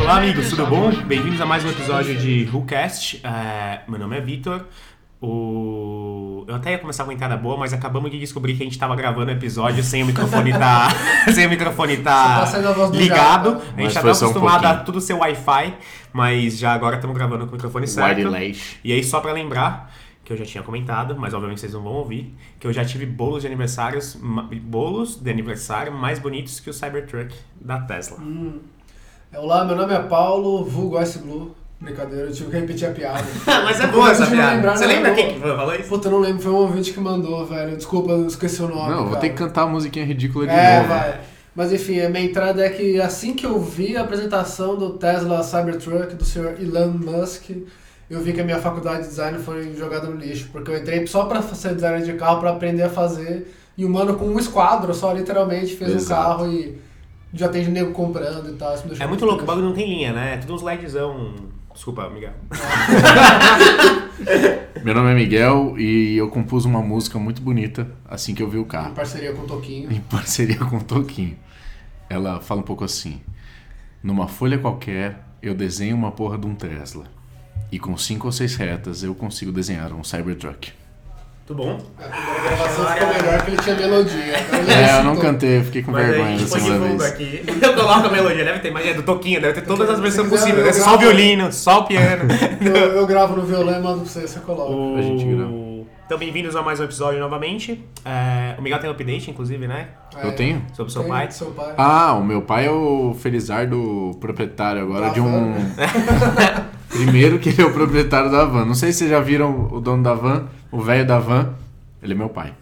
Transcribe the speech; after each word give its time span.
Olá, 0.00 0.16
amigos, 0.16 0.50
tudo 0.50 0.66
bom? 0.66 0.90
Bem-vindos 1.06 1.40
a 1.40 1.46
mais 1.46 1.64
um 1.64 1.68
episódio 1.68 2.16
de 2.16 2.48
WhoCast. 2.52 3.20
É, 3.22 3.82
meu 3.86 3.96
nome 3.96 4.18
é 4.18 4.20
Vitor. 4.20 4.64
O... 5.20 6.44
Eu 6.48 6.56
até 6.56 6.72
ia 6.72 6.78
começar 6.78 7.04
com 7.04 7.10
uma 7.10 7.14
entrada 7.14 7.36
boa, 7.36 7.56
mas 7.56 7.72
acabamos 7.72 8.10
de 8.10 8.18
descobrir 8.18 8.54
que 8.54 8.62
a 8.64 8.66
gente 8.66 8.76
tava 8.76 8.96
gravando 8.96 9.30
o 9.30 9.34
episódio 9.34 9.84
sem 9.84 10.02
o 10.02 10.06
microfone 10.06 10.52
tá, 10.52 10.88
sem 11.32 11.46
o 11.46 11.48
microfone 11.48 11.98
tá 11.98 12.44
tá 12.44 12.86
ligado. 12.88 13.62
A 13.76 13.82
gente 13.82 13.92
foi 13.92 14.02
tá 14.02 14.14
só 14.14 14.26
um 14.26 14.30
acostumado 14.30 14.66
a 14.66 14.74
tudo 14.74 15.00
ser 15.00 15.12
Wi-Fi, 15.12 15.74
mas 16.12 16.58
já 16.58 16.72
agora 16.72 16.96
estamos 16.96 17.16
gravando 17.16 17.44
com 17.44 17.52
o 17.52 17.54
microfone 17.54 17.86
certo. 17.86 18.18
Wireless. 18.18 18.78
E 18.82 18.92
aí, 18.92 19.04
só 19.04 19.20
pra 19.20 19.32
lembrar, 19.32 19.92
que 20.28 20.34
eu 20.34 20.36
já 20.36 20.44
tinha 20.44 20.62
comentado, 20.62 21.16
mas 21.18 21.32
obviamente 21.32 21.58
vocês 21.58 21.72
não 21.72 21.82
vão 21.82 21.94
ouvir, 21.94 22.34
que 22.60 22.66
eu 22.66 22.72
já 22.72 22.84
tive 22.84 23.06
bolos 23.06 23.40
de 23.40 23.46
aniversários, 23.46 24.14
bolos 24.62 25.16
de 25.16 25.30
aniversário 25.30 25.90
mais 25.90 26.18
bonitos 26.18 26.60
que 26.60 26.68
o 26.68 26.72
Cybertruck 26.74 27.34
da 27.58 27.80
Tesla. 27.80 28.18
Olá, 29.34 29.64
meu 29.64 29.74
nome 29.74 29.94
é 29.94 30.00
Paulo, 30.00 30.64
vulgo 30.66 31.00
Ice 31.00 31.18
Blue. 31.20 31.54
Brincadeira, 31.80 32.26
eu 32.26 32.32
tive 32.32 32.50
que 32.50 32.56
repetir 32.58 32.88
a 32.88 32.92
piada. 32.92 33.24
mas 33.64 33.80
é 33.80 33.86
boa 33.86 34.10
essa 34.10 34.26
piada. 34.26 34.56
lembrar, 34.56 34.76
Você 34.76 34.86
lembra 34.86 35.14
quem 35.14 35.32
que 35.34 35.40
falou 35.40 35.74
isso? 35.74 35.88
Puta, 35.88 36.08
eu 36.08 36.12
não 36.12 36.18
lembro, 36.20 36.42
foi 36.42 36.52
um 36.52 36.56
ouvinte 36.56 36.92
que 36.92 37.00
mandou, 37.00 37.46
velho. 37.46 37.74
Desculpa, 37.76 38.10
eu 38.12 38.26
esqueci 38.26 38.60
o 38.62 38.68
nome. 38.68 38.90
Não, 38.90 38.98
vou 39.04 39.08
cara. 39.10 39.20
ter 39.20 39.28
que 39.30 39.36
cantar 39.36 39.62
a 39.62 39.66
musiquinha 39.66 40.04
ridícula 40.04 40.46
de 40.46 40.52
É, 40.52 40.76
novo. 40.78 40.88
vai. 40.90 41.20
Mas 41.54 41.72
enfim, 41.72 42.00
a 42.00 42.10
minha 42.10 42.24
entrada 42.24 42.62
é 42.62 42.68
que 42.68 43.00
assim 43.00 43.32
que 43.32 43.46
eu 43.46 43.58
vi 43.62 43.96
a 43.96 44.02
apresentação 44.02 44.76
do 44.76 44.90
Tesla 44.90 45.42
Cybertruck 45.42 46.14
do 46.16 46.24
senhor 46.24 46.60
Elon 46.60 46.88
Musk, 46.90 47.48
eu 48.10 48.20
vi 48.22 48.32
que 48.32 48.40
a 48.40 48.44
minha 48.44 48.58
faculdade 48.58 49.02
de 49.02 49.08
design 49.08 49.38
foi 49.38 49.74
jogada 49.76 50.08
no 50.08 50.16
lixo. 50.16 50.48
Porque 50.52 50.70
eu 50.70 50.78
entrei 50.78 51.06
só 51.06 51.24
pra 51.26 51.42
ser 51.42 51.74
designer 51.74 52.02
de 52.02 52.14
carro, 52.14 52.40
pra 52.40 52.50
aprender 52.50 52.82
a 52.82 52.90
fazer. 52.90 53.54
E 53.76 53.84
o 53.84 53.90
mano 53.90 54.14
com 54.16 54.26
um 54.26 54.38
esquadro 54.38 54.92
só 54.94 55.12
literalmente 55.12 55.76
fez 55.76 55.92
um 55.92 55.96
Exato. 55.96 56.22
carro 56.22 56.52
e 56.52 56.78
já 57.32 57.48
tem 57.48 57.66
nego 57.68 57.92
comprando 57.92 58.48
e 58.50 58.54
tal. 58.54 58.74
Isso 58.74 58.82
me 58.84 58.88
deixou 58.90 59.04
É 59.04 59.08
muito 59.08 59.24
louco, 59.24 59.42
o 59.42 59.46
bagulho 59.46 59.66
não 59.66 59.74
tem 59.74 59.88
linha, 59.88 60.12
né? 60.12 60.34
É 60.34 60.36
tudo 60.38 60.54
uns 60.54 60.62
LEDzão. 60.62 61.34
Desculpa, 61.72 62.08
Miguel. 62.10 62.32
Meu 64.84 64.94
nome 64.94 65.10
é 65.10 65.14
Miguel 65.14 65.74
e 65.78 66.16
eu 66.16 66.28
compus 66.28 66.64
uma 66.64 66.80
música 66.82 67.18
muito 67.18 67.40
bonita 67.42 67.86
assim 68.08 68.34
que 68.34 68.42
eu 68.42 68.48
vi 68.48 68.58
o 68.58 68.62
Em 68.62 68.64
carro. 68.64 68.94
parceria 68.94 69.32
com 69.32 69.42
o 69.42 69.46
Toquinho. 69.46 69.92
Em 69.92 70.00
parceria 70.00 70.58
com 70.58 70.76
o 70.78 70.82
Toquinho. 70.82 71.36
Ela 72.10 72.40
fala 72.40 72.60
um 72.60 72.64
pouco 72.64 72.84
assim: 72.84 73.20
Numa 74.02 74.26
folha 74.28 74.58
qualquer, 74.58 75.24
eu 75.42 75.54
desenho 75.54 75.94
uma 75.96 76.10
porra 76.10 76.38
de 76.38 76.46
um 76.46 76.54
Tesla. 76.54 77.04
E 77.70 77.78
com 77.78 77.96
cinco 77.96 78.26
ou 78.26 78.32
seis 78.32 78.56
retas 78.56 79.02
eu 79.02 79.14
consigo 79.14 79.52
desenhar 79.52 79.92
um 79.92 80.02
Cybertruck. 80.02 80.72
Tudo 81.46 81.62
bom? 81.64 81.78
A 81.98 82.02
primeira 82.08 82.42
gravação 82.42 82.86
ficou 82.86 83.08
melhor 83.08 83.42
que 83.42 83.50
ele 83.50 83.56
tinha 83.62 83.76
melodia. 83.76 84.40
Então 84.40 84.58
ele 84.60 84.72
É, 84.72 84.98
eu 84.98 85.04
não 85.04 85.16
cantei, 85.16 85.58
eu 85.58 85.64
fiquei 85.64 85.82
com 85.82 85.92
Mas 85.92 86.06
vergonha 86.06 86.38
da 86.38 86.46
segunda 86.46 86.78
vez. 86.78 87.02
aqui. 87.04 87.42
Eu 87.62 87.74
coloco 87.74 88.06
a 88.06 88.10
melodia, 88.10 88.44
deve 88.44 88.58
ter, 88.58 88.70
mas 88.70 88.86
é 88.86 88.92
do 88.92 89.02
Toquinho, 89.02 89.40
deve 89.40 89.54
ter 89.54 89.66
todas 89.66 89.88
as 89.88 89.98
versões 89.98 90.28
possíveis. 90.28 90.58
eu 90.58 90.64
Deve 90.64 90.74
ser 90.74 90.82
só 90.82 90.94
o 90.96 90.98
violino, 90.98 91.50
só 91.52 91.80
o 91.80 91.84
piano. 91.86 92.24
Eu, 92.60 92.96
eu 92.96 93.06
gravo 93.06 93.34
no 93.36 93.46
violão 93.46 93.78
e 93.78 93.82
mando 93.82 94.00
pra 94.00 94.08
você, 94.10 94.26
você 94.26 94.40
coloca. 94.40 94.98
A 94.98 95.02
gente 95.02 95.24
grava. 95.24 95.68
Então, 96.04 96.18
bem-vindos 96.18 96.56
a 96.56 96.62
mais 96.62 96.80
um 96.80 96.84
episódio 96.84 97.20
novamente. 97.20 97.82
É, 98.04 98.54
o 98.58 98.62
Miguel 98.62 98.78
tem 98.78 98.88
um 98.90 98.92
update, 98.92 99.30
inclusive, 99.30 99.66
né? 99.68 99.88
Eu 100.22 100.34
tenho? 100.34 100.62
Sobre 100.74 100.90
o 100.90 100.92
seu 100.92 101.04
pai. 101.04 101.30
Seu 101.30 101.50
pai. 101.50 101.74
Ah, 101.76 102.14
o 102.14 102.24
meu 102.24 102.42
pai 102.42 102.66
é 102.66 102.70
o 102.70 103.14
Felizardo 103.18 104.16
proprietário 104.20 104.82
agora 104.82 105.10
de 105.10 105.20
um. 105.20 105.54
Primeiro 106.98 107.38
que 107.38 107.50
ele 107.50 107.62
é 107.62 107.64
o 107.64 107.72
proprietário 107.72 108.30
da 108.30 108.44
van. 108.44 108.64
Não 108.64 108.74
sei 108.74 108.92
se 108.92 108.98
vocês 108.98 109.10
já 109.10 109.20
viram 109.20 109.68
o 109.70 109.80
dono 109.80 110.02
da 110.02 110.14
van, 110.14 110.48
o 110.70 110.80
velho 110.80 111.06
da 111.06 111.18
van. 111.18 111.54
Ele 112.02 112.12
é 112.12 112.16
meu 112.16 112.28
pai. 112.28 112.52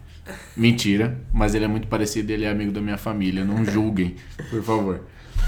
Mentira, 0.57 1.19
mas 1.33 1.55
ele 1.55 1.65
é 1.65 1.69
muito 1.69 1.87
parecido 1.89 2.31
e 2.31 2.35
ele 2.35 2.45
é 2.45 2.51
amigo 2.51 2.73
da 2.73 2.81
minha 2.81 2.99
família. 2.99 3.45
Não 3.45 3.65
julguem, 3.65 4.17
por 4.51 4.63
favor. 4.63 5.01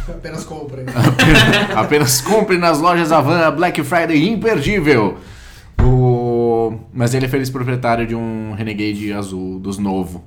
Apenas 0.08 0.44
compra. 0.44 0.82
Apenas, 0.82 1.76
apenas 1.76 2.20
compre 2.20 2.56
nas 2.56 2.80
lojas 2.80 3.10
da 3.10 3.20
van 3.20 3.46
a 3.46 3.50
Black 3.50 3.82
Friday 3.82 4.28
imperdível. 4.28 5.18
O... 5.82 6.78
Mas 6.92 7.12
ele 7.12 7.26
é 7.26 7.28
feliz 7.28 7.50
proprietário 7.50 8.06
de 8.06 8.14
um 8.14 8.54
Renegade 8.54 9.12
azul 9.12 9.58
dos 9.58 9.78
novo. 9.78 10.24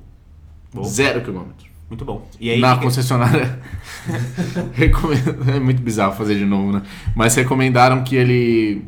Bom. 0.72 0.84
Zero 0.84 1.20
quilômetros. 1.20 1.71
Muito 1.92 2.06
bom. 2.06 2.26
E 2.40 2.50
aí, 2.50 2.58
Na 2.58 2.78
concessionária. 2.78 3.60
É 5.54 5.60
muito 5.60 5.82
bizarro 5.82 6.14
fazer 6.14 6.36
de 6.36 6.46
novo, 6.46 6.72
né? 6.72 6.82
Mas 7.14 7.34
recomendaram 7.34 8.02
que 8.02 8.16
ele. 8.16 8.82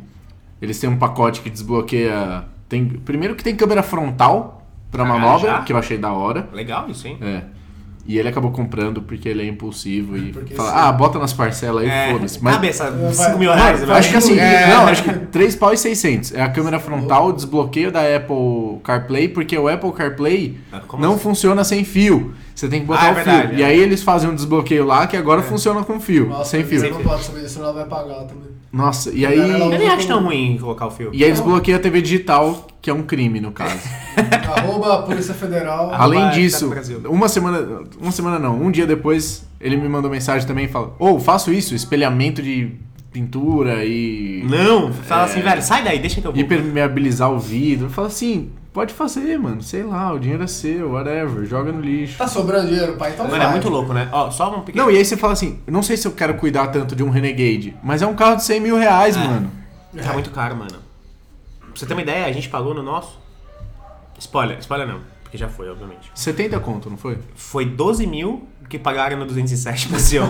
Eles 0.61 0.81
têm 0.81 0.89
um 0.89 0.97
pacote 0.97 1.43
que 1.43 1.51
desbloqueia. 1.51 2.47
Tem... 2.67 2.87
Primeiro 2.89 3.35
que 3.37 3.45
tem 3.45 3.55
câmera 3.55 3.83
frontal 3.83 4.67
pra 4.91 5.05
Caralho, 5.05 5.21
manobra, 5.23 5.51
já? 5.51 5.63
que 5.63 5.73
eu 5.73 5.77
achei 5.77 5.99
da 5.99 6.13
hora. 6.13 6.49
Legal 6.53 6.89
isso, 6.89 7.07
hein? 7.07 7.19
É. 7.21 7.43
E 8.07 8.19
ele 8.19 8.29
acabou 8.29 8.51
comprando 8.51 9.01
porque 9.01 9.27
ele 9.29 9.43
é 9.43 9.47
impulsivo 9.47 10.15
e 10.17 10.31
Porque 10.33 10.55
fala, 10.55 10.71
sim. 10.71 10.77
ah, 10.79 10.93
bota 10.93 11.19
nas 11.19 11.33
parcelas 11.33 11.85
aí, 11.85 11.89
É, 11.89 12.13
foda-se. 12.13 12.43
Mas 12.45 12.55
Cabeça, 12.55 12.91
Vai- 12.91 13.13
5 13.15 13.39
mil 13.39 13.51
reais. 13.53 13.83
vai- 13.83 13.99
acho 13.99 14.11
que 14.11 14.17
assim, 14.19 14.39
É. 14.39 14.69
não, 14.69 14.87
acho 14.89 15.03
que 15.05 15.11
3 15.27 15.57
pau 15.57 15.73
e 15.73 15.79
600. 15.79 16.35
É 16.35 16.43
a 16.43 16.49
câmera 16.51 16.79
frontal, 16.79 17.29
o 17.29 17.33
desbloqueio 17.33 17.91
da 17.91 18.01
Apple 18.01 18.79
CarPlay, 18.85 19.29
porque 19.29 19.57
o 19.57 19.69
Apple 19.69 19.91
CarPlay 19.93 20.59
Ah, 20.71 20.81
como 20.87 21.03
não 21.03 21.13
assim? 21.15 21.21
funciona 21.23 21.65
sem 21.65 21.83
fio. 21.83 22.35
Você 22.55 22.69
tem 22.69 22.81
que 22.81 22.87
botar 22.87 23.03
Ah, 23.03 23.09
é 23.09 23.13
o 23.13 23.15
fio. 23.15 23.25
verdade, 23.25 23.57
e 23.57 23.63
é. 23.63 23.67
aí 23.67 23.81
eles 23.81 24.03
fazem 24.03 24.29
um 24.29 24.35
desbloqueio 24.35 24.85
lá 24.85 25.07
que 25.07 25.17
agora 25.17 25.41
funciona 25.43 25.83
com 25.83 25.99
fio, 25.99 26.29
Nossa, 26.29 26.51
sem 26.51 26.63
fio. 26.63 26.81
Você 26.81 26.91
não 26.91 27.03
pode 27.03 27.25
saber 27.25 27.41
disso, 27.41 27.55
senão 27.55 27.67
ela 27.71 27.75
vai 27.75 27.87
pagar 27.87 28.25
também. 28.27 28.53
Nossa, 28.71 29.11
e 29.13 29.25
aí 29.25 29.39
Eu 29.39 29.69
nem 29.71 29.89
acho 29.89 30.07
tão 30.07 30.23
ruim 30.25 30.59
colocar 30.61 30.87
o 30.87 30.91
fio. 30.91 31.09
e 31.13 31.25
aí 31.25 31.31
desbloqueia 31.31 31.79
a 31.79 31.81
TV 31.81 32.03
digital, 32.03 32.67
que 32.85 32.91
é 32.91 32.95
um 32.95 33.03
crime 33.03 33.41
no 33.41 33.51
caso. 33.51 33.81
Arroba 34.55 35.05
Polícia 35.05 35.33
Federal. 35.33 35.91
Além 35.95 36.21
Arroba 36.21 36.35
disso, 36.35 36.71
uma 37.09 37.31
semana, 37.31 37.81
uma 37.99 38.13
semana 38.13 38.39
não, 38.39 38.61
um 38.61 38.71
dia 38.71 38.87
depois, 38.87 39.49
ele 39.59 39.75
me 39.79 39.89
mandou 39.89 40.11
mensagem 40.11 40.47
também 40.47 40.67
e 40.67 40.69
fala: 40.69 40.95
"Ô, 40.99 41.19
faço 41.19 41.51
isso, 41.51 41.75
espelhamento 41.75 42.43
de 42.43 42.73
pintura 43.11 43.83
e 43.87 44.45
Não, 44.47 44.93
fala 44.93 45.23
É. 45.23 45.25
assim, 45.25 45.41
velho, 45.41 45.63
sai 45.63 45.83
daí, 45.83 45.99
deixa 45.99 46.21
que 46.21 46.27
eu 46.27 46.33
vou. 46.33 46.39
hipermeabilizar 46.39 47.31
o 47.33 47.39
vidro". 47.39 47.89
Fala 47.89 48.09
assim: 48.09 48.51
"Pode 48.71 48.93
fazer, 48.93 49.39
mano, 49.39 49.63
sei 49.63 49.83
lá, 49.83 50.13
o 50.13 50.19
dinheiro 50.19 50.43
é 50.45 50.47
seu, 50.47 50.91
whatever, 50.93 51.47
joga 51.47 51.73
no 51.73 51.81
lixo". 51.81 52.19
Tá 52.19 52.29
sobrando 52.29 52.69
dinheiro, 52.69 52.97
pai? 52.97 53.13
Então 53.15 53.27
Mano, 53.27 53.43
é 53.43 53.49
muito 53.51 53.71
louco, 53.71 53.95
né? 53.95 54.11
Ó, 54.13 54.31
só 54.31 54.55
um 54.55 54.61
pequeno... 54.61 54.85
Não, 54.85 54.93
e 54.93 54.99
aí 54.99 55.05
você 55.07 55.17
fala 55.17 55.33
assim: 55.33 55.59
"Não 55.67 55.83
sei 55.83 55.97
se 55.97 56.07
eu 56.07 56.13
quero 56.13 56.35
cuidar 56.35 56.67
tanto 56.67 56.95
de 56.95 57.03
um 57.03 57.09
Renegade, 57.09 57.75
mas 57.83 58.03
é 58.03 58.07
um 58.07 58.15
carro 58.15 58.37
de 58.37 58.45
100 58.45 58.61
mil 58.61 58.77
reais, 58.77 59.17
É. 59.17 59.21
mano". 59.21 59.51
Tá 60.03 60.13
muito 60.13 60.29
caro, 60.31 60.55
mano. 60.55 60.84
Pra 61.75 61.81
você 61.81 61.87
ter 61.87 61.93
uma 61.93 62.03
ideia, 62.03 62.27
a 62.27 62.33
gente 62.33 62.49
pagou 62.49 62.73
no 62.73 62.83
nosso... 62.83 63.19
Spoiler, 64.17 64.59
spoiler 64.61 64.87
não, 64.87 65.01
porque 65.23 65.37
já 65.37 65.49
foi, 65.49 65.69
obviamente. 65.69 66.09
70 66.15 66.61
conto, 66.61 66.89
não 66.89 66.97
foi? 66.97 67.19
Foi 67.35 67.65
12 67.65 68.07
mil 68.07 68.47
que 68.69 68.79
pagaram 68.79 69.17
no 69.17 69.27
207 69.27 69.91
no 69.91 69.99
Sion. 69.99 70.25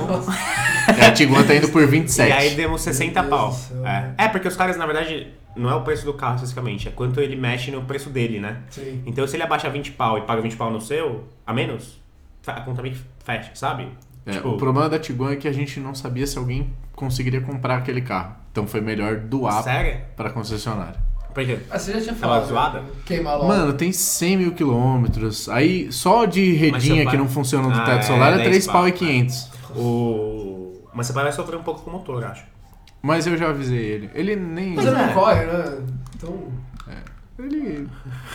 É, 0.99 1.07
a 1.07 1.13
Tiguan 1.13 1.45
tá 1.45 1.55
indo 1.55 1.69
por 1.69 1.87
27. 1.87 2.29
e 2.29 2.33
aí 2.33 2.55
demos 2.55 2.81
60 2.81 3.21
Deus 3.21 3.31
pau. 3.31 3.57
É. 3.85 4.25
é, 4.25 4.29
porque 4.29 4.49
os 4.49 4.57
caras, 4.57 4.77
na 4.79 4.87
verdade, 4.87 5.29
não 5.55 5.71
é 5.71 5.75
o 5.75 5.83
preço 5.83 6.05
do 6.07 6.15
carro 6.15 6.37
especificamente, 6.37 6.89
é 6.89 6.91
quanto 6.91 7.21
ele 7.21 7.37
mexe 7.37 7.71
no 7.71 7.83
preço 7.83 8.09
dele, 8.09 8.41
né? 8.41 8.63
Sim. 8.71 9.03
Então 9.05 9.27
se 9.27 9.37
ele 9.37 9.43
abaixa 9.43 9.69
20 9.69 9.93
pau 9.93 10.17
e 10.19 10.23
paga 10.23 10.41
20 10.41 10.57
pau 10.57 10.71
no 10.71 10.81
seu, 10.81 11.25
a 11.47 11.53
menos, 11.53 12.01
a 12.47 12.61
conta 12.63 12.81
meio 12.83 12.95
que 12.95 13.03
fecha, 13.23 13.51
sabe? 13.55 13.89
É, 14.27 14.33
Tipo, 14.33 14.49
O 14.49 14.57
problema 14.57 14.89
da 14.89 14.99
Tiguan 14.99 15.33
é 15.33 15.37
que 15.37 15.47
a 15.47 15.53
gente 15.53 15.79
não 15.79 15.95
sabia 15.95 16.27
se 16.27 16.39
alguém 16.39 16.73
conseguiria 16.95 17.43
comprar 17.43 17.77
aquele 17.77 18.01
carro. 18.01 18.35
Então 18.51 18.67
foi 18.67 18.81
melhor 18.81 19.17
doar 19.17 19.63
pra 20.17 20.31
concessionária. 20.31 20.99
Por 21.35 21.45
quê? 21.45 21.59
Ah, 21.71 21.79
você 21.79 21.93
já 21.95 22.01
tinha 22.01 22.15
Tava 22.15 22.35
falado. 22.35 22.47
zoada? 22.49 22.81
né? 22.81 22.87
Queimar 23.05 23.37
logo. 23.37 23.49
Mano, 23.49 23.73
tem 23.73 23.91
100 23.93 24.37
mil 24.37 24.53
quilômetros. 24.53 25.49
Aí 25.49 25.91
só 25.93 26.25
de 26.27 26.53
redinha 26.55 27.05
que 27.07 27.17
não 27.17 27.29
funciona 27.29 27.69
do 27.69 27.81
Ah, 27.81 27.85
teto 27.85 27.99
é, 27.99 28.03
solar 28.03 28.33
é 28.35 28.37
10 28.37 28.49
3 28.49 28.67
pau 28.69 28.87
e 28.89 28.93
500. 28.93 29.51
O... 29.77 30.73
Mas 30.95 31.09
você 31.09 31.13
vai 31.13 31.33
sofrer 31.33 31.57
um 31.59 31.63
pouco 31.65 31.83
com 31.83 31.91
o 31.91 31.93
motor, 31.95 32.23
eu 32.23 32.29
acho. 32.29 32.45
Mas 33.03 33.27
eu 33.27 33.37
já 33.37 33.49
avisei 33.51 33.79
ele. 33.85 34.11
Ele 34.15 34.37
nem. 34.37 34.75
Mas 34.77 34.87
ele 34.87 34.97
é. 34.97 35.07
não 35.07 35.13
corre, 35.13 35.45
né? 35.45 35.79
Então. 36.17 36.65
Ele. 37.37 37.89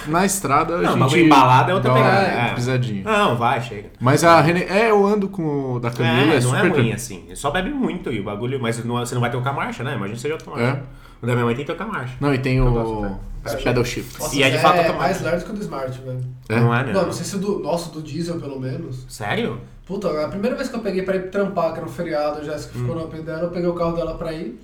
Na 0.07 0.25
estrada 0.25 0.75
a 0.75 0.81
Não, 0.81 0.89
gente. 0.91 0.99
bagulho 0.99 1.25
embalado 1.25 1.71
é 1.71 1.73
outra 1.73 1.93
pegada, 1.93 2.27
é. 2.27 2.53
Pisadinha. 2.53 3.03
Não, 3.05 3.37
vai, 3.37 3.61
chega. 3.61 3.91
Mas 3.99 4.25
a 4.25 4.41
René. 4.41 4.65
É, 4.65 4.89
eu 4.91 5.05
ando 5.07 5.29
com 5.29 5.75
o 5.75 5.79
da 5.79 5.89
Camila, 5.89 6.33
é, 6.33 6.35
É, 6.35 6.41
não 6.41 6.49
super. 6.51 6.65
é 6.65 6.67
ruim 6.67 6.91
assim. 6.91 7.23
Ele 7.27 7.35
só 7.37 7.49
bebe 7.49 7.69
muito 7.69 8.11
e 8.11 8.19
o 8.19 8.23
bagulho, 8.25 8.59
mas 8.61 8.83
não- 8.83 8.97
você 8.97 9.13
não 9.15 9.21
vai 9.21 9.31
trocar 9.31 9.53
marcha, 9.53 9.83
né? 9.85 9.91
Imagina 9.95 10.15
que 10.15 10.21
seja 10.21 10.33
automático. 10.33 10.67
É. 10.67 10.81
O 11.21 11.25
da 11.27 11.33
minha 11.33 11.45
mãe 11.45 11.55
tem 11.55 11.65
que 11.65 11.71
trocar 11.73 11.91
marcha. 11.91 12.15
Não, 12.19 12.33
e 12.33 12.37
tem 12.37 12.61
o. 12.61 13.15
Pedal 13.63 13.83
shift. 13.85 14.19
Nossa, 14.19 14.35
E 14.35 14.43
é 14.43 14.49
de 14.49 14.57
fato 14.59 14.77
é 14.79 14.91
mais 14.91 15.21
lerdo 15.21 15.43
que 15.45 15.51
o 15.51 15.53
do 15.53 15.61
Smart, 15.61 15.99
velho. 16.01 16.19
É? 16.49 16.59
Não 16.59 16.73
é, 16.75 16.83
não. 16.85 16.93
Não, 16.93 17.05
não 17.07 17.13
sei 17.13 17.25
se 17.25 17.35
o 17.35 17.39
do. 17.39 17.59
Nossa, 17.59 17.89
do 17.89 18.01
diesel 18.01 18.39
pelo 18.39 18.59
menos. 18.59 19.05
Sério? 19.09 19.59
Puta, 19.85 20.25
a 20.25 20.27
primeira 20.27 20.55
vez 20.55 20.69
que 20.69 20.75
eu 20.75 20.81
peguei 20.81 21.01
pra 21.03 21.15
ir 21.15 21.29
trampar, 21.31 21.71
que 21.73 21.79
era 21.79 21.87
um 21.87 21.91
feriado, 21.91 22.39
a 22.39 22.43
Jéssica 22.43 22.73
ficou 22.77 22.95
Hum. 22.95 22.99
no 22.99 23.05
open 23.05 23.21
dela, 23.23 23.43
eu 23.43 23.49
peguei 23.49 23.67
o 23.67 23.73
carro 23.73 23.93
dela 23.95 24.13
pra 24.15 24.31
ir. 24.33 24.59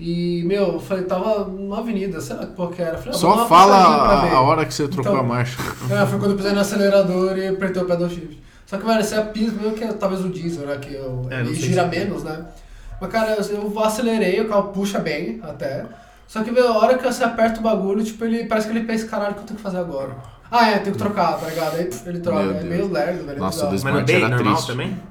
E, 0.00 0.42
meu, 0.46 0.72
eu 0.74 0.80
falei, 0.80 1.04
tava 1.04 1.44
numa 1.44 1.78
avenida, 1.78 2.20
sei 2.20 2.34
lá 2.36 2.46
que 2.46 2.52
porra 2.54 2.72
que 2.72 2.82
era. 2.82 2.98
Falei, 2.98 3.12
ah, 3.14 3.18
Só 3.18 3.46
fala 3.48 3.76
a, 3.76 4.20
ver. 4.26 4.34
a 4.34 4.40
hora 4.40 4.64
que 4.66 4.74
você 4.74 4.88
trocou 4.88 5.12
Então. 5.12 5.24
a 5.24 5.28
marcha. 5.28 5.56
É, 5.90 6.04
foi 6.06 6.18
quando 6.18 6.32
eu 6.32 6.36
pisei 6.36 6.52
no 6.52 6.60
acelerador 6.60 7.38
e 7.38 7.46
apertei 7.48 7.82
o 7.82 7.86
pedal 7.86 8.08
shift. 8.10 8.42
Só 8.66 8.78
que, 8.78 8.84
velho, 8.86 9.04
você 9.04 9.14
é 9.14 9.22
piso 9.22 9.52
mesmo 9.54 9.74
que 9.74 9.84
é 9.84 9.92
talvez 9.92 10.24
o 10.24 10.28
diesel, 10.28 10.66
né? 10.66 10.76
Que 10.78 10.94
eu, 10.94 11.26
É, 11.30 11.42
não 11.42 11.50
ele 11.50 11.54
gira 11.54 11.84
se- 11.84 11.88
menos, 11.88 12.24
né? 12.24 12.44
Mas, 13.02 13.10
cara, 13.10 13.36
eu, 13.50 13.80
acelerei, 13.84 14.40
o 14.40 14.48
carro 14.48 14.68
puxa 14.72 15.00
bem 15.00 15.40
até. 15.42 15.84
Só 16.28 16.42
que, 16.44 16.52
velho, 16.52 16.68
a 16.68 16.78
hora 16.78 16.96
que 16.96 17.04
você 17.04 17.24
aperta 17.24 17.58
o 17.58 17.62
bagulho, 17.62 18.02
tipo, 18.04 18.24
ele 18.24 18.44
parece 18.44 18.68
que 18.68 18.72
ele 18.76 18.86
pensa, 18.86 19.08
caralho, 19.08 19.32
o 19.32 19.34
que 19.34 19.40
eu 19.40 19.44
tenho 19.46 19.56
que 19.56 19.62
fazer 19.62 19.78
agora? 19.78 20.16
Ah, 20.48 20.70
é, 20.70 20.78
tem 20.78 20.92
que 20.92 20.98
trocar, 20.98 21.32
tá 21.38 21.46
ligado? 21.48 21.74
Aí 21.76 21.86
pff, 21.86 22.08
ele 22.08 22.20
troca. 22.20 22.42
Meu 22.42 22.50
é 22.50 22.54
Deus. 22.54 22.64
meio 22.68 22.92
lerdo, 22.92 23.24
velho. 23.26 23.36
é 23.36 23.40
Nossa, 23.40 23.66
bizarro. 23.66 23.80
o 23.80 23.84
Mas 23.84 23.94
no 23.94 24.02
day 24.06 24.16
era 24.16 24.28
normal 24.28 24.52
triste. 24.54 24.66
também? 24.68 25.02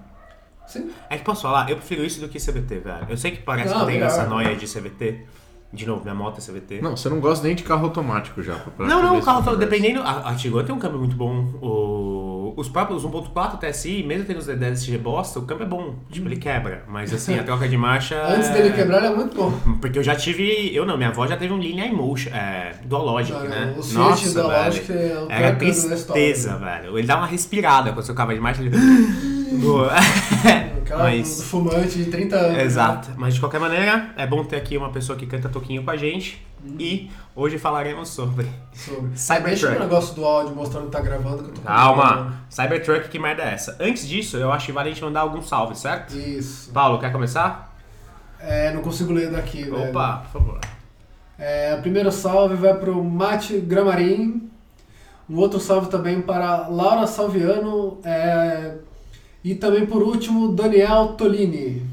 Sim. 0.68 0.90
É 1.10 1.18
que 1.18 1.24
posso 1.26 1.42
falar, 1.42 1.70
eu 1.70 1.76
prefiro 1.76 2.06
isso 2.06 2.22
do 2.22 2.30
que 2.30 2.40
CVT, 2.40 2.80
velho. 2.80 3.08
Eu 3.10 3.18
sei 3.18 3.32
que 3.32 3.42
parece 3.44 3.68
Não, 3.70 3.76
que 3.76 3.82
eu 3.82 3.88
tenho 3.88 4.00
melhor. 4.00 4.12
essa 4.14 4.26
noia 4.26 4.56
de 4.56 4.66
CVT. 4.66 5.26
De 5.74 5.88
novo, 5.88 6.02
minha 6.04 6.14
moto 6.14 6.38
é 6.38 6.42
CVT. 6.42 6.82
Não, 6.82 6.98
você 6.98 7.08
não 7.08 7.22
gosta 7.22 7.48
nem 7.48 7.56
de 7.56 7.64
carro 7.64 7.86
automático 7.86 8.44
já. 8.44 8.56
pra- 8.56 8.72
pra 8.72 8.88
Não, 8.88 9.02
não, 9.02 9.18
o 9.20 9.22
carro, 9.22 9.38
tá- 9.44 9.52
conversa. 9.52 9.70
dependendo. 9.72 10.02
A, 10.02 10.30
a 10.30 10.36
Tiguan 10.36 10.66
tem 10.66 10.76
um 10.76 10.80
câmbio 10.80 11.00
muito 11.00 11.16
bom. 11.16 11.46
O, 11.62 12.54
os 12.58 12.68
próprios 12.68 13.06
1.4 13.06 13.58
TSI, 13.58 14.04
mesmo 14.04 14.26
tendo 14.26 14.40
os 14.40 14.48
DSG 14.48 14.98
bosta, 14.98 15.40
o 15.40 15.44
câmbio 15.44 15.64
é 15.64 15.68
bom. 15.70 15.96
Tipo, 16.12 16.28
ele 16.28 16.36
quebra. 16.36 16.84
Mas 16.90 17.14
assim, 17.16 17.40
a 17.40 17.44
troca 17.44 17.70
de 17.70 17.78
marcha. 17.78 18.22
Antes 18.22 18.50
é- 18.50 18.54
dele 18.54 18.72
quebrar, 18.76 18.98
ele 18.98 19.14
é 19.14 19.16
muito 19.16 19.34
bom. 19.36 19.52
Porque 19.80 19.98
eu 19.98 20.04
já 20.04 20.14
tive. 20.14 20.76
Eu 20.76 20.86
não, 20.86 20.98
minha 20.98 21.08
avó 21.10 21.26
já 21.26 21.38
teve 21.38 21.54
um 21.54 21.58
Linha 21.60 21.86
Emotion, 21.86 22.32
é, 22.32 22.74
Dualogic, 22.84 23.32
Não, 23.32 23.48
né? 23.48 23.74
o 23.78 23.82
Switch 23.82 23.96
Nossa, 23.98 24.42
Dualogic 24.42 24.92
velho. 24.92 25.14
é 25.14 25.24
o 25.24 25.32
Era 25.32 25.56
tristeza, 25.56 26.58
velho. 26.58 26.98
Ele 26.98 27.08
dá 27.08 27.16
uma 27.18 27.28
respirada 27.28 27.94
quando 27.94 28.06
você 28.06 28.12
acaba 28.12 28.34
de 28.34 28.42
marcha. 28.42 28.62
Ele... 28.62 28.72
Aquela 30.94 31.10
Mas- 31.10 31.44
fumante 31.44 31.98
de 31.98 32.06
30 32.12 32.36
anos. 32.36 32.58
né? 32.58 32.64
Exato. 32.64 33.10
Mas 33.16 33.34
de 33.36 33.40
qualquer 33.40 33.60
maneira, 33.60 34.10
é 34.18 34.28
bom 34.28 34.44
ter 34.44 34.58
aqui 34.58 34.76
uma 34.78 34.90
pessoa 34.92 35.18
que 35.18 35.26
canta 35.26 35.48
toquinho 35.48 35.84
com 35.84 35.92
a 35.92 35.96
gente. 35.98 36.46
Uhum. 36.64 36.76
E 36.80 37.10
hoje 37.36 37.58
falaremos 37.58 38.10
sobre. 38.10 38.46
Sobre. 38.74 39.10
Cybertruck. 39.18 39.50
Deixa 39.62 39.76
o 39.76 39.80
negócio 39.80 40.16
do 40.16 40.26
áudio 40.26 40.56
mostrando 40.56 40.86
que 40.88 40.92
tá 40.92 41.00
gravando. 41.00 41.44
Que 41.44 41.50
eu 41.50 41.54
tô 41.54 41.62
Calma! 41.62 42.42
Cybertruck, 42.50 43.08
que 43.10 43.18
merda 43.18 43.44
é 43.44 43.54
essa? 43.54 43.78
Antes 43.80 44.08
disso, 44.08 44.38
eu 44.38 44.52
acho 44.52 44.66
que 44.68 44.72
vale 44.72 44.90
a 44.90 44.94
gente 44.94 45.04
mandar 45.04 45.22
algum 45.22 45.42
salve, 45.42 45.76
certo? 45.78 46.16
Isso. 46.18 46.70
Paulo, 46.72 47.00
quer 47.00 47.12
começar? 47.12 47.74
É, 48.40 48.72
não 48.74 48.82
consigo 48.82 49.14
ler 49.14 49.32
daqui, 49.32 49.64
velho. 49.64 49.90
Opa, 49.90 50.24
por 50.32 50.40
favor. 50.40 50.60
É, 51.40 51.74
o 51.78 51.82
primeiro 51.82 52.12
salve 52.12 52.56
vai 52.56 52.74
pro 52.76 53.04
Mate 53.04 53.58
Gramarim. 53.60 54.50
Um 55.30 55.38
outro 55.38 55.60
salve 55.60 55.90
também 55.90 56.22
para 56.22 56.68
Laura 56.68 57.08
Salviano. 57.08 58.00
é, 58.04 58.76
e 59.44 59.56
também, 59.56 59.86
por 59.86 60.04
último, 60.04 60.50
Daniel 60.50 61.10
Tolini. 61.18 61.91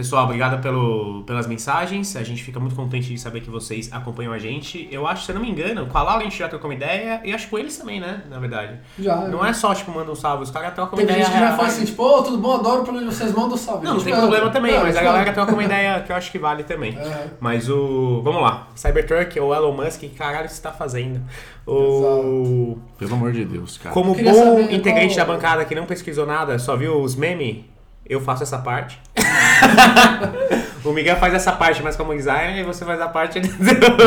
Pessoal, 0.00 0.24
obrigado 0.24 0.62
pelo, 0.62 1.22
pelas 1.26 1.46
mensagens. 1.46 2.16
A 2.16 2.22
gente 2.22 2.42
fica 2.42 2.58
muito 2.58 2.74
contente 2.74 3.08
de 3.08 3.18
saber 3.20 3.42
que 3.42 3.50
vocês 3.50 3.92
acompanham 3.92 4.32
a 4.32 4.38
gente. 4.38 4.88
Eu 4.90 5.06
acho, 5.06 5.26
se 5.26 5.30
eu 5.30 5.34
não 5.34 5.42
me 5.42 5.50
engano, 5.50 5.84
com 5.88 5.98
a 5.98 6.02
Laura 6.02 6.20
a 6.20 6.24
gente 6.24 6.38
já 6.38 6.48
trocou 6.48 6.70
uma 6.70 6.74
ideia. 6.74 7.20
E 7.22 7.34
acho 7.34 7.44
que 7.44 7.50
com 7.50 7.58
eles 7.58 7.76
também, 7.76 8.00
né? 8.00 8.22
Na 8.30 8.38
verdade. 8.38 8.78
Já. 8.98 9.16
Não 9.28 9.44
é 9.44 9.52
só, 9.52 9.74
tipo, 9.74 9.90
manda 9.90 10.10
um 10.10 10.14
salve. 10.14 10.42
Os 10.42 10.50
caras 10.50 10.72
trocam 10.72 10.98
uma 10.98 11.02
ideia. 11.02 11.18
gente 11.22 11.32
que 11.34 11.38
já 11.38 11.54
fala 11.54 11.68
assim, 11.68 11.84
tipo, 11.84 12.02
ô, 12.02 12.22
tudo 12.22 12.38
bom? 12.38 12.54
Adoro 12.54 12.82
quando 12.82 13.04
vocês 13.04 13.30
mandam 13.34 13.58
salve. 13.58 13.84
Não, 13.84 13.92
não 13.92 13.98
Tipo, 13.98 14.10
tem 14.10 14.18
problema 14.20 14.48
também, 14.50 14.72
é, 14.74 14.78
mas 14.78 14.96
a 14.96 15.00
tipo, 15.00 15.04
galera 15.12 15.32
troca 15.34 15.52
uma 15.52 15.64
ideia 15.64 16.00
que 16.00 16.10
eu 16.10 16.16
acho 16.16 16.32
que 16.32 16.38
vale 16.38 16.64
também. 16.64 16.96
É. 16.96 17.26
Mas 17.38 17.68
o. 17.68 18.22
Vamos 18.24 18.40
lá. 18.40 18.68
Cybertruck 18.74 19.38
ou 19.38 19.54
Elon 19.54 19.72
Musk, 19.76 20.00
que 20.00 20.08
caralho 20.08 20.48
você 20.48 20.62
tá 20.62 20.72
fazendo? 20.72 21.20
O. 21.66 22.78
Pelo 22.98 23.12
amor 23.16 23.32
de 23.32 23.44
Deus, 23.44 23.76
cara. 23.76 23.92
Como 23.92 24.14
bom 24.14 24.60
integrante 24.70 25.14
qual- 25.14 25.26
da 25.26 25.32
bancada 25.34 25.64
que 25.66 25.74
não 25.74 25.84
pesquisou 25.84 26.24
nada, 26.24 26.58
só 26.58 26.74
viu 26.74 27.02
os 27.02 27.14
memes, 27.14 27.64
eu 28.06 28.18
faço 28.18 28.42
essa 28.42 28.56
parte. 28.56 28.98
o 30.84 30.92
Miguel 30.92 31.16
faz 31.16 31.34
essa 31.34 31.52
parte 31.52 31.82
mais 31.82 31.96
como 31.96 32.14
designer 32.14 32.58
e 32.60 32.64
você 32.64 32.84
faz 32.84 33.00
a 33.00 33.08
parte. 33.08 33.40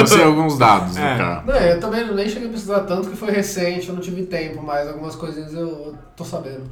Sei 0.08 0.24
alguns 0.24 0.58
dados, 0.58 0.98
É. 0.98 1.00
né, 1.02 1.18
cara? 1.18 1.44
Não, 1.46 1.56
eu 1.56 1.80
também 1.80 2.14
nem 2.14 2.28
cheguei 2.28 2.48
a 2.48 2.52
precisar 2.52 2.82
tanto 2.82 3.10
que 3.10 3.16
foi 3.18 3.32
recente, 3.32 3.90
eu 3.90 3.96
não 3.96 4.02
tive 4.02 4.24
tempo, 4.24 4.62
mas 4.62 4.88
algumas 4.88 5.16
coisinhas 5.16 5.54
eu, 5.54 5.62
eu 5.68 5.96
tô 6.16 6.24
sabendo. 6.24 6.64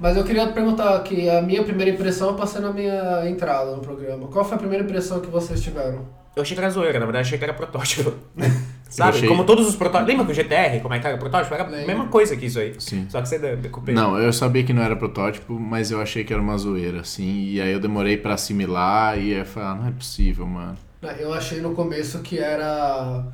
Mas 0.00 0.16
eu 0.16 0.22
queria 0.22 0.46
perguntar 0.46 0.96
que 1.02 1.28
a 1.28 1.42
minha 1.42 1.62
primeira 1.64 1.90
impressão 1.90 2.28
eu 2.28 2.34
passei 2.34 2.60
na 2.60 2.72
minha 2.72 3.28
entrada 3.28 3.72
no 3.74 3.80
programa. 3.82 4.28
Qual 4.28 4.44
foi 4.44 4.54
a 4.54 4.58
primeira 4.58 4.84
impressão 4.84 5.18
que 5.20 5.26
vocês 5.28 5.60
tiveram? 5.60 6.00
Eu 6.36 6.42
achei 6.42 6.54
que 6.56 6.62
era 6.62 6.70
zoeira, 6.70 7.00
na 7.00 7.04
verdade 7.06 7.26
achei 7.26 7.36
que 7.38 7.42
era 7.44 7.52
protótipo. 7.54 8.14
Sabe? 8.88 9.16
achei- 9.16 9.28
Como 9.28 9.44
todos 9.44 9.66
os 9.68 9.76
protótipos. 9.76 10.08
Lembra 10.08 10.24
que 10.26 10.32
o 10.32 10.34
GTR, 10.34 10.80
como 10.80 10.94
é 10.94 10.98
que 10.98 11.06
era 11.06 11.18
protótipo? 11.18 11.54
Era 11.54 11.64
a 11.64 11.68
mesma 11.68 12.06
coisa 12.08 12.36
que 12.36 12.46
isso 12.46 12.58
aí. 12.58 12.74
Sim. 12.78 13.06
Só 13.10 13.20
que 13.20 13.28
você 13.28 13.38
decupei. 13.56 13.94
Não, 13.94 14.18
eu 14.18 14.32
sabia 14.32 14.64
que 14.64 14.72
não 14.72 14.82
era 14.82 14.96
protótipo, 14.96 15.52
mas 15.58 15.90
eu 15.90 16.00
achei 16.00 16.24
que 16.24 16.32
era 16.32 16.40
uma 16.40 16.56
zoeira, 16.56 17.00
assim. 17.00 17.44
E 17.50 17.60
aí 17.60 17.70
eu 17.72 17.80
demorei 17.80 18.16
pra 18.16 18.34
assimilar 18.34 19.16
e 19.18 19.34
aí 19.34 19.40
eu 19.40 19.44
falei, 19.46 19.68
ah, 19.68 19.74
não 19.74 19.86
é 19.88 19.90
possível, 19.90 20.46
mano. 20.46 20.76
Eu 21.18 21.32
achei 21.32 21.60
no 21.60 21.74
começo 21.74 22.18
que 22.20 22.38
era 22.38 23.24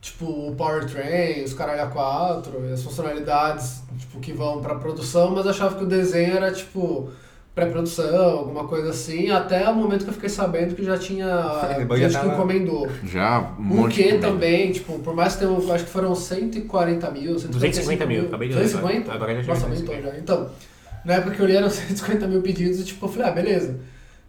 tipo 0.00 0.24
o 0.24 0.54
powertrain, 0.56 1.44
os 1.44 1.52
caralho 1.54 1.82
a 1.82 1.86
4, 1.86 2.72
as 2.72 2.82
funcionalidades 2.82 3.82
tipo, 3.98 4.18
que 4.18 4.32
vão 4.32 4.60
pra 4.60 4.74
produção, 4.76 5.30
mas 5.30 5.44
eu 5.44 5.50
achava 5.50 5.76
que 5.76 5.84
o 5.84 5.86
desenho 5.86 6.34
era 6.36 6.50
tipo 6.52 7.10
pré-produção, 7.54 8.38
alguma 8.38 8.64
coisa 8.66 8.90
assim, 8.90 9.30
até 9.30 9.68
o 9.68 9.74
momento 9.74 10.04
que 10.04 10.10
eu 10.10 10.14
fiquei 10.14 10.28
sabendo 10.30 10.74
que 10.74 10.82
já 10.84 10.96
tinha 10.96 11.26
já 11.26 12.08
gente 12.08 12.18
que 12.18 12.26
encomendou. 12.26 12.88
Já 13.04 13.40
um 13.58 13.60
O 13.60 13.62
monte 13.62 14.02
que 14.02 14.12
de 14.12 14.18
também, 14.18 14.72
tipo, 14.72 14.98
por 15.00 15.14
mais 15.14 15.34
que 15.36 15.44
tenha, 15.44 15.74
acho 15.74 15.84
que 15.84 15.90
foram 15.90 16.14
140 16.14 17.10
mil, 17.10 17.34
250 17.34 18.06
mil, 18.06 18.22
acabei 18.26 18.48
de 18.48 18.54
ler 18.54 18.62
250? 18.62 19.00
agora. 19.12 19.14
Agora 19.16 19.34
já 19.34 19.42
tinha 19.42 19.54
Nossa, 19.54 19.66
aumentou 19.66 20.02
já. 20.02 20.18
Então, 20.18 20.50
na 21.04 21.14
época 21.14 21.36
que 21.36 21.40
eu 21.42 21.46
li 21.46 21.56
eram 21.56 21.68
150 21.70 22.26
mil 22.26 22.40
pedidos 22.40 22.80
e 22.80 22.84
tipo, 22.84 23.04
eu 23.04 23.10
falei, 23.10 23.28
ah, 23.28 23.32
beleza. 23.32 23.80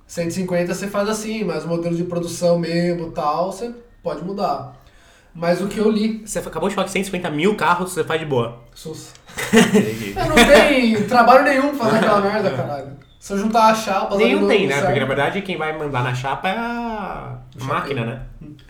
150 0.06 0.74
você 0.74 0.88
faz 0.88 1.08
assim, 1.08 1.44
mas 1.46 1.64
o 1.64 1.68
modelo 1.70 1.96
de 1.96 2.04
produção 2.04 2.60
mesmo 2.60 3.12
tal, 3.12 3.52
você 3.54 3.72
pode 4.04 4.22
mudar. 4.24 4.76
Mas 5.34 5.62
o 5.62 5.68
que 5.68 5.80
eu 5.80 5.90
li, 5.90 6.22
Você 6.26 6.38
acabou 6.40 6.70
de 6.70 6.76
falar 6.76 6.86
que 6.86 6.92
150 6.92 7.32
mil 7.32 7.56
carros 7.56 7.92
você 7.94 8.04
faz 8.04 8.20
de 8.20 8.26
boa. 8.28 8.60
sus. 8.76 9.14
Eu 10.16 10.26
não 10.28 10.36
tem 10.36 11.04
trabalho 11.08 11.44
nenhum 11.44 11.70
pra 11.76 11.86
fazer 11.88 11.98
aquela 11.98 12.22
merda, 12.22 12.52
caralho. 12.52 13.04
Se 13.24 13.32
eu 13.32 13.38
juntar 13.38 13.68
a 13.72 13.74
chapa... 13.74 14.18
Nenhum 14.18 14.46
tem, 14.50 14.68
né? 14.68 14.74
certo- 14.74 14.88
Porque 14.88 15.00
na 15.00 15.06
verdade 15.06 15.42
quem 15.44 15.58
vai 15.58 15.78
mandar 15.78 16.04
na 16.04 16.14
chapa 16.14 16.50
é 16.50 16.58
a 16.58 17.38
O 17.58 17.64
máquina, 17.64 18.06
né? 18.06 18.22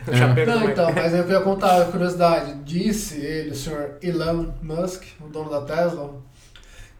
O 0.06 0.12
É. 0.12 0.16
chapeiro 0.16 0.48
Não, 0.52 0.70
então, 0.70 0.92
mas 0.94 1.12
eu 1.12 1.24
queria 1.24 1.40
contar 1.40 1.82
a 1.82 1.84
curiosidade. 1.86 2.54
Disse 2.62 3.16
ele, 3.20 3.50
o 3.50 3.54
senhor 3.56 3.96
Elon 4.00 4.46
Musk, 4.62 5.02
o 5.20 5.26
dono 5.26 5.50
da 5.50 5.62
Tesla, 5.62 6.08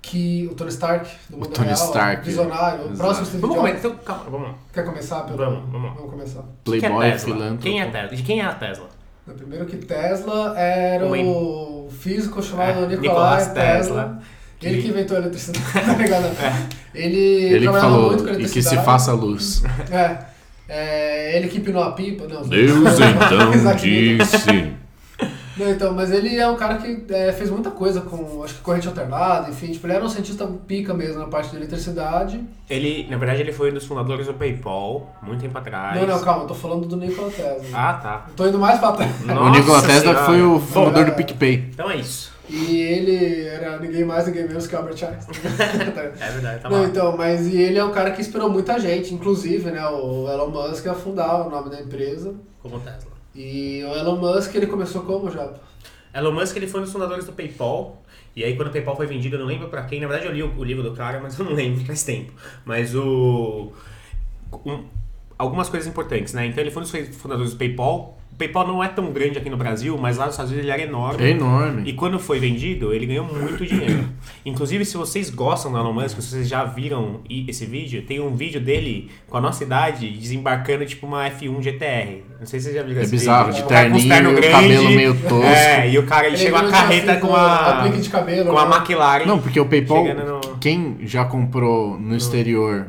que 0.02 0.48
o 0.50 0.54
Tony 0.56 0.70
Stark, 0.70 1.08
do 1.30 1.36
mundo 1.36 1.48
Tony 1.50 1.68
real, 1.68 1.78
Stark, 1.78 2.24
visionário, 2.26 2.86
o 2.86 2.96
próximo 2.96 3.24
Steve 3.26 3.40
Vamos 3.42 3.56
Jobs. 3.56 3.68
começar. 3.70 3.88
Então, 3.88 4.04
calma, 4.04 4.24
vamos 4.30 4.48
lá. 4.48 4.54
Quer 4.72 4.84
começar? 4.84 5.20
Pelo... 5.20 5.38
Vamos, 5.38 5.70
vamos 5.70 5.88
lá. 5.90 5.94
Vamos 5.96 6.10
começar. 6.10 6.40
É 6.40 6.42
Playboy, 6.64 7.10
Tesla? 7.12 7.34
filântropo. 7.34 7.62
Quem 7.62 7.80
é 7.80 7.86
Tesla? 7.88 8.16
De 8.16 8.22
quem 8.24 8.40
é 8.40 8.44
a 8.44 8.52
Tesla? 8.54 8.88
Primeiro 9.36 9.64
que 9.66 9.76
Tesla 9.76 10.58
era 10.58 11.06
O 11.06 11.86
o 11.86 11.88
físico 11.90 12.42
chamado 12.42 12.84
É, 12.92 12.96
Tesla. 12.96 13.54
Tesla, 13.54 14.18
Ele 14.68 14.82
que- 14.82 14.88
inventou 14.88 15.16
a 15.16 15.20
eletricidade, 15.20 15.64
tá 15.72 15.94
ligado? 15.94 16.36
Ele, 16.94 17.16
Ele 17.16 17.54
que 17.58 17.62
trabalhava 17.62 17.90
falou, 17.92 18.08
muito 18.08 18.22
com 18.24 18.30
e 18.30 18.32
que 18.32 18.38
eletricidade. 18.42 18.78
se 18.78 18.84
faça 18.84 19.12
luz. 19.12 19.62
É, 19.90 20.18
é, 20.68 21.36
ele 21.36 21.48
que 21.48 21.60
pinou 21.60 21.82
a 21.82 21.92
pipa. 21.92 22.26
Não, 22.26 22.42
Deus 22.42 22.72
então 22.98 23.76
disse. 23.76 24.72
Não, 25.56 25.70
então, 25.70 25.92
mas 25.94 26.10
ele 26.10 26.36
é 26.36 26.48
um 26.48 26.56
cara 26.56 26.78
que 26.78 27.04
é, 27.10 27.30
fez 27.32 27.48
muita 27.48 27.70
coisa 27.70 28.00
com, 28.00 28.42
acho 28.42 28.54
que 28.54 28.60
corrente 28.60 28.88
alternada, 28.88 29.48
enfim, 29.50 29.70
tipo, 29.70 29.86
ele 29.86 29.92
era 29.94 30.04
um 30.04 30.08
cientista 30.08 30.44
pica 30.66 30.92
mesmo 30.92 31.20
na 31.20 31.28
parte 31.28 31.50
de 31.50 31.56
eletricidade. 31.56 32.42
Ele, 32.68 33.06
na 33.08 33.16
verdade, 33.16 33.40
ele 33.40 33.52
foi 33.52 33.70
um 33.70 33.74
dos 33.74 33.84
fundadores 33.84 34.26
do 34.26 34.34
PayPal, 34.34 35.14
muito 35.22 35.42
tempo 35.42 35.56
atrás. 35.56 36.00
Não, 36.00 36.08
não, 36.08 36.20
calma, 36.24 36.42
eu 36.42 36.48
tô 36.48 36.54
falando 36.54 36.88
do 36.88 36.96
Nikola 36.96 37.30
Tesla. 37.30 37.62
Ah, 37.72 37.92
tá. 37.94 38.24
Eu 38.30 38.34
tô 38.34 38.48
indo 38.48 38.58
mais 38.58 38.80
pra 38.80 38.90
trás. 38.92 39.12
o 39.22 39.26
Nossa 39.28 39.60
Nikola 39.60 39.82
Tesla 39.82 40.00
Senhora. 40.00 40.24
foi 40.24 40.42
o 40.42 40.58
fundador 40.58 41.04
Bom, 41.04 41.10
do 41.12 41.16
PicPay. 41.18 41.68
Então 41.72 41.88
é 41.88 41.96
isso. 41.98 42.33
E 42.48 42.76
ele 42.76 43.44
era 43.46 43.78
ninguém 43.78 44.04
mais, 44.04 44.26
ninguém 44.26 44.46
menos 44.46 44.66
que 44.66 44.76
Albert 44.76 44.92
Einstein. 45.02 45.34
É 46.20 46.30
verdade, 46.30 46.60
tá 46.62 46.68
Não, 46.68 46.80
bom. 46.82 46.84
então, 46.86 47.16
mas 47.16 47.46
e 47.46 47.56
ele 47.56 47.78
é 47.78 47.84
um 47.84 47.90
cara 47.92 48.10
que 48.10 48.20
inspirou 48.20 48.50
muita 48.50 48.78
gente, 48.78 49.14
inclusive, 49.14 49.70
né, 49.70 49.84
o 49.88 50.28
Elon 50.28 50.48
Musk 50.50 50.86
a 50.86 50.94
fundar 50.94 51.46
o 51.46 51.50
nome 51.50 51.70
da 51.70 51.80
empresa. 51.80 52.34
Como 52.62 52.78
Tesla. 52.80 53.12
E 53.34 53.82
o 53.84 53.94
Elon 53.96 54.16
Musk, 54.16 54.54
ele 54.54 54.66
começou 54.66 55.02
como, 55.02 55.30
Japa? 55.30 55.58
Elon 56.14 56.32
Musk 56.32 56.54
ele 56.56 56.66
foi 56.66 56.80
um 56.80 56.84
dos 56.84 56.92
fundadores 56.92 57.24
do 57.24 57.32
PayPal. 57.32 58.02
E 58.36 58.44
aí 58.44 58.54
quando 58.56 58.68
o 58.68 58.72
PayPal 58.72 58.94
foi 58.96 59.06
vendido, 59.06 59.36
eu 59.36 59.40
não 59.40 59.46
lembro 59.46 59.68
pra 59.68 59.82
quem. 59.84 60.00
Na 60.00 60.06
verdade 60.06 60.28
eu 60.28 60.32
li 60.34 60.42
o, 60.42 60.58
o 60.58 60.62
livro 60.64 60.82
do 60.82 60.92
cara, 60.94 61.20
mas 61.20 61.36
eu 61.38 61.44
não 61.44 61.52
lembro, 61.54 61.84
faz 61.84 62.02
tempo. 62.04 62.32
Mas 62.64 62.94
o... 62.94 63.72
um- 64.66 64.84
algumas 65.38 65.68
coisas 65.68 65.88
importantes, 65.88 66.32
né? 66.34 66.46
Então 66.46 66.62
ele 66.62 66.70
foi 66.70 66.82
um 66.82 66.86
dos 66.86 67.16
fundadores 67.16 67.52
do 67.52 67.56
PayPal. 67.58 68.18
O 68.34 68.36
PayPal 68.36 68.66
não 68.66 68.82
é 68.82 68.88
tão 68.88 69.12
grande 69.12 69.38
aqui 69.38 69.48
no 69.48 69.56
Brasil, 69.56 69.96
mas 69.96 70.16
lá 70.16 70.24
nos 70.24 70.34
Estados 70.34 70.50
Unidos 70.50 70.68
ele 70.68 70.74
era 70.82 70.82
enorme. 70.90 71.22
É 71.24 71.30
enorme. 71.30 71.82
E 71.88 71.92
quando 71.92 72.18
foi 72.18 72.40
vendido, 72.40 72.92
ele 72.92 73.06
ganhou 73.06 73.24
muito 73.24 73.64
dinheiro. 73.64 74.06
Inclusive, 74.44 74.84
se 74.84 74.96
vocês 74.96 75.30
gostam 75.30 75.70
do 75.70 75.78
Elon 75.78 75.92
Musk, 75.92 76.20
se 76.20 76.30
vocês 76.30 76.48
já 76.48 76.64
viram 76.64 77.20
esse 77.30 77.64
vídeo, 77.64 78.02
tem 78.02 78.18
um 78.18 78.34
vídeo 78.34 78.60
dele 78.60 79.08
com 79.28 79.36
a 79.36 79.40
nossa 79.40 79.62
idade 79.62 80.10
desembarcando 80.10 80.84
tipo 80.84 81.06
uma 81.06 81.30
F1 81.30 81.62
GTR. 81.62 82.22
Não 82.40 82.46
sei 82.46 82.58
se 82.58 82.64
vocês 82.64 82.74
já 82.74 82.82
viram 82.82 83.00
É 83.00 83.02
esse 83.04 83.12
bizarro, 83.12 83.52
vídeo. 83.52 83.60
de 83.60 83.66
O 83.66 83.68
cara 83.68 83.90
com 83.90 83.96
os 83.96 84.02
terninho, 84.04 84.34
terno 84.40 84.52
cabelo 84.52 84.80
grande. 84.82 84.96
meio 84.96 85.14
tosco. 85.14 85.44
É, 85.46 85.90
e 85.90 85.98
o 85.98 86.02
cara 86.06 86.26
ele, 86.26 86.36
chega 86.36 86.56
uma 86.60 86.70
carreta 86.70 87.16
com 87.18 87.36
a 87.36 87.86
de 87.88 88.10
cabelo, 88.10 88.50
com 88.50 88.58
a 88.58 88.68
né? 88.68 88.76
McLaren. 88.76 89.26
Não, 89.26 89.38
porque 89.38 89.60
o 89.60 89.66
PayPal, 89.66 90.04
no- 90.06 90.56
quem 90.60 90.96
já 91.02 91.24
comprou 91.24 91.96
no 92.00 92.16
exterior 92.16 92.88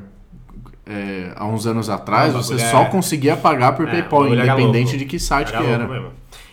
é, 0.86 1.32
há 1.36 1.46
uns 1.46 1.66
anos 1.68 1.90
atrás, 1.90 2.34
Não, 2.34 2.40
o 2.40 2.44
você 2.44 2.58
só 2.60 2.84
é- 2.84 2.86
conseguia 2.86 3.36
pagar 3.36 3.74
por 3.74 3.86
É, 3.88 3.90
o 3.90 3.92
PayPal, 3.92 4.26
era 4.34 4.44
independente 4.46 4.98
de 4.98 5.06
que 5.06 5.20
site 5.20 5.50
Era 5.54 5.64
que 5.64 5.70
era. 5.70 5.88
mesmo. 5.88 6.10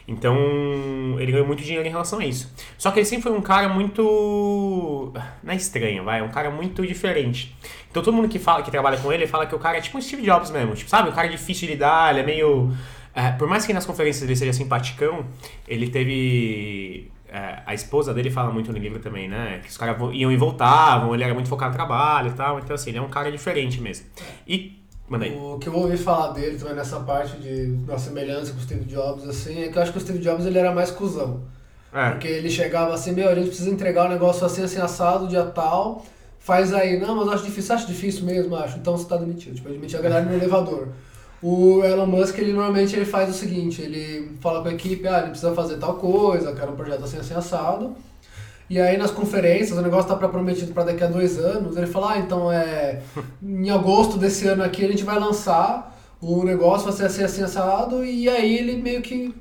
Então, 0.08 0.36
ele 1.18 1.30
ganhou 1.30 1.46
muito 1.46 1.62
dinheiro 1.62 1.86
em 1.86 1.90
relação 1.90 2.18
a 2.18 2.24
isso. 2.26 2.52
Só 2.76 2.90
que 2.90 2.98
ele 2.98 3.06
sempre 3.06 3.22
foi 3.22 3.32
um 3.32 3.40
cara 3.40 3.68
muito. 3.68 5.12
Não 5.42 5.52
é 5.52 5.56
estranho, 5.56 6.02
vai. 6.04 6.20
É 6.20 6.22
um 6.22 6.28
cara 6.28 6.50
muito 6.50 6.84
diferente. 6.86 7.54
Então, 7.90 8.02
todo 8.02 8.12
mundo 8.14 8.28
que, 8.28 8.38
fala, 8.38 8.62
que 8.62 8.70
trabalha 8.70 8.98
com 8.98 9.12
ele 9.12 9.26
fala 9.26 9.46
que 9.46 9.54
o 9.54 9.58
cara 9.58 9.78
é 9.78 9.80
tipo 9.80 9.96
um 9.96 10.00
Steve 10.00 10.22
Jobs 10.22 10.50
mesmo. 10.50 10.74
Tipo, 10.74 10.90
sabe? 10.90 11.08
Um 11.08 11.12
cara 11.12 11.28
difícil 11.28 11.66
de 11.68 11.74
lidar, 11.74 12.10
ele 12.10 12.20
é 12.20 12.26
meio. 12.26 12.72
é, 13.14 13.30
por 13.32 13.46
mais 13.46 13.64
que 13.64 13.72
nas 13.72 13.86
conferências 13.86 14.22
ele 14.24 14.34
seja 14.36 14.52
simpaticão, 14.52 15.24
ele 15.68 15.88
teve. 15.88 17.10
É, 17.32 17.62
a 17.64 17.72
esposa 17.72 18.12
dele 18.12 18.30
fala 18.30 18.52
muito 18.52 18.70
no 18.70 18.78
livro 18.78 18.98
também, 18.98 19.26
né? 19.26 19.60
Que 19.62 19.70
os 19.70 19.78
caras 19.78 19.96
iam 20.12 20.30
e 20.30 20.36
voltavam, 20.36 21.14
ele 21.14 21.24
era 21.24 21.32
muito 21.32 21.48
focado 21.48 21.70
no 21.70 21.76
trabalho 21.76 22.28
e 22.28 22.32
tal. 22.34 22.58
Então, 22.58 22.74
assim, 22.74 22.90
ele 22.90 22.98
é 22.98 23.02
um 23.02 23.08
cara 23.08 23.32
diferente 23.32 23.80
mesmo. 23.80 24.04
E. 24.46 24.78
Manda 25.08 25.24
aí. 25.24 25.34
O 25.34 25.58
que 25.58 25.66
eu 25.66 25.74
ouvi 25.74 25.96
falar 25.96 26.32
dele 26.32 26.58
também 26.58 26.74
nessa 26.74 27.00
parte 27.00 27.38
de 27.38 27.68
da 27.86 27.98
semelhança 27.98 28.52
com 28.52 28.58
o 28.58 28.60
Steve 28.60 28.84
Jobs, 28.84 29.26
assim, 29.26 29.62
é 29.62 29.68
que 29.68 29.78
eu 29.78 29.82
acho 29.82 29.92
que 29.92 29.98
o 29.98 30.00
Steve 30.00 30.18
Jobs 30.18 30.44
ele 30.44 30.58
era 30.58 30.74
mais 30.74 30.90
cuzão. 30.90 31.40
É. 31.90 32.10
Porque 32.10 32.28
ele 32.28 32.50
chegava 32.50 32.92
assim, 32.92 33.12
meu, 33.12 33.30
a 33.30 33.34
gente 33.34 33.48
precisa 33.48 33.70
entregar 33.70 34.06
o 34.06 34.08
negócio 34.10 34.44
assim, 34.44 34.62
assim, 34.62 34.80
assado, 34.80 35.26
dia 35.26 35.44
tal, 35.44 36.04
faz 36.38 36.72
aí. 36.74 37.00
Não, 37.00 37.16
mas 37.16 37.26
eu 37.26 37.32
acho 37.32 37.44
difícil, 37.44 37.74
acha 37.74 37.86
difícil 37.86 38.24
mesmo, 38.26 38.54
acho. 38.56 38.76
Então 38.76 38.94
você 38.94 39.08
tá 39.08 39.16
demitido. 39.16 39.54
Tipo, 39.54 39.70
admitir 39.70 39.98
a 39.98 40.02
galera 40.02 40.24
no 40.24 40.34
elevador. 40.34 40.88
O 41.42 41.82
Elon 41.82 42.06
Musk, 42.06 42.38
ele 42.38 42.52
normalmente 42.52 42.94
ele 42.94 43.04
faz 43.04 43.28
o 43.28 43.32
seguinte, 43.32 43.82
ele 43.82 44.30
fala 44.40 44.62
com 44.62 44.68
a 44.68 44.72
equipe, 44.72 45.08
ah, 45.08 45.18
ele 45.18 45.30
precisa 45.30 45.52
fazer 45.52 45.76
tal 45.76 45.94
coisa, 45.94 46.54
quero 46.54 46.72
um 46.72 46.76
projeto 46.76 47.04
assim, 47.04 47.18
assim, 47.18 47.34
assado. 47.34 47.96
E 48.70 48.80
aí 48.80 48.96
nas 48.96 49.10
conferências, 49.10 49.76
o 49.76 49.82
negócio 49.82 50.08
tá 50.08 50.16
pra 50.16 50.28
prometido 50.28 50.72
para 50.72 50.84
daqui 50.84 51.02
a 51.02 51.08
dois 51.08 51.38
anos, 51.38 51.76
ele 51.76 51.88
fala, 51.88 52.12
ah, 52.12 52.18
então 52.18 52.50
é. 52.50 53.02
Em 53.42 53.70
agosto 53.70 54.16
desse 54.16 54.46
ano 54.46 54.62
aqui 54.62 54.84
a 54.84 54.88
gente 54.88 55.02
vai 55.02 55.18
lançar 55.18 55.91
o 56.24 56.44
negócio, 56.44 56.84
vai 56.84 56.92
ser 56.92 57.06
assim, 57.06 57.24
assim, 57.24 57.42
assado, 57.42 58.04
e 58.04 58.28
aí 58.28 58.56
ele 58.56 58.76
meio 58.80 59.02
que 59.02 59.34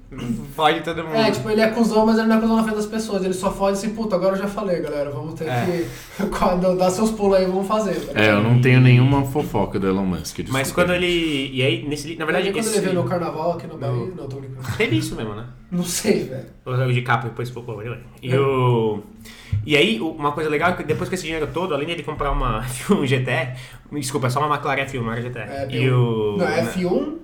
Fode 0.55 0.81
todo 0.81 1.03
mundo. 1.03 1.15
é, 1.15 1.29
tipo, 1.29 1.47
ele 1.49 1.61
é 1.61 1.67
cuzão, 1.69 2.05
mas 2.07 2.17
ele 2.17 2.27
não 2.27 2.37
é 2.37 2.41
cuzão 2.41 2.55
na 2.55 2.63
frente 2.63 2.75
das 2.77 2.87
pessoas. 2.87 3.23
Ele 3.23 3.35
só 3.35 3.51
fode 3.51 3.77
assim, 3.77 3.91
puta, 3.91 4.15
agora 4.15 4.35
eu 4.35 4.39
já 4.39 4.47
falei, 4.47 4.81
galera. 4.81 5.11
Vamos 5.11 5.35
ter 5.35 5.47
É. 5.47 5.85
que 6.17 6.25
quando 6.37 6.75
dar 6.75 6.89
seus 6.89 7.11
pulos 7.11 7.37
aí, 7.37 7.45
vamos 7.45 7.67
fazer. 7.67 7.93
tá 8.07 8.19
É, 8.19 8.31
eu 8.31 8.41
não 8.41 8.59
tenho 8.59 8.81
nenhuma 8.81 9.23
fofoca 9.25 9.79
do 9.79 9.87
Elon 9.87 10.05
Musk. 10.05 10.37
desculpa. 10.37 10.51
Mas 10.53 10.71
quando 10.71 10.91
ele. 10.93 11.51
E 11.53 11.61
aí, 11.61 11.87
nesse 11.87 12.15
Na 12.15 12.25
verdade, 12.25 12.47
Aí, 12.47 12.53
quando 12.53 12.65
esse... 12.65 12.77
ele 12.77 12.81
veio 12.87 12.95
no 12.95 13.03
carnaval 13.07 13.51
aqui 13.53 13.67
no 13.67 13.77
Bahia, 13.77 14.11
não, 14.17 14.27
tô 14.27 14.37
brincando. 14.37 14.67
teve 14.75 14.97
isso 14.97 15.15
mesmo, 15.15 15.35
né? 15.35 15.45
Não 15.71 15.83
sei, 15.83 16.25
velho. 16.25 16.45
O 16.65 16.93
DiCaprio 16.93 17.29
depois 17.29 17.49
pô, 17.49 17.79
anyway. 17.79 17.99
E 18.21 18.35
o. 18.35 19.01
E 19.65 19.77
aí, 19.77 19.99
uma 20.01 20.33
coisa 20.33 20.49
legal 20.49 20.71
é 20.71 20.73
que 20.73 20.83
depois 20.83 21.07
com 21.07 21.15
esse 21.15 21.23
dinheiro 21.23 21.47
todo, 21.53 21.73
além 21.73 21.87
dele 21.87 22.03
comprar 22.03 22.31
uma 22.31 22.61
F1 22.67 23.05
GTE, 23.05 23.99
desculpa, 23.99 24.27
é 24.27 24.29
só 24.29 24.45
uma 24.45 24.53
McLaren 24.53 24.85
F1, 24.85 25.01
não 25.01 25.11
era 25.11 25.21
GTE. 25.21 25.39
É, 25.39 25.67
e 25.69 25.89
o. 25.89 26.35
Não, 26.37 26.47
é 26.47 26.63
F1. 26.63 27.17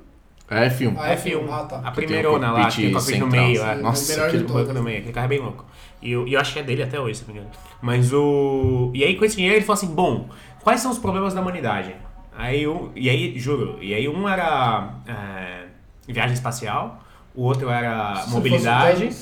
É 0.50 0.70
F1. 0.70 0.96
Ah, 0.98 1.14
F1, 1.14 1.46
Ah, 1.50 1.64
tá. 1.66 1.80
a 1.80 1.92
Que 1.92 1.96
primeirona 1.98 2.52
lá, 2.54 2.68
que 2.70 2.78
tem 2.78 2.90
o 2.90 2.94
cockpit 2.94 3.20
no 3.20 3.28
meio. 3.28 3.62
sim, 3.62 3.68
é. 3.68 3.76
o 3.76 3.82
Nossa, 3.82 4.26
aquele 4.26 4.44
de 4.46 4.54
banco 4.54 4.72
no 4.74 4.82
meio, 4.82 5.00
aquele 5.00 5.12
carro 5.14 5.26
é 5.26 5.30
bem 5.30 5.40
louco. 5.40 5.66
E 6.02 6.12
eu, 6.12 6.26
eu 6.26 6.40
acho 6.40 6.54
que 6.54 6.60
é 6.60 6.64
dele 6.64 6.84
até 6.84 6.98
hoje, 6.98 7.16
se 7.20 7.28
não 7.28 7.34
me 7.34 7.40
engano. 7.42 7.54
Mas 7.82 8.14
o. 8.14 8.92
E 8.96 9.04
aí, 9.04 9.18
com 9.18 9.26
esse 9.26 9.36
dinheiro, 9.36 9.58
ele 9.58 9.66
falou 9.66 9.78
assim: 9.78 9.94
bom, 9.94 10.30
quais 10.64 10.80
são 10.80 10.90
os 10.90 11.00
problemas 11.00 11.34
da 11.34 11.42
humanidade? 11.42 11.94
Aí, 12.38 12.66
um, 12.66 12.92
e 12.96 13.10
aí, 13.10 13.38
juro, 13.38 13.78
e 13.82 13.94
aí 13.94 14.08
um 14.08 14.30
era 14.30 14.94
é, 15.08 15.66
viagem 16.08 16.34
espacial, 16.34 17.04
o 17.38 17.44
outro 17.44 17.70
era 17.70 18.16
Se 18.16 18.32
mobilidade. 18.32 19.16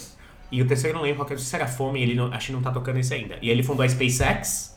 E 0.51 0.61
o 0.61 0.67
terceiro 0.67 0.95
eu 0.95 0.99
não 0.99 1.03
lembro 1.03 1.19
qual 1.19 1.27
que 1.27 1.33
era, 1.33 1.41
se 1.41 1.55
era 1.55 1.67
fome, 1.67 2.01
ele 2.01 2.15
não, 2.15 2.31
acho 2.31 2.47
que 2.47 2.53
não 2.53 2.61
tá 2.61 2.71
tocando 2.71 2.97
isso 2.97 3.13
ainda. 3.13 3.37
E 3.41 3.49
ele 3.49 3.61
fundou 3.61 3.83
a 3.83 3.89
SpaceX 3.89 4.74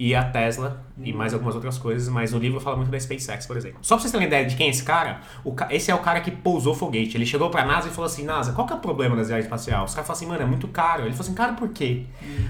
e 0.00 0.14
a 0.14 0.24
Tesla 0.24 0.82
e 1.02 1.12
mais 1.12 1.32
algumas 1.32 1.54
outras 1.54 1.78
coisas, 1.78 2.08
mas 2.08 2.32
no 2.32 2.38
livro 2.38 2.60
fala 2.60 2.76
muito 2.76 2.90
da 2.90 2.98
SpaceX, 2.98 3.46
por 3.46 3.56
exemplo. 3.56 3.78
Só 3.82 3.94
pra 3.94 4.02
vocês 4.02 4.12
terem 4.12 4.26
ideia 4.26 4.44
de 4.44 4.56
quem 4.56 4.66
é 4.66 4.70
esse 4.70 4.82
cara, 4.82 5.20
o 5.44 5.54
esse 5.70 5.90
é 5.90 5.94
o 5.94 5.98
cara 5.98 6.20
que 6.20 6.30
pousou 6.30 6.74
foguete. 6.74 7.16
Ele 7.16 7.26
chegou 7.26 7.50
pra 7.50 7.64
NASA 7.64 7.88
e 7.88 7.90
falou 7.90 8.06
assim, 8.06 8.24
NASA, 8.24 8.52
qual 8.52 8.66
que 8.66 8.72
é 8.72 8.76
o 8.76 8.80
problema 8.80 9.16
das 9.16 9.28
viagens 9.28 9.46
espaciais? 9.46 9.90
Os 9.90 9.94
caras 9.94 10.06
falaram 10.06 10.12
assim, 10.12 10.26
mano, 10.26 10.42
é 10.42 10.46
muito 10.46 10.68
caro. 10.68 11.02
Ele 11.02 11.12
falou 11.12 11.22
assim, 11.22 11.34
cara, 11.34 11.52
por 11.52 11.68
quê? 11.68 12.04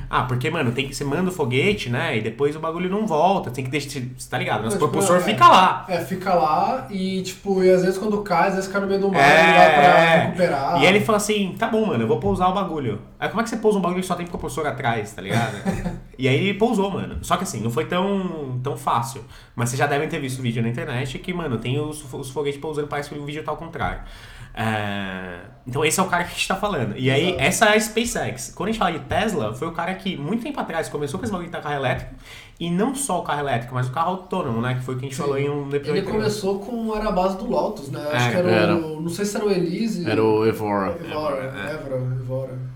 Ah, 0.09 0.25
porque, 0.25 0.51
mano, 0.51 0.73
tem 0.73 0.87
que, 0.87 0.95
você 0.95 1.05
manda 1.05 1.31
o 1.31 1.33
foguete, 1.33 1.91
né, 1.91 2.19
e 2.19 2.21
depois 2.21 2.55
o 2.55 2.61
bagulho 2.61 2.91
não 2.91 3.07
volta, 3.07 3.51
tem 3.51 3.65
que 3.65 3.71
deixar, 3.71 4.01
você 4.17 4.31
tá 4.31 4.39
ligado? 4.39 4.63
Mas, 4.63 4.73
tipo, 4.73 4.87
propulsor 4.87 5.17
é. 5.17 5.21
fica 5.21 5.49
lá. 5.49 5.87
É, 5.89 5.99
fica 5.99 6.35
lá 6.35 6.87
e, 6.91 7.23
tipo, 7.23 7.63
e 7.63 7.71
às 7.71 7.83
vezes 7.83 7.99
quando 7.99 8.21
cai, 8.23 8.49
às 8.49 8.55
vezes 8.55 8.71
cai 8.71 8.81
no 8.81 8.87
meio 8.87 9.01
do 9.01 9.11
mar, 9.11 9.21
É, 9.21 9.75
pra 9.75 9.83
é. 9.83 10.19
recuperar. 10.21 10.83
E 10.83 10.87
aí 10.87 10.95
ele 10.95 11.05
falou 11.05 11.17
assim, 11.17 11.55
tá 11.59 11.67
bom, 11.67 11.87
mano, 11.87 12.05
eu 12.05 12.09
vou 12.09 12.19
pousar 12.19 12.49
o 12.49 12.55
bagulho. 12.55 13.01
Aí 13.19 13.29
como 13.29 13.41
é 13.41 13.45
que 13.45 13.51
você 13.51 13.57
pousa 13.57 13.79
um 13.79 13.83
bagulho 13.83 14.01
que 14.01 14.07
só 14.07 14.15
tem 14.15 14.27
propulsor 14.27 14.67
atrás, 14.67 15.13
tá 15.13 15.23
ligado? 15.23 15.57
e 16.19 16.29
aí 16.29 16.35
ele 16.35 16.55
pousou, 16.59 16.91
mano. 16.91 17.19
Só 17.23 17.37
que 17.41 17.45
assim, 17.45 17.61
não 17.61 17.71
foi 17.71 17.87
tão, 17.87 18.61
tão 18.63 18.77
fácil. 18.77 19.25
Mas 19.57 19.71
vocês 19.71 19.79
já 19.79 19.87
devem 19.87 20.09
ter 20.09 20.21
visto 20.21 20.39
o 20.39 20.43
vídeo 20.43 20.63
na 20.63 20.69
internet 20.69 21.19
que, 21.19 21.33
mano, 21.35 21.59
tem 21.59 21.81
os, 21.81 22.05
os 22.13 22.31
foguetes 22.31 22.61
pousando, 22.61 22.87
parece 22.87 23.11
que 23.11 23.19
o 23.19 23.25
vídeo 23.25 23.43
tá 23.43 23.51
ao 23.51 23.57
contrário. 23.57 24.03
É, 24.53 25.39
Então 25.67 25.85
esse 25.85 25.99
é 26.01 26.03
o 26.03 26.07
cara 26.07 26.25
que 26.25 26.31
a 26.31 26.35
gente 26.35 26.49
tá 26.49 26.57
falando. 26.57 26.97
E 26.97 27.11
aí, 27.11 27.29
Exato. 27.29 27.41
essa 27.43 27.65
é 27.67 27.77
a 27.77 27.81
SpaceX. 27.81 28.53
Quando 28.55 28.69
a 28.69 28.73
gente 28.73 28.79
fala 28.79 28.93
de 28.93 29.01
Tesla, 29.01 29.55
foi 29.55 29.69
o 29.69 29.73
cara 29.73 29.95
que, 29.95 30.17
muito 30.17 30.43
tempo 30.43 30.59
atrás, 30.61 30.89
começou 30.89 31.19
com 31.19 31.25
esse 31.25 31.33
bagulho 31.33 31.51
de 31.51 31.57
carro 31.57 31.75
elétrico. 31.75 32.15
E 32.59 32.69
não 32.71 32.95
só 32.95 33.21
o 33.21 33.23
carro 33.23 33.41
elétrico, 33.41 33.75
mas 33.75 33.89
o 33.89 33.93
carro 33.93 34.11
autônomo, 34.11 34.61
né? 34.61 34.75
Que 34.75 34.83
foi 34.83 34.95
o 34.95 34.99
que 34.99 35.07
a 35.07 35.09
gente 35.09 35.17
Sim. 35.17 35.23
falou 35.23 35.39
em 35.39 35.49
um 35.49 35.69
episódio 35.69 36.03
Ele 36.03 36.03
começou 36.03 36.59
com 36.59 36.95
era 36.95 37.09
a 37.09 37.13
base 37.13 37.39
do 37.39 37.49
Lotus, 37.49 37.91
né? 37.91 38.01
Acho 38.13 38.27
É, 38.27 38.31
que 38.31 38.37
era, 38.37 38.51
era. 38.51 38.77
o. 38.77 39.01
Não 39.01 39.09
sei 39.09 39.25
se 39.25 39.37
era 39.37 39.47
o 39.47 39.51
Elise. 39.51 40.11
Era 40.11 40.23
o 40.23 40.45
Evora. 40.45 40.99
Evora, 41.03 41.55
É. 41.57 41.75
Evora, 41.75 41.97
Evora. 41.97 42.70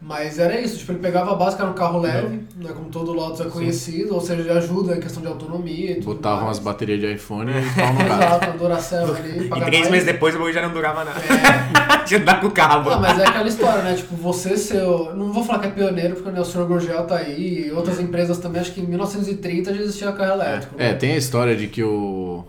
Mas 0.00 0.38
era 0.38 0.60
isso, 0.60 0.76
tipo, 0.78 0.92
ele 0.92 0.98
pegava 0.98 1.32
a 1.32 1.34
base 1.34 1.56
que 1.56 1.62
era 1.62 1.70
um 1.70 1.74
carro 1.74 1.98
leve, 1.98 2.40
né, 2.56 2.70
como 2.74 2.90
todo 2.90 3.12
Lotus 3.12 3.40
é 3.40 3.44
conhecido, 3.48 4.14
ou 4.14 4.20
seja, 4.20 4.42
ele 4.42 4.50
ajuda 4.50 4.94
em 4.94 5.00
questão 5.00 5.22
de 5.22 5.28
autonomia 5.28 5.92
e 5.92 5.94
tudo 5.94 6.04
Botavam 6.16 6.44
mais. 6.44 6.58
as 6.58 6.62
baterias 6.62 7.00
de 7.00 7.12
iPhone 7.14 7.50
e 7.50 7.74
pau 7.80 7.92
no 7.92 7.98
cara. 7.98 8.14
Exato, 8.26 8.44
a 8.50 8.52
Duracell 8.52 9.14
ali, 9.16 9.46
E 9.46 9.60
três 9.64 9.80
mais. 9.80 9.90
meses 9.90 10.06
depois 10.06 10.34
o 10.34 10.38
bagulho 10.38 10.54
já 10.54 10.62
não 10.62 10.72
durava 10.74 11.02
nada. 11.04 11.18
É. 11.20 12.04
de 12.04 12.14
andar 12.16 12.40
com 12.40 12.46
o 12.46 12.50
carro. 12.52 12.88
Não, 12.90 13.00
mas 13.00 13.18
é 13.18 13.26
aquela 13.26 13.48
história, 13.48 13.82
né? 13.82 13.94
Tipo, 13.94 14.14
você 14.16 14.56
ser. 14.56 14.82
o- 14.82 15.14
Não 15.16 15.32
vou 15.32 15.42
falar 15.42 15.58
que 15.60 15.66
é 15.66 15.70
pioneiro, 15.70 16.14
porque 16.14 16.30
né, 16.30 16.40
o 16.40 16.44
Sr. 16.44 16.64
Gurgel 16.66 17.04
tá 17.04 17.16
aí, 17.16 17.66
e 17.66 17.72
outras 17.72 17.98
empresas 17.98 18.38
também, 18.38 18.60
acho 18.60 18.72
que 18.72 18.80
em 18.80 18.86
1930 18.86 19.74
já 19.74 19.80
existia 19.80 20.12
carro 20.12 20.32
elétrico. 20.34 20.74
É, 20.78 20.88
né? 20.90 20.94
tem 20.94 21.12
a 21.14 21.16
história 21.16 21.56
de 21.56 21.66
que 21.68 21.82
o. 21.82 22.44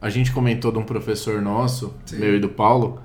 A 0.00 0.08
gente 0.08 0.32
comentou 0.32 0.72
de 0.72 0.78
um 0.78 0.82
professor 0.84 1.42
nosso, 1.42 1.92
Sim. 2.06 2.16
meu 2.18 2.36
e 2.36 2.40
do 2.40 2.48
Paulo, 2.48 3.00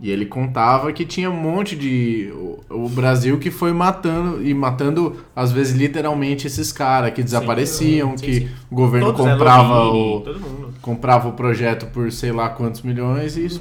e 0.00 0.10
ele 0.10 0.26
contava 0.26 0.92
que 0.92 1.04
tinha 1.04 1.30
um 1.30 1.36
monte 1.36 1.76
de. 1.76 2.32
O, 2.34 2.84
o 2.84 2.88
Brasil 2.88 3.38
que 3.38 3.50
foi 3.50 3.72
matando, 3.72 4.44
e 4.44 4.52
matando, 4.52 5.16
às 5.34 5.52
vezes, 5.52 5.74
literalmente, 5.74 6.46
esses 6.46 6.72
caras 6.72 7.12
que 7.12 7.22
desapareciam, 7.22 8.16
Sim, 8.16 8.24
que 8.24 8.34
sim. 8.40 8.48
o 8.70 8.74
governo 8.74 9.12
Todos, 9.12 9.24
né, 9.24 9.32
comprava 9.32 9.84
o. 9.84 10.20
Todo 10.20 10.40
mundo. 10.40 10.74
comprava 10.82 11.28
o 11.28 11.32
projeto 11.32 11.86
por 11.86 12.10
sei 12.10 12.32
lá 12.32 12.48
quantos 12.48 12.82
milhões 12.82 13.36
e 13.36 13.60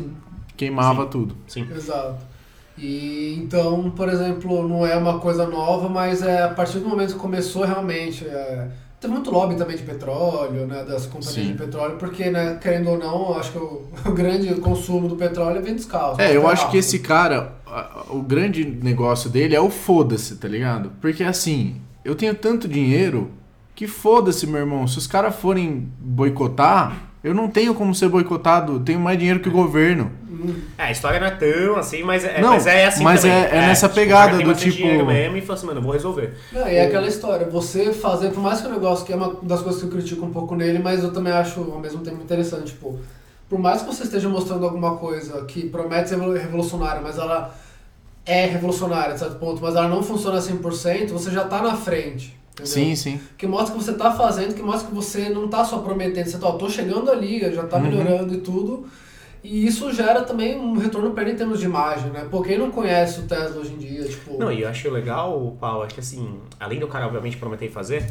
queimava 0.57 1.05
tudo. 1.05 1.35
Sim. 1.47 1.67
Exato. 1.73 2.17
E 2.77 3.39
então, 3.39 3.91
por 3.91 4.09
exemplo, 4.09 4.67
não 4.67 4.85
é 4.85 4.97
uma 4.97 5.19
coisa 5.19 5.45
nova, 5.45 5.87
mas 5.87 6.23
é 6.23 6.41
a 6.43 6.49
partir 6.49 6.79
do 6.79 6.89
momento 6.89 7.13
que 7.13 7.19
começou 7.19 7.63
realmente. 7.63 8.25
É, 8.25 8.67
teve 9.03 9.13
muito 9.13 9.29
lobby 9.29 9.55
também 9.55 9.75
de 9.75 9.83
petróleo, 9.83 10.65
né? 10.65 10.83
Das 10.83 11.05
companhias 11.05 11.33
Sim. 11.33 11.51
de 11.51 11.57
petróleo, 11.57 11.97
porque, 11.97 12.29
né, 12.29 12.57
querendo 12.61 12.89
ou 12.89 12.97
não, 12.97 13.37
acho 13.37 13.51
que 13.51 13.57
o, 13.57 13.83
o 14.09 14.11
grande 14.11 14.53
consumo 14.55 15.07
do 15.07 15.15
petróleo 15.15 15.61
vem 15.61 15.75
dos 15.75 15.85
carros. 15.85 16.17
É, 16.19 16.35
eu 16.35 16.41
Carro. 16.41 16.53
acho 16.53 16.71
que 16.71 16.77
esse 16.77 16.99
cara, 16.99 17.53
o 18.09 18.21
grande 18.21 18.65
negócio 18.65 19.29
dele 19.29 19.55
é 19.55 19.61
o 19.61 19.69
foda-se, 19.69 20.37
tá 20.37 20.47
ligado? 20.47 20.91
Porque 21.01 21.23
assim, 21.23 21.75
eu 22.03 22.15
tenho 22.15 22.33
tanto 22.33 22.67
dinheiro 22.67 23.29
que 23.75 23.87
foda-se, 23.87 24.47
meu 24.47 24.61
irmão. 24.61 24.87
Se 24.87 24.97
os 24.97 25.07
caras 25.07 25.35
forem 25.35 25.91
boicotar, 25.99 27.12
eu 27.23 27.33
não 27.33 27.47
tenho 27.47 27.73
como 27.73 27.93
ser 27.95 28.09
boicotado. 28.09 28.79
Tenho 28.81 28.99
mais 28.99 29.17
dinheiro 29.17 29.39
que 29.39 29.49
o 29.49 29.51
governo. 29.51 30.11
É, 30.77 30.83
a 30.85 30.91
história 30.91 31.19
não 31.19 31.27
é 31.27 31.31
tão 31.31 31.77
assim, 31.77 32.03
mas 32.03 32.25
é, 32.25 32.41
Não, 32.41 32.49
mas 32.49 32.67
é 32.67 32.85
assim 32.87 33.03
mas 33.03 33.21
também. 33.21 33.37
é- 33.37 33.47
é 33.49 33.61
nessa 33.61 33.85
o 33.85 33.89
cara 33.89 34.01
pegada 34.01 34.37
do 34.41 34.53
tipo- 34.53 35.05
mesmo 35.05 35.37
e 35.37 35.41
falou 35.41 35.53
assim, 35.55 35.65
mano, 35.67 35.79
eu 35.79 35.83
vou 35.83 35.93
resolver. 35.93 36.33
Não, 36.51 36.67
e 36.67 36.75
é 36.75 36.85
aquela 36.85 37.07
história, 37.07 37.47
você 37.49 37.93
fazer, 37.93 38.31
por 38.31 38.41
mais 38.43 38.59
que 38.59 38.67
o 38.67 38.71
negócio, 38.71 39.05
que 39.05 39.13
é 39.13 39.15
uma 39.15 39.37
das 39.41 39.61
coisas 39.61 39.81
que 39.81 39.87
eu 39.87 39.91
critico 39.91 40.25
um 40.25 40.31
pouco 40.31 40.53
nele, 40.55 40.79
mas 40.79 41.01
eu 41.01 41.13
também 41.13 41.31
acho 41.31 41.61
ao 41.61 41.79
mesmo 41.79 42.01
tempo 42.01 42.21
interessante, 42.21 42.71
tipo, 42.73 42.99
por 43.47 43.57
mais 43.57 43.81
que 43.83 43.87
você 43.87 44.03
esteja 44.03 44.27
mostrando 44.27 44.65
alguma 44.65 44.97
coisa 44.97 45.45
que 45.45 45.69
promete 45.69 46.09
ser 46.09 46.17
revolucionária, 46.19 47.01
mas 47.01 47.17
ela 47.17 47.55
é 48.25 48.45
revolucionária 48.45 49.13
de 49.13 49.19
certo 49.19 49.35
ponto, 49.37 49.61
mas 49.61 49.75
ela 49.75 49.87
não 49.87 50.03
funciona 50.03 50.41
100%, 50.41 51.13
você 51.13 51.31
já 51.31 51.45
tá 51.45 51.61
na 51.61 51.75
frente. 51.75 52.37
Entendeu? 52.53 52.71
Sim, 52.71 52.95
sim. 52.95 53.19
Que 53.37 53.47
mostra 53.47 53.75
que 53.75 53.83
você 53.83 53.93
tá 53.93 54.11
fazendo, 54.11 54.53
que 54.53 54.61
mostra 54.61 54.87
que 54.89 54.93
você 54.95 55.29
não 55.29 55.47
tá 55.47 55.65
só 55.65 55.79
prometendo, 55.79 56.27
você 56.27 56.37
tá, 56.37 56.47
ó, 56.47 56.51
tô 56.53 56.69
chegando 56.69 57.09
ali, 57.11 57.39
já 57.53 57.63
tá 57.63 57.77
Uhum. 57.77 57.83
melhorando 57.83 58.33
e 58.33 58.37
tudo. 58.37 58.85
E 59.43 59.65
isso 59.65 59.91
gera 59.91 60.21
também 60.21 60.57
um 60.57 60.77
retorno 60.77 61.11
para 61.11 61.23
ele 61.23 61.33
em 61.33 61.35
termos 61.35 61.59
de 61.59 61.65
imagem, 61.65 62.11
né? 62.11 62.25
Pô, 62.31 62.41
quem 62.41 62.57
não 62.57 62.71
conhece 62.71 63.19
o 63.21 63.23
Tesla 63.23 63.59
hoje 63.59 63.73
em 63.73 63.77
dia, 63.77 64.03
tipo. 64.05 64.37
Não, 64.39 64.51
e 64.51 64.61
eu 64.61 64.69
acho 64.69 64.89
legal, 64.89 65.57
Paulo, 65.59 65.83
acho 65.83 65.95
que 65.95 65.99
assim, 65.99 66.39
além 66.59 66.79
do 66.79 66.87
cara 66.87 67.05
obviamente 67.07 67.35
prometer 67.35 67.69
fazer, 67.69 68.05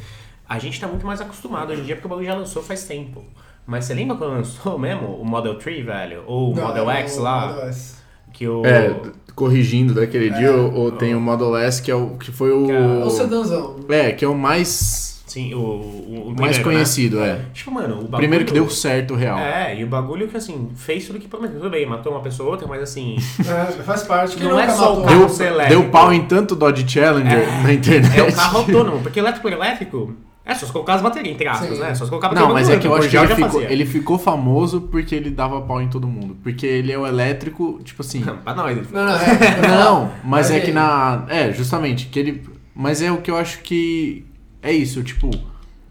a 0.46 0.58
gente 0.58 0.78
tá 0.78 0.86
muito 0.86 1.06
mais 1.06 1.20
acostumado 1.22 1.72
hoje 1.72 1.80
em 1.80 1.84
dia 1.84 1.94
porque 1.96 2.06
o 2.06 2.10
bagulho 2.10 2.26
já 2.26 2.34
lançou 2.34 2.62
faz 2.62 2.84
tempo. 2.84 3.24
Mas 3.64 3.84
você 3.86 3.94
lembra 3.94 4.16
quando 4.16 4.32
lançou 4.32 4.76
mesmo 4.78 5.06
o 5.06 5.24
Model 5.24 5.54
3, 5.54 5.86
velho? 5.86 6.24
Ou 6.26 6.52
o 6.52 6.56
Não, 6.56 6.66
Model 6.66 6.90
é 6.90 7.00
X 7.02 7.16
o 7.16 7.22
lá? 7.22 7.46
Model 7.46 7.68
S. 7.68 7.94
Que 8.32 8.46
o. 8.48 8.66
É, 8.66 8.90
corrigindo 9.34 9.94
daquele 9.94 10.30
dia, 10.30 10.52
ou, 10.52 10.72
ou 10.72 10.92
tem 10.92 11.14
o 11.14 11.20
Model 11.20 11.56
S, 11.56 11.82
que, 11.82 11.90
é 11.90 11.94
o, 11.94 12.10
que 12.18 12.30
foi 12.30 12.50
o. 12.50 12.66
Que 12.66 12.72
é 12.72 12.76
É 12.76 13.04
o 13.04 13.10
sedanzão. 13.10 13.76
É, 13.88 14.12
que 14.12 14.24
é 14.24 14.28
o 14.28 14.34
mais. 14.34 15.22
Sim, 15.26 15.54
o. 15.54 15.58
o, 15.58 15.62
o 15.62 16.26
mais 16.26 16.36
primeiro, 16.36 16.58
né? 16.58 16.62
conhecido, 16.64 17.20
é. 17.20 17.40
Tipo, 17.54 17.70
mano, 17.70 17.94
o 17.94 17.96
bagulho. 18.02 18.16
Primeiro 18.18 18.44
que 18.44 18.52
deu 18.52 18.68
certo 18.68 19.14
real. 19.14 19.38
É, 19.38 19.78
e 19.78 19.82
o 19.82 19.86
bagulho 19.86 20.28
que 20.28 20.36
assim, 20.36 20.70
fez 20.76 21.06
tudo 21.06 21.18
que 21.18 21.26
prometeu. 21.26 21.58
Tudo 21.58 21.70
bem, 21.70 21.86
matou 21.86 22.12
uma 22.12 22.20
pessoa 22.20 22.48
ou 22.48 22.52
outra, 22.52 22.68
mas 22.68 22.82
assim. 22.82 23.16
É, 23.40 23.82
faz 23.82 24.02
parte. 24.02 24.36
Quem 24.36 24.46
Não 24.46 24.58
é 24.58 24.66
nunca 24.66 24.76
só 24.76 25.00
o 25.00 25.02
carro 25.02 25.18
Deu, 25.20 25.28
ser 25.28 25.46
elétrico. 25.52 25.82
deu 25.82 25.90
pau 25.90 26.12
em 26.12 26.24
tanto 26.26 26.54
Dodge 26.54 26.86
Challenger 26.88 27.62
na 27.62 27.72
internet. 27.72 28.18
É 28.18 28.22
o 28.22 28.32
carro 28.34 28.58
autônomo, 28.58 29.00
porque 29.00 29.18
elétrico 29.18 29.48
elétrico, 29.48 30.14
É, 30.44 30.54
só 30.54 30.66
se 30.66 30.72
colocar 30.72 30.94
as 30.94 31.02
baterias, 31.02 31.34
entre 31.34 31.46
aspas, 31.46 31.76
Sim. 31.76 31.80
né? 31.80 31.94
Só 31.94 32.04
se 32.04 32.10
colocar 32.10 32.28
a 32.28 32.34
Não, 32.34 32.52
mas 32.52 32.68
é 32.68 32.76
que 32.76 32.86
eu 32.86 32.94
acho 32.94 33.08
que 33.08 33.16
ele 33.16 33.28
já 33.28 33.36
ficou, 33.36 33.62
ele 33.62 33.86
ficou 33.86 34.18
famoso 34.18 34.80
porque 34.80 35.14
ele 35.14 35.30
dava 35.30 35.60
pau 35.62 35.80
em 35.80 35.88
todo 35.88 36.08
mundo. 36.08 36.36
Porque 36.42 36.66
ele 36.66 36.90
é 36.90 36.98
o 36.98 37.06
elétrico, 37.06 37.80
tipo 37.84 38.02
assim. 38.02 38.22
Pra 38.42 38.54
nós, 38.54 38.76
ele 38.76 38.86
Não, 38.90 39.04
não, 39.04 39.14
é. 39.14 39.68
Não, 39.68 40.12
mas 40.24 40.50
é 40.50 40.60
que 40.60 40.72
na. 40.72 41.24
É, 41.28 41.52
justamente, 41.52 42.06
que 42.06 42.18
ele. 42.18 42.42
Mas 42.74 43.00
é 43.00 43.12
o 43.12 43.18
que 43.18 43.30
eu 43.30 43.36
acho 43.36 43.60
que. 43.60 44.26
É 44.60 44.72
isso, 44.72 45.02
tipo, 45.02 45.30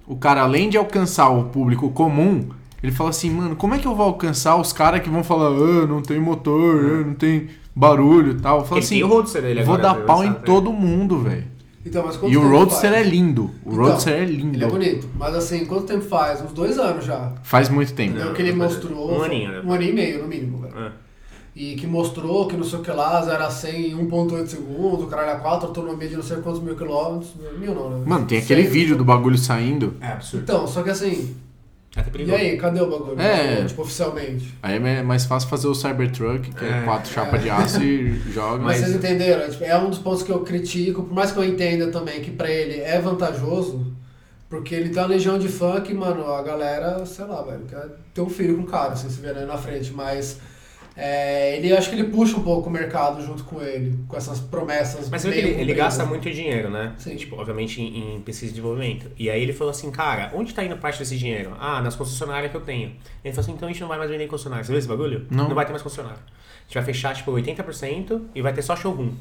o 0.08 0.16
cara, 0.16 0.42
além 0.42 0.70
de 0.70 0.78
alcançar 0.78 1.30
o 1.30 1.46
público 1.46 1.90
comum, 1.92 2.50
ele 2.84 2.92
fala 2.92 3.12
assim, 3.12 3.30
mano, 3.30 3.56
como 3.56 3.76
é 3.76 3.80
que 3.80 3.88
eu 3.88 3.96
vou 3.96 4.06
alcançar 4.08 4.56
os 4.56 4.74
caras 4.74 5.02
que 5.02 5.10
vão 5.10 5.24
falar, 5.24 5.48
ah, 5.48 5.88
não 5.88 6.02
tem 6.02 6.20
motor, 6.20 6.84
ah, 6.84 7.06
não 7.06 7.14
tem 7.14 7.48
barulho 7.76 8.32
e 8.32 8.36
tal? 8.36 8.66
Fala 8.66 8.80
Ele 8.80 8.86
assim, 8.86 8.96
tem 8.96 9.04
o 9.04 9.08
Roadster 9.08 9.42
dele 9.42 9.64
vou 9.64 9.76
agora, 9.76 9.94
dar 9.94 10.06
pau 10.06 10.24
em 10.24 10.28
Exato, 10.28 10.42
é. 10.42 10.46
todo 10.46 10.74
mundo, 10.74 11.20
velho. 11.20 11.46
Então, 11.86 12.04
mas 12.06 12.16
quanto 12.18 12.32
E 12.32 12.38
o 12.38 12.48
Roadster 12.48 12.92
faz? 12.92 13.06
é 13.06 13.10
lindo. 13.10 13.46
O 13.66 13.72
Então, 13.72 13.84
Roadster 13.86 14.14
é 14.14 14.26
lindo. 14.26 14.56
Ele 14.58 14.64
é 14.66 14.68
bonito, 14.68 15.08
mas 15.16 15.34
assim, 15.36 15.66
quanto 15.66 15.86
tempo 15.86 16.02
faz? 16.06 16.42
Uns 16.42 16.52
dois 16.52 16.78
anos 16.78 17.06
já. 17.06 17.34
Faz 17.44 17.70
muito 17.70 17.94
tempo. 17.94 18.18
É 18.20 18.26
o 18.26 18.34
que 18.34 18.42
ele 18.42 18.54
mostrou. 18.54 19.18
um 19.20 19.24
aninho, 19.24 19.52
né? 19.52 19.62
Um 19.66 19.72
aninho 19.74 19.90
e 19.92 19.94
meio, 19.96 20.22
no 20.22 20.28
mínimo, 20.28 20.60
velho. 20.60 20.78
É. 20.78 20.92
E 21.54 21.76
que 21.76 21.86
mostrou 21.86 22.48
que 22.48 22.56
não 22.56 22.64
sei 22.64 22.80
o 22.80 22.82
que 22.82 22.92
lá, 22.92 23.22
0 23.24 23.44
a 23.44 23.50
100 23.50 23.92
em 23.92 24.08
1.8 24.08 24.48
segundos, 24.48 25.04
o 25.04 25.08
caralho 25.08 25.32
a 25.32 25.36
4, 25.42 25.68
autonomia 25.68 26.08
de 26.08 26.16
não 26.16 26.24
sei 26.24 26.38
quantos 26.38 26.62
mil 26.62 26.76
quilômetros. 26.78 27.32
Mil 27.60 27.76
não, 27.76 27.90
né? 27.90 28.04
Mano, 28.06 28.26
tem 28.26 28.38
aquele 28.38 28.64
Cem. 28.64 28.72
vídeo 28.72 28.96
do 28.96 29.04
bagulho 29.04 29.38
saindo. 29.38 29.96
É 30.00 30.14
absurdo. 30.14 30.44
Então, 30.44 30.66
só 30.66 30.82
que 30.82 30.92
assim, 30.92 31.36
e 32.26 32.34
aí, 32.34 32.58
cadê 32.58 32.80
o 32.82 32.90
bagulho? 32.90 33.20
É. 33.20 33.66
Tipo, 33.66 33.82
oficialmente. 33.82 34.54
Aí 34.64 34.76
é 34.78 35.04
mais 35.04 35.26
fácil 35.26 35.50
fazer 35.50 35.68
o 35.68 35.76
Cybertruck, 35.76 36.54
que 36.54 36.64
é, 36.66 36.70
É. 36.70 36.82
quatro 36.84 37.12
chapas 37.12 37.42
de 37.42 37.50
aço 37.50 37.84
e 37.84 38.14
joga. 38.32 38.64
Mas 38.64 38.80
Mas- 38.80 38.90
vocês 38.92 38.96
entenderam? 38.96 39.50
Tipo, 39.50 39.64
é 39.66 39.78
um 39.78 39.90
dos 39.90 40.00
pontos 40.00 40.24
que 40.24 40.32
eu 40.32 40.40
critico, 40.40 41.04
por 41.04 41.14
mais 41.14 41.32
que 41.32 41.38
eu 41.38 41.44
entenda 41.44 41.88
também 41.88 42.22
que 42.22 42.32
pra 42.32 42.50
ele 42.50 42.80
é 42.80 42.98
vantajoso, 43.00 43.92
porque 44.50 44.74
ele 44.74 44.90
tem 44.90 45.02
uma 45.02 45.08
legião 45.10 45.38
de 45.38 45.48
fã 45.50 45.82
que, 45.82 45.94
mano, 45.94 46.26
a 46.32 46.42
galera, 46.42 47.06
sei 47.06 47.26
lá, 47.26 47.42
velho, 47.42 47.66
quer 47.70 47.86
ter 48.14 48.22
um 48.22 48.30
filho 48.30 48.56
com 48.58 48.64
o 48.64 48.68
cara, 48.68 48.94
assim, 48.94 49.10
se 49.10 49.20
vê 49.20 49.30
aí 49.30 49.46
na 49.46 49.58
frente, 49.58 49.92
mas 49.92 50.40
é, 50.96 51.56
ele 51.58 51.76
acho 51.76 51.90
que 51.90 51.96
ele 51.96 52.06
puxa 52.10 52.36
um 52.38 52.44
pouco 52.44 52.70
o 52.70 52.72
mercado 52.72 53.24
junto 53.26 53.44
com 53.46 53.62
ele, 53.62 53.98
com 54.08 54.18
essas 54.18 54.40
promessas. 54.40 55.10
Mas 55.10 55.22
você 55.22 55.30
vê 55.30 55.36
que 55.38 55.42
meio 55.44 55.54
ele, 55.56 55.62
ele 55.62 55.74
gasta 55.74 56.06
muito 56.06 56.30
dinheiro, 56.30 56.70
né? 56.70 56.94
Sim. 56.98 57.16
Tipo, 57.16 57.38
obviamente 57.38 57.82
em, 57.82 58.16
em 58.16 58.22
pesquisa 58.22 58.52
e 58.52 58.56
desenvolvimento. 58.56 59.10
E 59.18 59.30
aí 59.30 59.42
ele 59.42 59.54
falou 59.54 59.72
assim, 59.72 59.90
cara, 59.90 60.32
onde 60.36 60.54
tá 60.54 60.64
indo 60.64 60.76
parte 60.78 61.00
desse 61.00 61.18
dinheiro? 61.18 61.54
Ah, 61.60 61.82
nas 61.82 61.96
concessionárias 61.96 62.52
que 62.52 62.58
eu 62.58 62.62
tenho. 62.62 62.96
Ele 63.24 63.34
falou 63.34 63.40
assim, 63.40 63.54
então 63.54 63.70
a 63.70 63.72
gente 63.72 63.80
não 63.82 63.88
vai 63.88 63.98
mais 63.98 64.10
vender 64.12 64.26
em 64.26 64.28
concessionária. 64.28 64.64
Você 64.66 64.72
viu 64.72 64.80
esse 64.80 64.88
bagulho? 64.88 65.26
Não. 65.32 65.48
Não 65.48 65.56
vai 65.56 65.66
ter 65.66 65.72
mais 65.72 65.82
concessionária. 65.82 66.20
A 66.20 66.64
gente 66.66 66.74
vai 66.76 66.84
fechar, 66.84 67.16
tipo, 67.16 67.32
80% 67.32 68.22
e 68.36 68.42
vai 68.42 68.52
ter 68.54 68.62
só 68.62 68.76
showroom. 68.76 69.12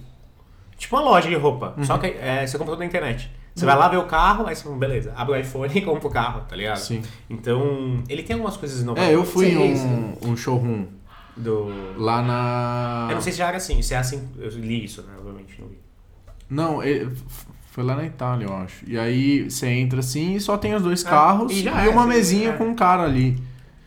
Tipo 0.76 0.96
uma 0.96 1.02
loja 1.02 1.28
de 1.28 1.34
roupa. 1.36 1.74
Só 1.82 1.94
Uhum. 1.94 2.00
que 2.00 2.06
é, 2.06 2.46
você 2.46 2.56
compra 2.58 2.72
tudo 2.72 2.80
na 2.80 2.86
internet. 2.86 3.30
Você 3.54 3.66
vai 3.66 3.76
lá 3.76 3.88
ver 3.88 3.98
o 3.98 4.04
carro, 4.04 4.46
aí 4.46 4.54
você 4.56 4.62
fala, 4.62 4.76
beleza, 4.76 5.12
abre 5.16 5.34
o 5.34 5.36
iPhone 5.40 5.70
e 5.74 5.80
compra 5.82 6.08
o 6.08 6.10
carro, 6.10 6.42
tá 6.48 6.56
ligado? 6.56 6.78
Sim. 6.78 7.02
Então, 7.28 8.02
ele 8.08 8.22
tem 8.22 8.34
algumas 8.34 8.56
coisas 8.56 8.80
inovadoras. 8.80 9.10
É, 9.10 9.14
eu 9.14 9.24
fui 9.24 9.48
em 9.48 9.58
um, 9.58 10.14
um 10.30 10.36
showroom 10.36 10.86
Do... 11.36 11.68
lá 11.96 12.20
na. 12.22 13.06
Eu 13.10 13.14
não 13.14 13.22
sei 13.22 13.32
se 13.32 13.38
já 13.38 13.48
era 13.48 13.56
assim, 13.56 13.80
se 13.82 13.94
é 13.94 13.98
assim, 13.98 14.28
eu 14.38 14.48
li 14.50 14.84
isso, 14.84 15.02
né? 15.02 15.14
Obviamente, 15.18 15.54
não 15.60 15.68
vi. 15.68 15.78
Não, 16.48 16.82
ele- 16.82 17.10
foi 17.70 17.84
lá 17.84 17.94
na 17.94 18.04
Itália, 18.04 18.46
eu 18.46 18.54
acho. 18.54 18.84
E 18.86 18.98
aí 18.98 19.48
você 19.48 19.68
entra 19.68 20.00
assim 20.00 20.34
e 20.34 20.40
só 20.40 20.58
tem 20.58 20.74
os 20.74 20.82
dois 20.82 21.04
É, 21.04 21.08
carros 21.08 21.52
e 21.52 21.60
e, 21.60 21.62
já 21.62 21.84
é, 21.84 21.88
uma 21.88 22.06
mesinha 22.06 22.50
é. 22.50 22.52
com 22.52 22.64
um 22.64 22.74
cara 22.74 23.04
ali. 23.04 23.38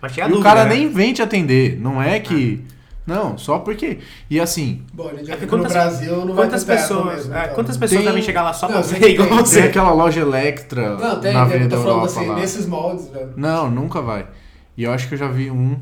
Mas 0.01 0.13
tinha 0.13 0.25
e 0.25 0.29
o 0.29 0.31
dúvida, 0.35 0.49
cara 0.49 0.63
né? 0.65 0.75
nem 0.75 0.89
vem 0.89 1.13
te 1.13 1.21
atender. 1.21 1.77
Não 1.79 2.01
é 2.01 2.19
que. 2.19 2.63
Não, 3.05 3.37
só 3.37 3.59
porque. 3.59 3.99
E 4.29 4.39
assim, 4.39 4.81
Bom, 4.93 5.09
a 5.09 5.13
gente 5.13 5.29
É 5.29 5.35
que 5.35 5.41
no 5.43 5.49
quantas- 5.49 5.73
Brasil 5.73 6.25
não 6.25 6.33
vai 6.33 6.45
Quantas 6.45 6.63
pessoas, 6.63 7.15
mesmo, 7.17 7.33
é, 7.35 7.43
então. 7.43 7.55
quantas 7.55 7.75
pessoas 7.77 7.99
Tem- 7.99 8.07
devem 8.07 8.23
chegar 8.23 8.43
lá 8.43 8.53
só 8.53 8.69
Não, 8.69 8.79
pra 8.81 8.89
tem- 8.89 8.99
ver 9.01 9.09
igual 9.09 9.27
tem- 9.27 9.37
você? 9.39 9.59
tem 9.59 9.69
aquela 9.69 9.91
loja 9.91 10.21
Electra 10.21 10.95
Não, 10.97 11.19
tem, 11.19 11.33
na 11.33 11.39
eu 11.39 11.43
Avenida 11.43 11.75
tô 11.75 11.83
falando 11.83 11.99
Europa 11.99 12.05
assim, 12.19 12.27
lá. 12.29 12.35
nesses 12.37 12.65
moldes, 12.65 13.09
velho. 13.09 13.33
Não, 13.35 13.69
nunca 13.69 14.01
vai. 14.01 14.25
E 14.77 14.83
eu 14.85 14.93
acho 14.93 15.09
que 15.09 15.15
eu 15.15 15.17
já 15.17 15.27
vi 15.27 15.51
um, 15.51 15.77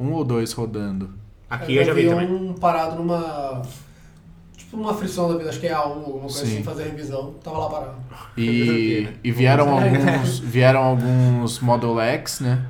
um 0.00 0.12
ou 0.12 0.24
dois 0.24 0.52
rodando. 0.52 1.10
Aqui 1.48 1.76
eu 1.76 1.84
já 1.84 1.92
vi 1.92 2.06
também. 2.08 2.28
um 2.32 2.54
parado 2.54 2.96
numa. 2.96 3.62
Tipo 4.56 4.76
uma 4.76 4.94
frição 4.94 5.28
da 5.28 5.36
vida, 5.36 5.50
acho 5.50 5.58
que 5.60 5.66
é 5.66 5.72
A1, 5.74 5.76
alguma 5.82 6.20
coisa 6.20 6.46
Sim. 6.46 6.54
assim, 6.54 6.62
fazer 6.62 6.84
revisão. 6.84 7.34
Tava 7.42 7.58
lá 7.58 7.68
parado. 7.68 7.94
E, 8.36 9.08
e 9.24 9.32
vieram 9.32 9.66
É. 9.68 9.70
alguns, 9.82 10.38
vieram 10.38 10.80
alguns 10.82 11.58
Model 11.60 11.98
X, 12.00 12.40
né? 12.40 12.66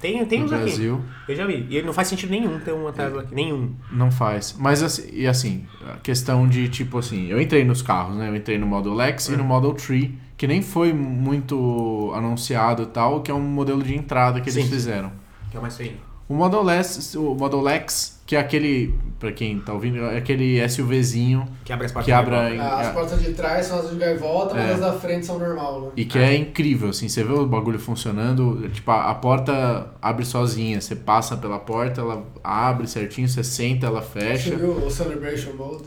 Tem, 0.00 0.24
tem 0.24 0.40
no 0.40 0.46
uns 0.46 0.52
aqui. 0.52 0.64
Brasil. 0.64 1.00
Eu 1.28 1.36
já 1.36 1.46
vi. 1.46 1.66
E 1.68 1.82
não 1.82 1.92
faz 1.92 2.08
sentido 2.08 2.30
nenhum 2.30 2.58
ter 2.60 2.72
uma 2.72 2.92
Tesla 2.92 3.22
aqui. 3.22 3.34
Nenhum. 3.34 3.74
Não 3.92 4.10
faz. 4.10 4.56
Mas 4.58 4.82
assim, 4.82 5.08
e 5.12 5.26
assim, 5.26 5.66
a 5.86 5.98
questão 5.98 6.48
de 6.48 6.68
tipo 6.68 6.98
assim, 6.98 7.26
eu 7.26 7.40
entrei 7.40 7.64
nos 7.64 7.82
carros, 7.82 8.16
né? 8.16 8.28
Eu 8.28 8.34
entrei 8.36 8.56
no 8.58 8.66
Model 8.66 8.98
X 9.00 9.28
e 9.28 9.36
no 9.36 9.44
Model 9.44 9.74
3, 9.74 10.10
que 10.36 10.46
nem 10.46 10.62
foi 10.62 10.92
muito 10.92 12.12
anunciado 12.14 12.82
e 12.84 12.86
tal, 12.86 13.20
que 13.22 13.30
é 13.30 13.34
um 13.34 13.40
modelo 13.42 13.82
de 13.82 13.94
entrada 13.94 14.40
que 14.40 14.48
eles 14.48 14.64
Sim. 14.64 14.70
fizeram. 14.70 15.12
Que 15.50 15.56
é 15.56 15.60
o 15.60 15.62
mais 15.62 15.76
feio. 15.76 15.96
O 16.28 16.34
Model 16.34 16.68
S, 16.68 17.16
o 17.16 17.34
Model 17.34 17.66
X, 17.68 18.20
que 18.26 18.36
é 18.36 18.38
aquele, 18.38 18.94
pra 19.18 19.32
quem 19.32 19.58
tá 19.60 19.72
ouvindo, 19.72 19.98
é 20.04 20.18
aquele 20.18 20.60
SUVzinho 20.68 21.48
Que 21.64 21.72
abre 21.72 21.86
as 21.86 21.92
portas. 21.92 22.04
que 22.04 22.12
abre 22.12 22.34
em- 22.54 22.58
Ah, 22.60 22.80
As 22.80 22.86
é. 22.88 22.92
portas 22.92 23.22
de 23.22 23.32
trás 23.32 23.64
são 23.64 23.78
as 23.78 23.88
de 23.88 23.96
gaivota, 23.96 24.54
mas 24.54 24.68
É. 24.68 24.72
as 24.74 24.80
da 24.80 24.92
frente 24.92 25.24
são 25.24 25.38
normal, 25.38 25.80
né? 25.80 25.88
e 25.96 26.04
que 26.04 26.18
é 26.18 26.36
incrível, 26.36 26.90
assim, 26.90 27.08
você 27.08 27.24
vê 27.24 27.32
o 27.32 27.46
bagulho 27.46 27.78
funcionando, 27.78 28.68
tipo, 28.68 28.90
a, 28.90 29.10
a 29.10 29.14
porta 29.14 29.90
abre 30.02 30.26
sozinha, 30.26 30.78
você 30.82 30.94
passa 30.94 31.34
pela 31.34 31.58
porta, 31.58 32.02
ela 32.02 32.22
abre 32.44 32.86
certinho, 32.86 33.26
você 33.26 33.42
senta, 33.42 33.86
ela 33.86 34.02
Você 34.02 34.20
fecha, 34.20 34.54
viu 34.56 34.72
o 34.72 34.90
Celebration 34.90 35.52
Mode? 35.54 35.84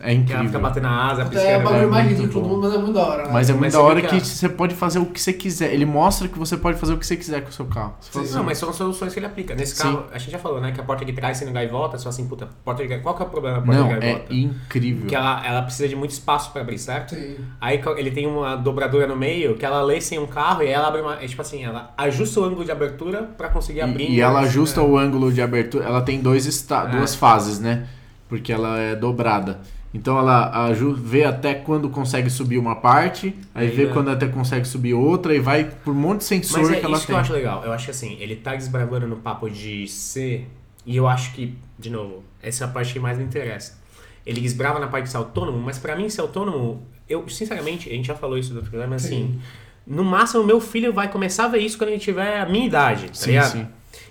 É 0.00 0.04
Que 0.06 0.10
ela 0.10 0.14
incrível. 0.14 0.46
fica 0.46 0.58
batendo 0.58 0.82
na 0.82 1.10
asa, 1.12 1.22
Até 1.22 1.36
é 1.36 1.38
o 1.38 1.42
piscando. 1.60 1.64
bagulho 1.64 1.82
é 1.82 1.86
mais 1.86 2.08
ridículo 2.08 2.42
do 2.42 2.48
mundo, 2.48 2.60
mas 2.62 2.74
é 2.74 2.78
muito 2.78 2.92
da 2.94 3.06
hora, 3.06 3.22
né? 3.24 3.30
Mas 3.32 3.48
é 3.48 3.52
muito 3.52 3.62
Mas 3.66 3.72
da 3.74 3.80
hora 3.80 4.00
que 4.02 4.08
que 4.08 4.16
a- 4.16 4.20
você 4.20 4.48
pode 4.48 4.74
fazer 4.74 4.98
o 4.98 5.06
que 5.06 5.20
você 5.20 5.32
quiser. 5.32 5.72
Ele 5.72 5.84
mostra 5.86 6.26
que 6.26 6.36
você 6.36 6.56
pode 6.56 6.76
fazer 6.76 6.92
o 6.94 6.98
que 6.98 7.06
você 7.06 7.16
quiser 7.16 7.42
com 7.42 7.50
o 7.50 7.52
seu 7.52 7.66
carro. 7.66 7.94
Sim. 8.00 8.20
assim, 8.20 8.34
Não, 8.34 8.42
mas 8.42 8.58
são 8.58 8.72
soluções 8.72 9.12
que 9.12 9.20
ele 9.20 9.26
aplica. 9.26 9.54
Nesse 9.54 9.76
Sim. 9.76 9.82
carro, 9.84 10.04
a 10.12 10.18
gente 10.18 10.32
já 10.32 10.38
falou, 10.40 10.60
né? 10.60 10.72
Que 10.72 10.80
a 10.80 10.82
porta 10.82 11.04
de 11.04 11.12
trás 11.12 11.36
sendo 11.36 11.52
gaivota, 11.52 11.98
só 11.98 12.08
assim, 12.08 12.26
puta, 12.26 12.48
porta 12.64 12.82
de 12.82 12.88
gaivota. 12.88 13.04
Qual 13.04 13.14
que 13.16 13.22
é 13.22 13.26
o 13.26 13.28
problema 13.30 13.60
da 13.60 13.64
porta 13.64 13.80
não, 13.80 13.88
de 13.88 13.94
é 13.94 13.98
gaivota? 14.00 14.34
incrível. 14.34 15.06
Que 15.06 15.14
ela, 15.14 15.46
ela 15.46 15.62
precisa 15.62 15.88
de 15.88 15.94
muito 15.94 16.10
espaço 16.10 16.50
pra 16.50 16.62
abrir, 16.62 16.78
certo? 16.78 17.14
Sim. 17.14 17.36
Aí 17.60 17.80
ele 17.96 18.10
tem 18.10 18.26
uma 18.26 18.56
dobradura 18.56 19.06
no 19.06 19.14
meio 19.14 19.54
que 19.54 19.64
ela 19.64 19.80
lê 19.82 20.00
sem 20.00 20.18
um 20.18 20.26
carro 20.26 20.64
e 20.64 20.68
ela 20.68 20.88
abre 20.88 21.00
uma. 21.00 21.14
É 21.22 21.28
tipo 21.28 21.40
assim, 21.42 21.62
ela 21.62 21.92
ajusta 21.96 22.40
o 22.40 22.44
ângulo 22.44 22.64
de 22.64 22.72
abertura 22.72 23.22
pra 23.38 23.48
conseguir 23.48 23.82
abrir. 23.82 24.10
E, 24.10 24.14
e 24.16 24.20
ela 24.20 24.40
ajusta 24.40 24.80
é. 24.80 24.82
o 24.84 24.98
ângulo 24.98 25.32
de 25.32 25.40
abertura. 25.40 25.84
Ela 25.84 26.00
tem 26.02 26.20
dois 26.20 26.44
esta 26.44 26.82
É. 26.82 26.86
duas 26.88 27.14
fases, 27.14 27.60
né? 27.60 27.86
Porque 28.28 28.52
ela 28.52 28.76
é 28.80 28.96
dobrada. 28.96 29.60
Então 29.96 30.18
ela 30.18 30.66
aju- 30.66 30.94
vê 30.94 31.24
até 31.24 31.54
quando 31.54 31.88
consegue 31.88 32.28
subir 32.28 32.58
uma 32.58 32.76
parte, 32.76 33.34
aí 33.54 33.68
Aí 33.68 33.74
vê 33.74 33.86
dá. 33.86 33.92
quando 33.94 34.10
até 34.10 34.26
consegue 34.28 34.66
subir 34.68 34.92
outra 34.94 35.34
e 35.34 35.38
vai 35.40 35.64
por 35.64 35.92
um 35.92 35.98
monte 35.98 36.18
de 36.18 36.24
sensor 36.24 36.60
Mas 36.60 36.70
é 36.70 36.80
que 36.80 36.84
ela 36.84 36.96
isso 36.96 37.02
que 37.02 37.06
tem. 37.08 37.16
eu 37.16 37.20
acho 37.20 37.32
legal. 37.32 37.64
Eu 37.64 37.72
acho 37.72 37.86
que 37.86 37.90
assim, 37.92 38.16
ele 38.20 38.36
tá 38.36 38.54
desbravando 38.54 39.06
no 39.06 39.16
papo 39.16 39.48
de 39.48 39.88
ser. 39.88 40.46
E 40.84 40.96
eu 40.96 41.08
acho 41.08 41.32
que, 41.32 41.56
de 41.78 41.88
novo, 41.90 42.22
essa 42.42 42.64
é 42.64 42.66
a 42.66 42.70
parte 42.70 42.92
que 42.92 43.00
mais 43.00 43.16
me 43.18 43.24
interessa. 43.24 43.78
Ele 44.24 44.40
desbrava 44.40 44.78
na 44.78 44.86
parte 44.86 45.04
de 45.04 45.10
ser 45.10 45.16
autônomo, 45.16 45.58
mas 45.58 45.78
pra 45.78 45.96
mim 45.96 46.08
ser 46.10 46.20
autônomo, 46.20 46.82
eu, 47.08 47.28
sinceramente, 47.28 47.88
a 47.88 47.92
gente 47.92 48.06
já 48.06 48.14
falou 48.14 48.36
isso 48.36 48.50
do 48.50 48.56
outro 48.56 48.70
programa, 48.70 48.94
mas 48.94 49.04
assim, 49.04 49.40
no 49.86 50.04
máximo 50.04 50.44
meu 50.44 50.60
filho 50.60 50.92
vai 50.92 51.08
começar 51.10 51.44
a 51.44 51.48
ver 51.48 51.58
isso 51.58 51.78
quando 51.78 51.90
ele 51.90 51.98
tiver 52.00 52.40
a 52.40 52.46
minha 52.46 52.66
idade, 52.66 53.06
tá 53.08 53.14
Sim, 53.14 53.30
ligado? 53.30 53.52
sim. 53.52 53.66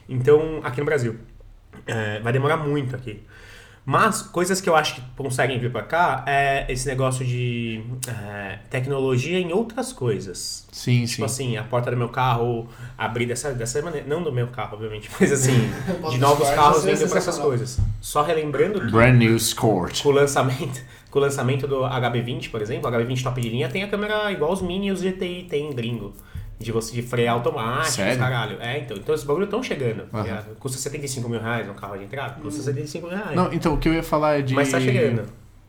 Então, 0.09 0.61
aqui 0.63 0.79
no 0.79 0.85
Brasil. 0.85 1.15
É, 1.85 2.19
vai 2.21 2.33
demorar 2.33 2.57
muito 2.57 2.95
aqui. 2.95 3.21
Mas 3.85 4.23
coisas 4.23 4.59
que 4.59 4.67
eu 4.67 4.75
acho 4.75 4.95
que 4.95 5.01
conseguem 5.15 5.59
vir 5.59 5.71
pra 5.71 5.83
cá 5.83 6.23
é 6.25 6.65
esse 6.69 6.87
negócio 6.87 7.23
de 7.23 7.83
é, 8.07 8.57
tecnologia 8.67 9.39
em 9.39 9.53
outras 9.53 9.93
coisas. 9.93 10.67
Sim, 10.71 11.05
Tipo 11.05 11.17
sim. 11.17 11.23
assim, 11.23 11.57
a 11.57 11.63
porta 11.63 11.91
do 11.91 11.97
meu 11.97 12.09
carro 12.09 12.67
abrir 12.97 13.27
dessa, 13.27 13.53
dessa 13.53 13.79
maneira. 13.83 14.07
Não 14.07 14.23
do 14.23 14.31
meu 14.31 14.47
carro, 14.47 14.73
obviamente, 14.73 15.07
mas 15.19 15.31
assim, 15.31 15.69
de 16.09 16.17
novos 16.17 16.49
carros 16.49 16.83
vindo 16.83 17.07
pra 17.07 17.19
essas 17.19 17.37
coisas. 17.37 17.79
Só 18.01 18.23
relembrando 18.23 18.81
que 18.81 18.91
Brand 18.91 19.15
new 19.17 19.35
Escort. 19.35 20.01
com 20.01 20.09
o 20.09 20.13
lançamento, 20.13 20.81
com 21.11 21.19
o 21.19 21.21
lançamento 21.21 21.67
do 21.67 21.81
HB20, 21.81 22.49
por 22.49 22.63
exemplo, 22.63 22.89
o 22.89 22.91
HB20 22.93 23.21
top 23.21 23.39
de 23.39 23.49
linha 23.49 23.69
tem 23.69 23.83
a 23.83 23.87
câmera 23.87 24.31
igual 24.31 24.51
os 24.51 24.63
Mini 24.63 24.87
e 24.87 24.91
os 24.91 25.01
GTI 25.01 25.45
tem 25.47 25.71
gringo. 25.71 26.11
De 26.57 26.71
você 26.71 26.93
de 26.93 27.01
freio 27.01 27.31
automático, 27.31 27.95
Sério? 27.95 28.17
caralho. 28.17 28.57
É, 28.61 28.79
então, 28.79 28.95
então 28.95 29.13
esses 29.13 29.25
bagulho 29.27 29.43
estão 29.43 29.61
chegando. 29.61 30.05
ligado? 30.13 30.55
Custa 30.57 30.77
75 30.77 31.27
mil 31.27 31.39
reais 31.41 31.69
um 31.69 31.73
carro 31.73 31.97
de 31.97 32.05
entrada? 32.05 32.35
Custa 32.41 32.61
75 32.61 33.07
mil 33.07 33.17
reais. 33.17 33.35
Não, 33.35 33.51
então 33.53 33.73
o 33.73 33.77
que 33.77 33.89
eu 33.89 33.93
ia 33.93 34.03
falar 34.03 34.39
é 34.39 34.41
de. 34.41 34.53
Mas 34.53 34.71
tá 34.71 34.79
chegando. 34.79 35.23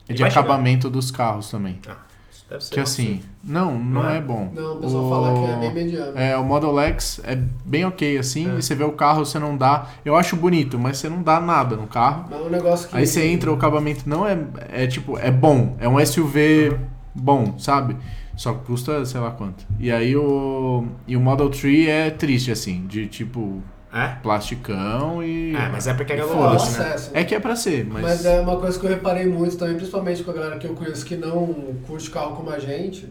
É 0.09 0.12
de 0.12 0.18
chegar. 0.18 0.31
acabamento 0.31 0.88
dos 0.88 1.11
carros 1.11 1.51
também. 1.51 1.81
Ah, 1.88 1.96
isso 2.31 2.44
deve 2.49 2.62
ser 2.64 2.75
Que 2.75 2.79
um 2.81 2.83
assim, 2.85 3.20
não, 3.42 3.77
não 3.77 4.03
Não 4.05 4.09
é? 4.11 4.18
é 4.18 4.20
bom. 4.20 4.53
Não, 4.55 4.75
o 4.75 4.81
pessoal 4.81 5.11
fala 5.11 5.35
que 5.35 5.53
é 5.53 5.57
bem 5.59 5.75
mediano. 5.75 6.16
É, 6.16 6.37
o 6.37 6.44
Model 6.44 6.79
X 6.79 7.20
é 7.25 7.35
bem 7.35 7.85
ok 7.85 8.18
assim, 8.18 8.49
É. 8.49 8.59
e 8.59 8.62
você 8.62 8.77
vê 8.77 8.85
o 8.85 8.92
carro, 8.92 9.27
você 9.27 9.40
não 9.40 9.57
dá. 9.57 9.88
Eu 10.05 10.14
acho 10.14 10.37
bonito, 10.37 10.79
mas 10.79 10.99
você 10.99 11.09
não 11.09 11.20
dá 11.20 11.40
nada 11.40 11.75
no 11.75 11.88
carro. 11.88 12.27
Mas 12.31 12.40
um 12.40 12.49
negócio 12.49 12.88
que. 12.88 12.96
Aí 12.96 13.05
você 13.05 13.27
entra, 13.27 13.51
o 13.51 13.55
acabamento 13.57 14.09
não 14.09 14.25
é. 14.25 14.38
É 14.72 14.87
tipo, 14.87 15.18
é 15.18 15.33
bom. 15.33 15.77
É 15.81 15.88
um 15.88 15.99
SUV 16.07 16.79
bom, 17.12 17.59
sabe? 17.59 17.96
Só 18.37 18.53
que 18.53 18.64
custa 18.66 19.05
sei 19.05 19.20
lá 19.20 19.31
quanto. 19.31 19.64
E 19.81 19.90
aí 19.90 20.14
o. 20.16 20.87
E 21.07 21.16
o 21.16 21.20
Model 21.20 21.49
3 21.49 21.88
é 21.88 22.11
triste, 22.11 22.51
assim, 22.53 22.87
de 22.87 23.07
tipo, 23.07 23.62
É? 23.92 24.09
plasticão 24.22 25.22
e. 25.22 25.55
É, 25.55 25.68
mas 25.70 25.87
é 25.87 25.94
porque 25.94 26.12
era 26.12 26.22
Pô, 26.27 26.35
foda-se, 26.35 26.66
foda-se. 26.66 26.79
né? 26.81 26.87
acesso. 26.94 27.11
É 27.14 27.25
que 27.25 27.35
é 27.35 27.40
pra 27.40 27.57
ser, 27.57 27.87
mas. 27.87 28.03
Mas 28.03 28.25
é 28.27 28.40
uma 28.40 28.57
coisa 28.59 28.79
que 28.79 28.85
eu 28.85 28.90
reparei 28.90 29.27
muito 29.27 29.57
também, 29.57 29.77
principalmente 29.77 30.22
com 30.22 30.31
a 30.31 30.35
galera 30.35 30.59
que 30.59 30.66
eu 30.66 30.75
conheço 30.75 31.05
que 31.07 31.16
não 31.16 31.46
curte 31.87 32.11
carro 32.11 32.37
como 32.37 32.51
a 32.51 32.59
gente. 32.59 33.11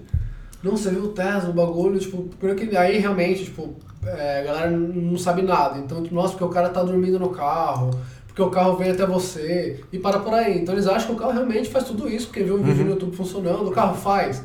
não, 0.63 0.71
você 0.77 0.89
viu 0.91 1.03
o 1.05 1.07
Tesla, 1.09 1.49
o 1.49 1.53
bagulho, 1.53 1.97
tipo, 1.99 2.23
porque 2.39 2.75
aí 2.77 2.97
realmente, 2.99 3.45
tipo, 3.45 3.73
é, 4.05 4.41
a 4.41 4.43
galera 4.43 4.69
não 4.71 5.17
sabe 5.17 5.41
nada. 5.41 5.79
Então, 5.79 6.01
tipo, 6.03 6.13
nossa, 6.13 6.29
porque 6.33 6.43
o 6.43 6.49
cara 6.49 6.69
tá 6.69 6.83
dormindo 6.83 7.17
no 7.19 7.29
carro, 7.29 7.89
porque 8.27 8.41
o 8.43 8.49
carro 8.51 8.75
vem 8.77 8.91
até 8.91 9.05
você, 9.07 9.79
e 9.91 9.97
para 9.97 10.19
por 10.19 10.33
aí. 10.35 10.59
Então 10.59 10.75
eles 10.75 10.85
acham 10.87 11.07
que 11.07 11.13
o 11.13 11.15
carro 11.15 11.31
realmente 11.33 11.69
faz 11.69 11.85
tudo 11.85 12.07
isso, 12.07 12.27
porque 12.27 12.43
viu 12.43 12.55
um 12.57 12.63
vídeo 12.63 12.83
no 12.83 12.91
YouTube 12.91 13.15
funcionando, 13.15 13.67
o 13.67 13.71
carro 13.71 13.95
faz. 13.95 14.43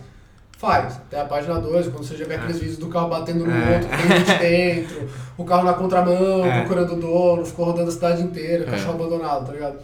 Faz. 0.60 0.96
Até 0.96 1.18
a 1.18 1.24
página 1.24 1.58
2, 1.58 1.88
quando 1.88 2.04
você 2.04 2.14
já 2.18 2.26
vê 2.26 2.34
aqueles 2.34 2.58
vídeos 2.58 2.76
do 2.76 2.88
carro 2.88 3.08
batendo 3.08 3.46
no 3.46 3.50
É. 3.50 3.76
outro, 3.76 3.88
dentro, 4.38 5.08
o 5.38 5.44
carro 5.44 5.64
na 5.64 5.72
contramão, 5.72 6.44
É. 6.44 6.60
procurando 6.60 6.92
o 6.92 7.00
dono, 7.00 7.46
ficou 7.46 7.64
rodando 7.64 7.88
a 7.88 7.92
cidade 7.92 8.20
inteira, 8.22 8.64
É. 8.64 8.66
cachorro 8.70 8.96
abandonado, 9.02 9.46
tá 9.46 9.52
ligado? 9.52 9.78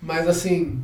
Mas 0.00 0.28
assim, 0.28 0.78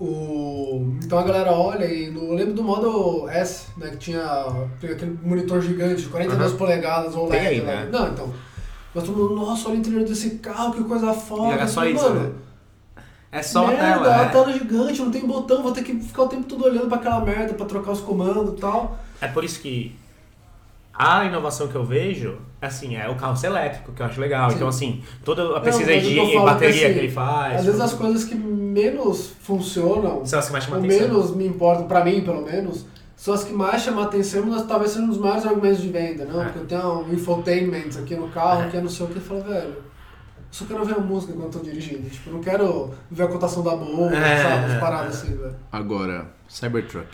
o... 0.00 0.94
então 1.04 1.18
a 1.18 1.22
galera 1.24 1.52
olha 1.52 1.84
e 1.84 2.10
no... 2.10 2.24
eu 2.28 2.34
lembro 2.34 2.54
do 2.54 2.62
modo 2.62 3.28
S, 3.28 3.66
né, 3.76 3.90
que 3.90 3.96
tinha, 3.98 4.46
tinha 4.80 4.92
aquele 4.92 5.18
monitor 5.22 5.60
gigante, 5.60 6.00
de 6.00 6.08
42 6.08 6.48
Aham. 6.50 6.58
polegadas, 6.58 7.14
OLED. 7.14 7.30
Tem 7.38 7.46
aí, 7.46 7.60
né? 7.60 7.84
né? 7.84 7.88
Não, 7.92 8.08
então. 8.08 8.32
Mas 8.94 9.04
todo 9.04 9.14
mundo, 9.16 9.36
nossa, 9.36 9.68
olha 9.68 9.76
o 9.76 9.80
interior 9.80 10.04
desse 10.04 10.30
carro, 10.36 10.72
que 10.72 10.84
coisa 10.84 11.12
foda. 11.12 11.48
E 11.48 11.52
era 11.52 11.66
só 11.68 11.84
isso, 11.84 12.02
mano, 12.02 12.20
né? 12.20 12.30
É 13.34 13.42
só 13.42 13.66
merda, 13.66 13.82
a 13.82 13.92
tela. 13.98 14.16
a 14.16 14.22
é. 14.22 14.28
tela 14.28 14.52
gigante, 14.52 15.02
não 15.02 15.10
tem 15.10 15.26
botão, 15.26 15.60
vou 15.60 15.72
ter 15.72 15.82
que 15.82 15.92
ficar 15.98 16.22
o 16.22 16.28
tempo 16.28 16.44
todo 16.44 16.64
olhando 16.64 16.86
pra 16.86 16.98
aquela 16.98 17.20
merda 17.20 17.52
pra 17.54 17.66
trocar 17.66 17.90
os 17.90 18.00
comandos 18.00 18.54
e 18.56 18.60
tal. 18.60 18.96
É 19.20 19.26
por 19.26 19.42
isso 19.42 19.60
que 19.60 19.94
a 20.96 21.24
inovação 21.24 21.66
que 21.66 21.74
eu 21.74 21.84
vejo, 21.84 22.38
assim, 22.62 22.94
é 22.94 23.08
o 23.08 23.16
carro 23.16 23.36
elétrico, 23.44 23.90
que 23.90 24.00
eu 24.00 24.06
acho 24.06 24.20
legal. 24.20 24.48
Sim. 24.50 24.56
Então, 24.56 24.68
assim, 24.68 25.02
toda 25.24 25.42
a 25.42 25.54
Não, 25.54 25.60
pesquisa 25.60 25.90
mas 25.90 26.04
de 26.04 26.38
bateria 26.38 26.72
que, 26.72 26.84
assim, 26.86 26.98
ele 27.00 27.10
faz. 27.10 27.56
Às 27.58 27.64
vezes 27.66 27.80
as 27.80 27.92
coisas 27.94 28.22
que 28.22 28.36
menos 28.36 29.32
funcionam, 29.42 30.24
são 30.24 30.38
as 30.38 30.46
que 30.46 30.52
mais 30.52 30.64
chamam 30.64 30.78
ou 30.78 30.86
atenção. 30.86 31.08
menos 31.08 31.34
me 31.34 31.46
importam, 31.46 31.88
pra 31.88 32.04
mim 32.04 32.20
pelo 32.20 32.42
menos, 32.42 32.86
são 33.16 33.34
as 33.34 33.42
que 33.42 33.52
mais 33.52 33.82
chamam 33.82 34.04
a 34.04 34.06
atenção, 34.06 34.44
mas 34.46 34.62
talvez 34.66 34.92
sejam 34.92 35.06
um 35.06 35.10
dos 35.10 35.18
maiores 35.18 35.44
argumentos 35.44 35.82
de 35.82 35.88
venda, 35.88 36.24
não? 36.24 36.40
É. 36.40 36.44
Porque 36.44 36.58
eu 36.60 36.66
tenho 36.66 37.00
um 37.00 37.12
infotainment 37.12 37.98
aqui 37.98 38.14
no 38.14 38.28
carro, 38.28 38.62
É. 38.62 38.68
que 38.68 38.76
é 38.76 38.80
não 38.80 38.88
sei 38.88 39.06
o 39.06 39.08
que, 39.08 39.16
eu 39.16 39.22
falo, 39.22 39.42
velho, 39.42 39.74
só 40.54 40.64
quero 40.66 40.84
ver 40.84 40.94
a 40.94 40.98
música 41.00 41.32
enquanto 41.32 41.54
eu 41.56 41.60
tô 41.60 41.66
dirigindo. 41.68 42.08
Tipo, 42.08 42.30
não 42.30 42.40
quero 42.40 42.94
ver 43.10 43.24
a 43.24 43.26
cotação 43.26 43.64
da 43.64 43.74
bolsa, 43.74 44.16
É, 44.16 44.42
sabe? 44.42 44.64
As 44.66 44.72
é, 44.72 44.78
paradas 44.78 45.14
é. 45.14 45.18
assim, 45.26 45.36
velho. 45.36 45.56
Agora, 45.72 46.26
Cybertruck. 46.48 47.08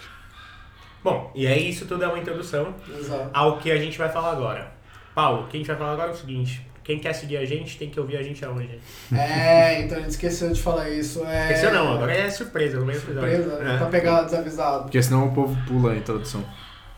Bom, 1.03 1.33
e 1.35 1.47
aí 1.47 1.71
isso 1.71 1.87
tudo 1.87 2.05
é 2.05 2.07
uma 2.07 2.19
introdução 2.19 2.75
Exato. 2.99 3.31
ao 3.33 3.57
que 3.59 3.71
a 3.71 3.79
gente 3.79 3.97
vai 3.97 4.11
falar 4.11 4.33
agora. 4.33 4.71
Paulo, 5.15 5.45
o 5.45 5.47
que 5.49 5.57
a 5.57 5.61
gente 5.61 5.69
vai 5.69 5.77
falar 5.77 5.93
agora 5.93 6.11
é 6.11 6.13
o 6.13 6.17
seguinte. 6.17 6.67
Quem 6.85 6.99
quer 6.99 7.15
seguir 7.15 7.39
a 7.39 7.45
gente 7.47 7.79
tem 7.79 7.89
que 7.89 7.99
ouvir 7.99 8.19
a 8.19 8.23
gente 8.23 8.45
aonde? 8.45 8.79
É, 9.11 9.81
então 9.83 9.97
a 9.97 10.01
gente 10.03 10.11
esqueceu 10.11 10.53
de 10.53 10.61
falar 10.61 10.91
isso. 10.91 11.25
É... 11.25 11.53
Esse 11.53 11.71
não, 11.71 11.95
agora 11.95 12.13
é 12.13 12.29
surpresa 12.29 12.79
no 12.79 12.85
meio 12.85 13.01
do 13.01 13.05
episódio. 13.11 13.43
Surpresa, 13.43 13.71
É. 13.73 13.79
pra 13.79 13.87
pegar 13.87 14.23
desavisado. 14.23 14.83
Porque 14.83 15.03
senão 15.03 15.29
o 15.29 15.33
povo 15.33 15.57
pula 15.67 15.93
a 15.93 15.97
introdução. 15.97 16.45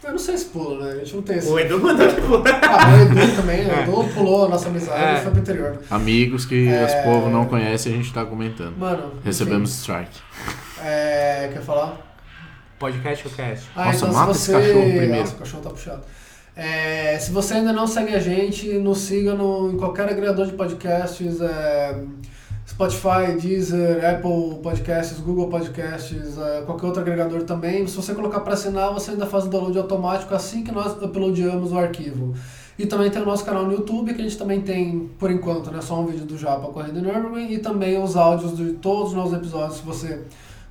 Eu 0.04 0.10
não 0.10 0.18
sei 0.18 0.36
se 0.36 0.46
pula, 0.46 0.84
né? 0.84 0.92
A 0.92 0.96
gente 1.04 1.14
não 1.14 1.22
tem 1.22 1.36
esse. 1.38 1.48
O 1.48 1.58
Edu 1.58 1.78
mandou 1.80 2.08
que 2.12 2.20
pula. 2.20 2.42
Ah, 2.62 2.86
mas 2.88 3.00
o 3.08 3.12
Edu 3.22 3.36
também, 3.36 3.66
o 3.66 3.72
Edu 3.72 4.04
pulou 4.14 4.46
a 4.46 4.48
nossa 4.48 4.68
amizade 4.68 5.02
É. 5.02 5.18
e 5.18 5.22
foi 5.22 5.30
pro 5.30 5.40
interior. 5.40 5.78
Amigos 5.90 6.44
que 6.44 6.68
É. 6.68 6.84
os 6.84 6.94
povo 7.04 7.30
não 7.30 7.44
conhecem, 7.46 7.92
a 7.92 7.96
gente 7.96 8.12
tá 8.12 8.24
comentando. 8.24 8.76
Mano. 8.76 9.12
Recebemos 9.24 9.70
enfim, 9.70 9.80
strike. 9.80 10.20
É. 10.84 11.50
Quer 11.52 11.62
falar? 11.62 12.16
Podcast 12.78 13.28
ou 13.28 13.32
cast? 13.34 13.68
Ah, 13.76 13.84
Nossa, 13.86 13.96
então 14.06 14.12
mata 14.12 14.34
se 14.34 14.40
esse 14.40 14.52
você... 14.52 14.66
cachorro 14.68 14.82
primeiro. 14.90 15.16
Nossa, 15.18 15.34
o 15.34 15.38
cachorro 15.38 15.62
tá 15.62 15.70
puxado. 15.70 16.02
É, 16.54 17.18
se 17.18 17.30
você 17.30 17.54
ainda 17.54 17.72
não 17.72 17.86
segue 17.86 18.14
a 18.14 18.18
gente, 18.18 18.68
nos 18.74 18.98
siga 18.98 19.32
no, 19.34 19.72
em 19.72 19.76
qualquer 19.78 20.08
agregador 20.08 20.44
de 20.46 20.52
podcasts, 20.52 21.40
é, 21.40 21.96
Spotify, 22.72 23.36
Deezer, 23.38 24.02
Apple 24.02 24.60
Podcasts, 24.62 25.20
Google 25.20 25.48
Podcasts, 25.48 26.38
é, 26.38 26.62
qualquer 26.62 26.86
outro 26.86 27.02
agregador 27.02 27.42
também. 27.42 27.86
Se 27.86 27.94
você 27.94 28.14
colocar 28.14 28.40
para 28.40 28.54
assinar, 28.54 28.94
você 28.94 29.10
ainda 29.10 29.26
faz 29.26 29.44
o 29.44 29.48
download 29.48 29.76
automático 29.76 30.34
assim 30.34 30.64
que 30.64 30.72
nós 30.72 30.92
uploadamos 31.02 31.70
o 31.70 31.78
arquivo. 31.78 32.34
E 32.78 32.86
também 32.86 33.10
tem 33.10 33.20
o 33.20 33.26
nosso 33.26 33.44
canal 33.44 33.66
no 33.66 33.72
YouTube, 33.72 34.14
que 34.14 34.22
a 34.22 34.24
gente 34.24 34.38
também 34.38 34.62
tem, 34.62 35.10
por 35.18 35.30
enquanto, 35.30 35.70
né, 35.70 35.82
só 35.82 36.00
um 36.00 36.06
vídeo 36.06 36.24
do 36.24 36.38
Japa 36.38 36.68
correndo 36.68 36.98
em 36.98 37.02
Nürburgring 37.02 37.52
e 37.52 37.58
também 37.58 38.02
os 38.02 38.16
áudios 38.16 38.56
de 38.56 38.72
todos 38.72 39.10
os 39.10 39.14
nossos 39.14 39.34
episódios, 39.34 39.76
se 39.76 39.84
você, 39.84 40.22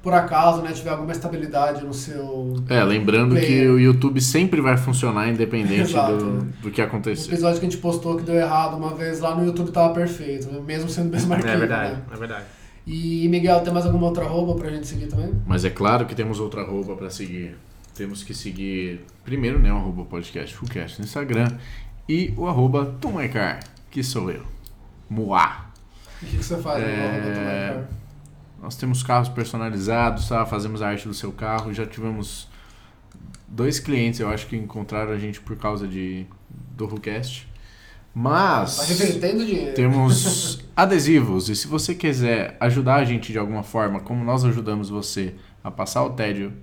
por 0.02 0.14
acaso, 0.14 0.62
né, 0.62 0.72
tiver 0.72 0.90
alguma 0.90 1.12
estabilidade 1.12 1.84
no 1.86 1.94
seu 1.94 2.56
É, 2.68 2.84
lembrando 2.84 3.36
que 3.36 3.46
Player. 3.46 3.72
o 3.72 3.80
YouTube 3.80 4.20
sempre 4.20 4.60
vai 4.62 4.76
funcionar 4.78 5.30
independente 5.30 5.94
do, 5.94 6.42
do 6.62 6.72
que 6.72 6.82
O 6.82 6.86
acontecer. 6.86 7.32
episódio 7.32 7.60
que 7.60 7.66
a 7.68 7.70
gente 7.70 7.80
postou 7.82 8.18
que 8.18 8.24
deu 8.24 8.36
errado 8.36 8.76
uma 8.78 8.96
vez 8.96 9.20
lá 9.20 9.36
no 9.36 9.46
YouTube 9.46 9.72
tava 9.72 9.94
perfeito, 9.94 10.52
mesmo 10.64 10.90
sendo 10.90 11.08
o 11.10 11.12
mesmo 11.12 11.34
arquivo. 11.34 11.54
É 11.54 11.58
verdade, 11.58 11.94
né? 11.96 12.02
é 12.12 12.18
verdade. 12.18 12.46
E 12.88 13.28
Miguel, 13.30 13.62
tem 13.62 13.72
mais 13.72 13.86
alguma 13.86 14.08
outra 14.08 14.26
roupa 14.26 14.60
pra 14.60 14.72
gente 14.72 14.88
seguir 14.88 15.06
também? 15.08 15.32
Mas 15.46 15.64
é 15.64 15.70
claro 15.70 16.06
que 16.08 16.16
temos 16.16 16.40
outra 16.40 16.62
arroba 16.62 16.96
pra 16.96 17.10
seguir. 17.12 17.56
Temos 17.96 18.24
que 18.24 18.34
seguir 18.34 19.06
primeiro 19.24 19.60
né, 19.60 19.72
o 19.72 19.76
arroba 19.78 20.04
podcast 20.06 20.56
Fullcast 20.56 21.00
no 21.00 21.06
Instagram 21.06 21.48
e 22.10 22.34
o 22.36 22.48
arroba 22.48 22.96
que 23.92 24.02
sou 24.04 24.32
eu. 24.32 24.42
Moá. 25.08 25.68
E 26.22 26.26
o 26.26 26.30
que, 26.30 26.38
que 26.38 26.44
você 26.44 26.58
faz 26.58 26.82
É, 26.84 26.88
no 26.88 27.04
arroba 27.04 27.36
Tomar 27.36 27.74
Car? 27.76 28.01
Nós 28.62 28.76
temos 28.76 29.02
carros 29.02 29.28
personalizados, 29.28 30.28
tá? 30.30 30.45
fazemos 30.45 30.82
a 30.82 30.89
arte 30.89 31.08
do 31.08 31.13
seu 31.13 31.32
carro. 31.32 31.74
Já 31.74 31.86
tivemos 31.86 32.47
dois 33.47 33.80
clientes, 33.80 34.19
eu 34.19 34.30
acho 34.30 34.45
que 34.47 34.56
encontraram 34.56 35.12
a 35.12 35.17
gente 35.17 35.41
por 35.41 35.56
causa 35.58 35.88
de, 35.88 36.26
do 36.76 36.86
Rucast. 36.86 37.47
Mas 38.13 38.78
Tá 38.78 39.74
temos 39.74 40.63
adesivos 40.76 41.50
e 41.50 41.56
se 41.56 41.65
você 41.65 41.95
quiser 41.95 42.58
ajudar 42.60 42.95
a 42.95 43.06
gente 43.06 43.32
de 43.32 43.39
alguma 43.39 43.63
forma, 43.63 44.02
como 44.02 44.24
nós 44.24 44.43
ajudamos 44.43 44.89
você 44.89 45.34
a 45.63 45.71
passar 45.71 46.04
o 46.04 46.12
tédio 46.12 46.54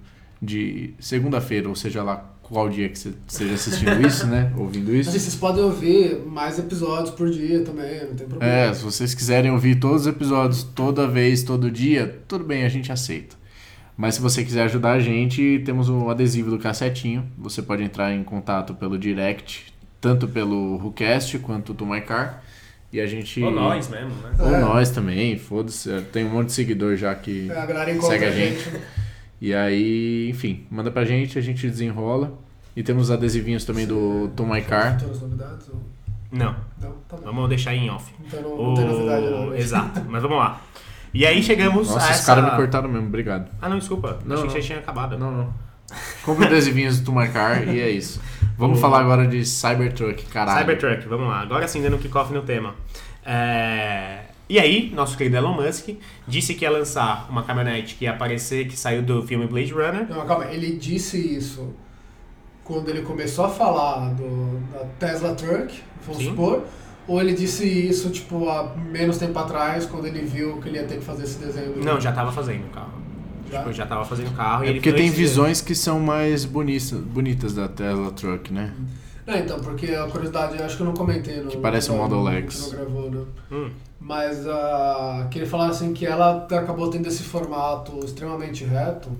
de 0.40 0.94
segunda-feira, 1.00 1.68
ou 1.68 1.74
seja 1.74 2.02
lá 2.02 2.32
qual 2.48 2.68
dia 2.68 2.88
que 2.88 2.98
você 2.98 3.12
esteja 3.26 3.54
assistindo 3.54 4.06
isso, 4.06 4.26
né? 4.26 4.52
Ouvindo 4.56 4.94
isso. 4.94 5.10
Assim, 5.10 5.18
vocês 5.18 5.34
podem 5.34 5.62
ouvir 5.62 6.22
mais 6.26 6.58
episódios 6.58 7.10
por 7.10 7.30
dia 7.30 7.62
também, 7.62 8.06
não 8.06 8.14
tem 8.14 8.26
problema. 8.26 8.52
É, 8.52 8.72
se 8.72 8.82
vocês 8.82 9.14
quiserem 9.14 9.50
ouvir 9.50 9.78
todos 9.78 10.02
os 10.02 10.06
episódios 10.06 10.62
toda 10.62 11.06
vez, 11.06 11.42
todo 11.42 11.70
dia, 11.70 12.22
tudo 12.26 12.44
bem, 12.44 12.64
a 12.64 12.68
gente 12.68 12.90
aceita. 12.90 13.36
Mas 13.96 14.14
se 14.14 14.20
você 14.20 14.44
quiser 14.44 14.62
ajudar 14.62 14.92
a 14.92 15.00
gente, 15.00 15.60
temos 15.64 15.88
o 15.88 16.08
adesivo 16.08 16.50
do 16.50 16.58
cassetinho. 16.58 17.26
Você 17.36 17.60
pode 17.60 17.82
entrar 17.82 18.14
em 18.14 18.22
contato 18.22 18.72
pelo 18.74 18.96
direct, 18.96 19.72
tanto 20.00 20.28
pelo 20.28 20.76
Rucast 20.76 21.38
quanto 21.40 21.74
do 21.74 21.84
MyCar. 21.84 22.42
E 22.92 23.00
a 23.00 23.06
gente. 23.06 23.42
Ou 23.42 23.50
nós 23.50 23.88
mesmo, 23.88 24.14
né? 24.22 24.30
Ou 24.38 24.54
É. 24.54 24.60
nós 24.60 24.90
também, 24.90 25.36
foda-se. 25.36 25.90
Tem 26.12 26.24
um 26.24 26.30
monte 26.30 26.46
de 26.46 26.52
seguidor 26.52 26.96
já 26.96 27.14
que 27.14 27.50
É, 27.50 27.58
a 27.58 27.66
segue 28.00 28.24
a 28.24 28.28
a 28.28 28.30
gente. 28.30 28.70
E 29.40 29.54
aí, 29.54 30.28
enfim, 30.30 30.66
manda 30.70 30.90
pra 30.90 31.04
gente, 31.04 31.38
a 31.38 31.42
gente 31.42 31.68
desenrola. 31.68 32.32
E 32.76 32.82
temos 32.82 33.04
os 33.04 33.10
adesivinhos 33.10 33.64
também 33.64 33.86
do 33.86 34.30
Tom 34.36 34.46
My 34.46 34.62
Car. 34.62 34.98
Futuras 34.98 35.20
novidades? 35.22 35.68
ou- 35.68 35.80
Não, 36.30 36.54
Não, 36.80 36.92
tá 37.08 37.16
vamos 37.24 37.48
deixar 37.48 37.74
em 37.74 37.90
off. 37.90 38.12
Então 38.24 38.40
não, 38.42 38.56
não 38.68 38.74
tem 38.74 38.84
novidade 38.84 39.26
não. 39.30 39.48
O... 39.48 39.54
Exato, 39.54 40.00
mas 40.08 40.22
vamos 40.22 40.38
lá. 40.38 40.60
E 41.12 41.26
aí 41.26 41.42
chegamos 41.42 41.90
a 41.90 41.94
Nossa, 41.94 42.10
essa... 42.10 42.20
os 42.20 42.26
caras 42.26 42.44
me 42.44 42.50
cortaram 42.52 42.88
mesmo, 42.88 43.06
obrigado. 43.08 43.50
Ah, 43.60 43.68
não, 43.68 43.78
desculpa. 43.78 44.18
Não, 44.24 44.34
Achei 44.36 44.46
não. 44.46 44.54
que 44.54 44.60
já 44.60 44.66
tinha 44.66 44.78
acabado. 44.78 45.18
Não, 45.18 45.30
não. 45.32 45.54
Compre 46.22 46.46
adesivinhos 46.46 47.00
do 47.00 47.06
Tom 47.06 47.18
My 47.18 47.28
Car 47.28 47.66
e 47.66 47.80
é 47.80 47.88
isso. 47.90 48.20
Vamos 48.58 48.78
O- 48.78 48.80
falar 48.80 49.00
agora 49.00 49.26
de 49.26 49.44
Cybertruck, 49.44 50.26
caralho. 50.26 50.58
Cybertruck, 50.60 51.08
vamos 51.08 51.28
lá. 51.28 51.40
Agora 51.40 51.66
sim, 51.66 51.80
dando 51.82 51.96
kickoff 51.98 52.32
no 52.32 52.42
tema. 52.42 52.74
É, 53.24 54.20
E 54.48 54.58
aí, 54.58 54.90
nosso 54.94 55.16
querido 55.16 55.36
Elon 55.36 55.54
Musk 55.54 55.90
disse 56.26 56.54
que 56.54 56.64
ia 56.64 56.70
lançar 56.70 57.26
uma 57.30 57.42
caminhonete 57.42 57.94
que 57.96 58.04
ia 58.04 58.12
aparecer, 58.12 58.66
que 58.66 58.78
saiu 58.78 59.02
do 59.02 59.22
filme 59.26 59.46
Blade 59.46 59.72
Runner. 59.72 60.08
Não, 60.08 60.26
calma, 60.26 60.46
ele 60.46 60.76
disse 60.76 61.18
isso 61.18 61.74
quando 62.64 62.88
ele 62.90 63.02
começou 63.02 63.46
a 63.46 63.48
falar 63.48 64.10
do, 64.10 64.60
da 64.72 64.84
Tesla 64.98 65.34
Truck, 65.34 65.82
vamos 66.02 66.22
Sim. 66.22 66.30
supor, 66.30 66.64
ou 67.06 67.20
ele 67.20 67.32
disse 67.32 67.66
isso, 67.66 68.10
tipo, 68.10 68.48
há 68.48 68.74
menos 68.76 69.16
tempo 69.16 69.38
atrás, 69.38 69.86
quando 69.86 70.06
ele 70.06 70.20
viu 70.20 70.58
que 70.60 70.68
ele 70.68 70.76
ia 70.76 70.84
ter 70.84 70.98
que 70.98 71.04
fazer 71.04 71.24
esse 71.24 71.38
desenho 71.38 71.72
do... 71.72 71.80
Não, 71.82 71.98
já 71.98 72.12
tava 72.12 72.30
fazendo 72.30 72.66
o 72.66 72.70
carro. 72.70 72.98
Já? 73.50 73.58
Tipo, 73.60 73.72
já 73.72 73.86
tava 73.86 74.04
fazendo 74.04 74.28
o 74.28 74.34
carro. 74.34 74.64
e 74.64 74.68
É 74.68 74.72
porque 74.74 74.92
tem 74.92 75.10
visões 75.10 75.62
que 75.62 75.74
são 75.74 75.98
mais 75.98 76.44
bonitas, 76.44 76.92
bonitas 76.92 77.54
da 77.54 77.68
Tesla 77.68 78.10
Truck, 78.12 78.52
né? 78.52 78.74
Não, 79.28 79.36
então, 79.36 79.60
porque 79.60 79.92
a 79.94 80.06
curiosidade, 80.06 80.56
eu 80.58 80.64
acho 80.64 80.74
que 80.74 80.82
eu 80.82 80.86
não 80.86 80.94
comentei 80.94 81.42
no... 81.42 81.50
Que 81.50 81.58
parece 81.58 81.92
um 81.92 81.98
Model 81.98 82.20
no- 82.24 82.30
X. 82.30 82.54
Que 82.54 82.62
não 82.62 82.70
gravou, 82.70 83.10
né? 83.10 83.24
Hum, 83.52 83.70
Mas 84.00 84.46
uh, 84.46 85.28
que 85.30 85.38
ele 85.38 85.44
falava 85.46 85.70
assim 85.70 85.92
que 85.92 86.06
ela 86.06 86.46
acabou 86.46 86.88
tendo 86.88 87.06
esse 87.08 87.22
formato 87.22 88.02
extremamente 88.02 88.64
reto, 88.64 89.10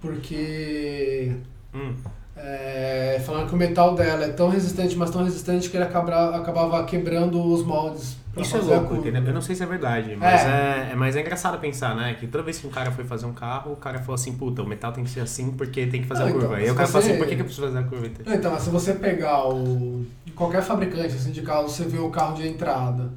porque 0.00 1.32
hum. 1.74 1.94
é, 2.34 3.20
falando 3.26 3.46
que 3.48 3.54
o 3.54 3.58
metal 3.58 3.94
dela 3.94 4.24
é 4.24 4.30
tão 4.30 4.48
resistente, 4.48 4.96
mas 4.96 5.10
tão 5.10 5.22
resistente 5.22 5.68
que 5.68 5.76
ele 5.76 5.84
acaba, 5.84 6.34
acabava 6.34 6.82
quebrando 6.84 7.44
os 7.52 7.62
moldes. 7.62 8.16
Pra 8.32 8.42
Isso 8.42 8.56
é 8.56 8.60
fazer 8.60 8.74
a 8.74 8.78
louco, 8.78 8.96
entendeu? 8.96 9.22
Eu 9.24 9.34
não 9.34 9.42
sei 9.42 9.54
se 9.54 9.62
é 9.62 9.66
verdade, 9.66 10.16
mas 10.16 10.40
é. 10.44 10.90
É, 10.92 10.94
mas 10.96 11.14
é 11.16 11.20
engraçado 11.20 11.58
pensar, 11.60 11.94
né? 11.94 12.14
Que 12.14 12.26
toda 12.26 12.42
vez 12.42 12.58
que 12.58 12.66
um 12.66 12.70
cara 12.70 12.90
foi 12.90 13.04
fazer 13.04 13.26
um 13.26 13.32
carro, 13.32 13.72
o 13.72 13.76
cara 13.76 13.98
falou 13.98 14.14
assim, 14.14 14.32
puta, 14.34 14.62
o 14.62 14.66
metal 14.66 14.90
tem 14.92 15.04
que 15.04 15.10
ser 15.10 15.20
assim 15.20 15.50
porque 15.52 15.86
tem 15.86 16.00
que 16.02 16.06
fazer 16.08 16.20
Não, 16.20 16.26
a 16.26 16.30
então, 16.30 16.40
curva. 16.40 16.54
mas 16.56 16.64
Aí 16.64 16.70
o 16.70 16.74
cara 16.74 16.86
você- 16.86 16.92
fala 16.92 17.04
assim, 17.04 17.18
por 17.18 17.26
que, 17.26 17.34
que 17.34 17.40
eu 17.40 17.44
preciso 17.44 17.66
fazer 17.66 17.78
a 17.78 17.82
curva? 17.82 18.06
então? 18.06 18.24
Não, 18.26 18.34
Então, 18.34 18.58
se 18.60 18.70
você 18.70 18.94
pegar 18.94 19.46
o 19.48 20.04
qualquer 20.34 20.62
fabricante 20.62 21.14
assim, 21.14 21.30
de 21.30 21.42
carro, 21.42 21.68
você 21.68 21.84
vê 21.84 21.98
o 21.98 22.10
carro 22.10 22.34
de 22.36 22.46
entrada, 22.48 23.10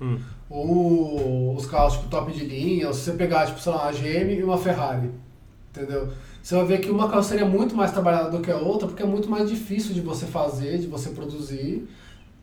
Hum. 0.00 0.18
ou 0.48 1.54
os 1.56 1.66
carros 1.66 1.94
tipo 1.94 2.08
top 2.08 2.32
de 2.32 2.44
linha, 2.44 2.88
ou 2.88 2.94
se 2.94 3.00
você 3.00 3.12
pegar 3.12 3.46
tipo, 3.46 3.60
sei 3.60 3.72
lá, 3.72 3.82
uma 3.84 3.92
GM 3.92 4.32
e 4.38 4.42
uma 4.42 4.58
Ferrari, 4.58 5.10
entendeu? 5.70 6.08
você 6.42 6.54
vai 6.54 6.64
ver 6.64 6.78
que 6.78 6.88
uma 6.90 7.08
carroceria 7.08 7.44
é 7.44 7.48
muito 7.48 7.74
mais 7.74 7.90
trabalhada 7.90 8.30
do 8.30 8.38
que 8.40 8.50
a 8.52 8.56
outra, 8.56 8.86
porque 8.86 9.02
é 9.02 9.06
muito 9.06 9.28
mais 9.28 9.48
difícil 9.50 9.92
de 9.92 10.00
você 10.00 10.26
fazer, 10.26 10.78
de 10.78 10.86
você 10.86 11.10
produzir, 11.10 11.88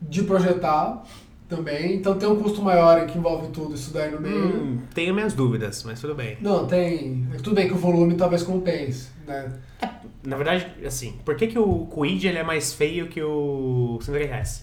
de 0.02 0.22
projetar 0.24 1.02
também. 1.48 1.96
Então 1.96 2.16
tem 2.18 2.28
um 2.28 2.40
custo 2.42 2.62
maior 2.62 3.06
que 3.06 3.18
envolve 3.18 3.48
tudo 3.48 3.74
isso 3.74 3.92
daí 3.92 4.10
no 4.10 4.20
meio. 4.20 4.56
Hum, 4.62 4.78
tenho 4.94 5.14
minhas 5.14 5.32
dúvidas, 5.34 5.82
mas 5.84 6.00
tudo 6.00 6.14
bem. 6.14 6.36
Não, 6.40 6.66
tem. 6.66 7.26
é 7.32 7.36
Tudo 7.36 7.54
bem 7.54 7.68
que 7.68 7.74
o 7.74 7.78
volume 7.78 8.14
talvez 8.14 8.42
compense, 8.42 9.08
né? 9.26 9.52
Na 10.22 10.36
verdade, 10.36 10.66
assim, 10.86 11.18
por 11.24 11.36
que, 11.36 11.46
que 11.48 11.58
o 11.58 11.86
Quid 11.86 12.26
ele 12.26 12.38
é 12.38 12.42
mais 12.42 12.72
feio 12.72 13.08
que 13.08 13.22
o 13.22 13.98
Sandero 14.02 14.32
S? 14.32 14.62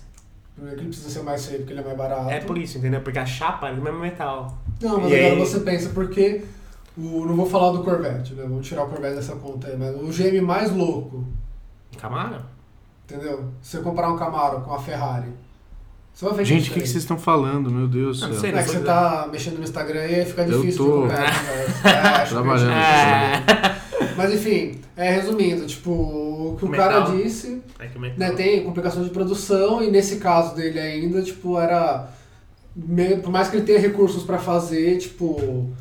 Primeiro 0.55 0.77
que 0.77 0.83
ele 0.83 0.89
precisa 0.89 1.09
ser 1.09 1.23
mais 1.23 1.45
feio 1.45 1.59
porque 1.59 1.73
ele 1.73 1.81
é 1.81 1.83
mais 1.83 1.97
barato. 1.97 2.29
É 2.29 2.39
por 2.39 2.57
isso, 2.57 2.77
entendeu? 2.79 3.01
Porque 3.01 3.19
a 3.19 3.25
chapa 3.25 3.69
é 3.69 3.73
do 3.75 3.81
mesmo 3.81 3.99
metal. 3.99 4.57
Não, 4.81 4.99
mas 5.01 5.11
E 5.11 5.15
agora 5.15 5.33
aí- 5.33 5.39
você 5.39 5.59
pensa, 5.59 5.89
porque 5.89 6.43
o, 6.97 7.25
não 7.25 7.35
vou 7.35 7.45
falar 7.45 7.71
do 7.71 7.83
Corvette, 7.83 8.33
né? 8.33 8.41
Vamos 8.43 8.67
tirar 8.67 8.83
o 8.85 8.89
Corvette 8.89 9.15
dessa 9.15 9.35
conta 9.35 9.67
aí, 9.67 9.77
mas 9.77 9.95
o 9.95 10.07
GM 10.11 10.41
mais 10.41 10.71
louco, 10.71 11.23
Camaro? 11.97 12.41
entendeu? 13.05 13.49
Se 13.61 13.77
você 13.77 13.83
comparar 13.83 14.11
um 14.11 14.17
Camaro 14.17 14.61
com 14.61 14.73
a 14.73 14.79
Ferrari, 14.79 15.29
Gente, 16.43 16.69
o 16.69 16.71
é 16.71 16.73
que, 16.75 16.81
que 16.81 16.87
vocês 16.87 17.03
estão 17.03 17.17
falando? 17.17 17.71
Meu 17.71 17.87
Deus 17.87 18.19
do 18.19 18.25
Não 18.27 18.33
céu. 18.33 18.41
sei, 18.41 18.51
Não 18.51 18.59
é 18.59 18.63
que 18.63 18.69
você 18.69 18.77
Não 18.77 18.85
tá 18.85 19.29
mexendo 19.31 19.57
no 19.57 19.63
Instagram 19.63 20.05
e 20.05 20.15
aí 20.15 20.25
fica 20.25 20.43
Eu 20.43 20.59
difícil 20.61 20.85
tô. 20.85 21.07
de 21.07 21.13
acompanhar. 21.13 21.43
né? 21.43 22.21
É, 22.21 22.25
Trabalhando. 22.27 22.69
que- 22.69 24.03
É. 24.03 24.13
Mas 24.17 24.33
enfim, 24.33 24.79
é, 24.95 25.11
resumindo, 25.11 25.65
tipo, 25.65 25.89
o 25.91 26.55
que 26.59 26.65
o 26.65 26.67
Metal. 26.69 26.89
cara 27.05 27.15
disse, 27.17 27.61
É 27.79 27.87
que 27.87 27.97
o 27.97 28.01
metal. 28.01 28.19
né, 28.19 28.31
tem 28.35 28.63
complicações 28.63 29.05
de 29.05 29.11
produção 29.11 29.81
e 29.83 29.89
nesse 29.89 30.17
caso 30.17 30.53
dele 30.55 30.79
ainda, 30.79 31.21
tipo, 31.23 31.57
era 31.57 32.07
por 33.23 33.31
mais 33.31 33.47
que 33.49 33.57
ele 33.57 33.65
tenha 33.65 33.79
recursos 33.79 34.23
pra 34.23 34.37
fazer, 34.37 34.97
tipo, 34.97 35.25
um 35.39 35.73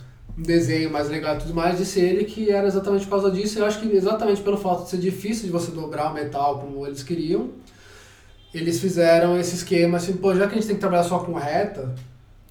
desenho 0.43 0.91
mais 0.91 1.09
legal 1.11 1.35
e 1.37 1.39
tudo 1.41 1.55
mais, 1.55 1.77
disse 1.77 2.01
ele 2.01 2.25
que 2.25 2.51
era 2.51 2.67
exatamente 2.67 3.05
por 3.05 3.11
causa 3.11 3.31
disso. 3.31 3.59
Eu 3.59 3.67
acho 3.67 3.79
que 3.81 3.95
exatamente 3.95 4.41
pelo 4.41 4.57
fato 4.57 4.85
de 4.85 4.91
ser 4.91 4.99
difícil 4.99 5.45
de 5.47 5.51
você 5.53 5.71
dobrar 5.71 6.11
o 6.11 6.15
metal 6.15 6.59
como 6.61 6.87
eles 6.87 7.03
queriam, 7.03 7.51
eles 8.53 8.81
fizeram 8.81 9.39
esse 9.39 9.55
esquema 9.55 9.97
assim, 9.99 10.15
pô, 10.15 10.35
já 10.35 10.47
que 10.47 10.53
a 10.53 10.55
gente 10.55 10.67
tem 10.67 10.77
que 10.77 10.81
trabalhar 10.81 11.05
só 11.05 11.19
com 11.21 11.35
reta, 11.35 11.95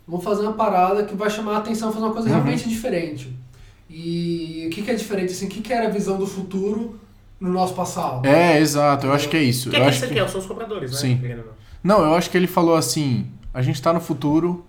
vamos 0.08 0.24
fazer 0.24 0.44
uma 0.44 0.54
parada 0.54 1.04
que 1.04 1.16
vai 1.16 1.30
chamar 1.30 1.56
a 1.56 1.58
atenção, 1.58 1.92
fazer 1.92 2.06
uma 2.06 2.14
coisa 2.14 2.30
Uhum. 2.30 2.36
realmente 2.36 2.68
diferente. 2.70 3.36
E 3.90 4.66
o 4.68 4.70
que, 4.70 4.82
que 4.84 4.92
é 4.92 4.94
diferente, 4.94 5.32
assim, 5.34 5.48
o 5.48 5.50
que, 5.50 5.62
que 5.62 5.74
era 5.74 5.88
a 5.88 5.90
visão 5.90 6.18
do 6.18 6.28
futuro 6.28 7.00
no 7.40 7.52
nosso 7.52 7.74
passado? 7.74 8.26
É, 8.26 8.60
exato, 8.60 9.08
eu 9.08 9.14
acho 9.14 9.28
que 9.28 9.36
é 9.36 9.42
isso. 9.44 9.70
Que 9.70 9.76
Eu 9.76 9.80
é 9.80 9.84
que 9.84 9.90
acho 9.90 9.98
isso 10.06 10.14
que... 10.14 10.20
aqui, 10.20 10.32
são 10.32 10.40
os 10.40 10.46
compradores, 10.46 10.92
né? 10.92 10.98
Sim. 10.98 11.22
Não. 11.84 12.02
Eu 12.04 12.14
acho 12.14 12.30
que 12.30 12.38
ele 12.38 12.46
falou 12.48 12.76
assim: 12.76 13.26
a 13.54 13.62
gente 13.62 13.82
tá 13.82 13.92
no 13.92 14.00
futuro, 14.00 14.64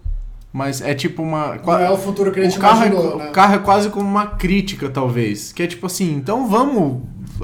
mas 0.52 0.80
é 0.80 0.94
tipo 0.94 1.22
uma. 1.22 1.56
Não 1.56 1.78
é 1.78 1.90
o 1.90 1.98
futuro 1.98 2.32
que 2.32 2.40
a 2.40 2.44
gente 2.44 2.56
o, 2.56 2.60
carro 2.60 2.82
é, 2.82 2.86
imaginou, 2.86 3.18
né? 3.18 3.28
o 3.28 3.32
carro 3.32 3.54
é 3.56 3.58
quase 3.58 3.90
como 3.90 4.08
uma 4.08 4.26
crítica, 4.26 4.88
talvez. 4.88 5.52
Que 5.52 5.64
é 5.64 5.66
tipo 5.66 5.86
assim, 5.86 6.14
então 6.14 6.48
vamos 6.48 7.02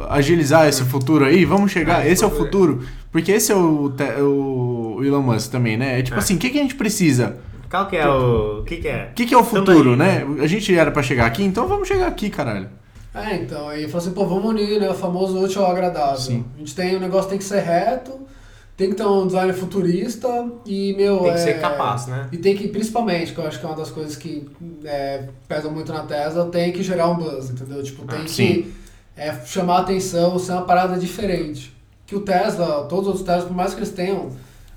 agilizar 0.09 0.67
esse 0.67 0.83
futuro 0.85 1.25
aí, 1.25 1.45
vamos 1.45 1.71
chegar. 1.73 2.01
Ah, 2.01 2.09
esse 2.09 2.25
é 2.25 2.27
o 2.27 2.31
futuro, 2.31 2.79
futuro. 2.81 2.89
Porque 3.17 3.33
esse 3.33 3.51
é 3.51 3.55
o, 3.55 3.89
te- 3.89 4.21
o 4.21 5.01
Elon 5.03 5.23
Musk 5.23 5.51
também, 5.51 5.77
né? 5.79 5.99
É 5.99 6.03
tipo 6.03 6.17
É. 6.17 6.19
assim, 6.19 6.37
o 6.37 6.39
que, 6.39 6.51
que 6.51 6.59
a 6.59 6.63
gente 6.63 6.75
precisa? 6.75 7.39
Qual 7.71 7.87
que 7.89 7.97
é 7.97 8.07
o... 8.07 8.61
O 8.61 8.63
que 8.65 8.77
que 8.77 8.89
é? 8.89 9.09
O 9.11 9.15
que, 9.15 9.25
que 9.25 9.35
é 9.35 9.39
o 9.39 9.43
futuro, 9.43 9.93
aí, 9.93 9.97
né? 9.97 10.27
A 10.43 10.47
gente 10.47 10.75
era 10.77 10.91
pra 10.91 11.03
chegar 11.03 11.25
aqui, 11.25 11.43
então 11.43 11.67
vamos 11.67 11.89
chegar 11.89 12.09
aqui, 12.09 12.29
caralho. 12.29 12.69
É, 13.15 13.37
então, 13.37 13.71
aí 13.71 13.87
falou 13.89 13.99
assim, 14.07 14.11
pô, 14.15 14.27
vamos 14.27 14.45
unir, 14.51 14.79
né, 14.79 14.91
o 14.91 14.95
famoso 14.95 15.43
útil 15.43 15.65
ao 15.65 15.71
agradável. 15.73 16.19
Sim. 16.19 16.45
A 16.55 16.59
gente 16.59 16.75
tem, 16.75 16.95
o 16.95 17.01
negócio 17.01 17.31
tem 17.31 17.39
que 17.39 17.45
ser 17.45 17.61
reto, 17.63 18.13
tem 18.77 18.91
que 18.91 18.95
ter 18.97 19.07
um 19.07 19.27
design 19.27 19.51
futurista 19.55 20.29
e, 20.67 20.93
meu... 20.95 21.21
Tem 21.21 21.33
que 21.33 21.39
é, 21.39 21.43
ser 21.43 21.61
capaz, 21.61 22.07
né? 22.07 22.29
E 22.31 22.37
tem 22.37 22.55
que, 22.55 22.69
principalmente, 22.69 23.33
que 23.33 23.39
eu 23.39 23.47
acho 23.47 23.59
que 23.59 23.65
é 23.65 23.69
uma 23.71 23.77
das 23.77 23.91
coisas 23.91 24.15
que 24.17 24.47
é, 24.85 25.25
pesam 25.49 25.71
muito 25.73 25.91
na 25.91 26.03
Tesla, 26.03 26.45
tem 26.51 26.71
que 26.71 26.83
gerar 26.83 27.09
um 27.09 27.17
buzz, 27.17 27.49
entendeu? 27.49 27.83
Tipo, 27.83 28.05
tem 28.05 28.19
Ah, 28.21 28.25
que 28.25 28.31
sim. 28.31 28.67
é, 29.17 29.33
chamar 29.47 29.77
a 29.77 29.81
atenção, 29.81 30.39
ser 30.39 30.53
uma 30.53 30.63
parada 30.63 30.99
diferente. 30.99 31.75
Que 32.07 32.15
o 32.15 32.21
Tesla, 32.21 32.85
todos 32.89 33.03
os 33.03 33.07
outros 33.09 33.25
Teslas, 33.27 33.45
por 33.47 33.57
mais 33.57 33.75
que 33.75 33.81
eles 33.81 33.91
tenham 33.91 34.31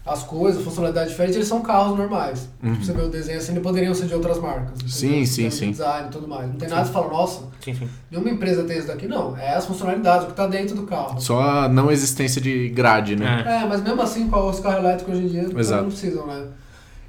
as 0.06 0.24
coisas, 0.24 0.64
funcionalidade 0.64 1.12
diferente, 1.12 1.36
eles 1.36 1.48
são 1.48 1.62
carros 1.62 1.96
normais. 1.96 2.50
Uhum. 2.64 2.72
Tipo, 2.74 2.86
você 2.86 2.94
vê 2.94 3.02
o 3.04 3.10
desenho 3.10 3.38
assim, 3.38 3.52
eles 3.52 3.62
poderiam 3.62 3.94
ser 3.94 4.08
de 4.08 4.16
outras 4.16 4.40
marcas. 4.40 4.80
Sim, 4.92 5.24
sim, 5.26 5.52
sim. 5.52 5.70
Design 5.72 6.08
e 6.08 6.12
tudo 6.12 6.28
mais. 6.28 6.48
Não 6.48 6.56
tem 6.56 6.68
nada 6.68 6.88
que 6.88 6.92
fala, 6.92 7.10
nossa, 7.10 7.44
Sim, 7.64 7.76
sim. 7.76 7.88
nenhuma 8.10 8.32
empresa 8.32 8.64
tem 8.64 8.80
isso 8.80 8.88
daqui, 8.88 9.08
não. 9.08 9.38
É 9.38 9.54
as 9.54 9.66
funcionalidades, 9.68 10.26
o 10.26 10.32
que 10.32 10.34
tá 10.36 10.48
dentro 10.48 10.76
do 10.76 10.84
carro. 10.84 11.22
Só 11.22 11.40
a 11.40 11.70
não 11.70 11.92
existência 11.92 12.42
de 12.42 12.70
grade, 12.70 13.16
né? 13.16 13.44
É. 13.46 13.64
É, 13.64 13.68
mas 13.68 13.84
mesmo 13.84 14.02
assim, 14.02 14.28
com 14.28 14.50
os 14.50 14.60
carros 14.60 14.80
elétricos 14.80 15.14
hoje 15.14 15.26
em 15.26 15.30
dia, 15.30 15.60
Exato. 15.60 15.84
não 15.84 15.90
precisam, 15.92 16.26
né? 16.26 16.48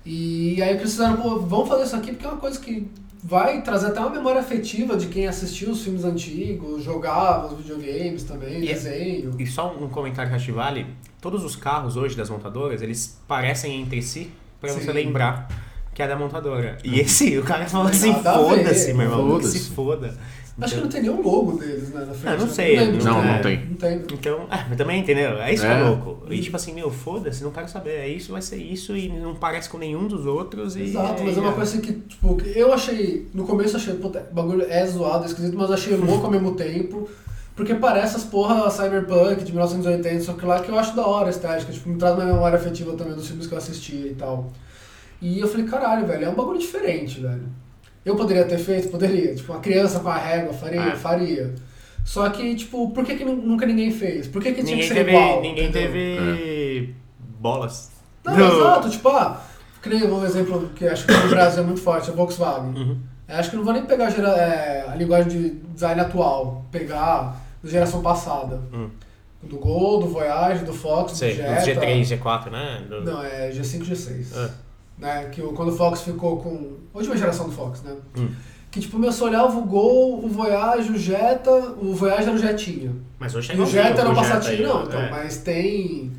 E 0.04 0.62
aí 0.62 0.76
precisaram, 0.76 1.16
pô, 1.16 1.38
vamos 1.38 1.68
fazer 1.68 1.84
isso 1.84 1.96
aqui 1.96 2.12
porque 2.12 2.26
é 2.26 2.28
uma 2.28 2.38
coisa 2.38 2.58
que 2.58 2.86
vai 3.22 3.62
trazer 3.62 3.88
até 3.88 4.00
uma 4.00 4.10
memória 4.10 4.40
afetiva 4.40 4.96
de 4.96 5.06
quem 5.06 5.26
assistiu 5.26 5.70
os 5.70 5.82
filmes 5.82 6.04
antigos, 6.04 6.82
jogava 6.82 7.48
os 7.52 7.58
videogames 7.58 8.24
também, 8.24 8.60
E 8.60 8.70
é- 8.70 8.74
desenho. 8.74 9.34
E 9.38 9.46
só 9.46 9.74
um 9.74 9.88
comentário 9.88 10.30
que 10.30 10.36
acho 10.36 10.46
que 10.46 10.52
vale. 10.52 10.86
Todos 11.20 11.44
os 11.44 11.54
carros 11.54 11.96
hoje 11.96 12.16
das 12.16 12.30
montadoras, 12.30 12.80
eles 12.82 13.18
parecem 13.28 13.80
entre 13.82 14.00
si 14.02 14.30
pra 14.60 14.72
você 14.72 14.90
lembrar 14.92 15.48
que 15.94 16.02
é 16.02 16.08
da 16.08 16.16
montadora. 16.16 16.78
E 16.82 16.98
esse, 17.00 17.36
o 17.36 17.42
cara 17.42 17.66
falou 17.66 17.88
assim, 17.88 18.14
foda-se, 18.14 18.94
meu 18.94 19.02
irmão, 19.02 19.24
que 19.26 19.30
foda-se. 19.32 19.58
se 19.58 19.70
foda. 19.70 20.18
Acho 20.60 20.74
que 20.76 20.80
não 20.80 20.88
tem 20.88 21.02
nenhum 21.02 21.22
logo 21.22 21.52
deles, 21.58 21.90
né, 21.90 22.00
na 22.04 22.14
frente. 22.14 22.26
Ah, 22.26 22.36
não 22.36 22.48
sei, 22.48 22.76
lembro 22.78 23.04
não- 23.04 23.20
ter. 23.22 23.26
não 23.28 23.40
tem. 23.42 23.56
Não 23.66 23.74
tem. 23.76 24.02
Então, 24.18 24.46
ah, 24.50 24.66
mas 24.68 24.76
também, 24.78 25.00
entendeu? 25.00 25.40
É 25.40 25.52
isso 25.52 25.62
que 25.64 25.68
é 25.68 25.80
É. 25.80 25.82
louco. 25.82 26.22
E 26.32 26.40
tipo 26.40 26.56
assim, 26.56 26.74
meu, 26.74 26.90
foda-se, 26.90 27.42
não 27.42 27.50
quero 27.50 27.68
saber. 27.68 27.90
É 28.00 28.08
isso, 28.08 28.32
vai 28.32 28.42
ser 28.42 28.56
isso 28.56 28.96
e 28.96 29.08
não 29.08 29.34
parece 29.34 29.68
com 29.68 29.78
nenhum 29.78 30.06
dos 30.06 30.26
outros. 30.26 30.76
E 30.76 30.82
Exato, 30.82 31.22
mas 31.24 31.36
é 31.36 31.40
uma 31.40 31.50
e- 31.50 31.54
coisa 31.54 31.72
assim 31.72 31.80
que, 31.80 31.92
tipo, 31.92 32.36
eu 32.54 32.72
achei, 32.72 33.28
no 33.34 33.44
começo 33.44 33.76
eu 33.76 33.80
achei, 33.80 33.94
puta, 33.94 34.26
o 34.30 34.34
bagulho 34.34 34.64
é 34.68 34.86
zoado, 34.86 35.24
é 35.24 35.26
esquisito, 35.26 35.56
mas 35.56 35.68
eu 35.68 35.74
achei 35.74 35.96
louco 35.96 36.24
ao 36.26 36.30
mesmo 36.30 36.54
tempo, 36.54 37.08
porque 37.56 37.74
parece 37.74 38.16
as 38.16 38.24
porra 38.24 38.70
cyberpunk 38.70 39.42
de 39.44 39.52
1980, 39.52 40.20
só 40.24 40.32
que 40.34 40.44
lá 40.46 40.60
que 40.60 40.70
eu 40.70 40.78
acho 40.78 40.94
da 40.96 41.06
hora 41.06 41.26
a 41.26 41.30
estética, 41.30 41.72
tipo, 41.72 41.88
me 41.88 41.96
traz 41.96 42.14
uma 42.14 42.24
memória 42.24 42.56
afetiva 42.58 42.92
também 42.94 43.14
dos 43.14 43.26
filmes 43.26 43.46
que 43.46 43.52
eu 43.52 43.58
assistia 43.58 44.06
e 44.06 44.14
tal. 44.14 44.50
E 45.20 45.38
eu 45.40 45.46
falei, 45.48 45.66
caralho, 45.66 46.06
velho, 46.06 46.24
é 46.24 46.28
um 46.30 46.34
bagulho 46.34 46.58
diferente, 46.58 47.20
velho. 47.20 47.42
Eu 48.04 48.16
poderia 48.16 48.44
ter 48.44 48.58
feito? 48.58 48.88
Poderia. 48.88 49.34
Tipo, 49.34 49.52
uma 49.52 49.60
criança 49.60 50.00
com 50.00 50.08
a 50.08 50.16
régua, 50.16 50.52
faria? 50.52 50.80
É. 50.80 50.96
Faria. 50.96 51.54
Só 52.04 52.28
que, 52.30 52.54
tipo, 52.54 52.90
por 52.90 53.04
que, 53.04 53.14
que 53.16 53.24
nu- 53.24 53.36
nunca 53.36 53.66
ninguém 53.66 53.90
fez? 53.90 54.26
Por 54.26 54.42
que, 54.42 54.52
que 54.52 54.62
tinha 54.62 54.76
Ninguém 54.76 54.88
que 54.88 54.94
ser 54.94 55.04
teve, 55.04 55.10
igual? 55.10 55.40
ninguém 55.42 55.68
entendeu? 55.68 55.92
teve 55.92 56.94
bolas. 57.38 57.90
Não, 58.24 58.34
Não. 58.36 58.56
exato, 58.60 58.90
tipo, 58.90 59.08
ah, 59.10 59.40
nem 59.86 60.04
um 60.04 60.24
exemplo 60.24 60.70
que 60.74 60.86
acho 60.86 61.06
que 61.06 61.12
no 61.12 61.28
Brasil 61.28 61.62
é 61.62 61.66
muito 61.66 61.80
forte, 61.80 62.10
a 62.10 62.12
Volkswagen. 62.14 62.74
Uhum. 62.74 62.98
Eu 63.28 63.36
acho 63.36 63.50
que 63.50 63.56
não 63.56 63.64
vou 63.64 63.72
nem 63.72 63.84
pegar 63.84 64.06
a, 64.06 64.10
gera- 64.10 64.36
é, 64.36 64.86
a 64.88 64.94
linguagem 64.94 65.28
de 65.30 65.50
design 65.72 66.00
atual, 66.00 66.64
pegar 66.72 67.40
da 67.62 67.70
geração 67.70 68.00
passada. 68.02 68.60
Hum. 68.72 68.88
Do 69.42 69.56
Gol, 69.56 70.00
do 70.00 70.08
Voyage, 70.08 70.64
do 70.64 70.72
Fox, 70.72 71.12
Sei, 71.12 71.34
do 71.34 71.42
do 71.42 71.64
Jetta. 71.64 71.80
G3, 71.80 72.02
G4, 72.18 72.50
né? 72.50 72.82
Do- 72.88 73.02
Não, 73.04 73.22
é 73.22 73.50
G5 73.50 73.82
e 73.82 73.90
G6. 73.90 74.26
Ah. 74.36 74.50
Né? 75.00 75.24
Que 75.32 75.40
quando 75.42 75.70
o 75.70 75.76
Fox 75.76 76.02
ficou 76.02 76.36
com. 76.38 76.76
Última 76.92 77.16
geração 77.16 77.46
do 77.46 77.52
Fox, 77.52 77.82
né? 77.82 77.96
Hum. 78.16 78.28
Que 78.70 78.78
tipo, 78.80 78.98
meu, 78.98 79.10
você 79.10 79.24
olhava 79.24 79.58
o 79.58 79.62
Gol, 79.62 80.24
o 80.24 80.28
Voyage, 80.28 80.92
o 80.92 80.98
Jetta. 80.98 81.50
O 81.50 81.92
Voyage 81.94 82.22
era 82.28 82.32
o 82.32 82.38
Jetinha. 82.38 82.92
Mas 83.18 83.34
hoje 83.34 83.52
é 83.52 83.56
E 83.56 83.60
o 83.60 83.66
Jetta 83.66 84.00
era 84.02 84.10
o 84.10 84.14
Passatinho, 84.14 84.58
aí, 84.58 84.62
não, 84.62 84.78
né? 84.80 84.84
então, 84.88 85.00
É. 85.00 85.10
mas 85.10 85.38
tem. 85.38 86.12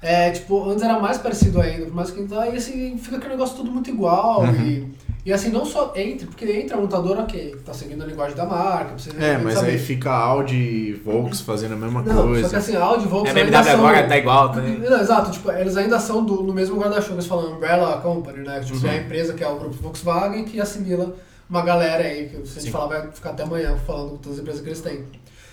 É, 0.00 0.30
tipo, 0.30 0.68
antes 0.68 0.82
era 0.82 0.98
mais 0.98 1.18
parecido 1.18 1.60
ainda, 1.60 1.86
por 1.86 1.94
mais 1.94 2.10
que 2.10 2.22
tá, 2.24 2.48
e 2.48 2.56
assim, 2.56 2.98
fica 2.98 3.18
aquele 3.18 3.34
negócio 3.34 3.56
tudo 3.56 3.70
muito 3.70 3.88
igual. 3.88 4.42
Uhum. 4.42 4.54
E, 4.54 4.92
e 5.24 5.32
assim, 5.32 5.50
não 5.50 5.64
só 5.64 5.92
entre, 5.94 6.26
porque 6.26 6.44
entra 6.50 6.76
a 6.76 6.80
montadora, 6.80 7.20
ok, 7.22 7.56
tá 7.64 7.72
seguindo 7.72 8.02
a 8.02 8.06
linguagem 8.06 8.36
da 8.36 8.44
marca, 8.44 8.94
precisa 8.94 9.16
É, 9.22 9.38
mas 9.38 9.54
saber. 9.54 9.70
aí 9.72 9.78
fica 9.78 10.10
Audi 10.10 10.56
e 10.56 10.92
Volks 10.94 11.40
fazendo 11.40 11.74
a 11.74 11.76
mesma 11.76 12.02
Não, 12.02 12.26
coisa. 12.28 12.42
só 12.42 12.48
que 12.50 12.56
assim, 12.56 12.74
Audi, 12.76 13.04
É, 13.04 13.08
Volkswagen 13.08 13.42
a 13.42 13.44
BMW 13.46 13.64
são... 13.64 13.74
agora 13.86 14.08
tá 14.08 14.16
igual, 14.18 14.48
tá? 14.50 14.60
Não, 14.60 15.00
exato, 15.00 15.30
tipo, 15.30 15.50
eles 15.52 15.76
ainda 15.76 16.00
são 16.00 16.24
do, 16.24 16.42
no 16.42 16.52
mesmo 16.52 16.76
guarda-chuva, 16.80 17.14
eles 17.14 17.26
falam 17.26 17.54
Umbrella 17.54 18.00
Company, 18.00 18.38
né? 18.46 18.60
Tipo, 18.60 18.78
Uhum. 18.78 18.86
é 18.86 18.90
a 18.90 18.96
empresa 19.02 19.34
que 19.34 19.44
é 19.44 19.48
o 19.48 19.56
grupo 19.58 19.74
Volkswagen 19.80 20.44
que 20.44 20.60
assimila 20.60 21.14
uma 21.48 21.62
galera 21.62 22.02
aí, 22.02 22.28
que 22.28 22.36
se 22.48 22.58
a 22.58 22.60
gente 22.60 22.62
Sim. 22.62 22.70
falar 22.70 22.86
vai 22.86 23.10
ficar 23.12 23.30
até 23.30 23.42
amanhã 23.44 23.76
falando 23.86 24.18
das 24.26 24.38
empresas 24.38 24.60
que 24.60 24.68
eles 24.68 24.80
têm. 24.80 25.04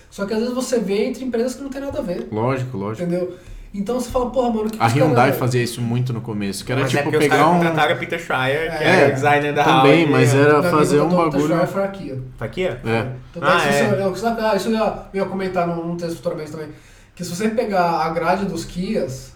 Só 0.10 0.26
que 0.26 0.34
às 0.34 0.40
vezes 0.40 0.56
você 0.56 0.80
vê 0.80 1.06
entre 1.06 1.24
empresas 1.24 1.54
que 1.56 1.62
não 1.62 1.70
tem 1.70 1.82
nada 1.82 2.00
a 2.00 2.02
ver, 2.02 2.28
Lógico, 2.32 2.76
lógico. 2.78 3.04
entendeu? 3.08 3.36
Então 3.74 4.00
você 4.00 4.10
fala, 4.10 4.32
porra, 4.32 4.50
mano, 4.50 4.68
o 4.68 4.70
que 4.72 4.82
A 4.82 4.88
os 4.88 4.94
Hyundai 4.94 5.32
fazia 5.32 5.62
isso 5.62 5.80
muito 5.80 6.12
no 6.12 6.22
começo, 6.22 6.66
que 6.66 6.72
era 6.72 6.82
Mas 6.82 6.94
é 6.94 6.98
tipo 6.98 7.10
os 7.12 7.18
pegar 7.18 7.38
caras 7.38 7.52
um. 7.52 7.58
contrataram 7.58 7.96
o 7.96 8.00
Peter 8.00 8.20
Schreier, 8.20 8.78
que 8.78 8.84
É, 8.84 9.02
é, 9.04 9.08
o 9.10 9.14
designer 9.14 9.54
da 9.54 9.64
também, 9.64 10.00
Audi. 10.02 10.12
mas 10.12 10.34
era 10.34 10.62
mim, 10.62 10.70
fazer 10.72 11.02
um 11.02 11.10
bagulho. 11.10 11.48
Schreier 11.48 11.68
ó. 12.14 12.38
Tá 12.38 12.46
aqui? 12.46 12.68
ó? 12.68 12.90
É. 12.90 13.12
Tanto 13.34 13.46
Ah, 13.46 13.56
é 13.58 13.60
se 13.60 13.68
é. 13.68 13.90
você- 13.90 14.26
eu, 14.26 14.28
ah, 14.48 14.56
isso 14.56 14.70
eu 14.70 14.74
ia, 14.74 14.94
eu 15.14 15.24
ia 15.24 15.30
comentar 15.30 15.68
num, 15.68 15.86
num 15.86 15.96
texto 15.96 16.16
futuramente 16.16 16.52
também. 16.52 16.70
Que 17.16 17.24
se 17.24 17.36
você 17.36 17.50
pegar 17.50 18.02
a 18.06 18.10
grade 18.10 18.46
dos 18.46 18.66
Kias, 18.66 19.34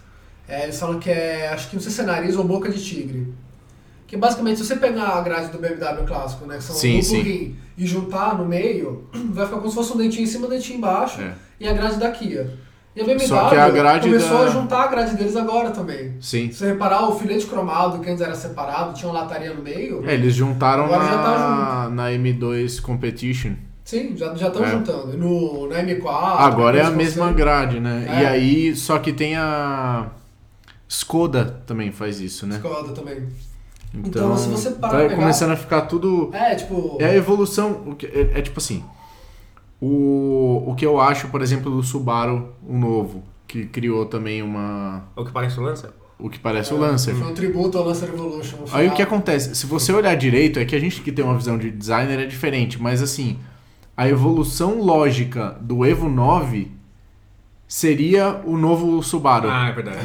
é, 0.48 0.64
eles 0.64 0.80
falam 0.80 0.98
que 0.98 1.10
é, 1.10 1.48
acho 1.50 1.68
que 1.70 1.76
não 1.76 1.82
sei 1.82 1.92
se 1.92 2.00
é 2.00 2.04
nariz 2.04 2.34
ou 2.36 2.42
boca 2.42 2.68
de 2.68 2.82
tigre. 2.84 3.32
Que 4.08 4.16
basicamente, 4.16 4.58
se 4.58 4.66
você 4.66 4.74
pegar 4.76 5.10
a 5.10 5.20
grade 5.20 5.48
do 5.52 5.58
BMW 5.58 6.04
clássico, 6.06 6.44
né, 6.46 6.56
que 6.56 6.64
são 6.64 6.74
Sim, 6.74 6.98
duplo 7.00 7.22
rim, 7.22 7.56
e 7.78 7.86
juntar 7.86 8.36
no 8.36 8.44
meio, 8.44 9.08
vai 9.30 9.44
ficar 9.46 9.58
como 9.58 9.68
se 9.68 9.74
fosse 9.76 9.92
um 9.92 9.96
dentinho 9.96 10.24
em 10.24 10.26
cima 10.26 10.44
e 10.44 10.46
um 10.48 10.50
dentinho 10.50 10.78
embaixo, 10.78 11.20
É. 11.20 11.32
e 11.60 11.68
a 11.68 11.72
grade 11.72 11.96
da 11.98 12.10
Kia. 12.10 12.50
E 12.96 13.00
a 13.00 13.04
BMW 13.04 13.26
Só 13.26 13.48
que 13.48 13.56
a 13.56 13.68
grade 13.70 14.06
começou 14.08 14.38
da- 14.38 14.44
a 14.44 14.48
juntar 14.50 14.82
a 14.84 14.86
grade 14.86 15.16
deles 15.16 15.34
agora 15.34 15.70
também. 15.70 16.14
Sim. 16.20 16.50
Se 16.52 16.58
você 16.58 16.66
reparar, 16.68 17.08
o 17.08 17.18
filete 17.18 17.44
cromado, 17.46 17.98
que 17.98 18.08
antes 18.08 18.22
era 18.22 18.34
separado, 18.36 18.94
tinha 18.94 19.10
uma 19.10 19.20
lataria 19.20 19.52
no 19.52 19.62
meio, 19.62 20.08
É, 20.08 20.14
eles 20.14 20.32
juntaram 20.34 20.86
na, 20.88 20.98
tá 20.98 21.88
na 21.90 22.10
M2 22.12 22.78
Competition. 22.80 23.54
Sim, 23.84 24.16
já 24.16 24.32
já 24.34 24.46
estão 24.48 24.64
É. 24.64 24.70
juntando. 24.70 25.18
No, 25.18 25.68
na 25.68 25.82
M4. 25.82 26.06
Agora 26.38 26.78
é 26.78 26.82
a 26.82 26.90
mesma 26.90 27.26
você- 27.28 27.34
grade, 27.34 27.80
né? 27.80 28.06
E 28.08 28.22
É. 28.24 28.28
aí, 28.28 28.76
só 28.76 28.98
que 28.98 29.12
tem 29.12 29.36
a. 29.36 30.06
Skoda 30.88 31.62
também 31.66 31.90
faz 31.92 32.20
isso, 32.20 32.46
né? 32.46 32.56
Skoda 32.56 32.92
também. 32.92 33.26
Então, 33.92 34.08
Então, 34.32 34.36
se 34.36 34.48
você 34.48 34.70
parar 34.72 34.92
tá 34.92 34.98
pegar- 35.04 35.16
começando 35.16 35.50
a 35.52 35.56
ficar 35.56 35.82
tudo. 35.82 36.30
É, 36.32 36.54
tipo. 36.54 36.96
É 37.00 37.06
a 37.06 37.14
evolução. 37.16 37.82
o 37.86 37.94
que- 37.94 38.06
É, 38.06 38.38
é 38.38 38.42
tipo 38.42 38.58
assim. 38.58 38.84
O, 39.80 40.64
o 40.66 40.74
que 40.74 40.86
eu 40.86 41.00
acho, 41.00 41.28
por 41.28 41.42
exemplo, 41.42 41.70
do 41.70 41.82
Subaru, 41.82 42.52
o 42.66 42.76
novo, 42.76 43.22
que 43.46 43.66
criou 43.66 44.06
também 44.06 44.42
uma. 44.42 45.04
O 45.16 45.24
que 45.24 45.32
parece 45.32 45.58
o 45.58 45.62
Lancer? 45.62 45.90
O 46.18 46.30
que 46.30 46.38
parece 46.38 46.72
o 46.72 46.78
Lancer. 46.78 47.14
Foi 47.14 47.26
um 47.26 47.34
tributo 47.34 47.76
ao 47.76 47.84
Lancer 47.84 48.08
Evolution. 48.08 48.58
Aí 48.72 48.88
o 48.88 48.92
que 48.92 49.02
acontece? 49.02 49.54
Se 49.54 49.66
você 49.66 49.92
olhar 49.92 50.14
direito, 50.14 50.58
é 50.58 50.64
que 50.64 50.74
a 50.74 50.78
gente 50.78 51.00
que 51.02 51.12
tem 51.12 51.24
uma 51.24 51.36
visão 51.36 51.58
de 51.58 51.70
designer 51.70 52.20
é 52.20 52.26
diferente, 52.26 52.80
mas 52.80 53.02
assim, 53.02 53.38
a 53.96 54.08
evolução 54.08 54.80
lógica 54.80 55.56
do 55.60 55.84
Evo 55.84 56.08
9 56.08 56.70
seria 57.66 58.40
o 58.44 58.56
novo 58.56 59.02
Subaru. 59.02 59.48
Ah, 59.50 59.68
é 59.68 59.72
verdade. 59.72 59.98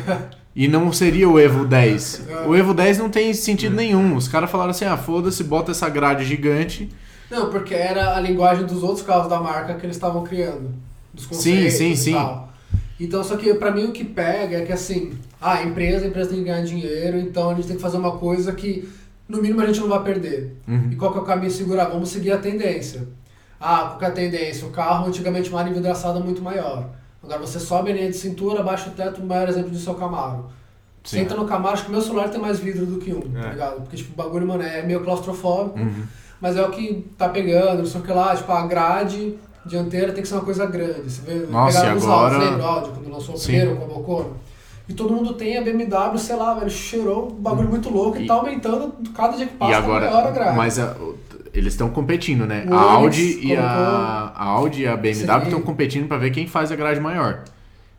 E 0.56 0.68
não 0.68 0.92
seria 0.92 1.30
o 1.30 1.40
Evo 1.40 1.64
10. 1.64 2.28
O 2.48 2.56
Evo 2.56 2.74
10 2.74 2.98
não 2.98 3.10
tem 3.10 3.34
sentido 3.34 3.76
nenhum. 3.76 4.16
Os 4.16 4.28
caras 4.28 4.50
falaram 4.50 4.72
assim: 4.72 4.86
ah, 4.86 4.98
foda-se, 4.98 5.44
bota 5.44 5.72
essa 5.72 5.88
grade 5.88 6.26
gigante. 6.26 6.90
Não, 7.30 7.50
porque 7.50 7.74
era 7.74 8.16
a 8.16 8.20
linguagem 8.20 8.66
dos 8.66 8.82
outros 8.84 9.06
carros 9.06 9.30
da 9.30 9.40
marca 9.40 9.76
que 9.76 9.86
eles 9.86 9.96
estavam 9.96 10.24
criando. 10.24 10.72
Dos 11.14 11.24
Sim, 11.24 11.30
conceitos 11.30 11.74
sim, 11.74 11.92
e 11.92 11.98
sim. 11.98 12.14
tal. 12.14 12.50
Então, 13.00 13.24
só 13.24 13.38
que 13.38 13.54
pra 13.54 13.72
mim 13.72 13.86
o 13.86 13.92
que 13.92 14.04
pega 14.04 14.58
é 14.58 14.66
que 14.66 14.72
assim, 14.74 15.14
ah, 15.40 15.54
a 15.54 15.64
empresa, 15.64 16.06
a 16.06 16.08
empresa 16.10 16.30
tem 16.32 16.40
que 16.40 16.46
ganhar 16.46 16.64
dinheiro, 16.64 17.18
então 17.18 17.50
a 17.50 17.54
gente 17.56 17.68
tem 17.68 17.76
que 17.78 17.82
fazer 17.82 17.98
uma 17.98 18.18
coisa 18.18 18.52
que 18.52 18.90
no 19.28 19.42
mínimo 19.42 19.62
a 19.62 19.66
gente 19.66 19.80
não 19.80 19.88
vai 19.88 20.04
perder. 20.04 20.56
Uhum. 20.68 20.90
E 20.92 20.96
qual 20.96 21.12
que 21.12 21.18
é 21.18 21.22
o 21.22 21.26
caminho 21.26 21.52
segurar? 21.52 21.86
Vamos 21.86 22.10
seguir 22.10 22.32
a 22.32 22.38
tendência. 22.38 23.08
Ah, 23.60 23.82
qual 23.90 24.00
que 24.00 24.06
é 24.06 24.08
a 24.08 24.12
tendência? 24.12 24.68
O 24.68 24.72
carro 24.72 25.08
antigamente 25.08 25.50
uma 25.50 25.60
área 25.60 25.70
envidraçada 25.70 26.20
muito 26.20 26.42
maior. 26.42 26.90
Agora 27.24 27.40
você 27.40 27.60
sobe 27.60 27.92
a 27.92 27.94
linha 27.94 28.10
de 28.10 28.18
cintura, 28.18 28.62
abaixa 28.62 28.90
o 28.90 28.94
teto, 28.94 29.22
o 29.22 29.26
maior 29.26 29.48
exemplo 29.48 29.70
disso 29.70 29.90
é 29.90 29.94
o 29.94 29.96
Camaro. 29.96 30.50
Você 31.04 31.18
Sim. 31.18 31.24
entra 31.24 31.38
no 31.38 31.46
Camaro, 31.46 31.74
acho 31.76 31.86
que 31.86 31.92
meu 31.92 32.02
celular 32.02 32.30
tem 32.30 32.40
mais 32.40 32.60
vidro 32.60 32.86
do 32.86 32.98
que 32.98 33.14
um, 33.14 33.22
É. 33.38 33.42
tá 33.42 33.50
ligado? 33.50 33.82
Porque 33.82 33.98
tipo, 33.98 34.12
o 34.14 34.16
bagulho, 34.16 34.48
mano, 34.48 34.64
é 34.64 34.82
meio 34.82 35.02
claustrofóbico. 35.04 35.80
Uhum. 35.80 36.04
Mas 36.42 36.56
é 36.56 36.64
o 36.64 36.70
que 36.72 37.06
tá 37.18 37.28
pegando, 37.30 37.80
não 37.80 37.86
sei 37.86 38.00
o 38.02 38.04
que 38.04 38.12
lá, 38.12 38.36
tipo, 38.36 38.52
a 38.52 38.66
grade 38.66 39.36
dianteira 39.66 40.14
tem 40.14 40.22
que 40.22 40.28
ser 40.28 40.36
uma 40.36 40.44
coisa 40.44 40.66
grande. 40.66 41.10
Você 41.12 41.22
vê, 41.22 41.46
Nossa, 41.48 41.82
pegaram 41.82 41.98
agora- 42.02 42.36
áudios, 42.36 42.50
lembra 42.52 42.64
o 42.66 42.68
áudio, 42.70 42.92
quando 42.94 43.12
lançou 43.12 43.36
o 43.36 43.40
primeiro 43.40 43.76
com 43.76 43.84
a 43.84 43.88
Bocono? 43.88 44.38
E 44.88 44.94
todo 44.94 45.14
mundo 45.14 45.34
tem 45.34 45.58
a 45.58 45.62
BMW, 45.62 46.18
sei 46.18 46.36
lá, 46.36 46.54
velho, 46.56 46.70
cheirou 46.72 47.28
um 47.28 47.36
bagulho 47.36 47.70
muito 47.70 47.90
louco 47.90 48.18
e, 48.18 48.24
E- 48.24 48.28
tá 48.28 48.34
aumentando, 48.36 48.94
cada 49.14 49.38
dia 49.38 49.46
que 49.46 49.54
E 49.54 49.58
passa 49.58 49.82
tá 49.82 49.88
maior 49.88 50.04
a 50.04 50.08
agora, 50.08 50.32
grade. 50.32 50.58
mas 50.58 50.80
a- 50.80 50.96
o- 51.00 51.16
eles 51.54 51.74
estão 51.74 51.90
competindo, 51.90 52.46
né? 52.48 52.66
O 52.68 52.74
A 52.74 52.94
Audi 52.94 53.40
e 53.46 53.56
a, 53.56 54.32
a 54.36 54.44
Audi 54.46 54.84
e 54.84 54.88
a 54.88 54.96
BMW 54.98 55.44
estão 55.46 55.62
competindo 55.62 56.08
pra 56.08 56.18
ver 56.18 56.32
quem 56.32 56.48
faz 56.48 56.72
a 56.72 56.76
grade 56.76 57.00
maior. 57.00 57.44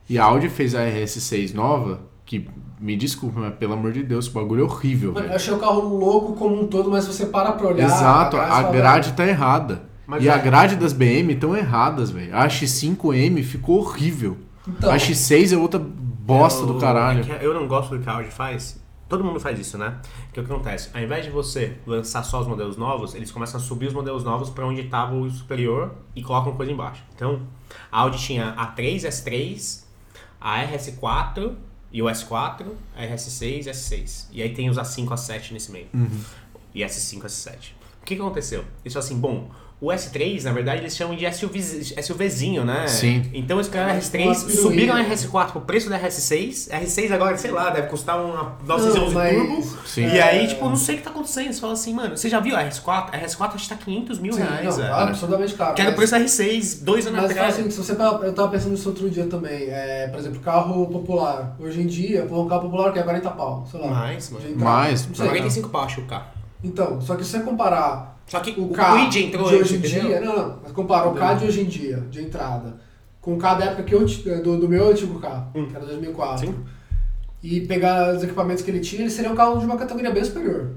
E 0.08 0.18
a 0.18 0.24
Audi 0.24 0.48
fez 0.48 0.74
a 0.74 0.80
RS6 0.80 1.52
nova, 1.54 2.00
que 2.26 2.48
me 2.80 2.96
desculpa, 2.96 3.38
mas 3.40 3.54
pelo 3.56 3.74
amor 3.74 3.92
de 3.92 4.02
Deus, 4.02 4.26
o 4.26 4.30
bagulho 4.32 4.62
é 4.62 4.64
horrível, 4.64 5.12
Mano, 5.12 5.20
eu 5.20 5.28
velho. 5.28 5.36
achei 5.36 5.52
o 5.52 5.58
carro 5.58 5.80
louco 5.98 6.32
como 6.34 6.60
um 6.60 6.66
todo, 6.66 6.90
mas 6.90 7.04
se 7.04 7.12
você 7.12 7.26
para 7.26 7.52
pra 7.52 7.68
olhar. 7.68 7.84
Exato, 7.84 8.36
a 8.36 8.46
fala, 8.46 8.72
grade 8.72 9.12
tá 9.12 9.26
errada. 9.26 9.82
Mas 10.06 10.24
e 10.24 10.28
é- 10.28 10.32
a 10.32 10.38
grade 10.38 10.74
das 10.76 10.92
BM 10.92 11.32
estão 11.34 11.56
erradas, 11.56 12.10
velho. 12.10 12.34
A 12.34 12.48
X5M 12.48 13.42
ficou 13.44 13.78
horrível. 13.80 14.38
Então, 14.66 14.90
a 14.90 14.96
X6 14.98 15.52
é 15.52 15.56
outra 15.56 15.78
bosta 15.80 16.66
do 16.66 16.74
Eu- 16.74 16.78
caralho. 16.80 17.20
é 17.20 17.38
que 17.38 17.44
eu 17.44 17.54
não 17.54 17.68
gosto 17.68 17.96
do 17.96 18.02
que 18.02 18.08
a 18.08 18.14
Audi 18.14 18.30
faz. 18.30 18.80
Todo 19.08 19.24
mundo 19.24 19.40
faz 19.40 19.58
isso, 19.58 19.76
né? 19.76 19.96
O 20.28 20.32
que 20.32 20.40
acontece? 20.40 20.88
Ao 20.94 21.00
invés 21.02 21.24
de 21.24 21.30
você 21.30 21.76
lançar 21.86 22.22
só 22.22 22.40
os 22.40 22.46
modelos 22.46 22.76
novos, 22.76 23.14
eles 23.14 23.30
começam 23.32 23.60
a 23.60 23.62
subir 23.62 23.86
os 23.88 23.92
modelos 23.92 24.22
novos 24.24 24.50
para 24.50 24.64
onde 24.64 24.82
estava 24.82 25.14
o 25.16 25.28
superior 25.30 25.92
e 26.14 26.22
colocam 26.22 26.52
coisa 26.54 26.70
embaixo. 26.70 27.02
Então, 27.16 27.40
a 27.90 28.00
Audi 28.00 28.18
tinha 28.18 28.50
a 28.56 28.66
3, 28.66 29.04
S3, 29.04 29.84
a 30.40 30.58
RS4 30.62 31.54
e 31.92 32.02
o 32.02 32.06
S4, 32.06 32.66
a 32.96 33.02
RS6 33.02 33.66
e 33.66 33.70
S6. 33.70 34.26
E 34.32 34.42
aí 34.42 34.54
tem 34.54 34.68
os 34.70 34.76
A5, 34.76 35.06
A7 35.08 35.52
nesse 35.52 35.72
meio. 35.72 35.88
E 36.74 36.80
S5, 36.82 37.22
S7. 37.24 37.72
O 38.00 38.04
que, 38.04 38.16
que 38.16 38.20
aconteceu? 38.22 38.64
Eles 38.84 38.92
falaram 38.92 39.06
assim, 39.06 39.18
bom, 39.20 39.50
o 39.80 39.86
S3, 39.88 40.42
na 40.44 40.52
verdade, 40.52 40.82
eles 40.82 40.94
chamam 40.94 41.16
de 41.16 41.24
SUV, 41.32 41.58
SUVzinho, 42.02 42.64
né? 42.64 42.86
Sim. 42.86 43.22
Então 43.32 43.56
eles 43.56 43.68
criaram 43.68 43.90
a 43.90 43.94
Uma 43.94 44.00
RS3, 44.00 44.10
piruinha. 44.10 44.38
subiram 44.60 44.94
a 44.96 45.02
RS4 45.04 45.52
pro 45.52 45.60
preço 45.62 45.88
da 45.88 45.98
RS6. 45.98 46.68
A 46.70 46.80
RS6 46.80 47.10
agora, 47.12 47.36
sei 47.38 47.50
lá, 47.50 47.70
deve 47.70 47.86
custar 47.88 48.20
uma 48.22 48.56
911 48.66 49.14
mas- 49.14 49.34
Turbo. 49.36 49.62
Sim. 49.86 50.02
E 50.06 50.18
É. 50.18 50.22
aí, 50.22 50.46
tipo, 50.48 50.68
não 50.68 50.76
sei 50.76 50.96
o 50.96 50.98
que 50.98 51.04
tá 51.04 51.10
acontecendo. 51.10 51.52
Você 51.52 51.60
fala 51.60 51.72
assim, 51.72 51.94
mano, 51.94 52.16
você 52.16 52.28
já 52.28 52.40
viu 52.40 52.54
a 52.56 52.62
RS4? 52.62 53.08
A 53.12 53.16
RS4 53.18 53.54
acho 53.54 53.68
que 53.68 53.74
tá 53.74 53.76
500 53.82 54.18
mil 54.18 54.32
sim, 54.34 54.42
reais, 54.42 54.64
não, 54.66 54.72
velho. 54.76 54.94
absurdamente 54.94 55.54
caro. 55.54 55.74
Que 55.74 55.80
era 55.80 55.90
o 55.90 55.92
mas- 55.96 56.10
preço 56.10 56.12
da 56.12 56.18
R6 56.20 56.82
dois 56.84 57.06
anos 57.06 57.22
Mas 57.22 57.30
atrás. 57.30 57.54
assim, 57.58 57.70
se 57.70 57.76
você 57.78 57.92
eu 57.92 58.32
tava 58.34 58.48
pensando 58.48 58.72
nisso 58.72 58.88
outro 58.88 59.08
dia 59.08 59.26
também, 59.26 59.64
é, 59.70 60.08
por 60.08 60.18
exemplo, 60.20 60.40
carro 60.40 60.86
popular. 60.88 61.56
Hoje 61.58 61.80
em 61.80 61.86
dia, 61.86 62.24
um 62.30 62.46
carro 62.48 62.62
popular 62.62 62.92
que 62.92 62.98
é 62.98 63.02
40 63.02 63.30
pau, 63.30 63.66
sei 63.70 63.80
lá. 63.80 63.86
Mais, 63.88 64.28
mano. 64.30 64.44
Mais, 64.56 65.06
Não 65.06 65.14
sei, 65.14 65.26
45 65.26 65.68
pau, 65.70 65.84
acho 65.84 66.02
o 66.02 66.04
carro. 66.04 66.26
Então, 66.62 67.00
só 67.00 67.16
que 67.16 67.24
se 67.24 67.30
você 67.30 67.40
comparar 67.40 68.09
Só 68.30 68.38
que 68.40 68.52
o 68.60 68.64
o 68.66 68.70
K 68.72 69.08
entrou 69.18 69.48
de 69.48 69.56
hoje 69.56 69.76
em 69.76 69.80
dia, 69.80 70.20
não, 70.20 70.36
não, 70.36 70.58
mas 70.62 70.70
compara 70.72 71.08
o 71.08 71.14
K 71.14 71.34
de 71.34 71.46
hoje 71.46 71.62
em 71.62 71.64
dia, 71.64 71.96
de 72.10 72.22
entrada, 72.22 72.76
com 73.20 73.34
o 73.34 73.38
K 73.38 73.54
da 73.54 73.64
época 73.66 73.82
que 73.82 73.92
eu, 73.94 74.06
do, 74.40 74.56
do 74.60 74.68
meu 74.68 74.88
antigo 74.90 75.18
carro, 75.18 75.48
Hum. 75.54 75.66
que 75.66 75.74
era 75.74 75.84
2004, 75.84 76.46
Sim. 76.46 76.54
e 77.42 77.60
pegar 77.62 78.14
os 78.14 78.22
equipamentos 78.22 78.62
que 78.62 78.70
ele 78.70 78.78
tinha, 78.78 79.02
ele 79.02 79.10
seria 79.10 79.32
um 79.32 79.34
carro 79.34 79.58
de 79.58 79.64
uma 79.66 79.76
categoria 79.76 80.12
bem 80.12 80.22
superior. 80.24 80.70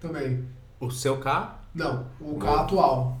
Também. 0.00 0.44
O 0.80 0.90
seu 0.90 1.18
carro... 1.18 1.50
Não, 1.72 2.04
o 2.20 2.34
K 2.36 2.50
atual. 2.62 3.16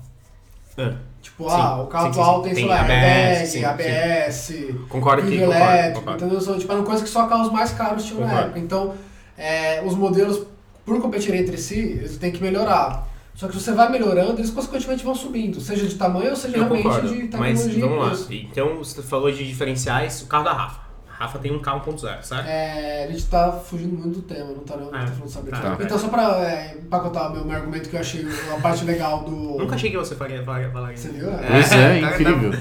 Ah, 0.76 0.94
Tipo, 1.22 1.44
Sim, 1.48 1.56
ah, 1.56 1.82
o 1.82 1.86
carro 1.86 2.08
atual 2.08 2.36
sim. 2.38 2.42
tem, 2.42 2.54
sei 2.56 2.64
lá, 2.66 2.80
ABS, 2.80 3.48
sim, 3.48 3.64
ABS, 3.64 4.48
Concordo 4.88 5.22
concordo, 5.22 5.32
elétrico, 5.32 6.00
concordo. 6.00 6.58
tipo, 6.58 6.72
eram 6.72 6.82
coisas 6.84 7.02
que 7.04 7.08
só 7.08 7.28
carros 7.28 7.52
mais 7.52 7.70
caros 7.70 8.04
tinham 8.04 8.22
na 8.22 8.26
Concordo. 8.26 8.46
época. 8.46 8.58
Então, 8.58 8.94
é, 9.38 9.80
os 9.86 9.94
modelos, 9.94 10.44
por 10.84 11.00
competirem 11.00 11.42
entre 11.42 11.56
si, 11.56 11.78
eles 11.78 12.16
têm 12.18 12.32
que 12.32 12.42
melhorar. 12.42 13.06
Só 13.34 13.48
que 13.48 13.54
você 13.54 13.72
vai 13.72 13.90
melhorando, 13.90 14.32
eles 14.38 14.50
consequentemente 14.50 15.02
vão 15.04 15.14
subindo, 15.14 15.60
seja 15.60 15.86
de 15.86 15.94
tamanho 15.94 16.30
ou 16.30 16.36
seja 16.36 16.56
Eu 16.56 16.60
realmente 16.64 16.82
concordo, 16.84 17.08
de 17.08 17.36
mas 17.36 17.60
tecnologia. 17.64 17.86
vamos 17.88 18.30
e 18.30 18.34
lá. 18.34 18.40
Então, 18.50 18.76
você 18.78 19.02
falou 19.02 19.32
de 19.32 19.46
diferenciais, 19.46 20.22
o 20.22 20.26
carro 20.26 20.44
da 20.44 20.52
Rafa. 20.52 20.80
A 21.08 21.24
Rafa 21.24 21.38
tem 21.38 21.52
um 21.52 21.60
K 21.60 21.72
1.0, 21.80 22.22
certo? 22.22 22.46
É, 22.48 23.04
a 23.04 23.10
gente 23.12 23.24
tá 23.26 23.52
fugindo 23.52 23.96
muito 23.96 24.16
do 24.20 24.22
tema, 24.22 24.46
não 24.50 24.64
tá, 24.64 24.76
não, 24.76 24.90
não 24.90 24.94
Ah, 24.94 25.04
tá 25.04 25.12
falando 25.12 25.28
sobre 25.30 25.50
tá, 25.50 25.72
isso. 25.74 25.82
Então, 25.82 25.98
só 25.98 26.08
pra 26.08 26.22
é, 26.44 26.76
empacotar 26.78 27.30
o 27.30 27.34
meu, 27.34 27.44
meu 27.44 27.56
argumento 27.56 27.88
que 27.88 27.96
eu 27.96 28.00
achei 28.00 28.26
uma 28.48 28.60
parte 28.60 28.84
legal 28.84 29.22
do. 29.24 29.30
Nunca 29.58 29.76
achei 29.76 29.90
que 29.90 29.96
você 29.96 30.14
faria 30.14 30.42
falar 30.42 30.70
falar 30.70 30.88
Você 30.96 31.08
isso. 31.08 31.12
viu? 31.18 31.30
É. 31.30 31.60
É, 31.60 32.00
cara, 32.00 32.20
incrível. 32.20 32.58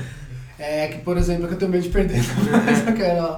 É 0.59 0.87
que, 0.89 0.99
por 0.99 1.17
exemplo, 1.17 1.47
que 1.47 1.55
eu 1.55 1.57
tenho 1.57 1.71
medo 1.71 1.83
de 1.83 1.89
perder. 1.89 2.21
Mas 2.65 2.87
eu 2.87 2.93
quero. 2.93 3.37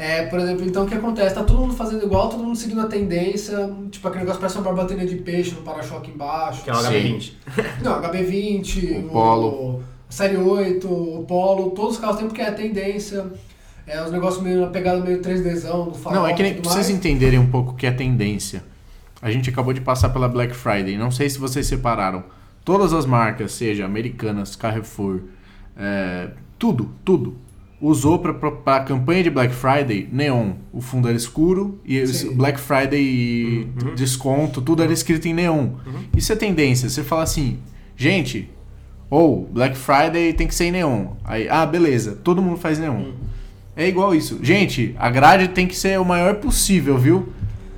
É, 0.00 0.24
por 0.24 0.38
exemplo, 0.40 0.64
então 0.64 0.84
o 0.84 0.88
que 0.88 0.94
acontece? 0.94 1.34
Tá 1.34 1.44
todo 1.44 1.58
mundo 1.60 1.74
fazendo 1.74 2.02
igual, 2.02 2.30
todo 2.30 2.42
mundo 2.42 2.56
seguindo 2.56 2.80
a 2.80 2.86
tendência. 2.86 3.70
Tipo, 3.90 4.08
aquele 4.08 4.20
negócio 4.20 4.40
parece 4.40 4.56
uma 4.56 4.64
barbateria 4.64 5.06
de 5.06 5.16
peixe 5.16 5.50
no 5.54 5.60
para-choque 5.60 6.10
embaixo. 6.10 6.64
Que 6.64 6.70
é 6.70 6.72
o 6.72 6.76
Sim. 6.76 7.18
HB20. 7.18 7.32
Não, 7.84 8.00
HB20, 8.00 9.04
O 9.04 9.08
Polo. 9.10 9.82
a 10.08 10.10
Série 10.12 10.38
8, 10.38 10.88
o 10.88 11.24
Polo, 11.28 11.72
todos 11.72 11.96
os 11.96 12.00
carros 12.00 12.16
têm 12.16 12.28
porque 12.28 12.40
é 12.40 12.48
a 12.48 12.52
tendência. 12.52 13.26
É, 13.86 14.02
os 14.02 14.10
negócios 14.10 14.42
meio, 14.42 14.60
uma 14.60 14.68
pegada 14.70 15.00
meio 15.00 15.20
3Dzão 15.20 15.90
do 15.90 15.94
farol 15.98 16.20
Não, 16.20 16.26
é 16.26 16.32
que 16.32 16.42
nem, 16.42 16.54
vocês 16.54 16.74
mais. 16.86 16.90
entenderem 16.90 17.38
um 17.38 17.50
pouco 17.50 17.72
o 17.72 17.74
que 17.74 17.86
é 17.86 17.90
tendência. 17.90 18.64
A 19.20 19.30
gente 19.30 19.50
acabou 19.50 19.74
de 19.74 19.82
passar 19.82 20.08
pela 20.08 20.28
Black 20.28 20.54
Friday. 20.54 20.96
Não 20.96 21.10
sei 21.10 21.28
se 21.28 21.38
vocês 21.38 21.66
separaram. 21.66 22.24
Todas 22.64 22.94
as 22.94 23.04
marcas, 23.04 23.52
seja 23.52 23.84
Americanas, 23.84 24.56
Carrefour, 24.56 25.20
é, 25.76 26.30
tudo, 26.58 26.90
tudo. 27.04 27.36
Usou 27.80 28.18
pra, 28.18 28.34
pra, 28.34 28.50
pra 28.50 28.80
campanha 28.80 29.22
de 29.22 29.30
Black 29.30 29.54
Friday 29.54 30.06
neon. 30.12 30.52
O 30.72 30.80
fundo 30.82 31.08
era 31.08 31.16
escuro 31.16 31.80
e 31.84 32.06
Sim. 32.06 32.34
Black 32.34 32.60
Friday 32.60 33.68
Uhum. 33.82 33.94
desconto, 33.94 34.60
tudo 34.60 34.82
era 34.82 34.92
escrito 34.92 35.26
em 35.26 35.32
neon. 35.34 35.70
Isso 36.16 36.32
é 36.32 36.36
tendência. 36.36 36.88
Você 36.90 37.02
fala 37.02 37.22
assim, 37.22 37.58
gente, 37.96 38.50
ou 39.08 39.48
Black 39.50 39.76
Friday 39.76 40.32
tem 40.34 40.46
que 40.46 40.54
ser 40.54 40.66
em 40.66 40.72
neon. 40.72 41.06
Aí, 41.24 41.48
ah, 41.48 41.64
beleza, 41.64 42.18
todo 42.22 42.42
mundo 42.42 42.58
faz 42.58 42.78
neon. 42.78 42.96
Uhum. 42.96 43.12
É 43.74 43.88
igual 43.88 44.14
isso. 44.14 44.38
Gente, 44.42 44.94
a 44.98 45.08
grade 45.08 45.48
tem 45.48 45.66
que 45.66 45.74
ser 45.76 45.98
o 45.98 46.04
maior 46.04 46.34
possível, 46.34 46.98
viu? 46.98 47.28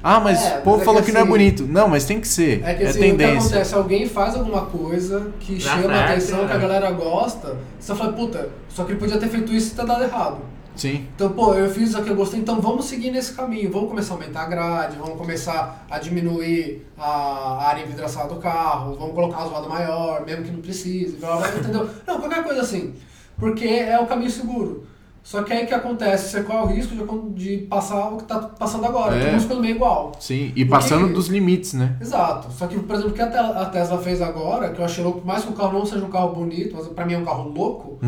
Ah, 0.03 0.18
mas 0.20 0.42
É, 0.44 0.59
o 0.59 0.62
povo 0.62 0.76
mas 0.78 0.82
é 0.82 0.84
falou 0.84 1.00
que 1.00 1.07
que, 1.07 1.12
não 1.12 1.20
é 1.20 1.22
assim- 1.22 1.30
bonito. 1.30 1.66
Não, 1.68 1.88
mas 1.88 2.05
tem 2.05 2.20
que 2.20 2.26
ser. 2.28 2.62
É 2.64 2.74
que 2.74 2.82
é 2.82 2.88
assim, 2.88 2.98
o 2.98 3.03
que 3.03 3.09
tendência. 3.11 3.38
acontece? 3.38 3.74
Alguém 3.74 4.09
faz 4.09 4.34
alguma 4.34 4.62
coisa 4.66 5.28
que 5.38 5.55
Dá 5.55 5.61
chama 5.61 5.94
a 5.94 6.05
atenção, 6.05 6.46
que 6.46 6.53
a 6.53 6.57
é. 6.57 6.59
galera 6.59 6.90
gosta. 6.90 7.57
Você 7.78 7.94
fala, 7.94 8.12
puta, 8.12 8.48
só 8.68 8.84
que 8.84 8.92
ele 8.92 8.98
podia 8.98 9.18
ter 9.18 9.28
feito 9.28 9.53
isso 9.53 9.72
e 9.72 9.76
ter 9.76 9.86
dado 9.86 10.03
errado. 10.03 10.38
Sim. 10.74 11.07
Então, 11.14 11.28
pô, 11.30 11.53
eu 11.55 11.68
fiz 11.70 11.90
isso 11.90 11.98
aqui, 11.98 12.09
eu 12.09 12.16
gostei, 12.16 12.40
então 12.40 12.59
vamos 12.59 12.86
seguir 12.86 13.11
nesse 13.11 13.34
caminho. 13.34 13.70
Vamos 13.70 13.90
começar 13.90 14.14
a 14.14 14.16
aumentar 14.16 14.42
a 14.42 14.46
grade, 14.46 14.96
vamos 14.98 15.18
começar 15.18 15.84
a 15.90 15.98
diminuir 15.98 16.86
a 16.98 17.66
área 17.68 17.82
envidraçada 17.82 18.28
do 18.32 18.36
carro, 18.40 18.96
vamos 18.98 19.14
colocar 19.14 19.40
uma 19.40 19.48
zoada 19.48 19.68
maior, 19.68 20.24
mesmo 20.24 20.44
que 20.44 20.50
não 20.50 20.61
precise, 20.62 21.16
blá, 21.16 21.36
blá, 21.36 21.46
blá, 21.48 21.59
entendeu? 21.61 21.88
Não, 22.07 22.18
qualquer 22.18 22.42
coisa 22.42 22.62
assim. 22.62 22.94
Porque 23.38 23.66
é 23.66 23.98
o 24.00 24.07
caminho 24.07 24.30
seguro. 24.30 24.86
Só 25.22 25.42
que 25.44 25.52
aí 25.52 25.64
o 25.64 25.66
que 25.68 25.74
acontece? 25.74 26.30
Você 26.30 26.42
corre 26.42 26.62
o 26.72 26.74
risco 26.76 26.94
de, 26.96 27.58
de 27.58 27.58
passar 27.66 28.08
o 28.12 28.16
que 28.18 28.24
tá 28.24 28.38
passando 28.40 28.84
agora, 28.86 29.16
É. 29.16 29.36
tudo 29.36 29.48
pelo 29.48 29.60
meio 29.60 29.76
igual. 29.76 30.12
Sim, 30.18 30.52
e 30.56 30.64
passando 30.64 31.12
dos 31.14 31.28
limites, 31.28 31.74
né? 31.74 31.96
Exato. 32.00 32.50
Só 32.52 32.66
que, 32.66 32.78
por 32.78 32.94
exemplo, 32.94 33.12
o 33.12 33.14
que 33.14 33.22
a 33.22 33.30
Te- 33.30 33.36
a 33.36 33.64
Tesla 33.66 33.98
fez 33.98 34.20
agora, 34.20 34.70
que 34.70 34.80
eu 34.80 34.84
achei 34.84 35.02
louco, 35.04 35.20
por 35.20 35.26
mais 35.26 35.44
que 35.44 35.50
o 35.50 35.54
carro 35.54 35.72
não 35.78 35.86
seja 35.86 36.04
um 36.04 36.10
carro 36.10 36.30
bonito, 36.34 36.74
mas 36.76 36.88
pra 36.88 37.06
mim 37.06 37.14
é 37.14 37.18
um 37.18 37.24
carro 37.24 37.48
louco, 37.50 37.98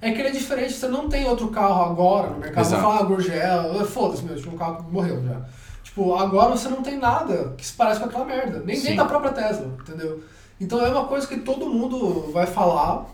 é 0.00 0.12
que 0.12 0.18
ele 0.20 0.28
é 0.28 0.32
diferente. 0.32 0.72
Você 0.74 0.86
não 0.88 1.08
tem 1.08 1.28
outro 1.28 1.48
carro 1.48 1.82
agora 1.90 2.30
no 2.30 2.38
mercado. 2.38 2.64
Exato. 2.64 2.82
Vou 2.82 2.92
falar 2.92 3.02
Gurgel, 3.04 3.84
foda-se 3.86 4.22
mesmo, 4.22 4.38
tipo, 4.40 4.54
um 4.54 4.58
carro 4.58 4.84
que 4.84 4.92
morreu 4.92 5.22
já. 5.24 5.40
Tipo, 5.82 6.14
agora 6.14 6.56
você 6.56 6.68
não 6.68 6.82
tem 6.82 6.96
nada 6.96 7.52
que 7.58 7.66
se 7.66 7.72
parece 7.72 7.98
com 7.98 8.06
aquela 8.06 8.24
merda. 8.24 8.62
Nem 8.64 8.80
dentro 8.80 8.96
da 8.96 9.04
própria 9.06 9.32
Tesla, 9.32 9.66
entendeu? 9.80 10.20
Então 10.60 10.80
é 10.84 10.88
uma 10.88 11.04
coisa 11.06 11.26
que 11.26 11.38
todo 11.40 11.66
mundo 11.66 12.30
vai 12.32 12.46
falar, 12.46 13.06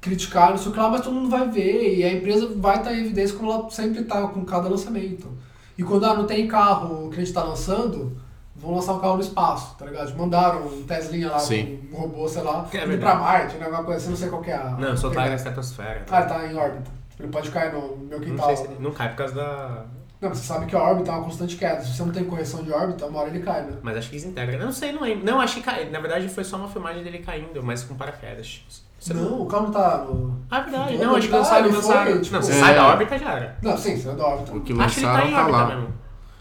criticar, 0.00 0.50
não 0.50 0.56
sei 0.58 0.68
o 0.70 0.72
que 0.72 0.78
lá, 0.80 0.88
mas 0.88 1.00
todo 1.02 1.12
mundo 1.14 1.28
vai 1.28 1.48
ver. 1.48 1.96
E 1.98 2.04
a 2.04 2.12
empresa 2.12 2.50
vai 2.56 2.76
estar 2.78 2.92
em 2.94 3.00
evidência 3.00 3.36
como 3.36 3.52
ela 3.52 3.70
sempre 3.70 4.00
está 4.00 4.22
com 4.28 4.44
cada 4.44 4.68
lançamento. 4.68 5.28
E 5.76 5.82
quando 5.82 6.04
ah, 6.06 6.14
não 6.14 6.26
tem 6.26 6.46
carro 6.48 7.08
que 7.08 7.16
a 7.16 7.18
gente 7.20 7.28
está 7.28 7.42
lançando, 7.42 8.16
vão 8.56 8.74
lançar 8.74 8.94
um 8.94 8.98
carro 9.00 9.14
no 9.16 9.22
espaço, 9.22 9.74
tá 9.78 9.86
ligado? 9.86 10.14
Mandaram 10.16 10.66
um 10.66 10.82
Teslinha 10.82 11.30
lá, 11.30 11.38
Sim. 11.38 11.80
um 11.92 11.96
robô, 11.96 12.28
sei 12.28 12.42
lá, 12.42 12.66
É 12.72 12.84
indo 12.84 12.98
pra 12.98 13.14
Marte, 13.14 13.56
né? 13.56 13.64
Alguma 13.64 13.84
coisa 13.84 14.00
assim, 14.00 14.10
não 14.10 14.16
sei 14.16 14.28
qual 14.28 14.42
que 14.42 14.50
é 14.50 14.54
a. 14.56 14.70
Não, 14.70 14.96
soltar 14.96 15.24
pegada. 15.24 15.30
na 15.30 15.36
estratosfera. 15.36 16.04
Ah, 16.10 16.20
ele 16.20 16.28
tá 16.28 16.46
em 16.46 16.54
órbita. 16.56 16.90
Ele 17.18 17.28
pode 17.28 17.50
cair 17.50 17.72
no 17.72 17.96
meu 17.98 18.18
Não 18.18 18.26
quintal. 18.26 18.46
sei 18.46 18.56
se 18.56 18.64
ele 18.64 18.76
não 18.80 18.90
cai 18.92 19.08
por 19.10 19.16
causa 19.16 19.34
da. 19.34 19.84
Não, 20.20 20.28
mas 20.28 20.38
você 20.38 20.44
sabe 20.46 20.66
que 20.66 20.76
a 20.76 20.82
órbita 20.82 21.10
é 21.10 21.14
uma 21.14 21.24
constante 21.24 21.56
queda. 21.56 21.80
Se 21.80 21.96
você 21.96 22.02
não 22.04 22.12
tem 22.12 22.24
correção 22.24 22.62
de 22.62 22.70
órbita, 22.70 23.06
uma 23.06 23.20
hora 23.20 23.30
ele 23.30 23.40
cai, 23.40 23.62
né? 23.62 23.72
Mas 23.82 23.96
acho 23.96 24.10
que 24.10 24.16
desintegra. 24.16 24.58
Não 24.62 24.70
sei, 24.70 24.92
não 24.92 25.00
lembro. 25.02 25.24
Não, 25.24 25.40
acho 25.40 25.54
que 25.56 25.62
cai. 25.62 25.88
Na 25.88 25.98
verdade 25.98 26.28
foi 26.28 26.44
só 26.44 26.56
uma 26.58 26.68
filmagem 26.68 27.02
dele 27.02 27.18
caindo, 27.20 27.62
mas 27.62 27.82
com 27.82 27.94
paraquedas. 27.94 28.62
Você 28.98 29.14
Não, 29.14 29.40
o 29.40 29.46
carro 29.46 29.64
não 29.64 29.70
tá 29.72 30.04
no. 30.06 30.38
Ah, 30.50 30.60
verdade. 30.60 30.98
Não, 30.98 31.04
Não, 31.06 31.16
acho 31.16 31.26
que 31.26 31.32
tá, 31.32 31.38
lançaram, 31.38 31.66
ele 31.66 31.74
lançaram. 31.76 32.10
foi, 32.12 32.20
tipo- 32.20 32.34
Não, 32.36 32.42
você 32.42 32.52
É. 32.52 32.54
sai 32.60 32.74
da 32.74 32.86
órbita 32.88 33.18
já 33.18 33.32
era. 33.32 33.56
Não, 33.62 33.76
sim, 33.78 33.96
você 33.96 34.08
é 34.10 34.12
da 34.14 34.26
órbita. 34.26 34.52
O 34.56 34.60
que 34.60 34.72
Acho 34.74 34.94
que 34.94 35.00
ele 35.00 35.06
tá 35.06 35.12
lançaram 35.14 35.28
em 35.30 35.32
tá 35.32 35.40
órbita 35.40 35.56
lá. 35.58 35.66
mesmo. 35.74 35.94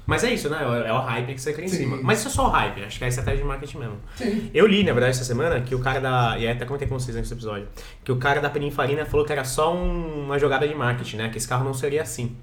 Mas 0.06 0.24
é 0.24 0.34
isso, 0.34 0.50
né? 0.50 0.58
É 0.88 0.92
o 0.92 1.00
hype 1.00 1.36
que 1.36 1.40
você 1.42 1.54
cria 1.54 1.66
em 1.66 1.70
Sim. 1.70 1.78
cima. 1.78 2.00
Mas 2.02 2.20
isso 2.20 2.30
é 2.30 2.32
só 2.32 2.48
o 2.48 2.50
hype, 2.50 2.84
acho 2.84 2.98
que 2.98 3.04
é 3.04 3.08
a 3.08 3.10
estratégia 3.10 3.42
de 3.44 3.48
marketing 3.48 3.78
mesmo. 3.78 3.96
Sim. 4.16 4.50
Eu 4.54 4.66
li, 4.68 4.84
na 4.84 4.92
verdade, 4.92 5.12
essa 5.12 5.24
semana, 5.24 5.62
que 5.62 5.74
o 5.76 5.80
cara 5.80 6.02
da. 6.02 6.36
E 6.38 6.48
até 6.48 6.66
comentei 6.66 6.88
com 6.88 7.00
vocês 7.00 7.16
nesse 7.16 7.32
episódio. 7.32 7.68
Que 8.04 8.12
o 8.12 8.18
cara 8.18 8.42
da 8.42 8.50
Pininfarina 8.50 9.06
falou 9.06 9.26
que 9.26 9.32
era 9.32 9.46
só 9.46 9.74
um- 9.74 10.26
uma 10.26 10.38
jogada 10.40 10.68
de 10.68 10.74
marketing, 10.76 11.16
né? 11.18 11.30
Que 11.30 11.38
esse 11.38 11.48
carro 11.48 11.64
não 11.64 11.74
seria 11.76 12.02
assim. 12.02 12.36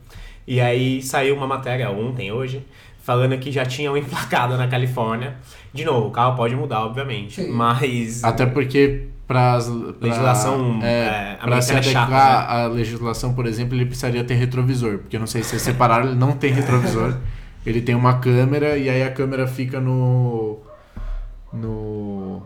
E 0.46 0.60
aí 0.60 1.02
saiu 1.02 1.36
uma 1.36 1.46
matéria 1.46 1.90
ontem, 1.90 2.30
hoje, 2.30 2.64
falando 3.02 3.36
que 3.38 3.50
já 3.50 3.64
tinham 3.64 3.96
emplacado 3.98 4.56
na 4.56 4.68
Califórnia. 4.68 5.36
De 5.72 5.84
novo, 5.84 6.08
o 6.08 6.10
carro 6.10 6.36
pode 6.36 6.54
mudar, 6.54 6.84
obviamente. 6.84 7.42
Sim. 7.42 7.50
Mas. 7.50 8.22
Até 8.22 8.46
porque 8.46 9.08
para 9.26 9.58
Legislação, 10.00 10.78
é, 10.82 11.32
é, 11.32 11.38
para 11.40 11.60
se 11.60 11.72
é 11.72 11.82
chata, 11.82 11.98
adequar 12.00 12.50
à 12.50 12.66
legislação, 12.68 13.34
por 13.34 13.44
exemplo, 13.44 13.76
ele 13.76 13.84
precisaria 13.84 14.22
ter 14.22 14.34
retrovisor, 14.34 14.98
porque 14.98 15.16
eu 15.16 15.20
não 15.20 15.26
sei 15.26 15.42
se 15.42 15.50
vocês 15.50 15.62
separaram, 15.62 16.06
ele 16.06 16.14
não 16.14 16.32
tem 16.32 16.52
retrovisor. 16.52 17.16
ele 17.66 17.80
tem 17.80 17.94
uma 17.96 18.20
câmera 18.20 18.78
e 18.78 18.88
aí 18.88 19.02
a 19.02 19.10
câmera 19.10 19.46
fica 19.48 19.80
no 19.80 20.60
no 21.52 22.40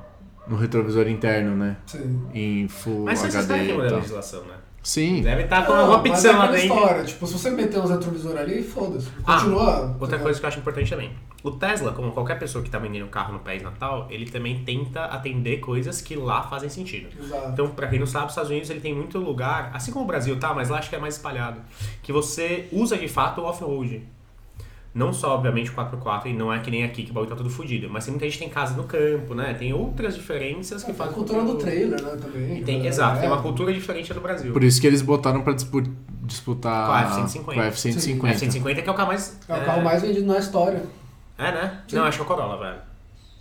no 0.48 0.56
retrovisor 0.56 1.06
interno, 1.06 1.54
né? 1.54 1.76
Sim. 1.86 2.22
Em 2.32 2.66
Full 2.66 3.04
Mas 3.04 3.22
HD 3.22 3.42
sabem 3.42 3.66
que 3.66 3.72
e 3.72 3.74
muda 3.74 3.86
a 3.86 3.90
tal. 3.90 3.98
legislação, 3.98 4.40
né? 4.44 4.54
Sim. 4.82 5.20
Deve 5.20 5.42
estar 5.42 5.66
com 5.66 5.72
Não, 5.74 5.92
alguma 5.92 6.08
mas 6.08 6.24
é 6.24 6.32
lá 6.32 6.46
dentro. 6.46 6.66
história, 6.74 7.04
tipo, 7.04 7.26
se 7.26 7.32
você 7.34 7.50
meter 7.50 7.78
uns 7.80 7.90
retrovisores 7.90 8.38
ali, 8.40 8.62
foda-se. 8.62 9.08
Ah, 9.26 9.34
Continua. 9.34 9.80
Outra 9.80 9.96
entendeu? 10.06 10.20
coisa 10.20 10.40
que 10.40 10.46
eu 10.46 10.48
acho 10.48 10.58
importante 10.58 10.90
também. 10.90 11.10
O 11.42 11.50
Tesla, 11.50 11.92
como 11.92 12.12
qualquer 12.12 12.38
pessoa 12.38 12.64
que 12.64 12.70
tá 12.70 12.78
vendendo 12.78 13.06
carro 13.08 13.32
no 13.34 13.40
país 13.40 13.62
natal, 13.62 14.06
ele 14.10 14.30
também 14.30 14.64
tenta 14.64 15.04
atender 15.04 15.58
coisas 15.60 16.00
que 16.00 16.16
lá 16.16 16.42
fazem 16.42 16.68
sentido. 16.70 17.08
Exato. 17.18 17.48
Então, 17.50 17.68
pra 17.68 17.88
quem 17.88 17.98
não 17.98 18.06
sabe, 18.06 18.26
os 18.26 18.32
Estados 18.32 18.50
Unidos 18.50 18.70
ele 18.70 18.80
tem 18.80 18.94
muito 18.94 19.18
lugar, 19.18 19.70
assim 19.74 19.92
como 19.92 20.04
o 20.04 20.08
Brasil 20.08 20.38
tá, 20.38 20.54
mas 20.54 20.70
lá 20.70 20.78
acho 20.78 20.88
que 20.88 20.96
é 20.96 20.98
mais 20.98 21.16
espalhado, 21.16 21.60
que 22.02 22.12
você 22.12 22.66
usa 22.72 22.96
de 22.96 23.08
fato 23.08 23.42
o 23.42 23.44
off-road. 23.44 24.02
Não 24.92 25.12
só, 25.12 25.34
obviamente, 25.36 25.70
o 25.70 25.74
4x4, 25.74 26.26
e 26.26 26.32
não 26.32 26.52
é 26.52 26.58
que 26.58 26.68
nem 26.70 26.82
aqui 26.82 27.04
que 27.04 27.12
o 27.12 27.14
bagulho 27.14 27.30
tá 27.30 27.36
tudo 27.36 27.48
fodido, 27.48 27.88
mas 27.88 28.04
tem 28.04 28.12
muita 28.12 28.24
gente 28.26 28.38
que 28.38 28.44
tem 28.44 28.48
casa 28.52 28.74
no 28.76 28.82
campo, 28.84 29.34
né? 29.36 29.54
Tem 29.54 29.72
outras 29.72 30.16
diferenças 30.16 30.82
que 30.82 30.86
Tem 30.86 30.94
a 30.94 30.98
fazem. 30.98 31.14
cultura 31.14 31.38
com 31.40 31.46
que 31.46 31.52
do 31.52 31.58
trailer, 31.58 32.02
né, 32.02 32.16
também. 32.20 32.58
E 32.58 32.64
tem, 32.64 32.84
É, 32.84 32.88
exato, 32.88 33.20
tem 33.20 33.28
é. 33.28 33.32
uma 33.32 33.40
cultura 33.40 33.72
diferente 33.72 34.12
do 34.12 34.20
Brasil. 34.20 34.52
Por 34.52 34.64
isso 34.64 34.80
que 34.80 34.86
eles 34.88 35.00
botaram 35.00 35.42
pra 35.42 35.52
dispu- 35.52 35.84
disputar 36.24 36.86
Com 36.86 36.92
a 36.92 37.00
F-150. 37.02 37.54
com 37.54 37.60
a 37.60 37.66
F-150. 37.66 38.30
A 38.30 38.34
150 38.38 38.82
que 38.82 38.88
é 38.88 38.92
o 38.92 38.94
carro 38.96 39.08
mais. 39.08 39.38
É 39.48 39.54
o 39.54 39.64
carro 39.64 39.82
mais 39.84 40.02
vendido 40.02 40.26
na 40.26 40.38
história. 40.38 40.82
É, 41.38 41.52
né? 41.52 41.80
Não, 41.92 42.04
acho 42.04 42.18
que 42.18 42.22
é 42.22 42.24
o 42.24 42.28
Corolla, 42.28 42.58
velho. 42.58 42.78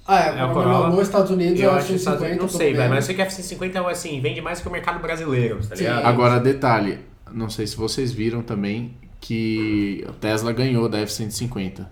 Ah, 0.07 0.19
é, 0.19 0.39
É 0.39 0.45
o 0.45 0.53
Corolla. 0.53 0.89
nos 0.89 1.01
Estados 1.01 1.31
Unidos 1.31 1.59
Eu 1.59 1.71
é 1.71 1.73
o 1.73 1.75
acho 1.77 1.93
Estados 1.93 2.21
Unidos- 2.21 2.39
150. 2.39 2.41
não 2.43 2.49
sei, 2.49 2.73
velho, 2.73 2.89
mas 2.89 2.97
eu 2.99 3.01
sei 3.07 3.15
que 3.15 3.21
a 3.21 3.25
F-150 3.25 3.75
é 3.75 3.91
assim, 3.91 4.21
vende 4.21 4.39
mais 4.41 4.61
que 4.61 4.67
o 4.67 4.71
mercado 4.71 4.99
brasileiro, 5.01 5.57
tá 5.67 5.75
Sim. 5.75 5.83
ligado? 5.83 6.05
Agora, 6.05 6.39
detalhe, 6.39 6.99
não 7.31 7.49
sei 7.49 7.65
se 7.67 7.75
vocês 7.75 8.11
viram 8.11 8.41
também 8.43 8.93
que 9.19 10.05
a 10.07 10.11
Tesla 10.13 10.51
ganhou 10.53 10.87
da 10.89 10.99
F-150. 10.99 11.85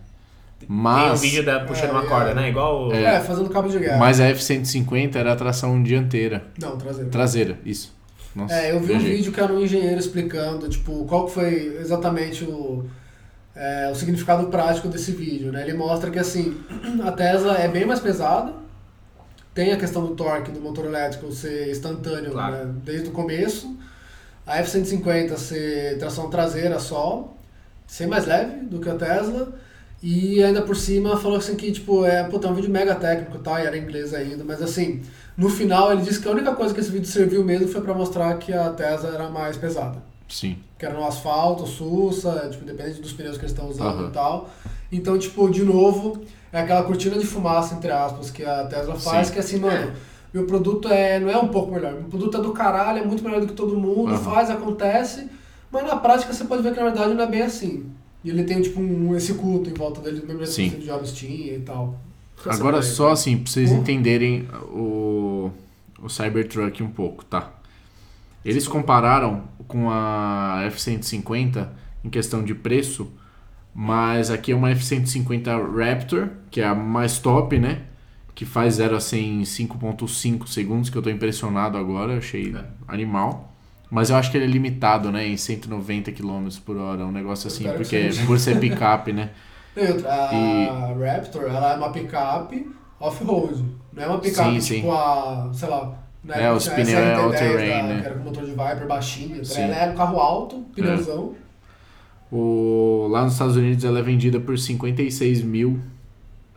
Tem 0.59 0.67
Mas, 0.67 1.19
um 1.19 1.21
vídeo 1.21 1.45
da 1.45 1.59
puxando 1.61 1.89
É, 1.89 1.91
uma 1.91 2.03
é. 2.03 2.07
corda, 2.07 2.33
né? 2.33 2.49
Igual. 2.49 2.87
o- 2.87 2.93
É, 2.93 3.19
fazendo 3.21 3.49
cabo 3.49 3.69
de 3.69 3.77
guerra. 3.79 3.97
mas 3.97 4.19
a 4.19 4.25
F-150 4.27 5.15
era 5.15 5.33
a 5.33 5.35
tração 5.35 5.81
dianteira. 5.83 6.45
Não, 6.59 6.77
traseiro. 6.77 7.09
Traseira, 7.09 7.59
isso. 7.65 7.95
Nossa, 8.35 8.53
É, 8.55 8.71
eu 8.71 8.79
vi 8.79 8.93
um 8.93 8.99
vídeo 8.99 9.31
que 9.31 9.39
era 9.39 9.51
um 9.51 9.61
engenheiro 9.61 9.99
explicando, 9.99 10.67
tipo, 10.69 11.05
qual 11.05 11.25
que 11.25 11.33
foi 11.33 11.77
exatamente 11.79 12.43
o, 12.43 12.85
é, 13.55 13.89
o 13.91 13.95
significado 13.95 14.47
prático 14.47 14.87
desse 14.87 15.11
vídeo, 15.11 15.51
né? 15.51 15.63
Ele 15.63 15.73
mostra 15.77 16.09
que, 16.11 16.19
assim, 16.19 16.55
a 17.03 17.11
Tesla 17.11 17.57
é 17.57 17.67
bem 17.67 17.85
mais 17.85 17.99
pesada, 17.99 18.53
tem 19.55 19.71
a 19.73 19.77
questão 19.77 20.05
do 20.05 20.15
torque 20.15 20.51
do 20.51 20.59
motor 20.61 20.85
elétrico 20.85 21.31
ser 21.31 21.69
instantâneo 21.71 22.31
Claro. 22.31 22.53
né, 22.67 22.73
desde 22.85 23.09
o 23.09 23.11
começo, 23.11 23.75
a 24.47 24.59
F-150 24.59 25.35
ser 25.37 25.99
tração 25.99 26.29
traseira 26.29 26.79
só, 26.79 27.33
ser 27.85 28.07
mais 28.07 28.25
leve 28.25 28.65
do 28.65 28.79
que 28.79 28.89
a 28.89 28.95
Tesla, 28.95 29.53
e 30.01 30.41
ainda 30.41 30.61
por 30.61 30.75
cima 30.75 31.17
falou 31.17 31.37
assim 31.37 31.55
que, 31.55 31.71
tipo, 31.71 32.05
é, 32.05 32.21
é 32.21 32.47
um 32.47 32.53
vídeo 32.53 32.69
mega 32.69 32.95
técnico, 32.95 33.39
tá? 33.39 33.61
E 33.61 33.67
era 33.67 33.77
em 33.77 33.81
inglês 33.81 34.13
ainda, 34.13 34.43
mas 34.43 34.61
assim, 34.61 35.01
no 35.35 35.49
final 35.49 35.91
ele 35.91 36.01
disse 36.01 36.19
que 36.19 36.27
a 36.27 36.31
única 36.31 36.55
coisa 36.55 36.73
que 36.73 36.79
esse 36.79 36.89
vídeo 36.89 37.07
serviu 37.07 37.43
mesmo 37.43 37.67
foi 37.67 37.81
pra 37.81 37.93
mostrar 37.93 38.35
que 38.37 38.53
a 38.53 38.69
Tesla 38.69 39.09
era 39.09 39.29
mais 39.29 39.57
pesada. 39.57 40.01
Sim. 40.29 40.57
Que 40.77 40.85
era 40.85 40.93
no 40.93 41.05
asfalto, 41.05 41.65
sussa, 41.65 42.47
tipo, 42.51 42.63
depende 42.63 43.01
dos 43.01 43.13
pneus 43.13 43.37
que 43.37 43.43
eles 43.43 43.51
estão 43.51 43.67
usando 43.69 43.99
Aham. 43.99 44.09
e 44.09 44.11
tal. 44.11 44.49
Então, 44.91 45.17
tipo, 45.17 45.49
de 45.49 45.63
novo, 45.63 46.21
é 46.51 46.61
aquela 46.61 46.83
cortina 46.83 47.17
de 47.17 47.25
fumaça, 47.25 47.75
entre 47.75 47.91
aspas, 47.91 48.29
que 48.29 48.43
a 48.45 48.65
Tesla 48.65 48.95
faz, 48.95 49.27
Sim. 49.27 49.33
que 49.33 49.39
assim, 49.39 49.57
mano, 49.57 49.93
meu 50.33 50.45
produto 50.45 50.87
é, 50.89 51.19
não 51.19 51.29
é 51.29 51.37
um 51.37 51.47
pouco 51.47 51.71
melhor, 51.73 51.93
meu 51.93 52.03
produto 52.03 52.37
é 52.37 52.41
do 52.41 52.51
caralho, 52.51 52.99
é 52.99 53.05
muito 53.05 53.23
melhor 53.23 53.41
do 53.41 53.47
que 53.47 53.53
todo 53.53 53.75
mundo, 53.77 54.09
Aham. 54.11 54.19
faz, 54.23 54.49
acontece, 54.49 55.27
mas 55.71 55.83
na 55.85 55.95
prática 55.95 56.33
você 56.33 56.43
pode 56.45 56.61
ver 56.63 56.73
que 56.73 56.79
na 56.79 56.85
verdade 56.89 57.13
não 57.13 57.23
é 57.23 57.27
bem 57.27 57.41
assim. 57.41 57.85
E 58.23 58.29
ele 58.29 58.43
tem, 58.43 58.61
tipo, 58.61 58.79
um, 58.81 59.15
esse 59.15 59.35
culto 59.35 59.69
em 59.69 59.73
volta 59.73 60.01
dele, 60.01 60.21
mesmo 60.25 60.39
jeito 60.45 60.51
Sim. 60.51 60.69
que 60.71 60.77
o 60.77 60.81
Jobs 60.85 61.11
tinha 61.13 61.53
e 61.55 61.59
tal. 61.59 61.97
Agora, 62.45 62.81
só 62.81 63.11
assim, 63.11 63.37
pra 63.37 63.51
vocês 63.51 63.71
Uhum. 63.71 63.77
entenderem 63.77 64.47
o, 64.71 65.49
o 66.01 66.09
Cybertruck 66.09 66.81
um 66.83 66.89
pouco, 66.89 67.23
tá? 67.25 67.51
Eles 68.43 68.67
compararam 68.67 69.43
com 69.67 69.89
a 69.89 70.61
F-150 70.65 71.67
em 72.03 72.09
questão 72.09 72.43
de 72.43 72.53
preço, 72.55 73.11
mas 73.73 74.29
aqui 74.31 74.51
é 74.51 74.55
uma 74.55 74.71
F-150 74.71 75.45
Raptor, 75.75 76.29
que 76.49 76.61
é 76.61 76.65
a 76.67 76.75
mais 76.75 77.19
top, 77.19 77.57
né? 77.59 77.81
Que 78.37 78.45
faz 78.45 78.75
0 78.75 78.95
a 78.95 78.99
100 78.99 79.41
em 79.41 79.41
5.5 79.41 80.45
segundos, 80.47 80.91
que 80.91 80.95
eu 80.95 81.01
tô 81.01 81.09
impressionado 81.09 81.75
agora, 81.75 82.19
achei 82.19 82.53
É. 82.55 82.63
animal. 82.87 83.51
Mas 83.89 84.11
eu 84.11 84.15
acho 84.15 84.29
que 84.29 84.37
ele 84.37 84.45
é 84.45 84.47
limitado, 84.47 85.11
né? 85.11 85.25
Em 85.27 85.35
190 85.35 86.11
km 86.11 86.47
por 86.63 86.77
hora, 86.77 87.03
um 87.03 87.11
negócio 87.11 87.47
assim, 87.47 87.63
porque 87.63 88.09
por 88.27 88.37
ser 88.37 88.59
picape, 88.59 89.11
né? 89.11 89.31
E 89.75 89.79
outra, 89.91 90.13
a 90.29 90.33
E- 90.35 91.03
Raptor, 91.03 91.45
ela 91.45 91.73
é 91.73 91.77
uma 91.77 91.89
picape 91.91 92.69
off-road. 92.99 93.65
Não 93.91 94.03
é 94.03 94.07
uma 94.07 94.19
picape 94.19 94.61
Sim, 94.61 94.75
tipo 94.75 94.87
sim. 94.87 94.93
a, 94.93 95.49
sei 95.51 95.69
lá, 95.69 95.97
na 96.23 96.35
É, 96.35 96.51
os 96.53 96.67
pneus 96.67 96.89
é 96.89 97.15
SRT10 97.15 97.19
all-terrain, 97.23 97.83
né? 97.87 97.99
Que 98.01 98.05
era 98.05 98.15
com 98.19 98.23
motor 98.23 98.43
de 98.45 98.51
Viper 98.51 98.87
baixinho. 98.87 99.43
Sim. 99.43 99.61
Ela 99.61 99.75
é 99.77 99.89
um 99.91 99.95
carro 99.95 100.19
alto, 100.19 100.57
pneuzão. 100.75 101.33
O, 102.31 103.07
lá 103.09 103.23
nos 103.23 103.33
Estados 103.33 103.55
Unidos 103.55 103.83
ela 103.83 103.97
é 103.97 104.01
vendida 104.03 104.39
por 104.39 104.59
56 104.59 105.41
mil 105.41 105.79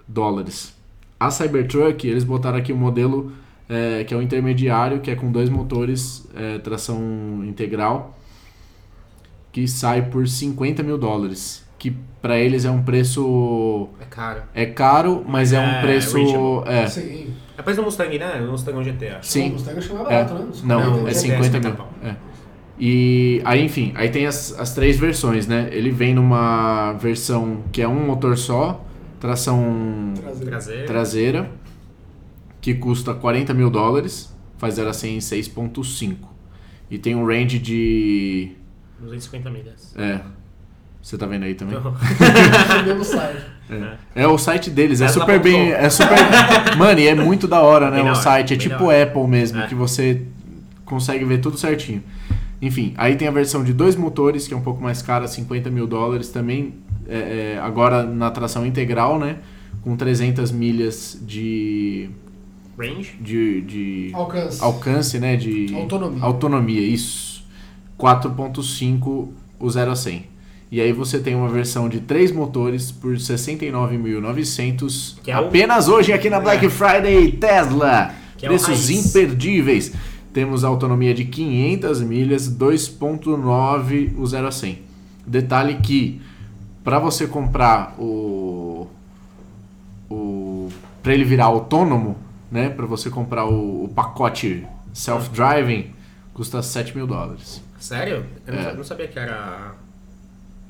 dólares. 0.07 0.79
A 1.21 1.31
Cybertruck, 1.31 2.09
eles 2.09 2.25
botaram 2.25 2.57
aqui 2.59 2.73
o 2.73 2.77
modelo 2.77 3.31
é, 3.69 4.03
que 4.05 4.13
é 4.13 4.17
o 4.17 4.23
intermediário, 4.23 5.01
que 5.01 5.11
é 5.11 5.15
com 5.15 5.31
dois 5.31 5.49
motores, 5.51 6.27
é, 6.35 6.59
tração 6.59 6.99
integral, 7.47 8.19
que 9.53 9.69
sai 9.69 10.03
por 10.03 10.27
50 10.27 10.83
mil 10.83 10.97
dólares. 10.99 11.65
Que 11.79 11.95
para 12.21 12.39
eles 12.39 12.65
é 12.65 12.71
um 12.71 12.83
preço. 12.83 13.89
É 14.01 14.05
caro. 14.05 14.43
É 14.55 14.67
caro, 14.67 15.25
mas 15.27 15.53
é, 15.53 15.57
É, 15.57 15.61
um 15.61 15.81
preço. 15.83 16.63
É, 16.67 16.87
Sim. 16.87 17.35
É 17.57 17.63
preço 17.63 17.81
do 17.81 17.85
Mustang, 17.85 18.19
né? 18.19 18.41
O 18.41 18.51
Mustang 18.51 18.83
GT, 18.85 19.09
acho. 19.09 19.29
Sim. 19.31 19.51
O 19.51 19.53
Mustang 19.53 19.79
acho 19.79 19.89
que 19.89 19.95
é 19.95 20.15
É. 20.15 20.25
né? 20.25 20.47
Não, 20.65 20.81
Não, 20.81 21.09
é 21.09 21.15
GT 21.15 21.21
50 21.21 21.45
50 21.45 21.69
mil. 21.69 21.77
pau. 21.77 21.89
É. 22.03 22.15
E 22.79 23.43
aí, 23.45 23.63
enfim, 23.65 23.93
aí 23.95 24.09
tem 24.09 24.27
as, 24.27 24.59
as 24.59 24.75
três 24.75 24.99
versões, 24.99 25.47
né? 25.47 25.69
Ele 25.71 25.91
vem 25.91 26.15
numa 26.15 26.93
versão 26.95 27.59
que 27.71 27.83
é 27.83 27.89
um 27.89 28.07
motor 28.07 28.37
só, 28.39 28.85
tração. 29.21 30.15
Traseiro. 30.45 30.87
traseira, 30.87 31.51
que 32.61 32.75
custa 32.75 33.15
40 33.15 33.55
mil 33.55 33.71
dólares, 33.71 34.35
faz 34.59 34.75
0 34.75 34.89
a 34.91 34.93
100 34.93 35.17
em 35.17 35.19
6.5. 35.19 36.17
E 36.91 36.99
tem 36.99 37.15
um 37.15 37.25
range 37.25 37.59
de 37.59 38.53
250 38.99 39.51
milhas. 39.51 39.95
É. 39.97 40.21
Você 41.03 41.17
tá 41.17 41.25
vendo 41.27 41.45
aí 41.45 41.55
também? 41.55 41.79
Mesmo 42.85 43.05
site. 43.05 43.43
É 44.15 44.27
o 44.27 44.37
site 44.37 44.69
deles, 44.71 45.01
é 45.01 45.07
Tesla 45.07 45.23
super 45.23 45.41
bem. 45.41 45.71
É 45.73 45.89
super. 45.89 46.17
Mano, 46.77 47.01
e 47.01 47.07
é 47.07 47.15
muito 47.15 47.47
da 47.47 47.63
hora, 47.63 47.91
né? 47.91 48.03
Da 48.03 48.13
O 48.13 48.15
site. 48.15 48.53
É 48.55 48.57
bem 48.57 48.69
tipo. 48.69 48.91
Apple 48.91 49.27
mesmo, 49.27 49.61
É. 49.61 49.67
que 49.67 49.75
você 49.75 50.27
consegue 50.85 51.25
ver 51.25 51.39
tudo 51.39 51.57
certinho. 51.57 52.03
Enfim, 52.61 52.93
aí 52.99 53.17
tem 53.17 53.27
a 53.29 53.31
versão 53.31 53.65
de 53.65 53.73
dois 53.73 53.97
motores, 53.97 54.47
que 54.47 54.53
é 54.53 54.57
um 54.57 54.61
pouco 54.61 54.83
mais 54.83 55.01
cara, 55.01 55.27
50 55.27 55.71
mil 55.71 55.87
dólares 55.87 56.29
também. 56.29 56.75
É, 57.11 57.55
é, 57.57 57.59
agora 57.61 58.05
na 58.05 58.31
tração 58.31 58.65
integral, 58.65 59.19
né? 59.19 59.37
Com 59.83 59.97
300 59.97 60.51
milhas 60.53 61.19
de. 61.21 62.09
range. 62.79 63.17
de, 63.21 63.61
de 63.63 64.11
Alcance. 64.15 64.63
alcance, 64.63 65.19
né? 65.19 65.37
De 65.37 65.75
Autonomia. 65.75 66.23
autonomia, 66.23 66.81
isso. 66.81 67.45
4.5 67.99 69.29
o 69.59 69.71
0 69.71 69.91
a 69.91 69.97
100. 69.97 70.25
E 70.73 70.81
aí 70.81 70.93
você 70.93 71.19
tem 71.19 71.35
uma 71.35 71.49
versão 71.49 71.89
de 71.89 72.01
três 72.01 72.31
motores 72.33 72.91
por 72.93 73.19
69.900 73.19 75.17
Que 75.23 75.31
é 75.31 75.37
o- 75.41 75.47
apenas 75.47 75.89
hoje 75.89 76.13
aqui 76.13 76.31
na 76.31 76.41
Black 76.41 76.69
Friday 76.69 77.33
Tesla. 77.33 78.15
Que 78.39 78.47
é 78.47 78.49
Preços 78.49 78.89
imperdíveis. 78.89 79.93
Temos 80.33 80.63
autonomia 80.65 81.13
de 81.13 81.25
500 81.25 82.01
milhas, 82.03 82.49
2.9 82.49 84.13
o 84.17 84.27
0 84.27 84.47
a 84.47 84.51
100. 84.53 84.79
Detalhe 85.27 85.75
que 85.83 86.21
para 86.91 86.99
você 86.99 87.25
comprar 87.29 87.95
o 88.01 88.89
o 90.11 90.69
para 91.01 91.15
ele 91.15 91.23
virar 91.25 91.45
autônomo, 91.45 92.17
né, 92.51 92.69
para 92.69 92.85
você 92.85 93.09
comprar 93.09 93.47
o, 93.47 93.85
o 93.85 93.89
pacote 93.89 94.67
self-driving 94.93 95.93
custa 96.35 96.61
7 96.61 96.97
mil 96.97 97.07
dólares. 97.07 97.63
Sério? 97.79 98.27
Eu 98.45 98.53
não, 98.55 98.61
É. 98.61 98.65
sa- 98.65 98.73
não 98.75 98.83
sabia 98.85 99.07
que 99.07 99.19
era. 99.21 99.73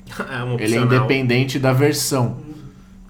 é 0.31 0.43
um 0.43 0.59
Ele 0.59 0.75
é 0.77 0.81
independente 0.81 1.57
da 1.57 1.73
versão. 1.73 2.37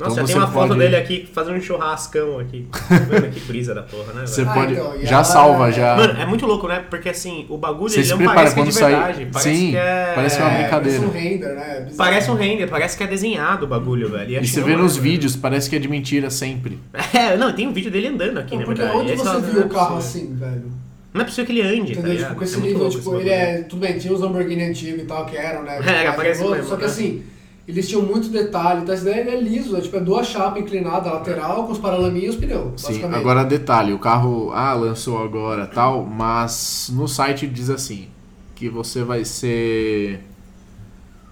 Nossa, 0.01 0.13
Então 0.13 0.27
já 0.27 0.33
tem 0.33 0.35
uma 0.43 0.51
foto 0.51 0.67
pode- 0.69 0.79
dele 0.79 0.95
aqui 0.95 1.29
fazendo 1.33 1.57
um 1.57 1.61
churrascão 1.61 2.39
aqui. 2.39 2.67
Tá 2.89 2.95
vendo 2.97 3.29
que 3.31 3.39
brisa 3.41 3.73
da 3.75 3.83
porra, 3.83 4.13
né? 4.13 4.25
Você? 4.25 4.41
Ah, 4.41 4.45
pode 4.53 4.73
então, 4.73 4.95
e 4.95 5.05
já 5.05 5.23
salva 5.23 5.71
já. 5.71 5.95
Mano, 5.95 6.19
é 6.19 6.25
muito 6.25 6.45
louco, 6.45 6.67
né? 6.67 6.83
Porque 6.89 7.09
assim, 7.09 7.45
o 7.49 7.57
bagulho 7.57 7.89
Você 7.89 7.97
ele 7.99 8.03
se 8.05 8.09
não 8.11 8.17
prepara 8.17 8.35
parece 8.51 8.53
que 8.55 8.59
é 8.59 8.63
quando 8.63 8.69
de 8.73 8.79
sai- 8.79 8.91
verdade. 8.95 9.27
Parece 9.31 9.55
Sim, 9.55 9.71
que 9.71 9.77
é... 9.77 10.11
parece 10.15 10.39
uma 10.41 10.51
É, 10.51 10.61
brincadeira. 10.61 10.99
Parece 10.99 11.05
um 11.05 11.21
render, 11.21 11.55
né? 11.55 11.79
Bizarro. 11.81 11.97
Parece 11.97 12.31
um 12.31 12.35
render, 12.35 12.67
parece 12.67 12.97
que 12.97 13.03
é 13.03 13.07
desenhado 13.07 13.65
o 13.65 13.67
bagulho, 13.67 14.09
velho. 14.09 14.31
E 14.31 14.37
acho 14.37 14.47
você 14.47 14.61
vê 14.61 14.73
não 14.75 14.83
nos 14.83 14.97
é, 14.97 15.01
vídeos, 15.01 15.35
parece 15.35 15.69
que 15.69 15.75
é 15.75 15.79
de 15.79 15.87
mentira 15.87 16.29
sempre. 16.29 16.79
É, 17.13 17.37
não, 17.37 17.51
tem 17.53 17.67
um 17.67 17.73
vídeo 17.73 17.91
dele 17.91 18.07
andando 18.07 18.37
aqui, 18.39 18.55
Então, 18.55 18.59
na 18.59 18.65
porque 18.65 18.81
verdade. 18.81 18.99
onde 18.99 19.15
você 19.15 19.23
não- 19.25 19.41
viu 19.41 19.53
não 19.53 19.61
é 19.61 19.65
o 19.65 19.69
carro 19.69 19.95
possível. 19.95 20.27
assim, 20.29 20.35
velho? 20.35 20.71
Não 21.13 21.21
é 21.21 21.23
possível 21.25 21.45
que 21.45 21.51
ele 21.51 21.61
ande, 21.61 21.77
tá 21.93 21.99
Entendeu? 21.99 22.11
ligado? 22.13 22.27
Tipo, 22.29 22.35
com 22.39 22.43
esse 22.45 22.55
É 22.55 22.59
nível, 22.61 22.89
tipo, 22.89 23.11
esse 23.15 23.21
ele 23.21 23.29
é. 23.29 23.61
Tudo 23.63 23.79
bem, 23.81 23.97
tinha 23.97 24.13
os 24.13 24.21
Lamborghini 24.21 24.63
antigos 24.63 25.01
e 25.01 25.05
tal, 25.05 25.25
que 25.25 25.35
eram, 25.35 25.63
né? 25.63 25.77
É, 25.85 26.11
parece 26.13 26.41
mesmo, 26.43 26.63
Só 26.69 26.75
que 26.75 26.81
né? 26.83 26.87
assim, 26.87 27.23
eles 27.71 27.89
tinham 27.89 28.03
muito 28.03 28.29
detalhe, 28.29 28.81
então 28.81 28.93
essa 28.93 29.09
ideia 29.09 29.35
é 29.35 29.41
liso, 29.41 29.75
é 29.75 29.81
tipo, 29.81 29.97
é 29.97 29.99
duas 29.99 30.27
chapas 30.27 30.61
inclinadas 30.61 31.11
lateral 31.11 31.65
com 31.65 31.71
os 31.71 31.79
paralaminhos 31.79 32.25
e 32.25 32.29
os 32.29 32.35
pneus, 32.35 32.81
Sim, 32.81 32.87
basicamente. 32.87 33.19
agora 33.19 33.43
detalhe, 33.43 33.93
o 33.93 33.99
carro 33.99 34.51
ah, 34.53 34.73
lançou 34.73 35.23
agora, 35.23 35.67
tal, 35.67 36.05
mas 36.05 36.91
no 36.93 37.07
site 37.07 37.47
diz 37.47 37.69
assim 37.69 38.07
que 38.55 38.69
você 38.69 39.03
vai 39.03 39.25
ser 39.25 40.21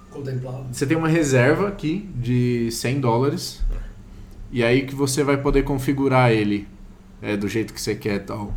Contemplado. 0.09 0.65
Você 0.71 0.85
tem 0.85 0.97
uma 0.97 1.07
reserva 1.07 1.67
aqui 1.67 2.09
de 2.15 2.69
100 2.71 2.99
dólares. 2.99 3.61
E 4.51 4.63
aí 4.63 4.85
que 4.85 4.95
você 4.95 5.23
vai 5.23 5.37
poder 5.37 5.63
configurar 5.63 6.31
ele 6.31 6.67
é, 7.21 7.37
do 7.37 7.47
jeito 7.47 7.73
que 7.73 7.79
você 7.79 7.95
quer 7.95 8.15
e 8.15 8.19
tal. 8.19 8.53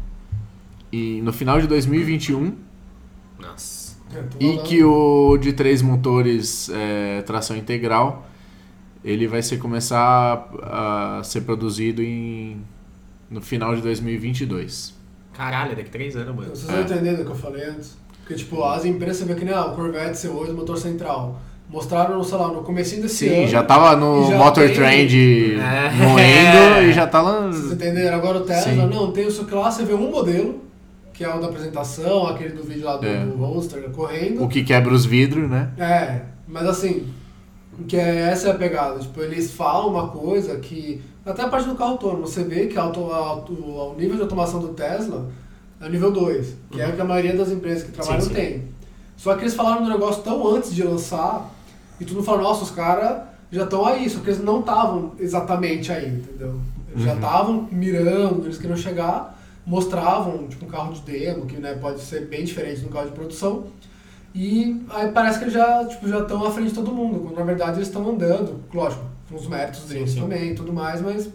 E 0.91 1.21
no 1.23 1.33
final 1.33 1.61
de 1.61 1.67
2021. 1.67 2.57
Nossa. 3.39 3.72
É, 4.15 4.45
E 4.45 4.59
que 4.59 4.83
o 4.85 5.37
de 5.39 5.53
três 5.53 5.81
motores 5.83 6.71
é, 6.73 7.23
tração 7.23 7.57
integral 7.57 8.27
ele 9.05 9.27
vai 9.27 9.43
ser 9.43 9.59
começar 9.59 10.49
a, 10.63 11.19
a 11.19 11.25
ser 11.25 11.41
produzido 11.41 12.03
em, 12.03 12.59
no 13.31 13.41
final 13.41 13.75
de 13.75 13.83
2022. 13.83 14.95
Caralho, 15.35 15.75
daqui 15.75 15.91
três 15.91 16.15
anos, 16.15 16.35
mano. 16.37 16.51
Vocês 16.55 16.69
É. 16.71 16.81
estão 16.81 16.97
entendendo 16.97 17.23
o 17.23 17.25
que 17.25 17.31
eu 17.33 17.37
falei 17.37 17.65
antes? 17.65 17.97
Porque, 18.21 18.35
tipo, 18.35 18.63
as 18.63 18.85
empresas, 18.85 19.17
você 19.19 19.25
vê 19.25 19.35
que 19.35 19.45
nem 19.45 19.53
ah, 19.55 19.67
o 19.67 19.75
Corvette 19.75 20.17
C8, 20.17 20.53
motor 20.53 20.79
central. 20.79 21.41
Mostraram, 21.69 22.23
sei 22.23 22.37
lá, 22.39 22.49
no 22.49 22.63
comecinho 22.63 23.03
desse 23.03 23.27
ano. 23.27 23.37
Sim, 23.39 23.47
já 23.49 23.63
tava 23.65 23.97
no 23.97 24.29
já 24.29 24.37
Motor 24.39 24.67
tem- 24.67 24.75
Trend 24.75 25.15
É. 25.59 25.91
moendo 26.07 26.83
e 26.89 26.93
já 26.93 27.07
tá 27.07 27.21
lá. 27.23 27.47
Vocês 27.49 27.73
entenderam? 27.73 28.17
Agora 28.19 28.39
o 28.39 28.41
Tesla, 28.43 28.73
Sim. 28.73 28.87
não, 28.87 29.11
tem 29.11 29.27
o 29.27 29.31
seu 29.31 29.47
lá, 29.59 29.71
você 29.71 29.85
vê 29.85 29.95
um 29.95 30.11
modelo, 30.11 30.61
que 31.13 31.25
é 31.25 31.35
o 31.35 31.41
da 31.41 31.47
apresentação, 31.49 32.27
aquele 32.27 32.51
do 32.55 32.63
vídeo 32.63 32.85
lá 32.85 32.97
do, 32.97 33.07
É. 33.07 33.25
do 33.25 33.91
correndo. 33.95 34.43
O 34.43 34.49
que 34.49 34.65
quebra 34.65 34.93
os 34.93 35.05
vidros, 35.05 35.49
né? 35.49 35.71
É, 35.79 36.23
mas 36.47 36.67
assim, 36.67 37.07
que 37.87 37.97
é, 37.97 38.31
essa 38.31 38.49
é 38.49 38.51
a 38.51 38.55
pegada. 38.55 38.99
Tipo, 38.99 39.21
eles 39.23 39.53
falam 39.53 39.91
uma 39.91 40.09
coisa 40.09 40.57
que. 40.59 41.01
Até 41.25 41.43
a 41.43 41.49
parte 41.49 41.69
do 41.69 41.75
carro 41.77 41.93
autônomo, 41.93 42.27
você 42.27 42.43
vê 42.43 42.67
que 42.67 42.77
a 42.77 42.83
auto, 42.83 43.13
a 43.13 43.35
o 43.35 43.95
nível 43.97 44.17
de 44.17 44.23
automação 44.23 44.61
do 44.61 44.69
Tesla 44.69 45.31
é 45.81 45.87
o 45.87 45.89
nível 45.89 46.11
2, 46.11 46.55
que 46.71 46.81
é 46.81 46.89
o 46.89 46.93
que 46.95 47.01
a 47.01 47.05
maioria 47.05 47.37
das 47.37 47.51
empresas 47.51 47.85
que 47.85 47.93
trabalham 47.93 48.21
Sim, 48.21 48.29
sim. 48.29 48.35
tem. 48.35 48.65
Só 49.17 49.35
que 49.35 49.43
eles 49.43 49.55
falaram 49.55 49.85
do 49.85 49.89
negócio 49.91 50.23
tão 50.23 50.45
antes 50.49 50.75
de 50.75 50.83
lançar, 50.83 51.49
e 52.01 52.05
tu 52.05 52.15
não 52.15 52.23
fala, 52.25 52.43
nossa, 52.43 52.65
os 52.65 52.71
caras 52.73 53.23
já 53.53 53.65
estão 53.65 53.87
aí, 53.87 54.09
só 54.11 54.19
que 54.19 54.31
eles 54.31 54.43
não 54.43 54.61
estavam 54.61 55.13
exatamente 55.21 55.93
aí, 55.93 56.09
entendeu? 56.09 56.59
Eles 56.91 57.05
já 57.05 57.15
estavam 57.15 57.69
mirando, 57.71 58.45
eles 58.45 58.59
queriam 58.59 58.77
chegar, 58.77 59.41
mostravam 59.67 60.49
tipo 60.49 60.65
um 60.65 60.69
carro 60.69 60.93
de 60.93 61.01
demo, 61.03 61.47
que 61.47 61.57
né, 61.57 61.75
pode 61.81 62.01
ser 62.01 62.27
bem 62.27 62.45
diferente 62.45 62.81
do 62.81 62.89
carro 62.89 63.07
de 63.07 63.13
produção. 63.13 63.67
E 64.35 64.81
aí 64.91 65.11
parece 65.13 65.39
que 65.39 65.45
eles 65.45 65.55
já 65.55 65.85
tipo, 65.85 66.09
já 66.09 66.21
estão 66.21 66.45
à 66.45 66.51
frente 66.51 66.69
de 66.71 66.75
todo 66.75 66.91
mundo, 66.93 67.21
quando 67.21 67.37
na 67.37 67.45
verdade 67.45 67.77
eles 67.79 67.89
estão 67.89 68.09
andando, 68.09 68.61
lógico, 68.73 69.05
com 69.29 69.37
os 69.37 69.47
méritos 69.47 69.81
Sim, 69.83 69.95
deles 69.95 70.11
sim. 70.13 70.21
também 70.21 70.51
e 70.51 70.55
tudo 70.55 70.73
mais, 70.73 71.03
mas 71.03 71.29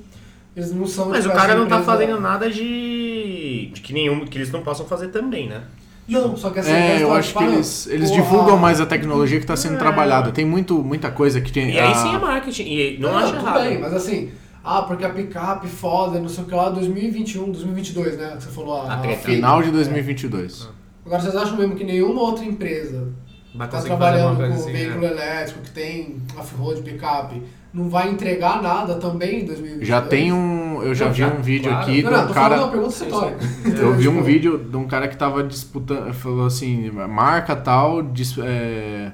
eles 0.56 0.74
não 0.74 0.88
são 0.88 1.10
Mas 1.10 1.20
tipo, 1.24 1.30
o 1.34 1.38
cara 1.38 1.54
essa 1.54 1.60
não 1.62 1.68
tá 1.68 1.76
empresa- 1.80 1.92
fazendo 2.00 2.20
nada 2.20 2.50
de. 2.50 3.72
de 3.74 3.82
que 3.82 3.94
nenhum. 3.94 4.26
que 4.26 4.38
eles 4.38 4.52
não 4.52 4.62
possam 4.64 4.86
fazer 4.88 5.10
também, 5.10 5.48
né? 5.48 5.62
Não, 6.08 6.36
só 6.38 6.50
que 6.50 6.60
assim, 6.60 6.72
É, 6.72 7.04
eu 7.04 7.14
acho 7.14 7.36
que 7.38 7.44
eles, 7.44 7.86
eles 7.88 8.10
porra, 8.10 8.22
divulgam 8.24 8.58
mais 8.58 8.80
a 8.80 8.86
tecnologia 8.86 9.38
que 9.40 9.44
está 9.44 9.58
sendo 9.58 9.76
É. 9.76 9.78
trabalhada. 9.78 10.32
Tem 10.32 10.46
muito, 10.46 10.82
muita 10.82 11.12
coisa 11.12 11.42
que 11.42 11.52
tem. 11.52 11.70
E 11.72 11.78
aí 11.80 11.92
a- 11.92 11.96
sim 11.96 12.16
é 12.16 12.18
marketing. 12.18 12.64
E 12.64 12.98
não, 12.98 13.12
Não, 13.12 13.18
acho 13.20 13.34
tudo 13.34 13.46
errado. 13.46 13.62
bem, 13.62 13.78
mas 13.80 13.94
assim, 13.94 14.32
ah, 14.68 14.82
porque 14.84 15.06
a 15.06 15.10
picape 15.10 15.68
foda, 15.68 16.20
não 16.20 16.28
sei 16.30 16.44
o 16.44 16.48
que 16.48 16.54
lá, 16.56 16.70
2021, 16.70 17.52
2022, 17.52 18.18
né, 18.18 18.34
que 18.38 18.44
você 18.44 18.50
falou. 18.52 18.82
A 18.82 18.98
treta. 18.98 19.22
Fiat. 19.22 19.36
Final 19.38 19.62
de 19.64 19.72
2022. 19.72 20.70
Agora, 21.06 21.22
vocês 21.22 21.36
acham 21.36 21.58
mesmo 21.58 21.76
que 21.76 21.84
nenhuma 21.86 22.22
outra 22.22 22.44
empresa 22.44 23.08
Vai 23.56 23.68
tá 23.68 23.78
conseguir 23.78 23.98
fazer 23.98 24.22
uma 24.22 24.36
trabalhando 24.36 24.38
com 24.56 24.62
assim, 24.62 24.72
veículo 24.74 25.02
né? 25.02 25.08
elétrico, 25.12 25.62
que 25.62 25.72
tem 25.72 26.18
off-road, 26.38 26.82
picape, 26.82 27.42
não 27.74 27.90
vai 27.90 28.10
entregar 28.10 28.62
nada 28.62 28.96
também 28.96 29.42
em 29.42 29.46
2022? 29.46 29.88
Já 29.88 30.02
tem 30.02 30.32
um. 30.34 30.84
Eu 30.84 30.94
já 30.94 31.06
Não, 31.06 31.14
vi 31.14 31.20
já, 31.20 31.28
um 31.28 31.42
vídeo 31.42 31.70
claro. 31.72 31.84
aqui 31.84 32.04
Não, 32.04 32.10
de 32.12 32.16
não, 32.18 32.24
um 32.24 32.28
tô 32.28 32.34
falando 32.34 32.52
uma 32.52 32.60
cara. 32.60 32.72
pergunta 32.72 32.92
Sim, 32.92 33.06
retórica. 33.06 33.46
Eu 33.82 33.94
vi 33.96 34.08
um 34.08 34.12
Tipo, 34.14 34.24
vídeo 34.26 34.58
de 34.58 34.78
um 34.78 34.88
cara 34.88 35.08
que 35.08 35.18
tava 35.18 35.44
disputando. 35.44 36.14
Falou 36.14 36.46
assim: 36.46 36.92
marca 36.92 37.56
tal. 37.56 38.04
dis- 38.04 38.38
é, 38.38 39.12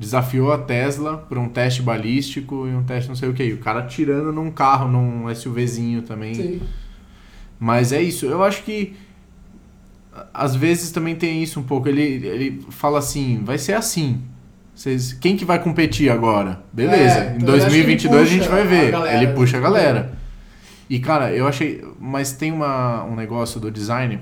desafiou 0.00 0.50
a 0.50 0.56
Tesla 0.56 1.18
para 1.18 1.38
um 1.38 1.46
teste 1.46 1.82
balístico 1.82 2.66
e 2.66 2.74
um 2.74 2.82
teste 2.82 3.06
não 3.06 3.14
sei 3.14 3.28
o 3.28 3.34
que. 3.34 3.44
E 3.44 3.52
o 3.52 3.58
cara 3.58 3.82
tirando 3.82 4.32
num 4.32 4.50
carro, 4.50 4.88
num 4.88 5.32
SUVzinho 5.34 6.00
também. 6.00 6.34
Sim. 6.34 6.60
Mas 7.58 7.92
é 7.92 8.00
isso. 8.00 8.24
Eu 8.24 8.42
acho 8.42 8.62
que 8.62 8.96
às 10.32 10.56
vezes 10.56 10.90
também 10.90 11.14
tem 11.14 11.42
isso 11.42 11.60
um 11.60 11.62
pouco. 11.62 11.86
Ele, 11.86 12.02
ele 12.26 12.64
fala 12.70 12.98
assim, 12.98 13.42
vai 13.44 13.58
ser 13.58 13.74
assim. 13.74 14.22
Vocês, 14.74 15.12
quem 15.12 15.36
que 15.36 15.44
vai 15.44 15.62
competir 15.62 16.10
agora? 16.10 16.62
Beleza. 16.72 17.18
É, 17.18 17.34
em 17.34 17.36
então 17.36 17.54
eu 17.54 17.56
acho 17.56 17.66
que 17.66 17.76
ele 17.76 17.84
2022 17.84 18.22
a 18.22 18.24
gente 18.24 18.48
vai 18.48 18.66
ver. 18.66 18.90
galera, 18.90 19.22
ele 19.22 19.32
puxa 19.34 19.58
a 19.58 19.60
né? 19.60 19.66
galera. 19.66 20.18
E 20.88 20.98
cara, 20.98 21.30
eu 21.30 21.46
achei. 21.46 21.84
Mas 22.00 22.32
tem 22.32 22.50
uma, 22.50 23.04
um 23.04 23.14
negócio 23.14 23.60
do 23.60 23.70
design. 23.70 24.18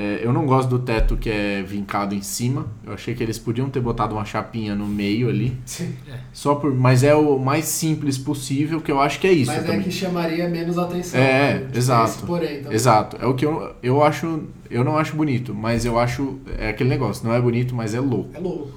É, 0.00 0.20
eu 0.22 0.32
não 0.32 0.46
gosto 0.46 0.70
do 0.70 0.78
teto 0.78 1.14
que 1.14 1.28
é 1.28 1.62
vincado 1.62 2.14
em 2.14 2.22
cima. 2.22 2.66
Eu 2.86 2.94
achei 2.94 3.14
que 3.14 3.22
eles 3.22 3.38
podiam 3.38 3.68
ter 3.68 3.80
botado 3.80 4.14
uma 4.14 4.24
chapinha 4.24 4.74
no 4.74 4.86
meio 4.86 5.28
ali. 5.28 5.54
Sim. 5.66 5.94
Só 6.32 6.54
por, 6.54 6.74
mas 6.74 7.02
é 7.02 7.14
o 7.14 7.38
mais 7.38 7.66
simples 7.66 8.16
possível, 8.16 8.80
que 8.80 8.90
eu 8.90 8.98
acho 8.98 9.20
que 9.20 9.26
é 9.26 9.32
isso 9.32 9.52
Mas 9.52 9.60
também. 9.60 9.80
é 9.80 9.82
que 9.82 9.90
chamaria 9.90 10.48
menos 10.48 10.78
atenção. 10.78 11.20
É, 11.20 11.52
né? 11.54 11.58
Tipo, 11.66 11.76
exato. 11.76 12.10
esse 12.10 12.18
porém, 12.24 12.62
também. 12.62 12.72
Exato. 12.74 13.16
É 13.20 13.26
o 13.26 13.34
que 13.34 13.44
eu, 13.44 13.74
eu 13.82 14.02
acho. 14.02 14.44
Eu 14.70 14.82
não 14.82 14.96
acho 14.96 15.14
bonito, 15.14 15.54
mas 15.54 15.84
eu 15.84 15.98
acho. 15.98 16.38
É 16.56 16.70
aquele 16.70 16.88
negócio, 16.88 17.26
não 17.26 17.34
é 17.34 17.40
bonito, 17.40 17.74
mas 17.74 17.92
é 17.92 18.00
louco. 18.00 18.30
É 18.32 18.38
louco. 18.38 18.70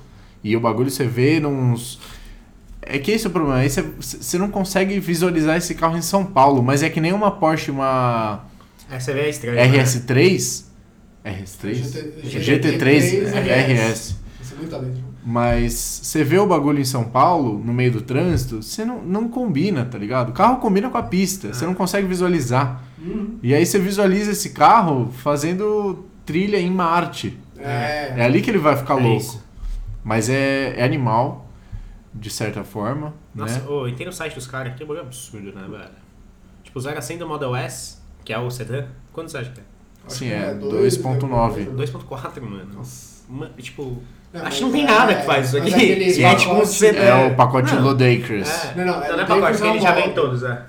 E 0.43 0.57
o 0.57 0.59
bagulho 0.59 0.91
você 0.91 1.05
vê 1.07 1.39
nos. 1.39 2.01
É 2.82 2.99
que 2.99 3.11
esse 3.11 3.26
é 3.26 3.30
o 3.30 3.32
problema. 3.32 3.59
Aí 3.59 3.69
você, 3.69 3.82
você 3.82 4.38
não 4.38 4.49
consegue 4.51 4.99
visualizar 4.99 5.55
esse 5.55 5.74
carro 5.74 5.97
em 5.97 6.01
São 6.01 6.26
Paulo, 6.26 6.61
mas 6.61 6.84
é 6.84 6.89
que 6.89 6.99
nem 6.99 7.13
uma 7.13 7.32
Porsche, 7.32 7.71
uma 7.71 8.41
É, 8.91 8.99
você 8.99 9.13
vê 9.13 9.21
a 9.21 9.30
estranha. 9.30 9.55
né? 9.55 9.63
RS3. 11.26 11.71
RS3? 11.71 12.21
GT3 12.24 12.80
GT3 12.80 13.34
RS. 13.34 14.15
É. 14.19 14.24
Mas 15.26 15.74
você 15.74 16.24
vê 16.24 16.38
o 16.38 16.45
bagulho 16.45 16.80
em 16.80 16.86
São 16.86 17.05
Paulo, 17.05 17.57
no 17.63 17.74
meio 17.74 17.91
do 17.91 18.01
trânsito, 18.01 18.61
você 18.61 18.84
não, 18.84 19.01
não 19.01 19.30
combina, 19.30 19.86
tá 19.86 19.97
ligado? 19.97 20.30
O 20.30 20.34
carro 20.34 20.57
combina 20.57 20.89
com 20.89 20.97
a 20.97 21.03
pista, 21.03 21.53
você 21.53 21.65
não 21.65 21.74
consegue 21.74 22.05
visualizar. 22.07 22.84
Uhum. 22.99 23.39
E 23.41 23.53
aí 23.53 23.65
você 23.65 23.80
visualiza 23.80 24.32
esse 24.32 24.49
carro 24.49 25.11
fazendo 25.24 26.05
trilha 26.26 26.57
em 26.59 26.69
Marte. 26.69 27.39
É. 27.57 28.13
É 28.17 28.24
ali 28.24 28.41
que 28.41 28.51
ele 28.51 28.57
vai 28.57 28.76
ficar 28.76 28.99
É 28.99 29.01
louco. 29.03 29.17
isso. 29.21 29.43
Mas 30.03 30.30
é, 30.30 30.78
é 30.78 30.84
animal, 30.84 31.49
de 32.13 32.30
certa 32.30 32.63
forma, 32.63 33.13
Nossa, 33.34 33.59
né? 33.59 33.67
ô, 33.67 33.88
entrei 33.88 34.05
no 34.05 34.11
site 34.11 34.36
dos 34.36 34.45
caras, 34.45 34.74
que 34.76 34.84
bagulho 34.84 35.01
absurdo, 35.01 35.53
né, 35.53 35.65
velho? 35.69 35.89
Tipo, 36.63 36.80
0 36.80 36.97
a 36.97 37.01
100 37.01 37.17
do 37.19 37.28
Model 37.28 37.55
S, 37.55 37.97
que 38.26 38.34
é 38.34 38.38
o 38.38 38.49
sedã, 38.51 38.86
quanto 39.13 39.32
você 39.32 39.38
acha 39.38 39.51
que 39.51 39.61
é? 39.61 39.63
Acho 40.06 40.16
Sim, 40.18 40.32
é 40.32 40.54
dois, 40.54 40.97
2.9. 40.97 41.58
né? 41.58 41.86
2.4, 41.86 42.41
mano. 42.41 42.68
Nossa. 42.74 43.14
Tipo, 43.58 43.97
Não, 44.34 44.45
acho 44.45 44.58
que 44.58 44.64
não 44.64 44.72
tem 44.72 44.84
é- 44.84 44.88
nada 44.88 45.16
que 45.16 45.26
faz 45.26 45.47
isso 45.47 45.58
aqui. 45.58 45.70
E 46.20 46.24
é 46.24 46.36
tipo 46.36 46.54
um 46.54 46.66
sedã. 46.66 46.99
É 46.99 47.28
o 47.28 47.36
pacote 47.36 47.74
Não. 47.74 47.84
Ludacris. 47.84 48.49
É. 48.49 48.74
Não, 48.76 48.86
não, 48.86 49.04
é 49.04 49.08
não, 49.10 49.18
não 49.18 49.24
é 49.24 49.24
Ludacris 49.24 49.28
pacote, 49.28 49.51
porque 49.58 49.64
é 49.68 49.70
ele 49.70 49.80
o 49.80 49.82
já 49.82 49.91
vem 49.93 50.14
todos, 50.14 50.43
é. 50.43 50.66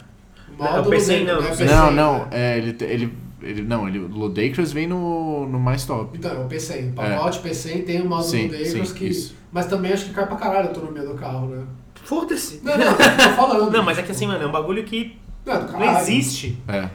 O 0.57 0.63
não, 0.63 0.77
é 0.77 0.81
o 0.81 0.85
PC, 0.85 1.21
Não, 1.25 1.91
né? 1.91 1.91
não, 1.91 2.29
é, 2.31 2.59
ele, 2.59 2.77
ele, 2.81 3.13
ele. 3.43 3.63
Não, 3.63 3.89
ele, 3.89 3.99
o 3.99 4.07
Ludacris 4.07 4.73
vem 4.73 4.87
no, 4.87 5.47
no 5.49 5.59
mais 5.59 5.85
top. 5.85 6.17
Então, 6.17 6.31
é 6.31 6.39
o 6.39 6.49
P100. 6.49 6.95
Pacote 6.95 7.41
P100 7.41 7.85
tem 7.85 8.01
o 8.01 8.09
módulo 8.09 8.29
Sim, 8.29 8.47
do 8.47 8.53
Dacres 8.53 8.89
sim, 8.89 8.95
que. 8.95 9.07
isso. 9.07 9.35
Mas 9.51 9.67
também 9.67 9.93
acho 9.93 10.05
que 10.07 10.13
cai 10.13 10.27
pra 10.27 10.37
caralho 10.37 10.67
a 10.67 10.69
autonomia 10.69 11.03
do 11.03 11.15
carro, 11.15 11.49
né? 11.49 11.65
Foda-se. 12.05 12.61
Não, 12.63 12.77
não, 12.79 12.95
tô 12.95 13.03
falando. 13.37 13.71
Não, 13.73 13.83
mas 13.83 13.99
é 13.99 14.03
que 14.03 14.13
assim, 14.13 14.27
mano, 14.27 14.43
é 14.45 14.47
um 14.47 14.53
bagulho 14.53 14.85
que 14.85 15.17
Não, 15.45 15.55
do 15.55 15.73
não 15.73 15.79
caralho. 15.81 15.99
existe. 15.99 16.59
É. 16.69 16.89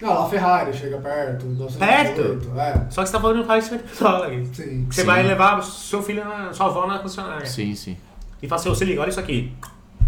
Não, 0.00 0.12
lá 0.12 0.26
a 0.26 0.28
Ferrari 0.28 0.72
chega 0.74 0.98
perto. 0.98 1.46
908, 1.46 1.78
Perto? 1.78 2.50
É, 2.58 2.72
Só 2.90 3.02
que 3.02 3.08
você 3.08 3.12
tá 3.12 3.20
falando 3.20 3.36
de 3.38 3.42
um 3.44 3.46
carro 3.46 3.60
de 3.60 3.64
50 3.66 4.04
dólares. 4.04 4.48
sim. 4.52 4.86
Que 4.88 4.94
você 4.94 5.00
Sim. 5.00 5.06
vai 5.06 5.22
levar 5.22 5.62
seu 5.62 6.02
filho, 6.02 6.24
na, 6.24 6.52
sua 6.52 6.66
avó 6.66 6.86
na 6.86 6.98
concessionária. 6.98 7.46
Sim, 7.46 7.74
sim. 7.74 7.96
E 8.42 8.46
fala 8.48 8.60
assim, 8.60 8.74
se 8.74 8.84
liga, 8.84 9.00
olha 9.00 9.08
isso 9.08 9.20
aqui. 9.20 9.52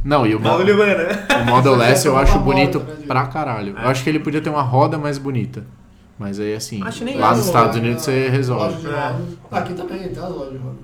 Não, 0.05 0.26
e 0.26 0.34
o, 0.34 0.39
mo- 0.41 0.49
mano. 0.49 0.62
o 0.62 1.45
Model 1.47 1.82
S 1.82 2.07
eu 2.07 2.16
acho 2.16 2.39
bonito 2.39 2.78
né, 2.80 2.97
pra 3.07 3.26
caralho. 3.26 3.74
Eu 3.76 3.89
acho 3.89 4.05
que 4.05 4.09
ele 4.11 4.20
podia 4.20 4.41
ter 4.41 4.51
uma 4.51 4.62
roda 4.62 4.97
mais 4.99 5.18
bonita. 5.18 5.64
Mas 6.18 6.39
aí 6.41 6.55
assim, 6.55 6.82
Acho 6.82 7.05
nem 7.05 7.16
lá 7.16 7.34
nos 7.34 7.47
Estados 7.47 7.76
Unidos 7.76 8.07
na 8.07 8.12
você 8.12 8.28
resolve. 8.28 8.86
É. 8.89 9.14
Aqui 9.51 9.72
também 9.74 9.99
tem 10.09 10.22
as 10.22 10.30
lojas 10.30 10.53
de 10.53 10.59
roda. 10.59 10.76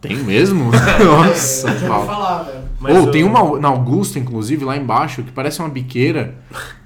Tem 0.00 0.16
mesmo? 0.16 0.70
É, 0.74 1.04
Nossa, 1.04 1.68
eu 1.70 2.06
falar, 2.06 2.42
velho. 2.44 2.98
Ou 3.00 3.10
tem 3.10 3.24
uma 3.24 3.58
na 3.58 3.68
Augusta, 3.68 4.18
inclusive, 4.18 4.64
lá 4.64 4.76
embaixo, 4.76 5.22
que 5.22 5.30
parece 5.32 5.60
uma 5.60 5.68
biqueira. 5.68 6.34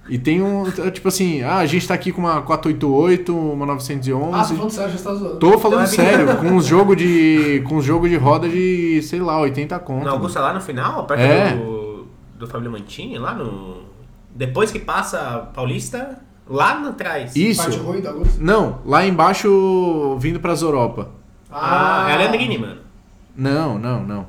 E 0.09 0.19
tem 0.19 0.43
um, 0.43 0.65
tipo 0.91 1.07
assim, 1.09 1.43
ah, 1.43 1.59
a 1.59 1.67
gente 1.67 1.87
tá 1.87 1.95
aqui 1.95 2.11
com 2.11 2.21
uma 2.21 2.43
488, 2.43 3.33
uma 3.37 3.65
Ah, 3.65 3.69
tô 3.69 3.73
911. 3.75 4.55
falando 4.57 4.71
sério, 4.71 4.93
já 4.99 5.05
tá 5.05 5.15
zoando. 5.15 5.37
Tô 5.37 5.59
falando 5.59 5.87
Então 5.93 6.05
é 6.05 6.09
sério, 6.09 6.37
com 6.39 6.47
uns 6.49 6.67
jogo 6.67 6.97
de. 6.97 7.63
com 7.69 7.77
uns 7.77 7.85
jogo 7.85 8.09
de 8.09 8.17
roda 8.17 8.49
de, 8.49 9.01
sei 9.03 9.21
lá, 9.21 9.39
80 9.41 9.79
conto. 9.79 10.05
Na 10.05 10.11
Augusta 10.11 10.41
lá 10.41 10.53
no 10.53 10.61
final, 10.61 11.05
perto 11.07 11.21
É. 11.21 11.55
do, 11.57 12.07
do 12.37 12.47
Fábio 12.49 12.71
Mantini, 12.71 13.17
lá 13.19 13.33
no. 13.35 13.83
Depois 14.35 14.73
que 14.73 14.79
passa 14.81 15.19
a 15.21 15.39
Paulista, 15.39 16.19
lá 16.49 16.73
atrás. 16.89 17.37
Isso. 17.37 17.63
Parte 17.63 17.79
ruim 17.79 18.01
da 18.01 18.11
Augusta? 18.11 18.39
Não, 18.43 18.79
lá 18.85 19.07
embaixo, 19.07 20.17
vindo 20.19 20.41
pras 20.41 20.63
Europa. 20.63 21.11
Ah, 21.51 22.07
é 22.11 22.15
a 22.15 22.17
Leandrini, 22.17 22.59
mano. 22.59 22.81
Não, 23.37 23.79
não, 23.79 24.03
não. 24.03 24.27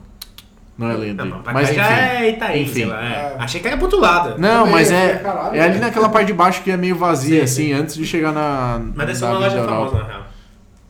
Não 0.78 0.90
é 0.90 0.94
Leandro. 0.96 1.26
Não, 1.28 1.42
pra 1.44 1.54
Mas 1.54 1.70
cá 1.70 1.92
enfim. 1.92 2.04
é 2.26 2.30
Itaim, 2.32 2.62
Enfim. 2.64 2.74
sei 2.74 2.86
lá. 2.86 3.04
é. 3.06 3.14
É. 3.14 3.36
Achei 3.40 3.62
que 3.62 3.68
era 3.68 3.78
pro 3.78 3.86
outro 3.86 4.00
lado. 4.00 4.40
Não, 4.42 4.66
mas 4.66 4.92
é, 4.92 5.12
é 5.12 5.16
caralho, 5.18 5.56
é 5.56 5.62
ali 5.62 5.80
naquela 5.80 6.10
parte 6.10 6.28
de 6.28 6.34
baixo 6.34 6.64
que 6.64 6.72
é 6.72 6.78
meio 6.78 6.96
vazia, 6.96 7.40
Sim, 7.40 7.44
assim, 7.44 7.64
sim. 7.68 7.74
antes 7.74 7.96
de 7.96 8.06
chegar 8.06 8.32
na. 8.32 8.82
Mas 8.96 9.06
deve 9.08 9.16
ser 9.16 9.26
na 9.26 9.32
uma 9.32 9.40
loja 9.40 9.64
famosa, 9.64 9.98
na 10.00 10.04
real. 10.04 10.24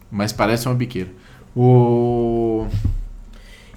Mas 0.10 0.32
parece 0.32 0.68
uma 0.68 0.76
biqueira. 0.76 1.10
O. 1.56 2.66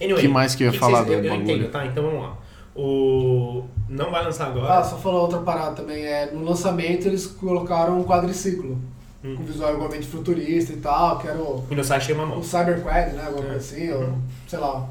Anyway, 0.00 0.20
Que 0.22 0.28
mais 0.28 0.54
que 0.54 0.62
eu 0.62 0.66
ia 0.66 0.72
que 0.72 0.78
falar 0.78 1.02
vocês- 1.04 1.06
do 1.06 1.12
eu, 1.12 1.24
eu 1.24 1.30
bagulho? 1.38 1.56
entendo, 1.56 1.70
tá? 1.70 1.86
Então 1.86 2.04
vamos 2.04 2.22
lá. 2.22 2.32
O... 2.74 3.64
Não 3.88 4.10
vai 4.10 4.22
lançar 4.22 4.48
agora. 4.48 4.78
Ah, 4.78 4.84
só 4.84 4.96
falar 4.98 5.22
outra 5.22 5.38
parada 5.38 5.76
também. 5.76 6.04
É, 6.04 6.30
no 6.32 6.44
lançamento 6.44 7.06
eles 7.06 7.26
colocaram 7.26 7.98
um 7.98 8.04
quadriciclo. 8.04 8.78
Hum. 9.24 9.34
Com 9.36 9.44
visual 9.44 9.72
igualmente 9.74 10.06
futurista 10.06 10.72
e 10.72 10.76
tal, 10.76 11.18
que 11.18 11.26
era 11.26 11.38
o, 11.38 11.64
E 11.70 11.74
no 11.74 11.82
site 11.82 12.06
tem 12.08 12.14
uma 12.14 12.24
o 12.24 12.28
mão. 12.28 12.42
Cyberquad, 12.42 13.12
né? 13.14 13.24
Alguma 13.26 13.44
É. 13.44 13.48
coisa 13.52 13.56
assim, 13.56 13.90
ou 13.92 14.12
sei 14.46 14.58
lá. 14.58 14.84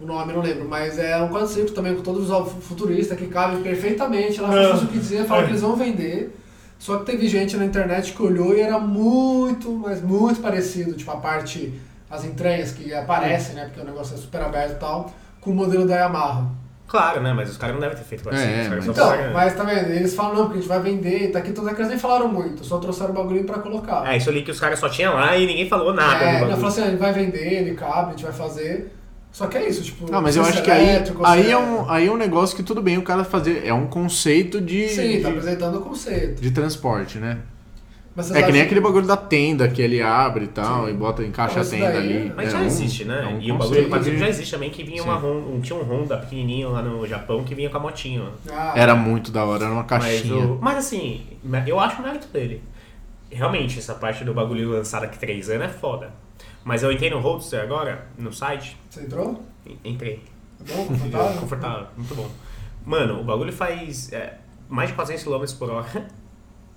O 0.00 0.06
nome 0.06 0.32
não 0.32 0.40
lembro, 0.40 0.68
mas 0.68 0.98
é 0.98 1.16
um 1.20 1.28
quadriciclo 1.28 1.70
também 1.74 1.94
com 1.94 2.02
todo 2.02 2.20
visual 2.20 2.46
fu- 2.46 2.60
futurista 2.60 3.16
que 3.16 3.26
cabe 3.26 3.62
perfeitamente 3.62 4.40
lá. 4.40 4.54
É. 4.54 4.72
As 4.72 4.82
o 4.82 4.86
que 4.86 4.98
dizer, 4.98 5.24
falaram 5.26 5.44
É. 5.44 5.46
que 5.46 5.52
eles 5.52 5.62
vão 5.62 5.74
vender. 5.76 6.36
Só 6.78 6.98
que 6.98 7.06
teve 7.06 7.26
gente 7.26 7.56
na 7.56 7.64
internet 7.64 8.12
que 8.12 8.22
olhou 8.22 8.54
e 8.56 8.60
era 8.60 8.78
muito, 8.78 9.72
mas 9.72 10.00
muito 10.00 10.40
parecido. 10.40 10.92
Tipo, 10.92 11.10
a 11.10 11.16
parte, 11.16 11.74
as 12.08 12.24
entranhas 12.24 12.70
que 12.70 12.94
aparecem, 12.94 13.56
né? 13.56 13.64
Porque 13.64 13.80
o 13.80 13.84
negócio 13.84 14.14
é 14.14 14.18
super 14.18 14.40
aberto 14.42 14.72
e 14.72 14.76
tal, 14.76 15.12
com 15.40 15.50
o 15.50 15.54
modelo 15.54 15.84
da 15.86 15.96
Yamaha. 15.96 16.46
Claro, 16.86 17.20
né? 17.20 17.32
Mas 17.34 17.50
os 17.50 17.56
caras 17.58 17.74
não 17.74 17.80
devem 17.82 17.96
ter 17.98 18.04
feito 18.04 18.30
assim. 18.30 18.38
É, 18.44 18.62
os 18.62 18.68
caras 18.68 18.86
mas- 18.86 18.96
Então, 18.96 19.32
mas 19.34 19.54
tá 19.56 19.64
vendo? 19.64 19.90
Eles 19.90 20.14
falam, 20.14 20.34
não, 20.36 20.42
porque 20.44 20.58
a 20.58 20.60
gente 20.60 20.68
vai 20.68 20.80
vender, 20.80 21.32
tá 21.32 21.40
aqui 21.40 21.52
todas 21.52 21.74
eles 21.76 21.88
nem 21.88 21.98
falaram 21.98 22.28
muito, 22.28 22.64
só 22.64 22.78
trouxeram 22.78 23.10
o 23.10 23.14
bagulho 23.14 23.42
pra 23.44 23.58
colocar. 23.58 24.10
É, 24.10 24.16
isso 24.16 24.30
ali 24.30 24.42
que 24.42 24.50
os 24.52 24.60
caras 24.60 24.78
só 24.78 24.88
tinham 24.88 25.12
lá 25.14 25.36
e 25.36 25.44
ninguém 25.46 25.68
falou 25.68 25.92
nada. 25.92 26.24
É, 26.24 26.40
não, 26.42 26.50
falou 26.52 26.68
assim, 26.68 26.82
ah, 26.82 26.86
ele 26.86 26.96
vai 26.96 27.12
vender, 27.12 27.52
ele 27.62 27.74
cabe, 27.74 28.06
a 28.06 28.10
gente 28.12 28.22
vai 28.24 28.32
fazer. 28.32 28.94
Só 29.38 29.46
que 29.46 29.56
é 29.56 29.68
isso, 29.68 29.84
tipo. 29.84 30.04
Ah, 30.12 30.20
mas 30.20 30.34
eu 30.34 30.42
acho 30.42 30.64
que 30.64 30.70
aí, 30.70 31.00
aí, 31.24 31.50
é 31.52 31.56
um, 31.56 31.88
aí 31.88 32.08
é 32.08 32.10
um 32.10 32.16
negócio 32.16 32.56
que 32.56 32.62
tudo 32.64 32.82
bem 32.82 32.98
o 32.98 33.02
cara 33.02 33.22
fazer. 33.22 33.64
É 33.64 33.72
um 33.72 33.86
conceito 33.86 34.60
de, 34.60 34.88
Sim, 34.88 35.20
tá 35.22 35.28
apresentando 35.28 35.78
o 35.78 35.80
conceito. 35.80 36.42
de 36.42 36.50
transporte, 36.50 37.18
né? 37.18 37.38
Mas 38.16 38.32
É 38.32 38.34
que 38.34 38.40
nem 38.50 38.50
acham- 38.54 38.62
aquele 38.64 38.80
bagulho 38.80 39.06
da 39.06 39.16
tenda 39.16 39.68
que 39.68 39.80
ele 39.80 40.02
abre 40.02 40.46
e 40.46 40.48
tal, 40.48 40.86
Sim. 40.86 40.90
e 40.90 40.94
bota, 40.94 41.22
encaixa 41.22 41.58
Mas 41.58 41.68
a 41.68 41.70
tenda 41.70 41.92
daí 41.92 41.96
ali. 41.98 42.28
é- 42.30 42.32
Mas 42.34 42.48
É 42.48 42.50
já 42.50 42.58
um- 42.58 42.66
existe, 42.66 43.04
né? 43.04 43.20
é 43.22 43.26
um 43.28 43.40
e 43.40 43.52
o 43.52 43.56
bagulho 43.58 43.88
do 43.88 44.00
de- 44.00 44.18
já 44.18 44.28
existe 44.28 44.50
também, 44.50 44.70
que 44.70 44.82
vinha 44.82 45.04
uma. 45.04 45.14
Honda, 45.14 45.46
um, 45.50 45.60
tinha 45.60 45.78
um 45.78 45.84
Honda 45.84 46.16
pequenininho 46.16 46.70
lá 46.72 46.82
no 46.82 47.06
Japão 47.06 47.44
que 47.44 47.54
vinha 47.54 47.70
com 47.70 47.76
a 47.76 47.80
motinho. 47.80 48.24
ó. 48.50 48.52
Ah, 48.52 48.72
Era 48.74 48.96
muito 48.96 49.30
da 49.30 49.44
hora, 49.44 49.66
era 49.66 49.72
uma 49.72 49.86
Mas, 49.88 49.88
caixinha. 49.88 50.34
o- 50.46 50.58
mas 50.60 50.78
assim, 50.78 51.20
eu 51.64 51.78
acho 51.78 52.00
o 52.00 52.04
mérito 52.04 52.26
dele. 52.26 52.60
Realmente, 53.30 53.78
essa 53.78 53.94
parte 53.94 54.24
do 54.24 54.34
bagulho 54.34 54.70
lançado 54.70 55.04
aqui 55.04 55.16
três 55.16 55.48
anos 55.48 55.66
é 55.66 55.68
foda. 55.68 56.10
Mas 56.68 56.82
eu 56.82 56.92
entrei 56.92 57.08
no 57.08 57.18
Roadster 57.18 57.62
agora, 57.62 58.08
no 58.18 58.30
site, 58.30 58.76
Você 58.90 59.00
entrou? 59.00 59.42
entrei. 59.82 60.22
Tá 60.58 60.74
bom? 60.76 60.86
Confortável? 60.86 61.32
Confortável, 61.40 61.86
muito 61.96 62.14
bom. 62.14 62.28
Mano, 62.84 63.22
o 63.22 63.24
bagulho 63.24 63.50
faz 63.50 64.12
é, 64.12 64.36
mais 64.68 64.90
de 64.90 64.94
400 64.94 65.24
km 65.24 65.58
por 65.58 65.70
hora. 65.70 66.06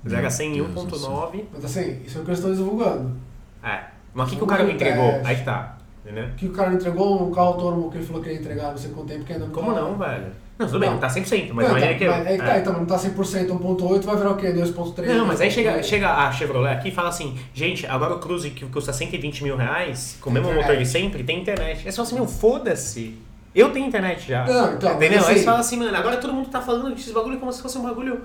0 0.08 0.26
a 0.26 0.30
100 0.30 0.50
em 0.50 0.54
Deus 0.54 0.74
do 0.74 0.98
1.9. 0.98 1.44
Mas 1.52 1.66
assim, 1.66 2.02
isso 2.06 2.20
é 2.20 2.22
o 2.22 2.24
que 2.24 2.30
eles 2.30 2.40
estão 2.40 2.56
divulgando. 2.56 3.18
É. 3.62 3.84
Mas 4.14 4.28
o 4.28 4.30
que, 4.32 4.38
que 4.38 4.44
o 4.46 4.48
cara 4.48 4.64
me 4.64 4.76
entregou? 4.76 5.22
Aí 5.26 5.36
que 5.36 5.44
tá. 5.44 5.78
Entendeu? 6.06 6.30
Que 6.38 6.46
o 6.48 6.54
cara 6.54 6.74
entregou 6.74 7.28
um 7.28 7.32
carro 7.32 7.48
autônomo 7.48 7.92
que 7.92 7.98
ele 7.98 8.06
falou 8.06 8.24
que 8.24 8.30
ia 8.30 8.40
entregar, 8.40 8.72
não 8.72 8.78
sei 8.78 8.92
quanto 8.92 9.10
tempo 9.10 9.26
que 9.26 9.34
ainda 9.34 9.46
não 9.46 9.54
Como 9.54 9.74
tá. 9.74 9.82
não, 9.82 9.98
velho? 9.98 10.32
Não, 10.62 10.68
tudo 10.68 10.80
bem, 10.80 10.90
Não. 10.90 10.94
não 10.96 11.02
tá 11.02 11.08
100%, 11.08 11.54
mas 11.54 11.68
não, 11.68 11.78
imagina 11.78 11.92
tá, 11.92 11.98
que 11.98 12.04
eu. 12.04 12.12
mas, 12.12 12.28
é 12.28 12.38
que 12.38 12.44
tá, 12.44 12.60
então, 12.60 12.74
não 12.74 12.86
tá 12.86 12.96
100%, 12.96 13.48
1.8 13.48 14.02
vai 14.04 14.16
virar 14.16 14.30
o 14.30 14.38
quê? 14.38 14.48
2.3? 14.54 15.06
Não, 15.08 15.26
mas 15.26 15.42
aí 15.42 15.50
chega, 15.50 15.80
2.8? 15.80 15.84
chega 15.84 16.14
a 16.14 16.32
Chevrolet 16.32 16.74
aqui 16.74 16.90
e 16.90 16.92
fala 16.92 17.10
assim, 17.10 17.36
gente, 17.52 17.88
agora 17.88 18.14
o 18.14 18.20
Cruze 18.20 18.52
que 18.52 18.64
custa 18.68 18.94
120 18.94 19.44
mil 19.44 19.58
reais, 19.58 20.20
com 20.22 20.30
o 20.30 20.34
mesmo 20.34 20.50
internet. 20.50 20.68
motor 20.68 20.78
de 20.84 20.88
sempre, 20.88 21.24
tem 21.24 21.42
internet. 21.42 21.88
É 21.88 21.92
só 21.92 22.04
assim, 22.04 22.14
meu, 22.14 22.28
foda-se. 22.28 23.18
Eu 23.56 23.72
tenho 23.72 23.88
internet 23.88 24.28
já. 24.28 24.46
Não, 24.46 24.76
então, 24.76 24.96
Entendeu? 24.96 25.20
Aí 25.20 25.26
assim- 25.26 25.34
você 25.40 25.44
fala 25.44 25.60
assim, 25.60 25.78
mano, 25.78 25.98
agora 25.98 26.18
todo 26.18 26.32
mundo 26.32 26.48
tá 26.50 26.62
falando 26.62 26.94
desses 26.94 27.12
bagulho 27.12 27.40
como 27.40 27.52
se 27.52 27.62
fosse 27.62 27.78
um 27.80 27.84
bagulho. 27.84 28.22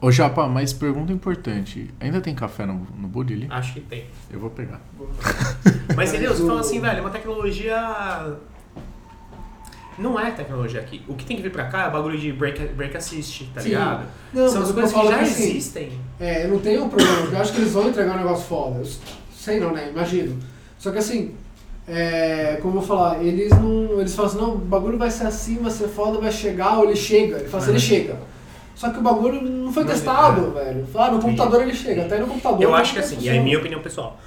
Ô 0.00 0.10
Japa, 0.10 0.46
mas 0.46 0.72
pergunta 0.72 1.12
importante. 1.12 1.88
Ainda 1.98 2.20
tem 2.20 2.34
café 2.34 2.66
no, 2.66 2.86
no 2.94 3.20
ali? 3.22 3.46
Acho 3.48 3.72
que 3.72 3.80
tem. 3.80 4.04
Eu 4.30 4.38
vou 4.38 4.50
pegar. 4.50 4.80
Mas 5.96 6.10
entendeu? 6.10 6.34
Você 6.34 6.46
fala 6.46 6.60
assim, 6.60 6.78
velho, 6.78 6.98
é 6.98 7.00
uma 7.00 7.08
tecnologia. 7.08 8.36
Não 9.98 10.18
é 10.18 10.30
tecnologia 10.30 10.80
aqui. 10.80 11.02
O 11.08 11.14
que 11.14 11.24
tem 11.24 11.36
que 11.36 11.42
vir 11.42 11.52
pra 11.52 11.64
cá 11.64 11.84
é 11.84 11.88
o 11.88 11.92
bagulho 11.92 12.18
de 12.18 12.32
break, 12.32 12.60
break 12.68 12.96
assist, 12.96 13.44
tá 13.54 13.60
Sim. 13.60 13.68
ligado? 13.70 14.06
Não, 14.32 14.48
São 14.48 14.62
as 14.62 14.72
coisas 14.72 14.92
que 14.92 15.06
já 15.06 15.14
é 15.14 15.18
que, 15.18 15.24
assim, 15.24 15.42
existem. 15.50 15.92
É, 16.18 16.44
eu 16.44 16.48
não 16.48 16.58
tenho 16.58 16.84
um 16.84 16.88
problema, 16.88 17.16
porque 17.22 17.34
eu 17.36 17.40
acho 17.40 17.52
que 17.52 17.60
eles 17.60 17.72
vão 17.72 17.88
entregar 17.88 18.14
um 18.14 18.18
negócio 18.18 18.44
foda. 18.46 18.80
Eu 18.80 18.88
sei 19.32 19.60
não, 19.60 19.72
né? 19.72 19.90
Imagino. 19.90 20.38
Só 20.78 20.90
que 20.90 20.98
assim, 20.98 21.34
é, 21.86 22.58
como 22.60 22.76
eu 22.76 22.80
vou 22.80 22.88
falar, 22.88 23.22
eles 23.22 23.50
não. 23.50 24.00
Eles 24.00 24.14
falam 24.14 24.30
assim, 24.30 24.40
não, 24.40 24.54
o 24.54 24.58
bagulho 24.58 24.98
vai 24.98 25.10
ser 25.10 25.26
assim, 25.26 25.58
vai 25.58 25.70
ser 25.70 25.88
foda, 25.88 26.18
vai 26.18 26.32
chegar, 26.32 26.78
ou 26.78 26.84
ele 26.84 26.96
chega. 26.96 27.36
Ele 27.38 27.48
fala 27.48 27.62
assim, 27.62 27.70
Uhum. 27.72 27.76
ele 27.78 27.84
chega. 27.84 28.16
Só 28.74 28.90
que 28.90 28.98
o 28.98 29.02
bagulho 29.02 29.40
não 29.40 29.72
foi 29.72 29.84
Não, 29.84 29.90
testado, 29.92 30.50
velho. 30.50 30.84
Ah, 30.96 31.10
no 31.12 31.20
computador 31.20 31.62
ele 31.62 31.74
chega, 31.74 32.02
até 32.06 32.18
no 32.18 32.26
computador. 32.26 32.60
Eu 32.60 32.74
acho 32.74 32.92
que 32.94 32.98
assim, 32.98 33.14
e 33.14 33.18
funciona. 33.18 33.38
aí 33.38 33.44
minha 33.44 33.58
opinião 33.58 33.80
pessoal, 33.80 34.18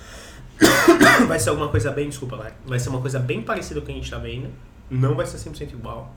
vai 1.28 1.38
ser 1.40 1.50
alguma 1.50 1.68
coisa 1.68 1.92
bem, 1.92 2.08
desculpa, 2.08 2.38
vai, 2.38 2.52
vai 2.66 2.80
ser 2.80 2.90
uma 2.90 3.02
coisa 3.02 3.20
bem 3.20 3.42
parecida 3.42 3.82
com 3.82 3.84
o 3.84 3.88
que 3.88 3.92
a 3.92 3.96
gente 3.96 4.10
tá 4.10 4.18
vendo. 4.18 4.48
Não 4.90 5.16
vai 5.16 5.26
ser 5.26 5.38
100% 5.38 5.74
igual. 5.74 6.14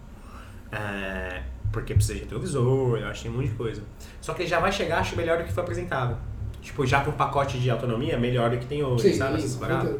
É, 0.72 1.42
porque 1.72 1.94
precisa 1.94 2.14
de 2.14 2.20
retrovisor, 2.20 2.98
eu 2.98 3.08
acho 3.08 3.22
que 3.22 3.28
tem 3.28 3.32
um 3.32 3.40
monte 3.40 3.50
de 3.50 3.56
coisa. 3.56 3.82
Só 4.20 4.34
que 4.34 4.42
ele 4.42 4.48
já 4.48 4.60
vai 4.60 4.72
chegar, 4.72 5.00
acho 5.00 5.16
melhor 5.16 5.38
do 5.38 5.44
que 5.44 5.52
foi 5.52 5.62
apresentado. 5.62 6.16
Tipo, 6.62 6.86
já 6.86 7.02
com 7.02 7.12
pacote 7.12 7.58
de 7.58 7.70
autonomia, 7.70 8.18
melhor 8.18 8.50
do 8.50 8.58
que 8.58 8.66
tem 8.66 8.82
hoje, 8.84 9.12
Sim, 9.12 9.18
sabe? 9.18 9.38
Essas 9.38 9.56
paradas. 9.56 9.96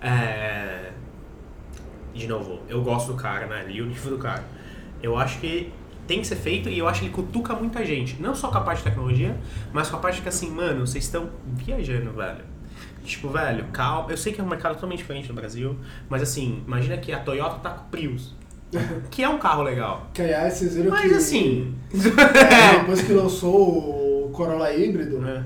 É, 0.00 0.92
de 2.14 2.26
novo, 2.26 2.60
eu 2.68 2.82
gosto 2.82 3.12
do 3.12 3.14
cara, 3.14 3.46
né? 3.46 3.60
Ali 3.60 3.82
o 3.82 3.86
nível 3.86 4.12
do 4.12 4.18
cara. 4.18 4.42
Eu 5.02 5.16
acho 5.16 5.38
que 5.38 5.72
tem 6.06 6.20
que 6.20 6.26
ser 6.26 6.36
feito 6.36 6.68
e 6.68 6.78
eu 6.78 6.88
acho 6.88 7.00
que 7.00 7.06
ele 7.06 7.14
cutuca 7.14 7.54
muita 7.54 7.84
gente. 7.84 8.20
Não 8.20 8.34
só 8.34 8.48
com 8.48 8.58
a 8.58 8.60
parte 8.62 8.78
de 8.78 8.84
tecnologia, 8.84 9.36
mas 9.72 9.90
com 9.90 9.96
a 9.96 10.00
parte 10.00 10.22
que 10.22 10.28
assim, 10.28 10.50
mano, 10.50 10.86
vocês 10.86 11.04
estão 11.04 11.30
viajando, 11.46 12.12
velho. 12.12 12.44
Tipo, 13.04 13.28
velho, 13.28 13.64
calma. 13.72 14.10
Eu 14.10 14.16
sei 14.16 14.32
que 14.32 14.40
é 14.40 14.44
um 14.44 14.48
mercado 14.48 14.74
totalmente 14.74 14.98
diferente 14.98 15.28
no 15.28 15.34
Brasil, 15.34 15.76
mas 16.08 16.22
assim, 16.22 16.62
imagina 16.66 16.96
que 16.98 17.12
a 17.12 17.18
Toyota 17.20 17.58
tá 17.60 17.70
com 17.70 17.86
o 17.86 17.88
Prius. 17.88 18.34
Que 19.10 19.22
é 19.22 19.28
um 19.28 19.38
carro 19.38 19.62
legal. 19.62 20.08
Que 20.12 20.22
aliás, 20.22 20.54
vocês 20.54 20.76
viram 20.76 20.90
Mas 20.90 21.10
que. 21.10 21.16
assim. 21.16 21.74
É, 21.92 22.80
depois 22.80 23.00
que 23.00 23.12
lançou 23.12 24.26
o 24.26 24.30
Corolla 24.30 24.72
híbrido, 24.74 25.26
É. 25.26 25.44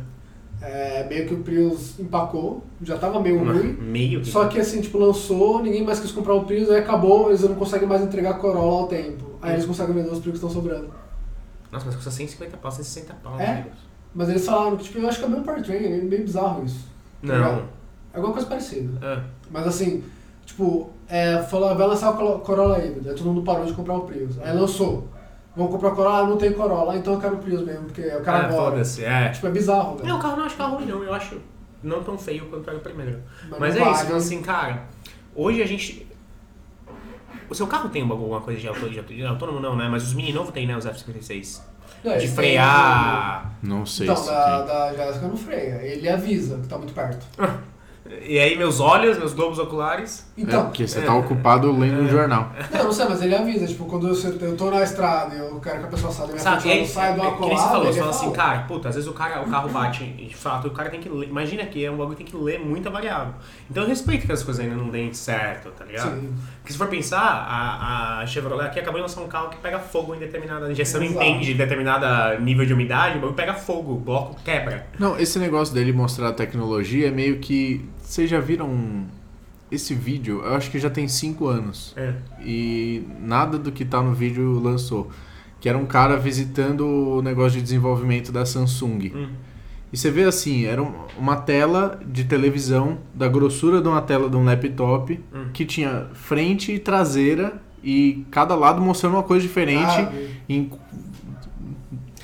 É, 0.65 1.05
meio 1.09 1.27
que 1.27 1.35
o 1.35 1.39
Prius 1.39 1.99
empacou, 1.99 2.65
já 2.81 2.97
tava 2.97 3.21
meio 3.21 3.45
ruim. 3.45 3.77
Meio 3.81 4.21
que. 4.21 4.29
Só 4.29 4.47
que 4.47 4.61
assim, 4.61 4.81
tipo, 4.81 4.97
lançou, 4.97 5.61
ninguém 5.61 5.83
mais 5.83 5.99
quis 5.99 6.13
comprar 6.13 6.35
o 6.35 6.45
Prius, 6.45 6.71
aí 6.71 6.79
acabou, 6.79 7.31
eles 7.31 7.41
não 7.43 7.57
conseguem 7.57 7.89
mais 7.89 8.01
entregar 8.01 8.35
Corolla 8.35 8.83
ao 8.83 8.87
tempo. 8.87 9.33
Aí 9.43 9.55
eles 9.55 9.67
conseguem 9.67 9.93
vender 9.93 10.11
os 10.11 10.21
Prius 10.21 10.39
que 10.39 10.45
estão 10.45 10.51
sobrando. 10.51 10.89
Nossa, 11.73 11.87
mas 11.87 11.97
custa 11.97 12.13
150 12.13 12.57
pau, 12.59 12.71
160 12.71 13.15
pau. 13.15 13.41
É? 13.41 13.63
Deus. 13.63 13.77
Mas 14.15 14.29
eles 14.29 14.45
falaram 14.45 14.77
que, 14.77 14.85
tipo, 14.85 14.99
eu 14.99 15.09
acho 15.09 15.19
que 15.19 15.25
é 15.25 15.27
o 15.27 15.31
mesmo 15.31 15.45
powertrain, 15.45 15.85
é 15.85 15.97
meio 15.97 16.23
bizarro 16.23 16.65
isso. 16.65 16.87
Tá? 17.27 17.39
Não. 17.39 17.63
É 18.13 18.17
alguma 18.17 18.33
coisa 18.33 18.49
parecida. 18.49 18.99
Ah, 19.03 19.23
Mas 19.51 19.67
assim, 19.67 20.05
tipo, 20.45 20.91
é, 21.09 21.43
falou, 21.43 21.75
vai 21.75 21.87
lançar 21.87 22.11
o 22.11 22.41
Corolla 22.41 22.79
híbrido, 22.79 23.09
aí 23.09 23.15
todo 23.15 23.27
mundo 23.27 23.43
parou 23.43 23.65
de 23.65 23.73
comprar 23.73 23.95
o 23.95 24.03
Prius. 24.03 24.39
Aí 24.41 24.53
lançou. 24.55 25.09
Vamos 25.55 25.73
comprar 25.73 25.93
o 25.93 25.97
Corolla, 25.97 26.19
ah, 26.19 26.27
não 26.27 26.37
tem 26.37 26.53
Corolla, 26.53 26.97
então 26.97 27.15
eu 27.15 27.21
quero 27.21 27.35
o 27.35 27.39
Prius 27.39 27.63
mesmo, 27.63 27.85
porque 27.85 28.03
o 28.03 28.23
cara 28.23 28.39
ah, 28.39 28.47
agora. 28.47 28.71
foda-se, 28.71 29.05
é. 29.05 29.29
Tipo, 29.31 29.47
é 29.47 29.51
bizarro, 29.51 29.97
velho. 29.97 30.09
Não, 30.09 30.19
o 30.19 30.23
carro 30.23 30.37
não 30.37 30.45
acho 30.45 30.57
carro 30.57 30.77
ruim, 30.77 30.87
não. 30.87 31.03
Eu 31.03 31.13
acho 31.13 31.39
não 31.83 32.03
tão 32.03 32.17
feio 32.17 32.47
quanto 32.47 32.69
era 32.69 32.79
o 32.79 32.83
primeiro. 32.83 33.23
Mas 33.49 33.59
Mas, 33.59 33.77
é 33.77 33.91
isso, 33.91 34.05
então, 34.05 34.17
assim, 34.17 34.43
cara. 34.43 34.85
Hoje 35.35 35.63
a 35.63 35.67
gente. 35.67 36.07
O 37.49 37.55
seu 37.55 37.67
carro 37.67 37.89
tem 37.91 38.03
alguma 38.03 38.41
coisa 38.41 38.61
de, 38.61 39.27
autônomo, 39.27 39.61
não, 39.61 39.77
né? 39.77 39.89
Mas 39.89 40.05
os 40.05 40.15
mini 40.15 40.33
novo 40.33 40.53
tem, 40.53 40.67
né? 40.67 40.77
Os 40.77 40.87
F56. 40.87 41.61
Não, 42.05 42.13
De 42.13 42.19
ele 42.25 42.29
frear. 42.29 43.53
Não 43.63 43.87
sei 43.87 44.07
Então, 44.07 44.17
se 44.17 44.29
da, 44.29 44.59
tem. 44.59 44.67
da 44.67 44.93
Jéssica 44.95 45.29
não 45.29 45.37
freia. 45.37 45.81
Ele 45.83 46.09
avisa 46.09 46.59
que 46.59 46.67
tá 46.69 46.77
muito 46.79 46.93
perto. 46.93 47.27
E 48.25 48.39
aí, 48.39 48.59
meus 48.59 48.81
olhos, 48.81 49.17
meus 49.17 49.33
globos 49.33 49.59
oculares. 49.61 50.27
É, 50.37 50.41
Então, 50.43 50.65
porque 50.65 50.87
você 50.87 51.01
tá 51.01 51.15
ocupado 51.15 51.71
lendo 51.79 52.03
um 52.03 52.09
jornal. 52.09 52.51
não, 52.73 52.85
não 52.85 52.93
sei, 52.93 53.07
mas 53.09 53.23
ele 53.23 53.35
avisa. 53.35 53.65
Tipo, 53.67 53.85
quando 53.87 54.09
eu, 54.09 54.15
eu 54.41 54.57
tô 54.57 54.71
na 54.71 54.83
estrada 54.83 55.35
e 55.35 55.39
eu 55.39 55.61
quero 55.61 55.79
que 55.79 55.85
a 55.85 55.89
pessoa 55.89 56.13
saia 56.13 56.27
da 56.27 56.33
minha 56.35 56.43
Sabe? 56.43 56.63
frente, 56.63 56.77
E 56.77 56.81
não 56.81 56.87
sai 56.89 57.15
do 57.15 57.23
é, 57.23 57.31
que 57.31 57.41
nem 57.41 57.57
você 57.57 57.69
falou, 57.69 57.85
ele 57.85 57.93
você 57.93 57.99
fala 58.01 58.11
assim, 58.11 58.33
cara, 58.33 58.59
puta, 58.65 58.89
às 58.89 58.95
vezes 58.97 59.09
o, 59.09 59.13
cara, 59.15 59.41
o 59.41 59.49
carro 59.49 59.69
bate, 59.71 60.03
e 60.19 60.27
de 60.27 60.35
fato, 60.37 60.67
o 60.67 60.73
cara 60.73 60.91
tem 60.91 61.01
que 61.01 61.09
ler. 61.09 61.29
Imagina 61.29 61.65
que 61.65 61.83
é 61.85 61.91
um 61.91 61.97
bagulho 61.97 62.17
que 62.17 62.25
tem 62.25 62.33
que 62.33 62.37
ler 62.45 62.59
muita 62.59 62.91
variável. 62.91 63.35
Então 63.71 63.85
eu 63.85 63.89
respeito 63.89 64.27
que 64.27 64.33
as 64.33 64.43
coisas 64.43 64.63
ainda 64.65 64.77
não 64.77 64.91
deem 64.91 65.15
certo, 65.15 65.71
tá 65.71 65.85
ligado? 65.85 66.11
Sim. 66.21 66.35
Porque 66.63 66.73
se 66.73 66.79
for 66.79 66.87
pensar, 66.87 67.19
a, 67.21 68.21
a 68.21 68.27
Chevrolet 68.27 68.67
aqui 68.67 68.79
acabou 68.79 69.01
de 69.01 69.03
lançar 69.03 69.21
um 69.21 69.27
carro 69.27 69.51
que 69.51 69.57
pega 69.57 69.81
fogo 69.81 70.15
em 70.15 70.19
determinada. 70.21 70.67
A 70.67 70.71
injeção 70.71 71.01
não 71.01 71.09
Exato. 71.09 71.25
entende 71.25 71.55
determinada 71.55 72.39
nível 72.39 72.65
de 72.65 72.73
umidade, 72.73 73.19
o 73.19 73.21
bagulho 73.21 73.35
pega 73.35 73.53
fogo, 73.53 73.95
o 73.95 73.99
bloco 73.99 74.41
quebra. 74.45 74.87
Não, 74.97 75.19
esse 75.19 75.41
negócio 75.41 75.75
dele 75.75 75.93
mostrar 75.93 76.29
a 76.29 76.33
tecnologia 76.33 77.09
é 77.09 77.11
meio 77.11 77.39
que. 77.41 77.85
Vocês 78.01 78.31
já 78.31 78.39
viram 78.39 79.07
esse 79.73 79.93
vídeo? 79.93 80.41
Eu 80.45 80.55
acho 80.55 80.71
que 80.71 80.79
já 80.79 80.89
tem 80.89 81.09
5 81.09 81.49
anos. 81.49 81.95
É. 81.97 82.15
E 82.41 83.09
nada 83.19 83.59
do 83.59 83.73
que 83.73 83.85
tá 83.85 84.01
no 84.01 84.15
vídeo 84.15 84.61
lançou. 84.61 85.11
Que 85.61 85.69
era 85.69 85.77
um 85.77 85.87
cara 85.87 86.17
visitando 86.17 86.87
o 86.87 87.23
negócio 87.23 87.59
de 87.59 87.63
desenvolvimento 87.63 88.31
da 88.31 88.47
Samsung. 88.47 89.13
Hum. 89.13 89.29
E 89.93 89.97
você 89.97 90.11
vê 90.11 90.25
assim, 90.25 90.65
era 90.65 90.83
um- 90.83 90.93
uma 91.19 91.37
tela 91.37 92.01
de 92.07 92.25
televisão 92.25 92.99
da 93.15 93.29
grossura 93.29 93.81
de 93.83 93.89
uma 93.89 94.01
tela 94.01 94.29
de 94.31 94.37
um 94.37 94.45
laptop 94.45 95.21
Hum. 95.35 95.47
que 95.53 95.65
tinha 95.67 96.07
frente 96.15 96.73
e 96.73 96.79
traseira 96.79 97.61
e 97.85 98.25
cada 98.31 98.55
lado 98.55 98.81
mostrando 98.81 99.15
uma 99.15 99.23
coisa 99.23 99.47
diferente 99.47 99.91
Ah, 100.01 100.13
em 100.49 100.71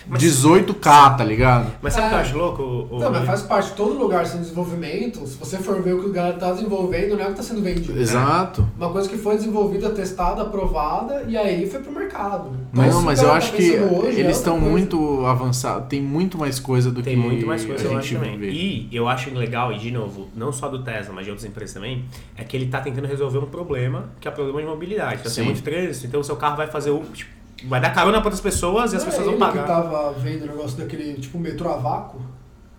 Mas- 0.09 0.22
18K, 0.22 1.11
tá 1.11 1.24
ligado? 1.24 1.70
Mas 1.82 1.92
sabe 1.94 2.06
o 2.06 2.09
que 2.11 2.14
eu 2.14 2.18
É. 2.18 2.22
acho 2.22 2.36
louco? 2.38 2.62
O, 2.90 2.98
Não, 2.98 3.11
mas 3.11 3.24
faz 3.26 3.42
parte 3.42 3.70
de 3.70 3.76
todo 3.76 3.98
lugar 3.98 4.26
sem 4.26 4.40
desenvolvimento. 4.40 5.26
Se 5.26 5.36
você 5.36 5.59
for 5.59 5.82
ver 5.82 5.94
o 5.94 6.00
que 6.02 6.09
o 6.09 6.12
galera 6.12 6.36
tá 6.36 6.52
desenvolvendo, 6.52 7.16
não 7.16 7.24
é 7.24 7.26
o 7.26 7.30
que 7.30 7.36
tá 7.36 7.42
sendo 7.42 7.62
vendido. 7.62 7.98
Exato. 7.98 8.66
Uma 8.76 8.90
coisa 8.90 9.09
que 9.09 9.16
foi 9.18 9.36
desenvolvida, 9.36 9.90
testada, 9.90 10.42
aprovada 10.42 11.24
e 11.28 11.36
aí 11.36 11.68
foi 11.68 11.80
pro 11.80 11.92
mercado. 11.92 12.50
Então, 12.72 12.84
não, 12.86 13.02
mas 13.02 13.22
eu 13.22 13.28
tá 13.28 13.34
acho 13.36 13.52
que 13.52 13.70
pensando 13.72 13.94
hoje, 13.98 14.16
é 14.16 14.20
eles 14.20 14.36
estão 14.38 14.54
coisa. 14.59 14.70
muito 14.70 15.26
avançados. 15.26 15.88
Tem 15.88 16.00
muito 16.02 16.38
mais 16.38 16.59
coisa 16.59 16.90
do 16.90 17.02
Tem 17.02 17.14
que 17.14 17.20
muito 17.20 17.46
mais 17.46 17.64
coisa, 17.64 17.88
a 17.88 17.92
eu 17.92 17.98
acho 17.98 18.09
gente 18.09 18.20
também. 18.20 18.38
vê. 18.38 18.50
E 18.50 18.88
eu 18.92 19.06
acho 19.09 19.30
legal, 19.34 19.72
e 19.72 19.78
de 19.78 19.90
novo, 19.90 20.28
não 20.34 20.52
só 20.52 20.68
do 20.68 20.82
Tesla, 20.82 21.12
mas 21.14 21.24
de 21.24 21.30
outras 21.30 21.48
empresas 21.48 21.74
também, 21.74 22.04
é 22.36 22.44
que 22.44 22.56
ele 22.56 22.66
tá 22.66 22.80
tentando 22.80 23.06
resolver 23.06 23.38
um 23.38 23.46
problema, 23.46 24.06
que 24.20 24.26
é 24.26 24.30
o 24.30 24.34
problema 24.34 24.61
de 24.61 24.66
mobilidade. 24.66 25.20
Então, 25.20 25.24
tem 25.32 25.44
Sim. 25.44 25.50
muito 25.50 25.62
trânsito, 25.62 26.06
então 26.06 26.20
o 26.20 26.24
seu 26.24 26.36
carro 26.36 26.56
vai 26.56 26.66
fazer 26.66 26.90
o. 26.90 27.00
tipo, 27.12 27.38
vai 27.64 27.80
dar 27.80 27.90
carona 27.90 28.18
para 28.18 28.26
outras 28.28 28.40
pessoas 28.40 28.92
e 28.92 28.96
as 28.96 29.02
Não 29.04 29.11
pessoas 29.11 29.26
é 29.26 29.30
vão 29.30 29.38
pagar. 29.38 29.62
que 29.62 29.66
tava 29.68 30.12
vendo 30.12 30.44
o 30.44 30.46
negócio 30.46 30.78
daquele, 30.78 31.14
tipo, 31.14 31.38
metrô 31.38 31.70
a 31.70 31.76
vácuo? 31.76 32.20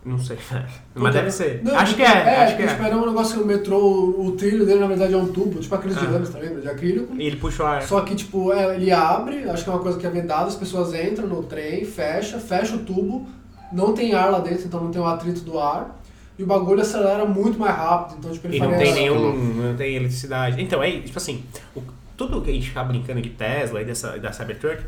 Não 0.06 0.18
sei. 0.18 0.38
Mas 0.96 1.14
deve 1.14 1.30
ser. 1.30 1.62
Não, 1.64 1.76
acho 1.76 1.94
que 1.96 2.02
tipo, 2.04 2.16
é, 2.18 2.44
acho 2.44 2.56
que 2.56 2.66
Tipo, 2.68 2.84
é. 2.84 2.86
era 2.88 2.98
um 2.98 3.06
negócio 3.06 3.38
que 3.38 3.44
o 3.44 3.46
metrô, 3.46 4.16
o 4.18 4.32
trilho 4.38 4.66
dele 4.66 4.80
na 4.80 4.88
verdade 4.88 5.14
é 5.14 5.18
um 5.18 5.28
tubo, 5.28 5.60
tipo 5.60 5.76
aqueles 5.76 5.98
de 5.98 6.06
Ah. 6.06 6.10
lâmina, 6.10 6.32
tá 6.32 6.40
lembra? 6.40 6.62
De 6.62 6.70
acrílico. 6.70 7.14
E 7.16 7.24
ele 7.28 7.36
puxa 7.36 7.64
o 7.64 7.66
ar. 7.66 7.82
Só 7.84 8.00
que, 8.02 8.16
tipo, 8.16 8.54
é, 8.54 8.76
ele 8.76 8.92
abre, 8.92 9.50
acho 9.50 9.64
que 9.66 9.70
é 9.70 9.74
uma 9.74 9.82
coisa 9.82 10.00
que 10.00 10.08
é 10.08 10.10
vedada, 10.10 10.48
as 10.48 10.56
pessoas 10.56 10.94
entram 10.94 11.28
no 11.28 11.44
trem, 11.44 11.84
fecha, 11.84 12.40
fecha 12.40 12.76
o 12.76 12.80
tubo, 12.80 13.28
não 13.74 13.94
tem 13.94 14.14
ar 14.16 14.32
lá 14.32 14.40
dentro, 14.40 14.66
então 14.66 14.82
não 14.82 14.90
tem 14.90 15.02
o 15.02 15.06
atrito 15.06 15.42
do 15.42 15.60
ar, 15.60 16.00
e 16.40 16.44
o 16.44 16.46
bagulho 16.48 16.82
acelera 16.82 17.26
muito 17.26 17.60
mais 17.60 17.76
rápido, 17.76 18.16
então, 18.20 18.32
tipo, 18.32 18.48
ele 18.48 18.56
E 18.56 18.60
não 18.62 18.78
tem 18.78 18.94
nenhum. 18.94 19.34
Não 19.36 19.76
tem 19.76 19.96
eletricidade. 19.96 20.62
Então, 20.64 20.82
é 20.82 20.92
tipo 21.02 21.18
assim, 21.18 21.44
o- 21.76 21.82
tudo 22.20 22.42
que 22.42 22.52
a 22.52 22.54
gente 22.54 22.68
fica 22.68 22.84
brincando 22.84 23.22
de 23.22 23.30
Tesla 23.30 23.82
e 23.82 23.86
dessa, 23.86 24.20
da 24.20 24.34
Cybertruck 24.34 24.84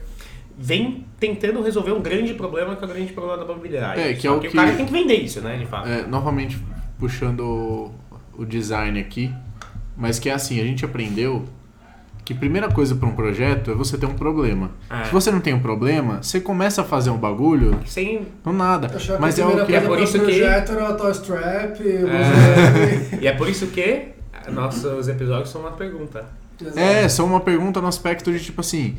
vem 0.57 1.05
tentando 1.17 1.63
resolver 1.63 1.93
um 1.93 2.01
grande 2.01 2.33
problema 2.33 2.75
que 2.75 2.83
é 2.83 2.85
o 2.85 2.89
grande 2.89 3.13
problema 3.13 3.37
da 3.37 3.45
mobilidade. 3.45 4.01
É, 4.01 4.13
que 4.13 4.27
é 4.27 4.31
o 4.31 4.37
que 4.41 4.49
o 4.49 4.51
cara 4.51 4.73
tem 4.73 4.85
que 4.85 4.91
vender 4.91 5.15
isso, 5.15 5.39
né? 5.39 5.57
De 5.57 5.65
fato. 5.65 5.87
É, 5.87 6.05
novamente 6.05 6.59
puxando 6.99 7.39
o, 7.39 7.91
o 8.37 8.45
design 8.45 8.99
aqui, 8.99 9.33
mas 9.95 10.19
que 10.19 10.29
é 10.29 10.33
assim, 10.33 10.59
a 10.59 10.63
gente 10.65 10.83
aprendeu 10.83 11.45
que 12.25 12.33
a 12.33 12.35
primeira 12.35 12.69
coisa 12.69 12.93
para 12.95 13.07
um 13.07 13.15
projeto 13.15 13.71
é 13.71 13.73
você 13.73 13.97
ter 13.97 14.05
um 14.05 14.13
problema. 14.13 14.71
É. 14.89 15.05
Se 15.05 15.11
você 15.13 15.31
não 15.31 15.39
tem 15.39 15.53
um 15.53 15.61
problema, 15.61 16.21
você 16.21 16.41
começa 16.41 16.81
a 16.81 16.83
fazer 16.83 17.11
um 17.11 17.17
bagulho 17.17 17.79
Sem. 17.85 18.27
do 18.43 18.51
nada. 18.51 18.91
Mas 19.21 19.39
é 19.39 19.45
o 19.45 19.65
que 19.65 19.73
é 19.73 19.79
por 19.79 19.99
isso 19.99 20.19
que- 20.19 20.25
projeto 20.25 20.73
era 20.73 20.89
a 20.89 20.93
Toy 20.95 21.11
Strap, 21.11 21.79
É. 21.79 23.17
E 23.23 23.27
é 23.27 23.31
por 23.31 23.47
isso 23.49 23.67
que 23.67 24.09
nossos 24.51 25.07
episódios 25.07 25.49
são 25.49 25.61
uma 25.61 25.71
pergunta. 25.71 26.40
É, 26.75 27.07
só 27.09 27.25
uma 27.25 27.39
pergunta 27.39 27.81
no 27.81 27.87
aspecto 27.87 28.31
de 28.31 28.39
tipo 28.39 28.61
assim, 28.61 28.97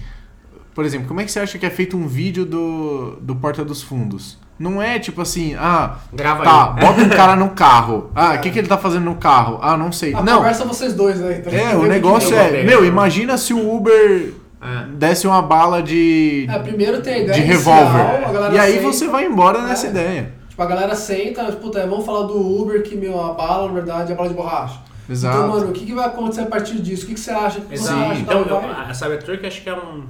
por 0.75 0.85
exemplo, 0.85 1.07
como 1.09 1.21
é 1.21 1.25
que 1.25 1.33
você 1.33 1.41
acha 1.41 1.59
que 1.59 1.67
é 1.67 1.71
feito 1.71 1.97
um 1.97 2.07
vídeo 2.07 2.45
do, 2.45 3.19
do 3.21 3.37
Porta 3.37 3.65
dos 3.65 3.83
Fundos? 3.83 4.39
Não 4.59 4.81
é 4.81 4.99
tipo 4.99 5.21
assim, 5.21 5.55
ah, 5.59 5.97
Grava 6.13 6.45
tá, 6.45 6.75
aí. 6.77 6.81
bota 6.87 7.01
um 7.01 7.09
cara 7.15 7.35
no 7.37 7.51
carro. 7.51 8.11
Ah, 8.15 8.35
o 8.35 8.41
que, 8.41 8.51
que 8.51 8.59
ele 8.59 8.69
tá 8.69 8.79
fazendo 8.79 9.05
no 9.05 9.17
carro? 9.17 9.59
Ah, 9.61 9.77
não 9.77 9.91
sei. 9.91 10.15
Ah, 10.15 10.23
não, 10.23 10.37
conversa 10.39 10.65
vocês 10.65 10.95
dois 10.95 11.21
aí. 11.23 11.41
tá 11.41 11.51
é, 11.51 11.55
ligado? 11.55 11.81
o 11.81 11.87
negócio 11.87 12.37
é, 12.37 12.63
meu, 12.63 12.85
imagina 12.85 13.37
se 13.37 13.53
o 13.53 13.75
Uber 13.75 14.33
É. 14.63 14.87
desse 14.95 15.27
uma 15.27 15.43
bala 15.43 15.83
de, 15.83 16.47
É, 16.49 16.59
primeiro 16.61 17.01
tem 17.03 17.15
a 17.15 17.19
ideia 17.19 17.33
de 17.43 17.51
inicial, 17.53 17.75
revólver. 17.75 18.25
a 18.29 18.33
galera 18.33 18.55
E 18.55 18.59
aí 18.59 18.73
senta, 18.75 18.83
você 18.93 19.09
vai 19.09 19.25
embora 19.27 19.63
nessa 19.63 19.87
É. 19.89 19.91
ideia. 19.91 20.33
Tipo, 20.49 20.63
a 20.63 20.67
galera 20.67 20.95
senta, 20.95 21.45
puta, 21.53 21.85
vamos 21.87 22.05
falar 22.07 22.27
do 22.27 22.39
Uber, 22.39 22.83
que 22.83 22.95
meu, 22.95 23.19
a 23.19 23.33
bala, 23.33 23.67
na 23.67 23.73
verdade, 23.75 24.13
é 24.13 24.15
a 24.15 24.17
bala 24.17 24.29
de 24.29 24.35
borracha. 24.35 24.79
Exato. 25.13 25.37
Então, 25.39 25.49
mano, 25.49 25.69
o 25.71 25.73
que, 25.73 25.85
que 25.87 25.95
vai 25.95 26.07
acontecer 26.07 26.41
a 26.43 26.47
partir 26.47 26.81
disso? 26.81 27.05
O 27.05 27.09
que, 27.09 27.15
que 27.15 27.21
você 27.21 27.31
acha? 27.31 27.61
Que 27.61 27.67
você 27.69 27.75
Exato. 27.75 28.11
acha? 28.11 28.21
Então, 28.21 28.41
eu- 28.43 28.59
a 28.71 28.95
Cybertruck 28.95 29.47
acho 29.47 29.63
que 29.63 29.69
é 29.69 29.75
um. 29.77 30.05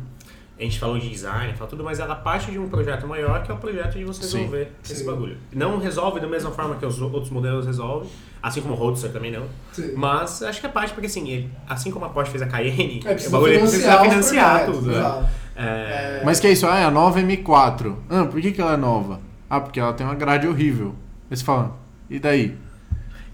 A 0.59 0.63
gente 0.63 0.79
falou 0.79 0.97
de 0.97 1.09
design, 1.09 1.53
falou 1.55 1.69
tudo, 1.69 1.83
mas 1.83 1.99
ela 1.99 2.15
parte 2.15 2.53
de 2.53 2.59
um 2.59 2.69
projeto 2.69 3.05
maior 3.09 3.43
que 3.43 3.51
é 3.51 3.55
o 3.55 3.59
projeto 3.59 3.95
de 3.99 4.05
você 4.05 4.23
Sim. 4.23 4.37
resolver 4.39 4.71
esse 4.85 4.97
Sim. 4.97 5.07
bagulho. 5.07 5.37
Não 5.53 5.79
resolve 5.79 6.21
da 6.21 6.29
mesma 6.29 6.53
forma 6.53 6.77
que 6.77 6.87
os 6.87 7.01
outros 7.01 7.31
modelos 7.31 7.67
resolvem, 7.67 8.09
assim 8.41 8.61
como 8.61 8.75
o 8.75 8.77
Roadster 8.77 9.11
também 9.11 9.33
não. 9.33 9.43
Sim. 9.73 9.93
Mas 9.97 10.41
acho 10.43 10.61
que 10.61 10.67
é 10.67 10.69
parte 10.69 10.93
porque 10.93 11.07
assim, 11.07 11.29
ele- 11.29 11.51
assim 11.69 11.91
como 11.91 12.05
a 12.05 12.11
Porsche 12.11 12.31
fez 12.31 12.43
a 12.43 12.47
Cayenne, 12.47 13.03
É, 13.05 13.13
o 13.27 13.31
bagulho 13.31 13.59
precisa 13.59 13.83
financiar, 13.99 14.03
financiar, 14.05 14.47
os 14.55 14.63
projetos, 14.63 14.77
tudo. 14.79 14.91
né? 14.93 14.99
exato. 14.99 15.29
É, 15.57 16.23
Mas 16.25 16.39
que 16.39 16.47
é 16.47 16.53
isso? 16.53 16.67
Ah, 16.67 16.79
é 16.79 16.85
a 16.85 16.91
nova 16.91 17.19
M4. 17.21 17.97
Ah, 18.09 18.25
por 18.27 18.41
que, 18.41 18.53
que 18.53 18.61
ela 18.61 18.75
é 18.75 18.77
nova? 18.77 19.21
Ah, 19.51 19.61
porque 19.61 19.81
ela 19.81 19.93
tem 19.93 20.07
uma 20.07 20.15
grade 20.15 20.47
horrível. 20.47 20.95
Aí 21.31 21.37
você 21.37 21.45
fala, 21.45 21.77
e 22.09 22.19
daí? 22.21 22.57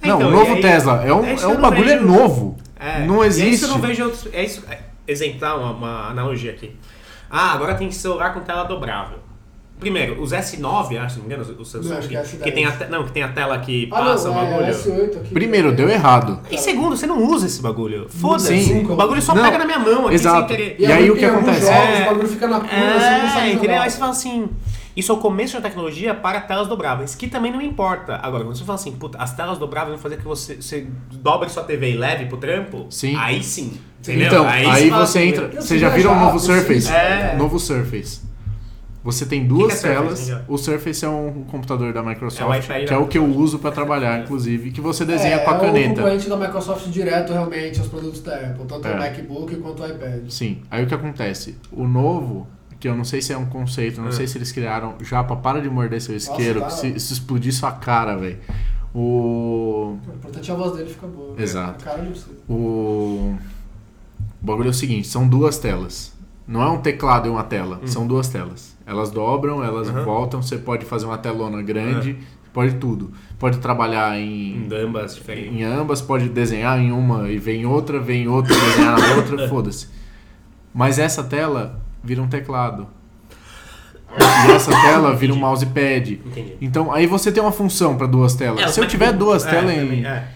É, 0.03 0.09
não, 0.09 0.17
então, 0.17 0.29
o 0.29 0.33
novo 0.33 0.51
e 0.53 0.55
aí- 0.57 0.61
Tesla 0.63 1.03
é 1.05 1.13
um, 1.13 1.25
é 1.25 1.33
é 1.33 1.47
um 1.47 1.55
não 1.55 1.61
bagulho 1.61 1.91
é 1.91 1.95
vejo- 1.97 2.07
novo. 2.07 2.57
É, 2.81 3.05
Não 3.05 3.23
E 3.23 3.25
é 3.25 3.27
existe. 3.27 3.51
isso 3.55 3.65
que 3.67 3.71
eu 3.73 3.79
não 3.79 3.87
vejo 3.89 4.05
outros. 4.05 4.29
É 4.33 4.45
isso. 4.45 4.63
É, 4.71 4.79
exemplar 5.07 5.59
uma, 5.59 5.73
uma 5.73 6.11
analogia 6.11 6.53
aqui. 6.53 6.77
Ah, 7.29 7.53
agora 7.53 7.75
tem 7.75 7.91
celular 7.91 8.33
com 8.33 8.41
tela 8.41 8.63
dobrável. 8.65 9.19
Primeiro, 9.81 10.21
os 10.21 10.33
S9, 10.33 10.97
acho, 10.99 11.15
se 11.15 11.21
não 11.21 11.29
me 11.29 11.35
engano, 11.35 11.57
os 11.61 11.69
Samsung, 11.71 11.89
Não, 11.95 12.01
que 12.01 12.17
é 12.17 12.21
S10. 12.23 12.43
que 12.43 12.51
tem 12.51 12.65
a, 12.67 12.73
te- 12.73 12.87
não, 12.87 13.05
que 13.05 13.13
tem 13.13 13.23
a 13.23 13.29
tela 13.29 13.59
que 13.61 13.89
Ah, 13.93 13.97
passa 13.97 14.29
não, 14.29 14.33
o 14.33 14.41
bagulho. 14.45 14.67
é 14.67 14.71
S8 14.73 15.17
aqui. 15.19 15.33
Primeiro, 15.35 15.71
deu 15.73 15.89
errado. 15.89 16.41
E 16.51 16.59
segundo, 16.59 16.97
você 16.97 17.07
não 17.07 17.23
usa 17.23 17.47
esse 17.47 17.61
bagulho. 17.63 18.07
Foda-se. 18.09 18.73
O 18.89 18.97
bagulho 18.97 19.23
só 19.23 19.35
Não. 19.35 19.43
pega 19.45 19.59
na 19.59 19.65
minha 19.65 19.79
mão 19.79 20.07
aqui 20.07 20.15
Exato. 20.17 20.49
sem 20.49 20.57
querer. 20.57 20.77
E 20.81 20.87
aí 20.87 21.09
o 21.11 21.17
que 21.17 21.25
acontece? 21.25 21.61
Jogos, 21.61 21.77
É. 21.79 22.03
O 22.03 22.07
bagulho 22.07 22.29
fica 22.29 22.49
na 22.49 22.61
curva, 22.61 22.75
você 22.75 22.81
não 22.83 22.87
É, 23.27 23.29
sabe 23.31 23.47
entendeu? 23.53 23.61
jogar. 23.71 23.83
Aí 23.83 23.91
você 23.91 23.99
fala 23.99 24.11
assim. 24.11 24.49
Isso 24.99 25.13
é 25.13 25.15
o 25.15 25.19
começo 25.19 25.55
da 25.55 25.61
tecnologia 25.69 26.13
para 26.13 26.41
telas 26.41 26.67
dobráveis, 26.67 27.15
que 27.15 27.29
também 27.29 27.53
não 27.53 27.63
importa. 27.63 28.17
Agora, 28.21 28.43
quando 28.43 28.57
você 28.57 28.65
fala 28.65 28.75
assim, 28.75 28.91
puta, 28.93 29.17
as 29.19 29.33
telas 29.37 29.57
dobráveis 29.57 29.95
vão 29.95 30.03
fazer 30.03 30.17
que 30.17 30.25
você, 30.25 30.57
você 30.57 30.89
dobre 31.13 31.49
sua 31.49 31.63
TV 31.63 31.93
e 31.93 31.97
leve 31.97 32.27
pro 32.27 32.37
trampo, 32.37 32.87
Sim. 32.91 33.15
aí 33.17 33.41
sim. 33.43 33.79
Entendeu? 34.01 34.27
Então, 34.27 34.49
aí, 34.49 34.91
fala 34.91 35.07
você 35.07 35.19
assim, 35.21 35.29
entra. 35.29 35.45
Eu 35.55 35.63
Você 35.63 35.79
já 35.79 35.89
viram 35.91 36.11
o 36.11 36.15
já, 36.15 36.21
novo. 36.21 36.39
Surface? 36.41 36.93
É. 36.93 37.37
Novo 37.37 37.59
Surface. 37.61 38.27
Você 39.05 39.25
tem 39.25 39.47
duas 39.47 39.81
que 39.81 39.87
é 39.87 39.95
Surface, 39.95 40.27
telas. 40.27 40.45
O 40.49 40.59
Surface 40.59 41.05
é 41.05 41.09
um 41.09 41.45
computador 41.45 41.93
da 41.93 42.03
Microsoft, 42.03 42.69
É 42.71 42.85
que 42.85 42.93
é 42.93 42.97
o 42.99 43.07
que 43.07 43.19
eu 43.19 43.25
uso 43.25 43.61
pra 43.61 43.71
trabalhar, 43.71 44.21
inclusive, 44.25 44.73
que 44.73 44.81
você 44.81 45.05
desenha 45.05 45.37
é, 45.37 45.39
com 45.39 45.51
a 45.51 45.55
É 45.55 45.57
o 45.57 45.61
caneta. 45.61 45.95
concorrente 45.95 46.29
da 46.29 46.37
Microsoft 46.37 46.89
direto, 46.89 47.33
realmente, 47.33 47.79
aos 47.79 47.89
produtos 47.89 48.21
da 48.21 48.35
Apple. 48.35 48.67
Tanto 48.67 48.89
É. 48.89 48.95
o 48.95 48.99
MacBook 48.99 49.57
quanto 49.57 49.83
o 49.83 49.87
iPad. 49.87 50.29
Sim. 50.29 50.63
Aí 50.69 50.83
o 50.83 50.87
que 50.89 50.95
acontece? 50.95 51.57
O 51.73 51.87
novo, 51.87 52.47
que 52.81 52.89
eu 52.89 52.97
não 52.97 53.05
sei 53.05 53.21
se 53.21 53.33
é 53.33 53.39
um 53.39 53.47
conceito, 53.47 54.01
não 54.01 54.13
sei 54.13 54.27
se 54.27 54.39
eles 54.39 54.53
criaram. 54.53 54.95
Japa, 55.03 55.35
para 55.37 55.61
de 55.61 55.69
morder 55.69 56.01
seu 56.01 56.15
isqueiro, 56.17 56.65
que 56.65 56.73
se, 56.73 57.01
se 57.01 57.13
explodir 57.13 57.53
sua 57.53 57.73
cara, 57.73 58.17
velho. 58.17 58.39
O. 58.95 59.99
O 60.07 60.15
importante 60.15 60.51
é 60.51 60.55
a 60.55 60.57
voz 60.57 60.77
dele 60.77 60.89
ficar 60.91 61.07
boa. 61.09 61.35
Exato. 61.41 61.83
A 61.85 61.89
cara 61.91 62.03
não 62.03 62.11
precisa. 62.11 62.31
O. 62.49 63.35
O 64.41 64.47
bagulho 64.47 64.69
é 64.69 64.71
o 64.71 64.75
seguinte: 64.75 65.07
são 65.09 65.27
duas 65.29 65.59
telas. 65.59 66.13
Não 66.47 66.63
é 66.63 66.69
um 66.71 66.79
teclado 66.79 67.27
e 67.29 67.31
uma 67.31 67.45
tela, 67.45 67.79
são 67.85 68.07
duas 68.07 68.29
telas. 68.29 68.75
Elas 68.87 69.11
dobram, 69.11 69.63
elas 69.63 69.91
Aham. 69.91 70.03
voltam, 70.03 70.41
você 70.41 70.57
pode 70.57 70.87
fazer 70.87 71.05
uma 71.05 71.19
telona 71.19 71.61
grande, 71.61 72.17
pode 72.55 72.77
tudo. 72.77 73.13
Pode 73.39 73.59
trabalhar 73.59 74.19
em, 74.19 74.57
Em 74.67 74.75
ambas 74.75 75.15
diferentes. 75.15 75.53
em 75.53 75.63
ambas, 75.63 76.01
pode 76.01 76.27
desenhar 76.31 76.79
em 76.81 76.91
uma 76.91 77.29
e 77.29 77.37
ver 77.39 77.57
em 77.57 77.67
outra, 77.67 78.01
ver 78.01 78.15
em 78.15 78.29
outra, 78.29 78.55
desenhar 78.57 78.99
na 78.99 79.15
outra, 79.17 79.47
foda-se. 79.51 79.89
Mas 80.73 80.99
essa 80.99 81.23
tela 81.23 81.79
vira 82.03 82.23
um 82.23 82.29
teclado. 82.29 82.87
E 84.49 84.51
essa 84.53 84.71
tela 84.71 85.15
vira 85.15 85.33
um 85.35 85.37
mousepad. 85.37 86.21
Entendi. 86.25 86.57
Então 86.61 86.93
aí 86.93 87.07
você 87.07 87.31
tem 87.31 87.43
uma 87.43 87.53
função 87.53 87.97
para 87.97 88.07
duas 88.07 88.35
telas. 88.35 88.63
É, 88.63 88.69
Se 88.69 88.81
eu 88.81 88.87
tiver 88.89 89.07
MacBook- 89.07 89.25
duas 89.31 89.47
é, 89.47 89.51
telas 89.51 89.75
em. 89.75 89.79
também, 89.81 90.07
é. 90.07 90.29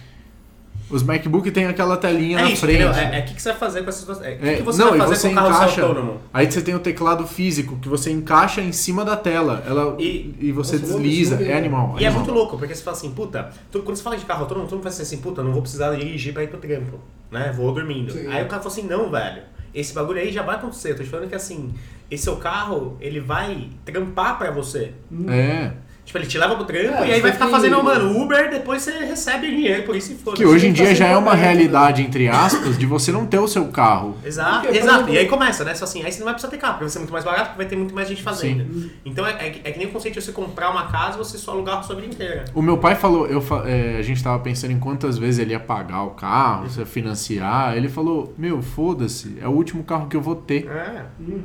Os 0.90 1.02
MacBook 1.02 1.50
tem 1.50 1.64
aquela 1.64 1.96
telinha 1.96 2.38
É 2.38 2.42
na 2.42 2.50
isso, 2.50 2.60
frente. 2.66 2.82
entendeu? 2.82 2.92
É, 2.92 3.18
é 3.18 3.22
o 3.22 3.24
que, 3.24 3.32
que 3.34 3.40
você 3.40 3.48
vai 3.48 3.58
fazer 3.58 3.82
com 3.82 3.88
essas 3.88 4.04
duas. 4.04 4.20
É, 4.20 4.34
o 4.34 4.38
que, 4.38 4.46
É, 4.46 4.54
que 4.56 4.62
você 4.62 4.82
não, 4.82 4.88
vai 4.90 4.98
e 4.98 5.00
fazer 5.00 5.16
você 5.16 5.26
com 5.28 5.32
o 5.32 5.36
carro 5.36 5.48
encaixa. 5.48 5.82
autônomo? 5.86 6.20
Aí 6.34 6.52
você 6.52 6.60
tem 6.60 6.74
o 6.74 6.78
teclado 6.80 7.26
físico 7.26 7.76
que 7.78 7.88
você 7.88 8.10
encaixa 8.10 8.60
em 8.60 8.72
cima 8.72 9.02
da 9.02 9.16
tela. 9.16 9.64
Ela, 9.66 9.96
E- 9.98 10.34
e, 10.38 10.52
você 10.52 10.76
louco, 10.76 10.88
desliza. 11.00 11.42
É 11.42 11.56
animal. 11.56 11.94
E 11.98 12.04
é 12.04 12.08
animal. 12.08 12.24
muito 12.26 12.30
louco, 12.36 12.58
porque 12.58 12.74
você 12.74 12.82
fala 12.82 12.94
assim, 12.94 13.10
puta, 13.10 13.48
tu- 13.70 13.80
quando 13.82 13.96
você 13.96 14.02
fala 14.02 14.18
de 14.18 14.26
carro 14.26 14.42
autônomo, 14.42 14.66
todo 14.66 14.74
mundo 14.76 14.84
vai 14.84 14.92
ser 14.92 15.02
assim, 15.02 15.16
puta, 15.16 15.42
não 15.42 15.52
vou 15.52 15.62
precisar 15.62 15.94
dirigir 15.96 16.34
pra 16.34 16.42
ir 16.44 16.48
pro 16.48 16.58
trampo, 16.58 16.98
né? 17.30 17.54
Vou 17.56 17.72
dormindo. 17.72 18.12
Sim. 18.12 18.26
Aí 18.26 18.42
o 18.44 18.46
cara 18.48 18.60
falou 18.62 18.68
assim, 18.76 18.82
não, 18.86 19.10
velho, 19.10 19.44
esse 19.74 19.94
bagulho 19.94 20.20
aí 20.20 20.32
já 20.32 20.42
vai 20.42 20.56
acontecer. 20.56 20.92
Eu 20.92 20.96
tô 20.96 21.02
te 21.02 21.08
falando 21.08 21.28
que 21.28 21.34
assim, 21.34 21.74
esse 22.10 22.24
seu 22.24 22.36
carro, 22.36 22.96
ele 23.00 23.20
vai 23.20 23.70
trampar 23.84 24.38
pra 24.38 24.50
você. 24.50 24.92
É. 25.28 25.72
Tipo, 26.04 26.18
ele 26.18 26.26
te 26.26 26.36
leva 26.36 26.56
pro 26.56 26.64
trampo 26.64 27.04
É, 27.04 27.08
e 27.08 27.12
aí 27.12 27.20
vai 27.20 27.30
ficar 27.32 27.44
tem- 27.46 27.54
fazendo, 27.54 27.82
mano, 27.82 28.20
Uber, 28.20 28.50
depois 28.50 28.82
você 28.82 28.90
recebe 29.04 29.46
dinheiro 29.48 29.84
por 29.84 29.94
isso 29.94 30.12
e 30.12 30.16
foda 30.16 30.36
Que 30.36 30.44
hoje 30.44 30.66
em 30.66 30.72
dia 30.72 30.92
já 30.96 31.06
é 31.06 31.16
uma 31.16 31.32
realidade, 31.32 32.02
entre 32.02 32.26
aspas, 32.28 32.76
de 32.76 32.84
você 32.86 33.12
não 33.12 33.24
ter 33.24 33.38
o 33.38 33.46
seu 33.46 33.68
carro. 33.68 34.16
Exato, 34.26 34.62
Porque, 34.62 34.66
por 34.68 34.76
exato. 34.76 34.94
exemplo- 34.96 35.14
E 35.14 35.18
aí 35.18 35.26
começa, 35.28 35.64
né? 35.64 35.74
Só 35.76 35.84
assim, 35.84 36.02
aí 36.04 36.10
você 36.10 36.18
não 36.18 36.24
vai 36.24 36.34
precisar 36.34 36.50
ter 36.50 36.58
carro, 36.58 36.72
porque 36.74 36.84
vai 36.84 36.90
ser 36.90 36.98
muito 36.98 37.12
mais 37.12 37.24
barato, 37.24 37.44
porque 37.50 37.56
vai 37.58 37.66
ter 37.66 37.76
muito 37.76 37.94
mais 37.94 38.08
gente 38.08 38.20
fazendo. 38.20 38.90
Então 39.04 39.24
é, 39.24 39.46
é, 39.46 39.50
que- 39.50 39.60
é 39.62 39.70
que 39.70 39.78
nem 39.78 39.86
o 39.86 39.90
conceito 39.92 40.14
de 40.14 40.22
você 40.22 40.32
comprar 40.32 40.70
uma 40.70 40.88
casa 40.88 41.16
você 41.16 41.38
só 41.38 41.52
alugar 41.52 41.78
a 41.78 41.82
sua 41.82 41.94
vida 41.94 42.08
inteira. 42.08 42.44
O 42.52 42.60
meu 42.60 42.76
pai 42.78 42.96
falou, 42.96 43.26
eu, 43.28 43.42
é, 43.64 43.96
a 43.98 44.02
gente 44.02 44.22
tava 44.22 44.40
pensando 44.40 44.72
em 44.72 44.80
quantas 44.80 45.16
vezes 45.16 45.38
ele 45.38 45.52
ia 45.52 45.60
pagar 45.60 46.02
o 46.02 46.10
carro, 46.10 46.68
se 46.68 46.80
ia 46.80 46.84
financiar. 46.86 47.76
Ele 47.76 47.88
falou, 47.88 48.34
meu, 48.36 48.60
foda-se, 48.60 49.38
é 49.40 49.46
o 49.46 49.52
último 49.52 49.84
carro 49.84 50.08
que 50.08 50.16
eu 50.16 50.20
vou 50.20 50.34
ter. 50.34 50.66
É. 50.66 51.04
Hum. 51.20 51.42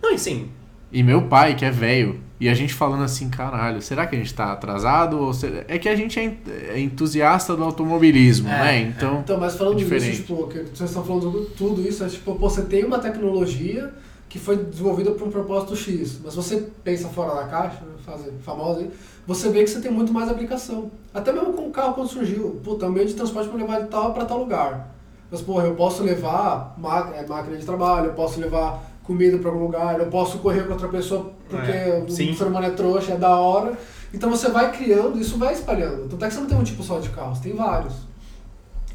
Não, 0.00 0.12
e 0.14 0.18
sim, 0.18 0.50
E 0.92 1.02
meu 1.02 1.22
pai, 1.22 1.56
que 1.56 1.64
é 1.64 1.70
velho, 1.70 2.20
e 2.38 2.48
a 2.48 2.54
gente 2.54 2.74
falando 2.74 3.02
assim, 3.02 3.28
caralho, 3.30 3.80
será 3.80 4.06
que 4.06 4.14
a 4.14 4.18
gente 4.18 4.34
tá 4.34 4.52
atrasado? 4.52 5.18
Ou 5.18 5.32
se- 5.32 5.64
É 5.68 5.78
que 5.78 5.88
a 5.88 5.96
gente 5.96 6.18
é 6.20 6.36
é 6.74 6.80
entusiasta 6.80 7.56
do 7.56 7.64
automobilismo, 7.64 8.48
É, 8.48 8.58
né? 8.58 8.80
Então, 8.82 9.20
Então, 9.20 9.38
mas 9.40 9.56
falando 9.56 9.76
Diferente. 9.78 10.10
disso, 10.10 10.22
tipo, 10.22 10.46
que 10.48 10.58
vocês 10.58 10.90
estão 10.90 11.04
falando 11.04 11.30
tudo, 11.30 11.44
tudo 11.56 11.82
isso, 11.88 12.04
é 12.04 12.08
tipo, 12.08 12.34
pô, 12.34 12.48
você 12.50 12.62
tem 12.62 12.84
uma 12.84 12.98
tecnologia 12.98 13.92
que 14.28 14.38
foi 14.38 14.56
desenvolvida 14.56 15.12
por 15.12 15.28
um 15.28 15.30
propósito 15.30 15.74
X, 15.76 16.18
mas 16.22 16.34
você 16.34 16.68
pensa 16.84 17.08
fora 17.08 17.34
da 17.36 17.44
caixa, 17.44 17.80
né, 17.82 17.92
fazer 18.04 18.32
famosa 18.42 18.80
aí, 18.80 18.90
você 19.26 19.48
vê 19.50 19.62
que 19.64 19.70
você 19.70 19.80
tem 19.80 19.90
muito 19.90 20.12
mais 20.12 20.28
aplicação. 20.28 20.90
Até 21.14 21.32
mesmo 21.32 21.52
com 21.54 21.68
o 21.68 21.70
carro 21.70 21.94
quando 21.94 22.08
surgiu, 22.08 22.60
puta, 22.62 22.86
é 22.86 22.88
meio 22.88 23.06
de 23.06 23.14
transporte 23.14 23.48
para 23.48 23.58
levar 23.58 23.80
de 23.82 23.88
tal 23.88 24.12
para 24.12 24.24
tal 24.26 24.38
lugar. 24.40 24.94
Mas, 25.30 25.40
porra, 25.40 25.64
eu 25.64 25.74
posso 25.74 26.02
levar 26.04 26.76
é, 27.16 27.26
máquina 27.26 27.56
de 27.56 27.64
trabalho, 27.64 28.06
eu 28.08 28.12
posso 28.14 28.38
levar 28.40 28.82
comida 29.06 29.38
para 29.38 29.50
algum 29.50 29.62
lugar, 29.64 29.98
eu 30.00 30.06
posso 30.06 30.38
correr 30.38 30.62
com 30.64 30.72
outra 30.72 30.88
pessoa 30.88 31.30
porque 31.48 31.70
É, 31.70 32.04
o 32.06 32.10
sim. 32.10 32.34
ser 32.34 32.44
humano 32.44 32.66
é 32.66 32.70
trouxa, 32.70 33.12
é 33.12 33.16
da 33.16 33.36
hora. 33.38 33.72
Então 34.12 34.30
você 34.30 34.48
vai 34.50 34.72
criando, 34.72 35.18
isso 35.20 35.36
vai 35.38 35.52
espalhando. 35.54 36.08
Tanto 36.08 36.24
é 36.24 36.28
que 36.28 36.34
você 36.34 36.40
não 36.40 36.46
tem 36.48 36.58
um 36.58 36.62
tipo 36.64 36.82
só 36.82 36.98
de 36.98 37.08
carro, 37.10 37.34
você 37.34 37.42
tem 37.44 37.54
vários. 37.56 37.94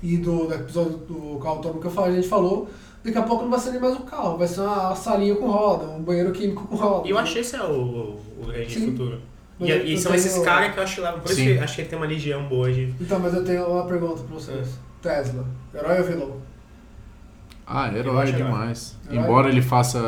E 0.03 0.18
do, 0.18 0.47
do 0.47 0.53
episódio 0.53 0.97
do 0.97 1.38
carro 1.39 1.55
autônomo 1.55 1.80
que 1.80 1.88
eu 1.88 1.91
falei, 1.91 2.14
a 2.14 2.16
gente 2.16 2.28
falou, 2.28 2.68
daqui 3.03 3.18
a 3.18 3.22
pouco 3.22 3.43
não 3.43 3.51
vai 3.51 3.59
ser 3.59 3.72
nem 3.72 3.80
mais 3.82 3.93
um 3.95 4.01
carro, 4.01 4.38
vai 4.38 4.47
ser 4.47 4.62
uma 4.62 4.95
salinha 4.95 5.36
com 5.36 5.47
roda, 5.49 5.86
um 5.86 6.01
banheiro 6.01 6.32
químico 6.32 6.66
com 6.68 6.76
roda. 6.76 7.07
E 7.07 7.12
eu 7.12 7.18
achei 7.20 7.41
esse 7.41 7.55
é 7.55 7.64
o, 7.64 7.72
o, 7.72 8.20
o 8.41 8.70
futuro. 8.70 9.20
Mas 9.59 9.70
E, 9.70 9.72
eu- 9.72 9.86
e 9.86 9.91
eu 9.93 9.97
são 9.99 10.16
esses 10.16 10.39
caras 10.39 10.74
que 10.74 10.80
eu 10.80 10.84
acho 10.84 10.95
que 10.95 11.01
levam. 11.01 11.20
Por 11.20 11.32
isso 11.32 11.41
que 11.41 11.59
acho 11.59 11.76
que 11.76 11.82
ele 11.82 11.89
tem 11.89 11.99
uma 11.99 12.07
legião 12.07 12.47
boa 12.47 12.72
de. 12.72 12.93
Então, 12.99 13.20
mas 13.20 13.34
eu 13.36 13.43
tenho 13.43 13.66
uma 13.68 13.84
pergunta 13.86 14.24
pra 14.24 14.34
vocês. 14.36 14.70
Tesla, 15.03 15.45
herói 15.76 15.99
ou 15.99 16.03
vilão? 16.05 16.32
Ah, 17.74 17.88
herói 17.88 18.28
herói. 18.28 18.32
demais. 18.34 18.97
Herói. 19.09 19.24
Embora 19.24 19.49
ele 19.49 19.61
faça. 19.61 19.99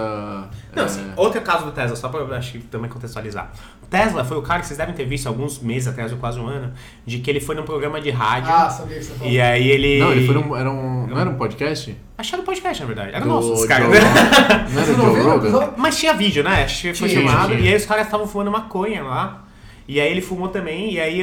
Não, 0.76 0.84
é, 0.84 0.86
assim, 0.86 1.01
outro 1.16 1.41
caso 1.41 1.66
do 1.66 1.72
Tesla, 1.72 1.95
só 1.95 2.09
pra 2.09 2.20
eu 2.22 2.34
acho 2.34 2.53
que 2.53 2.59
também 2.59 2.89
contextualizar. 2.89 3.51
O 3.82 3.86
Tesla 3.86 4.24
foi 4.24 4.38
o 4.38 4.41
cara 4.41 4.59
que 4.61 4.68
vocês 4.68 4.78
devem 4.78 4.93
ter 4.95 5.05
visto 5.05 5.28
alguns 5.28 5.59
meses 5.59 5.88
atrás, 5.88 6.11
ou 6.11 6.18
quase 6.18 6.39
um 6.39 6.47
ano, 6.47 6.74
de 7.05 7.20
que 7.20 7.30
ele 7.30 7.39
foi 7.39 7.55
num 7.55 7.64
programa 7.64 8.01
de 8.01 8.09
rádio. 8.09 8.51
Ah, 8.51 8.70
sabia 8.70 8.97
que 8.97 9.03
você 9.03 9.14
falou. 9.14 9.32
e 9.34 9.39
aí 9.41 9.68
ele. 9.70 9.99
Não, 9.99 10.11
ele 10.11 10.26
foi 10.26 10.36
num, 10.36 10.55
era 10.55 10.70
um, 10.72 11.07
não 11.07 11.20
era 11.20 11.30
um 11.30 11.36
podcast? 11.36 11.95
Acho 12.18 12.30
que 12.30 12.36
era 12.36 12.41
um 12.41 12.45
podcast, 12.45 12.82
na 12.82 12.88
verdade. 12.88 13.09
Era 13.09 13.22
Do 13.22 13.28
nosso, 13.30 13.53
os 13.53 13.66
caras. 13.66 13.88
Rogan. 13.88 13.99
Não 14.72 14.82
era 14.82 14.86
Você 14.86 14.91
o 14.91 14.97
não 14.97 15.16
Joe 15.16 15.22
Rogan? 15.24 15.74
Mas 15.78 15.97
tinha 15.99 16.14
vídeo, 16.14 16.43
né? 16.43 16.64
Acho 16.64 16.82
que 16.82 16.93
foi 16.93 17.09
Tinha, 17.09 17.22
filmado. 17.22 17.47
tinha. 17.49 17.59
E 17.59 17.68
aí 17.68 17.76
os 17.76 17.86
caras 17.86 18.05
estavam 18.05 18.28
fumando 18.28 18.51
maconha 18.51 19.03
lá. 19.03 19.43
E 19.88 19.99
aí 19.99 20.09
ele 20.09 20.22
fumou 20.22 20.47
também. 20.47 20.93
E 20.93 20.99
aí 20.99 21.22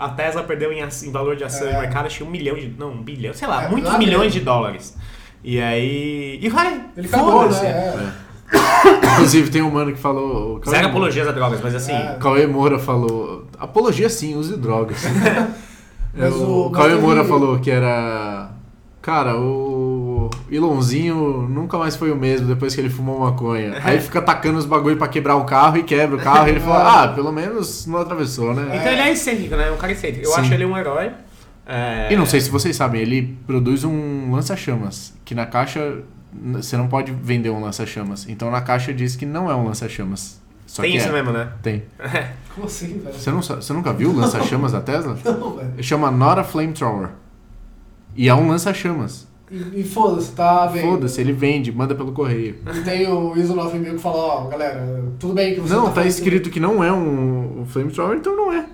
a 0.00 0.08
Tesla 0.10 0.42
perdeu 0.42 0.72
em, 0.72 0.80
valor 1.10 1.36
de 1.36 1.44
ação 1.44 1.68
É. 1.68 1.72
de 1.74 1.80
mercado, 1.80 2.06
acho 2.06 2.18
que 2.18 2.24
um 2.24 2.30
milhão 2.30 2.56
de. 2.56 2.68
Não, 2.78 2.90
um 2.92 3.02
bilhão, 3.02 3.34
sei 3.34 3.46
lá, 3.46 3.64
É, 3.64 3.68
muitos 3.68 3.92
milhões 3.98 4.26
mesmo. 4.26 4.38
de 4.38 4.40
dólares. 4.40 4.96
E 5.44 5.60
aí. 5.60 6.38
E 6.42 6.48
vai, 6.48 6.80
Ele 6.96 7.08
cagou, 7.08 7.32
foda-se. 7.42 7.62
né? 7.62 7.70
É. 7.70 8.28
Inclusive 9.14 9.50
tem 9.50 9.62
um 9.62 9.70
mano 9.70 9.92
que 9.92 9.98
falou. 9.98 10.60
Zero 10.64 10.76
Moura- 10.76 10.88
apologias 10.88 11.28
a 11.28 11.32
drogas, 11.32 11.60
mas 11.62 11.74
assim. 11.74 11.92
É. 11.92 12.16
Cauê 12.20 12.46
Moura 12.46 12.78
falou. 12.78 13.46
Apologia 13.58 14.08
sim, 14.08 14.34
use 14.36 14.56
drogas. 14.56 14.98
Mas 16.16 16.34
o, 16.34 16.66
o- 16.66 16.70
Cauê 16.70 16.94
Moura 16.94 17.22
falou 17.24 17.58
que 17.58 17.70
era. 17.70 18.50
Cara, 19.00 19.36
o 19.38 20.28
Ilonzinho 20.50 21.46
nunca 21.48 21.78
mais 21.78 21.94
foi 21.96 22.10
o 22.10 22.16
mesmo 22.16 22.46
depois 22.46 22.74
que 22.74 22.80
ele 22.80 22.90
fumou 22.90 23.20
maconha. 23.20 23.78
Aí 23.84 23.94
ele 23.94 24.02
fica 24.02 24.18
atacando 24.18 24.58
os 24.58 24.66
bagulho 24.66 24.96
pra 24.96 25.06
quebrar 25.08 25.36
o 25.36 25.44
carro 25.44 25.76
e 25.78 25.82
quebra 25.82 26.16
o 26.16 26.20
carro. 26.20 26.48
E 26.48 26.50
ele 26.50 26.60
fala, 26.60 27.04
ah, 27.04 27.08
pelo 27.08 27.30
menos 27.32 27.86
não 27.86 27.98
atravessou, 28.00 28.52
né? 28.52 28.76
Então 28.76 28.92
ele 28.92 29.00
é 29.02 29.12
excêntrico, 29.12 29.54
né? 29.56 29.70
Um 29.70 29.76
cara 29.76 29.92
excêntrico. 29.92 30.26
Eu 30.26 30.32
Sim. 30.32 30.40
acho 30.40 30.54
ele 30.54 30.64
um 30.66 30.76
herói. 30.76 31.10
É, 31.68 32.08
E 32.12 32.16
não 32.16 32.24
sei 32.24 32.40
se 32.40 32.50
vocês 32.50 32.74
sabem, 32.74 33.02
ele 33.02 33.36
produz 33.46 33.84
um 33.84 34.32
lança-chamas. 34.32 35.12
Que 35.24 35.34
na 35.34 35.44
caixa 35.46 35.98
você 36.52 36.76
não 36.76 36.88
pode 36.88 37.12
vender 37.12 37.50
um 37.50 37.60
lança-chamas. 37.60 38.26
Então 38.28 38.50
na 38.50 38.60
caixa 38.62 38.92
diz 38.92 39.14
que 39.14 39.26
não 39.26 39.50
é 39.50 39.54
um 39.54 39.66
lança-chamas. 39.66 40.40
Só 40.66 40.82
Tem 40.82 40.92
que 40.92 40.98
isso 40.98 41.08
é. 41.08 41.12
mesmo, 41.12 41.30
né? 41.32 41.50
Tem. 41.62 41.82
Como 42.54 42.66
assim, 42.66 42.98
velho? 42.98 43.14
Você, 43.14 43.30
não, 43.30 43.40
você 43.42 43.72
nunca 43.72 43.92
viu 43.92 44.10
o 44.10 44.16
lança-chamas 44.16 44.72
da 44.72 44.80
Tesla? 44.80 45.16
Não, 45.24 45.56
velho. 45.56 45.72
Chama 45.82 46.10
Not 46.10 46.40
a 46.40 46.44
Flamethrower. 46.44 47.10
E 48.16 48.28
é 48.28 48.34
um 48.34 48.48
lança-chamas. 48.48 49.26
E, 49.50 49.80
e 49.80 49.84
foda-se, 49.84 50.32
tá 50.32 50.66
vendo? 50.66 50.90
Foda-se, 50.90 51.20
ele 51.22 51.32
vende, 51.32 51.72
manda 51.72 51.94
pelo 51.94 52.12
correio. 52.12 52.56
E 52.74 52.80
tem 52.80 53.10
o 53.10 53.34
ISO 53.36 53.54
9000 53.54 53.94
que 53.94 53.98
fala, 53.98 54.16
ó, 54.18 54.46
galera, 54.48 55.04
tudo 55.18 55.32
bem 55.32 55.54
que 55.54 55.60
você 55.60 55.72
Não, 55.72 55.86
tá 55.86 55.92
fazendo- 55.92 56.10
escrito 56.10 56.50
que 56.50 56.60
não 56.60 56.84
é 56.84 56.92
um, 56.92 57.60
um 57.62 57.64
Flamethrower, 57.64 58.18
então 58.18 58.36
não 58.36 58.52
é. 58.52 58.66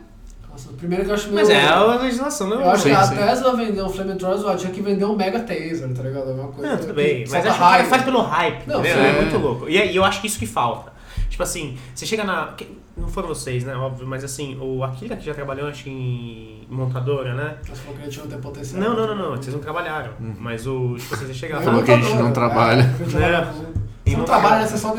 Nossa, 0.54 0.68
primeiro 0.78 1.04
que 1.04 1.10
eu 1.10 1.14
acho 1.14 1.26
meio... 1.30 1.40
Mas 1.40 1.50
é 1.50 1.66
a 1.66 1.82
legislação, 1.96 2.46
não 2.48 2.60
Eu 2.60 2.70
acho 2.70 2.84
Sim, 2.84 2.90
que 2.90 2.94
a 2.94 3.02
sim. 3.02 3.16
Tesla 3.16 3.56
vendeu 3.56 3.86
um 3.86 3.88
Flamethrower, 3.88 4.46
ó, 4.46 4.54
tinha 4.54 4.70
que 4.72 4.80
vender 4.80 5.04
um 5.04 5.16
Mega 5.16 5.40
Taser, 5.40 5.92
tá 5.92 6.02
ligado? 6.02 6.30
É 6.30 6.32
uma 6.34 6.48
coisa 6.48 6.70
Não, 6.70 6.76
tudo 6.78 6.86
que 6.88 6.92
bem. 6.94 7.20
Mas 7.28 7.34
acho 7.34 7.42
que 7.42 7.58
cara 7.58 7.70
raiva. 7.72 7.88
faz 7.88 8.02
pelo 8.04 8.20
hype, 8.22 8.66
Não, 8.68 8.78
entendeu? 8.80 9.02
sim. 9.02 9.08
É 9.08 9.20
muito 9.20 9.38
louco. 9.38 9.68
E, 9.68 9.76
e 9.76 9.96
eu 9.96 10.04
acho 10.04 10.20
que 10.20 10.26
isso 10.28 10.38
que 10.38 10.46
falta. 10.46 10.92
Tipo 11.28 11.42
assim, 11.42 11.76
você 11.92 12.06
chega 12.06 12.22
na. 12.22 12.52
que- 12.56 12.78
Não 12.96 13.08
foram 13.08 13.26
vocês, 13.26 13.64
né? 13.64 13.74
Óbvio, 13.74 14.06
mas 14.06 14.22
assim, 14.22 14.56
o 14.60 14.84
Akira 14.84 15.16
que 15.16 15.24
já 15.26 15.34
trabalhou, 15.34 15.66
acho, 15.68 15.88
em 15.88 16.64
montadora, 16.70 17.34
né? 17.34 17.56
Mas 17.68 17.80
falou 17.80 17.96
que 17.96 18.02
ele 18.04 18.10
tinha 18.12 18.24
um 18.24 18.28
ter 18.28 18.38
potencial. 18.38 18.80
Não, 18.80 18.94
não, 18.94 19.06
não, 19.08 19.30
não. 19.30 19.36
Vocês 19.36 19.52
não 19.52 19.60
trabalharam. 19.60 20.12
Mas 20.38 20.64
o. 20.68 20.94
Tipo 20.96 21.14
assim, 21.14 21.26
você 21.26 21.34
chega 21.34 21.56
lá 21.56 21.62
Falou 21.62 21.82
que 21.82 21.90
a 21.90 21.96
gente 21.96 22.14
não 22.16 22.32
trabalha. 22.32 22.82
É, 22.82 22.84
a 22.84 22.86
gente 22.98 23.10
trabalha 23.10 23.36
É. 23.36 23.83
junto. 24.04 24.06
E 24.06 24.10
Você 24.10 24.16
não 24.16 24.18
não 24.18 24.24
trabalha, 24.26 24.66
trabalha. 24.66 24.66
você 24.68 24.78
só 24.78 24.94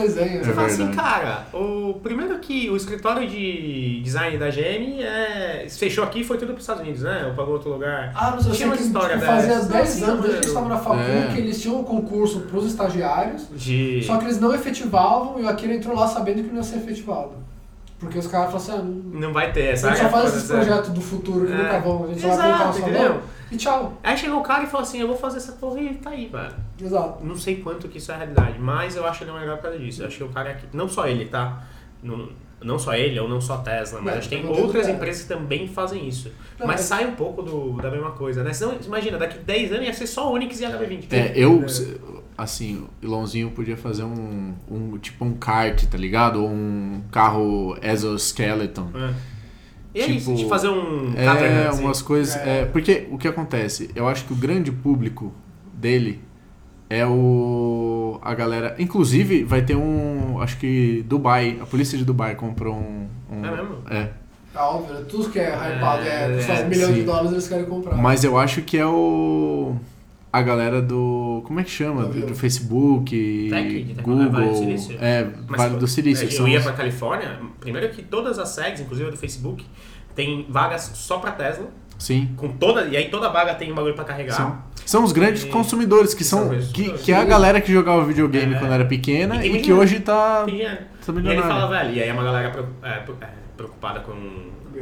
É 0.49 0.53
fala 0.53 0.67
assim, 0.67 0.91
cara, 0.91 1.47
o 1.53 1.99
primeiro 2.01 2.39
que 2.39 2.69
o 2.69 2.75
escritório 2.75 3.27
de 3.29 4.01
design 4.03 4.37
da 4.37 4.49
GM 4.49 5.01
é, 5.01 5.67
fechou 5.69 6.03
aqui 6.03 6.21
e 6.21 6.23
foi 6.23 6.37
tudo 6.37 6.47
para 6.49 6.55
os 6.57 6.61
Estados 6.63 6.81
Unidos, 6.81 7.01
né? 7.03 7.25
Ou 7.27 7.33
para 7.33 7.43
outro 7.43 7.69
lugar. 7.71 8.11
Ah, 8.15 8.31
não 8.31 8.39
sei, 8.41 8.51
eu 8.51 8.55
Tinha 8.55 8.55
sei 8.55 8.65
uma 8.67 8.77
que 8.77 8.83
história 8.83 9.15
tipo, 9.15 9.25
fazia 9.27 9.55
dessa. 9.55 9.67
10 9.71 9.89
Assim, 9.89 10.03
anos 10.03 10.21
desde 10.23 10.39
que 10.41 10.47
estava 10.47 10.69
na 10.69 10.77
faculdade 10.77 11.11
É. 11.11 11.31
que 11.33 11.37
eles 11.39 11.61
tinham 11.61 11.79
um 11.79 11.83
concurso 11.83 12.39
pros 12.41 12.65
estagiários, 12.65 13.47
De. 13.51 14.03
só 14.03 14.17
que 14.17 14.25
eles 14.25 14.39
não 14.39 14.53
efetivavam 14.53 15.39
e 15.39 15.43
o 15.43 15.49
Akira 15.49 15.73
entrou 15.75 15.95
lá 15.95 16.07
sabendo 16.07 16.41
que 16.43 16.49
não 16.49 16.57
ia 16.57 16.63
ser 16.63 16.77
efetivado. 16.77 17.44
Porque 18.05 18.19
os 18.19 18.27
caras 18.27 18.51
falaram 18.51 18.57
assim, 18.57 18.71
ah, 18.71 19.11
não- 19.11 19.19
Não 19.21 19.33
vai 19.33 19.51
ter 19.51 19.67
a 19.67 19.71
essa. 19.71 19.87
gente 19.89 19.99
só 20.01 20.09
faz 20.09 20.35
esses 20.35 20.49
né? 20.49 20.55
projetos 20.57 20.89
do 20.91 21.01
futuro 21.01 21.45
que 21.45 21.51
É. 21.53 21.55
nunca 21.57 21.79
vão, 21.79 22.03
a 22.03 22.07
gente 22.07 22.21
só 22.21 22.27
vai 22.29 22.35
Exato, 22.37 22.51
colocar 22.57 22.75
o 22.75 22.79
entendeu? 22.81 23.01
salão 23.07 23.21
e 23.51 23.57
tchau. 23.57 23.93
Aí 24.03 24.17
chegou 24.17 24.39
o 24.39 24.43
cara 24.43 24.63
e 24.63 24.67
falou 24.67 24.81
assim: 24.83 24.99
eu 25.01 25.07
vou 25.07 25.17
fazer 25.17 25.37
essa 25.37 25.51
porra 25.53 25.79
e 25.81 25.93
tá 25.95 26.09
aí, 26.11 26.27
velho. 26.27 26.53
Exato. 26.81 27.23
Não 27.25 27.35
sei 27.35 27.57
quanto 27.57 27.87
que 27.87 27.97
isso 27.97 28.11
é 28.11 28.15
a 28.15 28.17
realidade, 28.17 28.59
mas 28.59 28.95
eu 28.95 29.05
acho 29.05 29.23
ele 29.23 29.31
um 29.31 29.35
legal 29.39 29.57
por 29.57 29.63
causa 29.63 29.77
disso. 29.79 30.01
Eu 30.03 30.07
acho 30.07 30.17
que 30.17 30.23
o 30.23 30.29
cara 30.29 30.51
aqui, 30.51 30.65
não 30.73 30.87
só 30.89 31.07
ele, 31.07 31.25
tá? 31.25 31.63
Não, 32.03 32.29
não 32.61 32.79
só 32.79 32.93
ele, 32.95 33.19
ou 33.19 33.27
não 33.29 33.39
só 33.41 33.57
Tesla, 33.57 33.99
mas 34.01 34.15
É, 34.15 34.17
acho 34.19 34.29
que 34.29 34.35
tem 34.37 34.47
outras 34.47 34.85
dela. 34.85 34.97
empresas 34.97 35.21
que 35.23 35.27
também 35.27 35.67
fazem 35.67 36.07
isso. 36.07 36.29
Não, 36.59 36.65
mas 36.67 36.77
mas- 36.77 36.81
sai 36.85 37.05
um 37.05 37.15
pouco 37.15 37.41
do, 37.41 37.73
da 37.81 37.89
mesma 37.91 38.11
coisa, 38.11 38.43
né? 38.43 38.53
Senão, 38.53 38.75
imagina, 38.85 39.17
daqui 39.17 39.37
10 39.39 39.71
anos 39.71 39.85
ia 39.85 39.93
ser 39.93 40.07
só 40.07 40.31
Onix 40.31 40.59
e 40.59 40.65
HB20. 40.65 41.07
É, 41.13 41.33
eu. 41.35 41.63
Assim, 42.37 42.85
o 43.01 43.05
Ilonzinho 43.05 43.51
podia 43.51 43.77
fazer 43.77 44.03
um, 44.03 44.53
um 44.69 44.97
tipo 44.97 45.23
um 45.25 45.33
kart, 45.33 45.83
tá 45.85 45.97
ligado? 45.97 46.41
Ou 46.43 46.49
um 46.49 47.01
carro 47.11 47.77
exoskeleton. 47.81 48.89
É. 48.95 49.13
E 49.93 50.01
é 50.01 50.07
isso, 50.07 50.25
Tipo, 50.31 50.37
de 50.43 50.49
fazer 50.49 50.67
um 50.67 51.13
É, 51.15 51.23
Caterham, 51.25 51.73
umas 51.79 52.01
coisas. 52.01 52.35
É. 52.35 52.61
é, 52.61 52.65
porque 52.65 53.07
o 53.11 53.17
que 53.17 53.27
acontece? 53.27 53.89
Eu 53.95 54.07
acho 54.07 54.25
que 54.25 54.33
o 54.33 54.35
grande 54.35 54.69
público 54.71 55.31
dele 55.73 56.21
é 56.89 57.05
o. 57.05 58.19
a 58.21 58.33
galera. 58.35 58.75
Inclusive, 58.77 59.43
vai 59.45 59.61
ter 59.61 59.75
um. 59.75 60.39
Acho 60.41 60.57
que 60.57 61.03
Dubai, 61.07 61.57
a 61.61 61.65
polícia 61.65 61.97
de 61.97 62.03
Dubai 62.03 62.35
comprou 62.35 62.75
um. 62.75 63.07
um- 63.31 63.45
É 63.45 63.51
mesmo? 63.51 63.77
É. 63.89 64.09
É 64.53 64.59
óbvio, 64.59 64.93
né? 64.95 65.05
tudo 65.09 65.29
que 65.29 65.37
é 65.39 65.49
hypado 65.49 66.03
é, 66.03 66.39
É, 66.41 66.61
é, 66.61 66.65
milhão 66.65 66.93
de 66.93 67.03
dólares 67.03 67.31
eles 67.33 67.47
querem 67.47 67.65
comprar. 67.65 67.97
Mas 67.97 68.23
eu 68.23 68.37
acho 68.37 68.61
que 68.61 68.77
é 68.77 68.85
o. 68.85 69.75
A 70.35 70.41
galera 70.41 70.81
do. 70.81 71.41
Como 71.45 71.59
é 71.59 71.63
que 71.63 71.69
chama? 71.69 72.03
Do 72.05 72.19
Do, 72.19 72.25
do 72.27 72.35
Facebook, 72.35 73.47
Tech, 73.49 73.83
de 73.83 73.93
tecnologia, 73.93 74.29
Vale 74.31 74.45
do 74.45 74.49
Google. 74.51 74.65
Silício? 74.65 74.97
É, 74.99 75.27
Mas, 75.47 75.61
Vale 75.61 75.75
do 75.77 75.87
Silício. 75.87 76.29
Eu 76.41 76.47
ia 76.47 76.61
pra 76.61 76.73
Califórnia, 76.73 77.39
primeiro 77.59 77.89
que 77.89 78.01
todas 78.01 78.37
as 78.37 78.49
sedes, 78.49 78.81
inclusive 78.81 79.07
a 79.07 79.11
do 79.11 79.17
Facebook, 79.17 79.65
tem 80.13 80.45
vagas 80.49 80.91
só 80.95 81.19
pra 81.19 81.31
Tesla. 81.31 81.67
Sim. 81.97 82.31
Com 82.35 82.49
toda, 82.49 82.83
e 82.85 82.97
aí 82.97 83.07
toda 83.09 83.29
vaga 83.29 83.55
tem 83.55 83.71
um 83.71 83.75
bagulho 83.75 83.93
pra 83.95 84.03
carregar. 84.03 84.33
São, 84.33 84.57
são 84.85 85.03
os 85.05 85.13
grandes 85.13 85.43
E- 85.45 85.47
consumidores, 85.47 86.13
que 86.13 86.25
são 86.25 86.49
são. 86.49 86.71
Que, 86.73 86.91
que 86.91 87.13
é 87.13 87.15
a 87.15 87.23
galera 87.23 87.61
que 87.61 87.71
jogava 87.71 88.03
videogame 88.03 88.53
É. 88.55 88.59
quando 88.59 88.73
era 88.73 88.83
pequena 88.83 89.45
E 89.45 89.55
e, 89.57 89.61
que 89.61 89.71
hoje 89.71 90.01
tá. 90.01 90.43
Dinheiro. 90.45 90.79
tá 91.05 91.13
E 91.13 91.27
ele 91.29 91.41
fala, 91.41 91.67
velho, 91.69 91.95
e 91.95 92.03
aí 92.03 92.09
é 92.09 92.13
uma 92.13 92.23
galera 92.25 92.69
é, 92.83 92.89
é, 92.89 93.03
preocupada 93.55 94.01
com. 94.01 94.13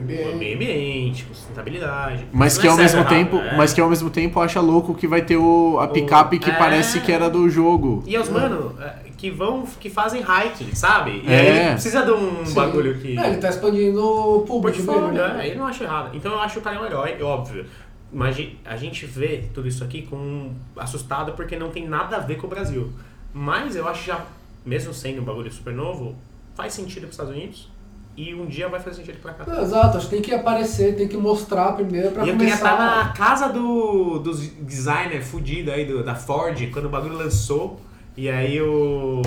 Meio 0.02 0.34
ambiente, 0.34 1.26
com 1.26 1.34
sustentabilidade. 1.34 2.28
Mas 2.32 2.58
que 2.58 2.68
é 2.68 2.70
ao 2.70 2.78
mesmo 2.78 3.00
errado, 3.00 3.10
tempo, 3.10 3.38
é. 3.38 3.56
mas 3.56 3.74
que 3.74 3.82
ao 3.82 3.90
mesmo 3.90 4.10
tempo 4.10 4.40
acha 4.40 4.60
louco 4.60 4.94
que 4.94 5.08
vai 5.08 5.22
ter 5.22 5.38
o, 5.38 5.80
a 5.80 5.88
picape 5.88 6.40
que 6.40 6.50
é. 6.50 6.54
parece 6.54 7.00
que 7.02 7.12
era 7.12 7.30
do 7.30 7.50
jogo. 7.50 8.04
E 8.06 8.18
os 8.18 8.30
mano 8.30 8.76
é, 8.82 8.96
que 9.18 9.30
vão, 9.30 9.66
que 9.80 9.90
fazem 9.90 10.22
hiking, 10.22 10.74
sabe? 10.76 11.22
E 11.24 11.32
É. 11.32 11.40
aí 11.40 11.48
ele 11.48 11.72
precisa 11.72 12.04
de 12.04 12.12
um 12.12 12.46
Sim. 12.46 12.54
bagulho 12.54 13.00
que. 13.00 13.18
É, 13.18 13.30
ele 13.30 13.38
tá 13.38 13.50
expandindo 13.50 14.00
o 14.02 14.38
o 14.38 14.42
público 14.42 14.84
portfólio, 14.84 15.14
dele, 15.14 15.34
né? 15.34 15.48
é, 15.48 15.54
eu 15.54 15.58
não 15.58 15.68
acho 15.68 15.84
errado. 15.84 16.16
Então 16.16 16.32
eu 16.32 16.40
acho 16.40 16.60
o 16.60 16.62
cara 16.62 16.82
um 16.82 16.86
herói, 16.86 17.22
óbvio. 17.22 17.66
Mas 18.12 18.38
a 18.64 18.78
gente 18.78 19.06
vê 19.06 19.46
tudo 19.54 19.68
isso 19.68 19.84
aqui 19.84 20.04
com 20.04 20.52
assustado 20.78 21.34
porque 21.34 21.56
não 21.58 21.70
tem 21.70 21.88
nada 21.88 22.18
a 22.18 22.20
ver 22.20 22.36
com 22.36 22.46
o 22.46 22.50
Brasil. 22.50 22.92
Mas 23.34 23.76
eu 23.76 23.88
acho 23.88 24.06
já, 24.06 24.24
mesmo 24.64 24.94
sendo 24.94 25.22
um 25.22 25.24
bagulho 25.24 25.52
super 25.52 25.74
novo, 25.74 26.16
faz 26.54 26.74
sentido 26.74 27.02
para 27.02 27.10
os 27.10 27.14
Estados 27.14 27.34
Unidos 27.34 27.73
e 28.16 28.34
um 28.34 28.46
dia 28.46 28.68
vai 28.70 28.80
fazer 28.80 28.98
sentido 28.98 29.20
para 29.22 29.34
cá. 29.34 29.62
Exato, 29.62 29.98
acho 29.98 30.08
que 30.08 30.16
tem 30.16 30.22
que 30.22 30.34
aparecer, 30.34 30.96
tem 30.96 31.08
que 31.08 31.18
mostrar 31.18 31.74
primeiro 31.74 32.12
pra 32.12 32.24
E 32.26 32.30
eu 32.30 32.38
queria 32.38 32.56
começar. 32.58 32.74
estar 32.74 33.06
na 33.06 33.14
casa 33.14 33.50
do, 33.50 34.20
dos 34.20 34.40
designer 34.62 35.22
fudido 35.24 35.72
aí 35.72 35.86
do, 35.86 36.04
da 36.04 36.14
Ford, 36.16 36.58
quando 36.72 36.86
o 36.86 36.90
bagulho 36.90 37.16
lançou. 37.18 37.80
E 38.16 38.30
aí 38.30 38.62
o. 38.62 39.22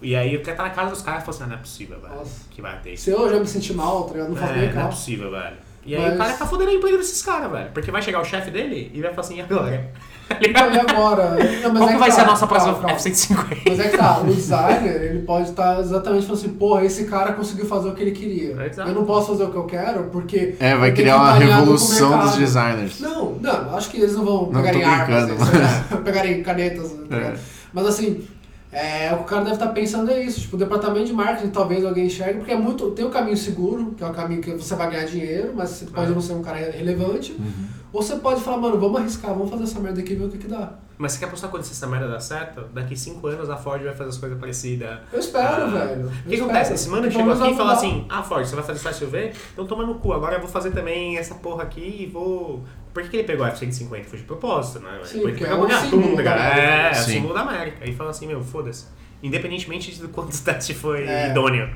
E 0.00 0.14
aí 0.14 0.32
eu 0.34 0.38
queria 0.40 0.52
estar 0.52 0.62
na 0.64 0.70
casa 0.70 0.90
dos 0.90 1.02
caras 1.02 1.22
e 1.22 1.26
falar 1.26 1.34
assim, 1.36 1.44
ah, 1.44 1.46
não 1.48 1.54
é 1.56 1.58
possível, 1.58 1.98
velho. 2.00 2.14
Nossa. 2.14 2.40
Que 2.50 2.62
vai 2.62 2.78
ter 2.80 2.92
isso. 2.92 3.04
Se 3.04 3.10
eu 3.10 3.28
já 3.30 3.38
me 3.40 3.46
senti 3.46 3.72
mal, 3.72 4.04
tá 4.04 4.12
ligado? 4.12 4.28
Não 4.28 4.36
faço 4.36 4.52
É, 4.52 4.56
nem 4.58 4.72
não 4.72 4.82
é 4.82 4.86
possível, 4.86 5.30
velho. 5.30 5.56
E 5.86 5.94
aí 5.96 6.02
Mas- 6.02 6.14
o 6.14 6.18
cara 6.18 6.32
tá 6.34 6.46
fodendo 6.46 6.70
a 6.70 6.74
emprego 6.74 6.96
desses 6.96 7.20
caras, 7.22 7.50
velho. 7.50 7.70
Porque 7.72 7.90
vai 7.90 8.00
chegar 8.00 8.20
o 8.20 8.24
chefe 8.24 8.50
dele 8.50 8.90
e 8.94 9.00
vai 9.02 9.10
falar 9.10 9.20
assim, 9.26 9.36
e 9.38 9.40
agora? 9.40 9.92
Então, 10.40 10.72
e 10.72 10.78
agora? 10.80 11.36
Não, 11.62 11.72
mas 11.72 11.78
Qual 11.78 11.88
é 11.88 11.92
que 11.92 11.98
vai 11.98 12.08
tá, 12.10 12.14
ser 12.16 12.20
a 12.22 12.26
nossa 12.26 12.46
calma, 12.46 12.74
próxima 12.74 12.74
calma. 12.74 12.96
F-150? 12.98 13.62
Mas 13.68 13.78
é 13.80 13.88
que 13.88 13.96
tá, 13.98 14.18
o 14.20 14.24
designer, 14.26 15.02
ele 15.02 15.18
pode 15.22 15.50
estar 15.50 15.80
exatamente 15.80 16.26
falando 16.26 16.40
assim, 16.40 16.48
porra, 16.54 16.84
esse 16.84 17.04
cara 17.04 17.32
conseguiu 17.32 17.66
fazer 17.66 17.88
o 17.88 17.94
que 17.94 18.02
ele 18.02 18.10
queria. 18.12 18.66
Exato. 18.66 18.88
Eu 18.88 18.94
não 18.94 19.04
posso 19.04 19.28
fazer 19.28 19.44
o 19.44 19.50
que 19.50 19.56
eu 19.56 19.64
quero, 19.64 20.04
porque... 20.04 20.56
É, 20.58 20.74
vai 20.76 20.92
criar 20.92 21.16
uma 21.16 21.32
revolução 21.34 22.18
dos 22.18 22.36
designers. 22.36 23.00
Não, 23.00 23.32
não, 23.34 23.76
acho 23.76 23.90
que 23.90 23.98
eles 23.98 24.14
não 24.14 24.24
vão 24.24 24.50
Não, 24.50 24.60
pegar 24.62 24.72
tô 24.72 24.78
em 24.78 24.84
armas, 24.84 25.24
brincando. 25.26 25.62
assim, 25.62 25.96
pegarem 26.04 26.42
canetas. 26.42 26.90
tá 27.08 27.16
É. 27.16 27.34
Mas 27.72 27.86
assim, 27.86 28.26
é, 28.72 29.12
o 29.12 29.18
que 29.18 29.22
o 29.22 29.26
cara 29.26 29.42
deve 29.42 29.54
estar 29.54 29.68
pensando 29.68 30.10
é 30.10 30.20
isso, 30.22 30.40
tipo, 30.40 30.56
o 30.56 30.58
departamento 30.58 31.06
de 31.06 31.12
marketing 31.12 31.50
talvez 31.50 31.84
alguém 31.84 32.06
enxergue, 32.06 32.38
porque 32.38 32.52
é 32.52 32.56
muito, 32.56 32.90
tem 32.90 33.04
o 33.04 33.10
caminho 33.10 33.36
seguro, 33.36 33.94
que 33.96 34.02
é 34.02 34.06
o 34.06 34.12
caminho 34.12 34.40
que 34.40 34.50
você 34.52 34.74
vai 34.74 34.90
ganhar 34.90 35.04
dinheiro, 35.04 35.52
mas 35.54 35.70
você 35.70 35.84
pode 35.86 36.10
É. 36.10 36.14
não 36.14 36.20
ser 36.20 36.32
um 36.32 36.42
cara 36.42 36.58
relevante, 36.72 37.32
Uhum. 37.32 37.83
Ou 37.94 38.02
você 38.02 38.16
pode 38.16 38.40
falar, 38.42 38.56
mano, 38.58 38.78
vamos 38.78 39.00
arriscar, 39.00 39.32
vamos 39.32 39.48
fazer 39.50 39.64
essa 39.64 39.80
merda 39.80 40.00
aqui 40.00 40.12
e 40.12 40.16
ver 40.16 40.24
o 40.24 40.28
que 40.30 40.38
que 40.38 40.48
dá. 40.48 40.72
Mas 40.96 41.12
você 41.12 41.18
quer 41.20 41.24
apostar 41.26 41.50
quando 41.50 41.62
essa 41.62 41.86
merda 41.86 42.06
dar 42.08 42.20
certo? 42.20 42.62
Daqui 42.72 42.96
5 42.96 43.26
anos 43.26 43.50
a 43.50 43.56
Ford 43.56 43.82
vai 43.82 43.92
fazer 43.94 44.10
as 44.10 44.18
coisas 44.18 44.38
parecidas. 44.38 44.98
Eu 45.12 45.18
espero, 45.18 45.62
Ah, 45.64 45.66
velho. 45.66 46.06
O 46.24 46.28
que 46.28 46.36
acontece? 46.40 46.74
Esse 46.74 46.88
mano 46.88 47.10
chegou 47.10 47.32
aqui 47.32 47.50
e 47.50 47.56
falou 47.56 47.72
assim: 47.72 48.06
Ah, 48.08 48.22
Ford, 48.22 48.46
você 48.46 48.54
vai 48.54 48.64
fazer 48.64 48.78
só 48.78 48.92
SUV? 48.92 49.32
Então 49.52 49.66
toma 49.66 49.84
no 49.84 49.96
cu, 49.96 50.12
agora 50.12 50.36
eu 50.36 50.40
vou 50.40 50.48
fazer 50.48 50.70
também 50.70 51.16
essa 51.18 51.34
porra 51.34 51.62
aqui 51.64 51.98
e 52.02 52.06
vou. 52.06 52.62
Por 52.92 53.02
que, 53.02 53.08
que 53.08 53.16
ele 53.16 53.24
pegou 53.24 53.44
a 53.44 53.48
F-150? 53.48 54.04
Foi 54.04 54.18
de 54.20 54.24
propósito, 54.24 54.78
né? 54.84 55.00
Sim, 55.02 55.22
Foi 55.22 55.30
porque 55.32 55.44
é 55.44 55.48
pegou 55.48 55.66
o 55.66 55.72
a 55.72 55.80
símbolo 55.80 56.16
da 56.22 56.32
América. 56.32 56.60
É, 56.60 56.86
é 56.86 56.90
o 56.92 56.94
símbolo 56.94 57.34
da 57.34 57.40
América. 57.40 57.88
E 57.90 57.92
falou 57.94 58.10
assim: 58.10 58.26
Meu, 58.28 58.40
foda-se. 58.42 58.86
Independentemente 59.20 59.92
de 59.98 60.06
quantos 60.08 60.38
testes 60.40 60.78
foi 60.78 61.02
É. 61.08 61.30
idôneo. 61.30 61.68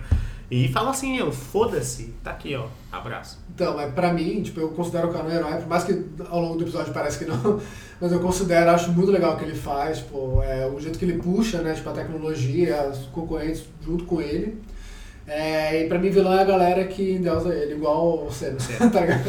E 0.51 0.69
falou 0.69 0.91
assim: 0.91 1.17
Meu, 1.17 1.31
foda-se, 1.31 2.15
tá 2.25 2.31
aqui, 2.31 2.55
ó. 2.55 2.67
Abraço. 2.91 3.39
Então, 3.55 3.77
mas 3.77 3.93
pra 3.93 4.13
mim, 4.13 4.43
tipo, 4.43 4.61
eu 4.61 4.69
considero 4.71 5.09
o 5.09 5.13
cara 5.13 5.27
um 5.27 5.31
herói, 5.31 5.57
por 5.59 5.67
mais 5.69 5.85
que 5.85 6.05
ao 6.31 6.41
longo 6.41 6.57
do 6.57 6.65
episódio 6.65 6.93
parece 6.93 7.19
que 7.19 7.25
não, 7.31 7.61
mas 8.01 8.13
eu 8.13 8.21
considero, 8.21 8.71
acho 8.71 8.91
muito 8.93 9.11
legal 9.11 9.35
o 9.35 9.37
que 9.37 9.45
ele 9.45 9.55
faz, 9.55 9.99
tipo, 9.99 10.43
é, 10.43 10.67
o 10.67 10.81
jeito 10.81 10.99
que 10.99 11.05
ele 11.05 11.19
puxa, 11.19 11.59
né, 11.61 11.75
tipo, 11.75 11.89
a 11.91 11.93
tecnologia, 11.93 12.89
os 12.91 12.99
concorrentes 13.07 13.65
junto 13.85 14.05
com 14.05 14.21
ele. 14.23 14.57
É, 15.27 15.83
e 15.85 15.89
pra 15.89 15.99
mim, 15.99 16.09
vilão 16.09 16.33
é 16.33 16.41
a 16.41 16.45
galera 16.45 16.85
que 16.87 17.13
endeusa 17.13 17.55
ele, 17.55 17.75
igual 17.75 18.25
você, 18.25 18.49
né? 18.51 18.57
tá 18.91 19.01
ligado? 19.01 19.25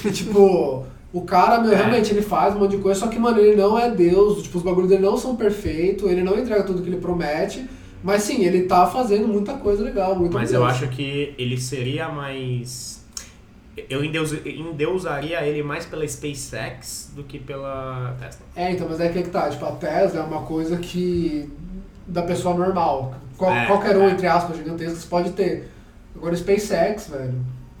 Que, 0.00 0.10
tipo, 0.10 0.86
o 1.12 1.20
cara, 1.22 1.60
meu, 1.60 1.72
É. 1.72 1.76
realmente, 1.76 2.10
ele 2.12 2.22
faz 2.22 2.54
um 2.56 2.60
monte 2.60 2.76
de 2.76 2.78
coisa, 2.78 2.98
só 3.00 3.08
que, 3.08 3.18
mano, 3.18 3.38
ele 3.38 3.54
não 3.54 3.78
é 3.78 3.90
Deus, 3.90 4.42
tipo, 4.42 4.56
os 4.56 4.64
bagulhos 4.64 4.88
dele 4.88 5.02
não 5.02 5.18
são 5.18 5.36
perfeitos, 5.36 6.10
ele 6.10 6.22
não 6.22 6.38
entrega 6.38 6.62
tudo 6.62 6.80
que 6.80 6.88
ele 6.88 6.96
promete, 6.96 7.68
mas 8.04 8.22
sim, 8.22 8.44
ele 8.44 8.62
tá 8.64 8.86
fazendo 8.86 9.26
muita 9.26 9.54
coisa 9.54 9.82
legal, 9.82 10.14
muito 10.14 10.32
Mas 10.34 10.52
eu 10.52 10.64
acho 10.64 10.86
que 10.88 11.34
ele 11.36 11.58
seria 11.60 12.08
mais. 12.08 13.02
Eu 13.90 14.04
endeus- 14.04 14.32
endeusaria 14.46 15.42
ele 15.44 15.60
mais 15.62 15.84
pela 15.84 16.06
SpaceX 16.06 17.10
do 17.16 17.24
que 17.24 17.40
pela 17.40 18.14
Tesla. 18.20 18.46
É, 18.54 18.70
então, 18.70 18.86
mas 18.88 19.00
é 19.00 19.08
que 19.08 19.18
é 19.18 19.22
que 19.22 19.30
tá, 19.30 19.48
tipo, 19.50 19.64
a 19.64 19.72
Tesla 19.72 20.20
é 20.20 20.22
uma 20.22 20.42
coisa 20.42 20.76
que. 20.76 21.50
da 22.06 22.22
pessoa 22.22 22.54
normal. 22.54 23.14
Qual, 23.36 23.52
É, 23.52 23.66
qualquer 23.66 23.96
um, 23.96 24.06
é. 24.08 24.12
entre 24.12 24.26
aspas, 24.28 24.56
gigantesco, 24.58 24.96
você 24.96 25.08
pode 25.08 25.30
ter. 25.32 25.68
Agora, 26.14 26.36
SpaceX, 26.36 27.08
velho. 27.08 27.34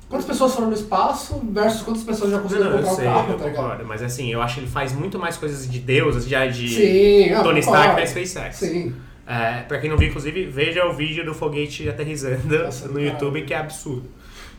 Quantas 0.08 0.26
pessoas 0.26 0.54
foram 0.54 0.68
no 0.68 0.74
espaço 0.74 1.40
versus 1.50 1.82
quantas 1.82 2.02
pessoas 2.02 2.30
já 2.30 2.36
Não, 2.38 2.42
conseguiram 2.42 2.70
não, 2.70 2.78
eu 2.78 2.84
comprar 2.84 2.92
um 2.92 2.96
sei, 2.96 3.04
carro, 3.06 3.32
eu 3.32 3.38
tá 3.38 3.50
concordo. 3.50 3.84
Mas 3.84 4.02
assim, 4.02 4.32
eu 4.32 4.42
acho 4.42 4.54
que 4.54 4.60
ele 4.62 4.70
faz 4.70 4.92
muito 4.92 5.18
mais 5.18 5.36
coisas 5.36 5.68
de 5.70 5.78
Deus, 5.78 6.24
já 6.24 6.46
de 6.46 6.68
Sim, 6.68 7.42
Tony. 7.42 7.60
Stark 7.60 8.00
na 8.00 8.06
SpaceX. 8.06 8.56
Sim. 8.56 8.94
É, 9.26 9.62
pra 9.62 9.78
quem 9.78 9.88
não 9.88 9.96
viu, 9.96 10.08
inclusive, 10.08 10.44
veja 10.46 10.84
o 10.86 10.92
vídeo 10.92 11.24
do 11.24 11.32
foguete 11.32 11.88
aterrissando 11.88 12.58
Nossa, 12.64 12.88
no. 12.88 13.00
YouTube, 13.00 13.42
que 13.42 13.54
é 13.54 13.58
absurdo. 13.58 14.04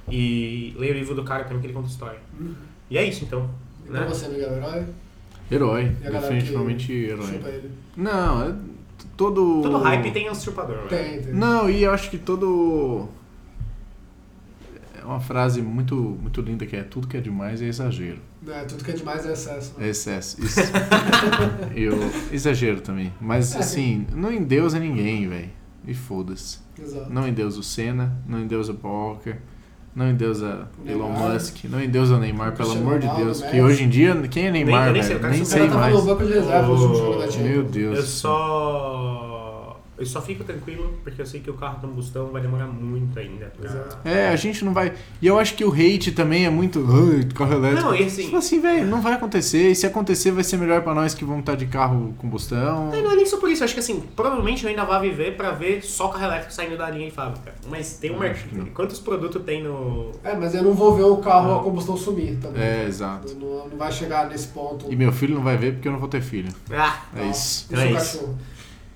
E 0.10 0.74
leia 0.78 0.94
o 0.94 0.98
livro 0.98 1.16
do 1.16 1.24
cara 1.24 1.44
também, 1.44 1.60
que 1.62 1.68
ele 1.68 1.74
conta 1.74 1.88
a 1.88 1.92
história. 1.92 2.20
Uhum. 2.40 2.54
E 2.90 2.98
é 2.98 3.04
isso, 3.04 3.24
então. 3.24 3.50
Então 3.88 4.02
Né? 4.02 4.08
você, 4.08 4.28
Miguel, 4.28 4.54
herói? 4.54 4.86
Herói, 5.52 5.92
E 6.02 6.08
a 6.08 6.10
galera 6.12 6.34
definitivamente 6.34 6.88
que 6.88 7.06
herói. 7.06 7.28
chupa 7.28 7.50
ele. 7.50 7.72
Não, 7.96 8.50
é 8.50 8.56
todo. 9.16 9.62
Todo 9.62 9.78
hype 9.78 10.12
tem 10.12 10.28
um 10.28 10.32
usurpador, 10.32 10.78
velho. 10.78 10.90
Tem, 10.90 11.22
tem. 11.22 11.34
Não, 11.34 11.70
e 11.70 11.84
eu 11.84 11.92
acho 11.92 12.10
que 12.10 12.18
todo. 12.18 13.08
É 15.06 15.08
uma 15.08 15.20
frase 15.20 15.62
muito, 15.62 15.96
muito 15.96 16.42
linda 16.42 16.66
que 16.66 16.76
é 16.76 16.82
tudo 16.82 17.08
que 17.08 17.16
é 17.16 17.22
demais 17.22 17.62
é 17.62 17.66
exagero. 17.66 18.18
É, 18.48 18.64
tudo 18.64 18.84
que 18.84 18.90
é 18.90 18.94
demais 18.96 19.24
é 19.24 19.34
excesso. 19.34 19.76
É 19.78 19.82
né? 19.82 19.90
excesso. 19.90 20.44
Isso. 20.44 20.60
eu 21.76 21.94
exagero 22.32 22.82
também. 22.82 23.14
Mas 23.22 23.54
É, 23.56 23.60
assim, 23.60 24.08
não 24.16 24.32
endeusa 24.32 24.80
ninguém, 24.80 25.30
velho. 25.30 25.50
E 25.86 25.94
foda-se. 25.94 26.58
Exato. 26.82 27.14
Não 27.14 27.28
endeusa 27.28 27.60
o 27.60 27.64
Senna, 27.64 28.18
não 28.28 28.42
endeusa 28.42 28.72
o 28.72 28.76
Paul 28.76 29.10
Walker, 29.10 29.36
não 29.96 30.10
endeusa 30.10 30.68
Elon 30.86 31.14
Neymar. 31.14 31.34
Musk, 31.34 31.64
não 31.66 31.82
endeusa 31.82 32.16
o 32.16 32.20
Neymar, 32.20 32.54
pelo 32.54 32.70
Cristiano 32.70 32.88
amor 32.90 33.00
de 33.00 33.06
Ronaldo, 33.06 33.26
Deus. 33.26 33.42
Messi. 33.42 33.52
Que 33.52 33.62
hoje 33.62 33.84
em 33.84 33.90
dia, 33.90 34.16
quem 34.28 34.48
é 34.48 34.52
Neymar, 34.52 34.88
eu 34.88 34.94
nem 34.94 35.04
sei, 35.04 35.16
velho? 35.18 35.34
Nem 35.34 35.46
sei 35.46 35.70
mais. 35.70 35.96
Oh. 35.96 36.16
Meu 37.44 37.64
Deus. 37.64 37.98
Eu 37.98 38.04
só. 38.04 38.85
Eu 39.98 40.06
só 40.06 40.22
fico 40.22 40.44
tranquilo 40.44 40.94
porque 41.04 41.22
eu 41.22 41.26
sei 41.26 41.40
que 41.40 41.50
o 41.50 41.54
carro 41.54 41.78
a 41.78 41.80
combustão 41.88 42.28
vai 42.28 42.42
demorar 42.42 42.68
muito 42.68 43.18
ainda. 43.18 43.46
Pra... 43.58 43.70
Exato. 43.70 43.98
É, 44.04 44.28
a 44.28 44.36
gente 44.36 44.66
não 44.66 44.74
vai. 44.74 44.94
E 45.22 45.28
eu 45.28 45.40
acho 45.40 45.56
que 45.56 45.64
o 45.64 45.72
hate 45.72 46.12
também 46.12 46.46
é 46.46 46.50
muito. 46.50 46.86
Carro 47.34 47.54
elétrico. 47.54 47.82
Não, 47.88 47.96
e 47.96 48.04
assim- 48.04 48.26
Tipo 48.26 48.38
assim, 48.38 48.60
velho, 48.60 48.86
não 48.88 49.02
vai 49.02 49.14
acontecer. 49.14 49.70
E 49.72 49.76
se 49.76 49.86
acontecer, 49.86 50.32
vai 50.32 50.44
ser 50.44 50.58
melhor 50.58 50.82
pra 50.82 50.94
nós 50.94 51.14
que 51.14 51.24
vamos 51.24 51.40
estar 51.42 51.56
de 51.56 51.66
carro 51.68 52.14
combustão. 52.18 52.92
Não, 52.92 53.02
não 53.04 53.12
é 53.12 53.16
nem 53.16 53.26
só 53.26 53.38
por 53.38 53.50
isso, 53.50 53.64
eu 53.64 53.66
acho 53.66 53.74
que 53.74 53.80
assim, 53.80 54.04
provavelmente 54.16 54.64
eu 54.66 54.70
ainda 54.70 54.84
vou 54.84 55.00
viver 55.00 55.38
pra 55.38 55.52
ver 55.52 55.82
só 55.82 56.10
carro 56.10 56.26
elétrico 56.26 56.52
saindo 56.54 56.78
da 56.78 56.90
linha 56.90 57.06
de 57.10 57.16
fábrica. 57.16 57.54
Mas 57.70 57.94
tem 57.98 58.12
um 58.12 58.20
mercado. 58.20 58.66
Quantos 58.74 59.00
produtos 59.00 59.42
tem 59.44 59.64
no. 59.64 60.12
É, 60.24 60.36
mas 60.36 60.54
eu 60.54 60.64
não 60.64 60.74
vou 60.74 60.96
ver 60.96 61.04
o 61.04 61.18
carro 61.18 61.48
Não. 61.50 61.60
a 61.60 61.64
combustão 61.64 61.96
sumir 61.96 62.36
também. 62.42 62.62
É, 62.62 62.86
exato. 62.86 63.34
Não, 63.36 63.70
não 63.70 63.78
vai 63.78 63.92
chegar 63.92 64.28
nesse 64.28 64.48
ponto. 64.50 64.92
E 64.92 64.96
meu 64.96 65.12
filho 65.14 65.36
não 65.36 65.44
vai 65.44 65.56
ver 65.56 65.74
porque 65.76 65.88
eu 65.88 65.92
não 65.94 66.00
vou 66.00 66.10
ter 66.10 66.22
filho. 66.22 66.50
Ah! 66.72 67.00
É 67.16 67.28
isso. 67.30 67.68
Isso 67.72 67.76
É 67.82 67.86
é 67.88 67.92
isso. 67.92 67.96
cachorro. 68.18 68.38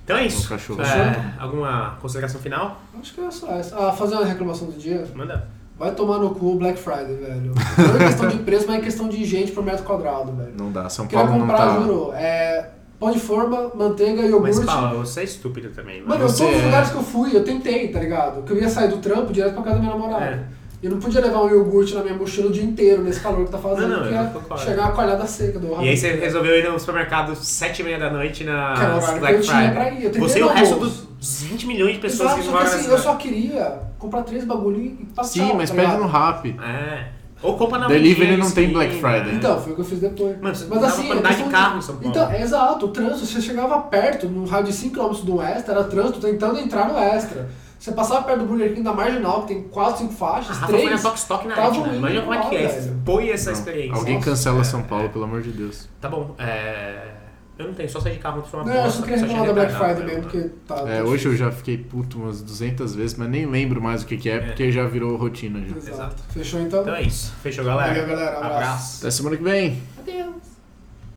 Então 0.10 0.18
é 0.18 0.26
isso. 0.26 0.50
Cachorro. 0.50 0.82
É, 0.82 1.34
alguma 1.38 1.96
consideração 2.02 2.42
final? 2.42 2.82
Acho 3.00 3.14
que 3.14 3.22
é 3.22 3.30
só 3.30 3.52
essa. 3.52 3.78
Ah, 3.78 3.92
fazer 3.94 4.16
uma 4.16 4.26
reclamação 4.26 4.68
do 4.68 4.74
dia. 4.74 5.06
Manda. 5.14 5.48
Vai 5.78 5.92
tomar 5.92 6.18
no 6.18 6.32
cu 6.32 6.54
o 6.54 6.56
Black 6.58 6.80
Friday, 6.80 7.14
velho. 7.16 7.54
Não 7.78 7.96
é 7.96 8.08
questão 8.08 8.28
de 8.28 8.40
preço, 8.40 8.66
mas 8.68 8.78
é 8.78 8.82
questão 8.82 9.08
de 9.08 9.24
gente 9.24 9.52
por 9.52 9.64
metro 9.64 9.84
quadrado, 9.86 10.32
velho. 10.32 10.54
Não 10.58 10.72
dá. 10.72 10.90
São 10.90 11.06
Queria 11.06 11.24
Paulo 11.26 11.40
não 11.40 11.48
comprar, 11.48 11.68
tá. 11.76 11.80
juro, 11.80 12.12
é, 12.16 12.70
pão 13.00 13.12
de 13.12 13.20
forma, 13.20 13.70
manteiga, 13.76 14.24
iogurte. 14.24 14.58
Mas 14.58 14.66
fala, 14.66 14.96
você 14.98 15.20
é 15.22 15.24
estúpido 15.26 15.70
também. 15.70 16.02
Mano, 16.02 16.28
Você 16.28 16.42
eu 16.42 16.48
todos 16.48 16.56
os 16.58 16.64
é- 16.64 16.66
lugares 16.66 16.90
que 16.90 16.96
eu 16.98 17.04
fui, 17.04 17.36
eu 17.38 17.44
tentei, 17.44 17.88
tá 17.90 18.00
ligado? 18.00 18.42
Que 18.42 18.52
eu 18.52 18.58
ia 18.58 18.68
sair 18.68 18.88
do 18.90 18.98
trampo 18.98 19.32
direto 19.32 19.54
pra 19.54 19.62
casa 19.62 19.76
da 19.76 19.82
minha 19.84 19.94
namorada. 19.96 20.26
É. 20.26 20.44
Eu 20.82 20.92
não 20.92 21.00
podia 21.00 21.20
levar 21.20 21.42
um 21.44 21.50
iogurte 21.50 21.94
na 21.94 22.02
minha 22.02 22.16
mochila 22.16 22.48
o 22.48 22.54
dia 22.54 22.64
inteiro, 22.64 23.04
nesse 23.04 23.20
calor 23.20 23.46
que 23.46 23.52
tá 23.52 23.58
fazendo, 23.58 23.90
Não, 23.90 24.12
não, 24.12 24.30
porque 24.32 24.54
eu 24.54 24.58
ia 24.58 24.64
chegar 24.64 24.84
uma 24.84 24.92
coalhada 24.94 25.28
seca 25.28 25.60
do 25.60 25.82
E 25.82 25.90
aí 25.90 25.98
você 25.98 26.12
resolveu 26.14 26.58
ir 26.58 26.70
no 26.72 26.80
supermercado 26.80 27.36
sete 27.36 27.82
e 27.82 27.84
meia 27.84 28.00
da 28.00 28.10
noite 28.10 28.46
na 28.46 28.74
que 29.14 29.20
Black 29.20 29.36
eu 29.36 29.42
tinha 29.42 29.56
Friday. 29.58 29.72
pra 29.74 29.90
ir. 29.92 30.04
Eu 30.06 30.12
tentei 30.12 30.22
Você 30.22 30.40
e 30.40 30.44
o 30.44 30.46
no 30.46 30.52
resto 30.54 30.76
dos 30.80 31.08
20 31.20 31.68
milhões 31.68 31.94
de 31.96 32.00
pessoas 32.00 32.32
Exato, 32.32 32.44
que 32.44 32.50
moram 32.50 32.66
assim, 32.66 32.90
eu 32.90 32.98
só 32.98 33.16
queria 33.16 33.80
comprar 33.98 34.24
três 34.24 34.46
bagulhinhos 34.46 35.02
e 35.02 35.06
passar. 35.06 35.30
Sim, 35.32 35.54
mas 35.54 35.70
tá 35.70 35.76
pede 35.76 35.98
no 35.98 36.08
rap. 36.08 36.56
É. 36.62 37.20
Ou 37.42 37.58
compra 37.58 37.80
na 37.80 37.88
Delivery 37.88 38.38
não 38.38 38.52
tem 38.52 38.66
esquina. 38.66 38.74
Black 38.74 38.96
Friday. 38.96 39.36
Então, 39.36 39.62
foi 39.62 39.72
o 39.72 39.76
que 39.76 39.82
eu 39.82 39.86
fiz 39.86 40.00
depois. 40.00 40.40
Mano, 40.42 40.58
mas 40.70 40.84
assim, 40.84 41.08
pra 41.08 41.16
a 41.16 41.20
andar 41.20 41.30
de 41.30 41.36
questão 41.36 41.52
carro 41.52 41.78
em 41.78 41.82
São 41.82 41.96
Paulo. 41.96 42.10
Então, 42.10 42.32
é 42.32 42.42
exato, 42.42 42.86
o 42.86 42.90
trânsito, 42.90 43.26
você 43.26 43.42
chegava 43.42 43.80
perto, 43.82 44.28
num 44.28 44.46
raio 44.46 44.66
de 44.66 44.74
5km 44.74 45.24
do 45.24 45.42
Extra, 45.42 45.76
era 45.76 45.84
trânsito 45.86 46.20
tentando 46.20 46.60
entrar 46.60 46.90
no 46.90 46.98
Extra. 46.98 47.50
Você 47.80 47.94
passava 47.94 48.24
perto 48.26 48.40
do 48.40 48.46
Burger 48.46 48.70
King 48.74 48.84
da 48.84 48.94
Marginal, 48.94 49.42
que 49.44 49.54
tem 49.54 49.64
4, 49.64 50.00
5 50.00 50.14
A 50.14 50.16
faixas, 50.16 50.58
Rafa 50.58 50.74
foi 50.74 50.84
na 50.84 50.98
3. 50.98 51.02
Tox 51.02 51.28
na 51.46 51.56
tava 51.56 51.68
Etna. 51.70 51.88
indo 51.88 51.96
Imagina 51.96 52.22
como 52.22 52.34
é 52.34 52.50
que 52.50 52.56
é. 52.58 52.94
Foi 53.06 53.30
essa 53.30 53.52
Não, 53.52 53.58
experiência. 53.58 53.96
Alguém 53.96 54.16
Nossa, 54.16 54.30
cancela 54.30 54.60
é, 54.60 54.64
São 54.66 54.82
é. 54.82 54.84
Paulo, 54.84 55.10
pelo 55.10 55.24
amor 55.24 55.42
de 55.42 55.52
Deus. 55.52 55.88
Tá 56.02 56.10
bom, 56.10 56.36
é... 56.38 57.14
Eu 57.58 57.68
não 57.68 57.74
tenho, 57.74 57.90
só 57.90 58.00
sair 58.00 58.14
de 58.14 58.20
carro 58.20 58.42
foi 58.42 58.62
uma 58.62 58.74
Não, 58.74 58.86
eu 58.86 58.90
só 58.90 59.02
queria 59.02 59.18
reclamar 59.18 59.48
da 59.48 59.54
Black 59.54 59.74
Friday 59.74 60.06
mesmo, 60.06 60.14
né? 60.14 60.22
porque 60.22 60.50
tá. 60.66 60.76
É, 60.90 61.04
hoje 61.04 61.26
eu 61.26 61.36
já 61.36 61.52
fiquei 61.52 61.78
puto 61.78 62.18
umas 62.18 62.42
200 62.42 62.96
vezes, 62.96 63.18
mas 63.18 63.30
nem 63.30 63.46
lembro 63.46 63.82
mais 63.82 64.02
o 64.02 64.06
que, 64.06 64.16
que 64.16 64.30
é, 64.30 64.40
porque 64.40 64.72
já 64.72 64.86
virou 64.86 65.18
rotina 65.18 65.60
já. 65.60 65.76
Exato. 65.76 65.90
Exato. 65.92 66.24
Fechou 66.30 66.62
então? 66.62 66.82
Então 66.84 66.96
é 66.96 67.02
isso. 67.02 67.34
Fechou, 67.44 67.66
galera. 67.66 67.90
Valeu, 67.94 68.08
galera. 68.08 68.40
Um 68.40 68.44
abraço. 68.44 69.02
Até 69.02 69.12
semana 69.12 69.36
que 69.36 69.44
vem. 69.44 69.84
Adeus. 70.00 70.49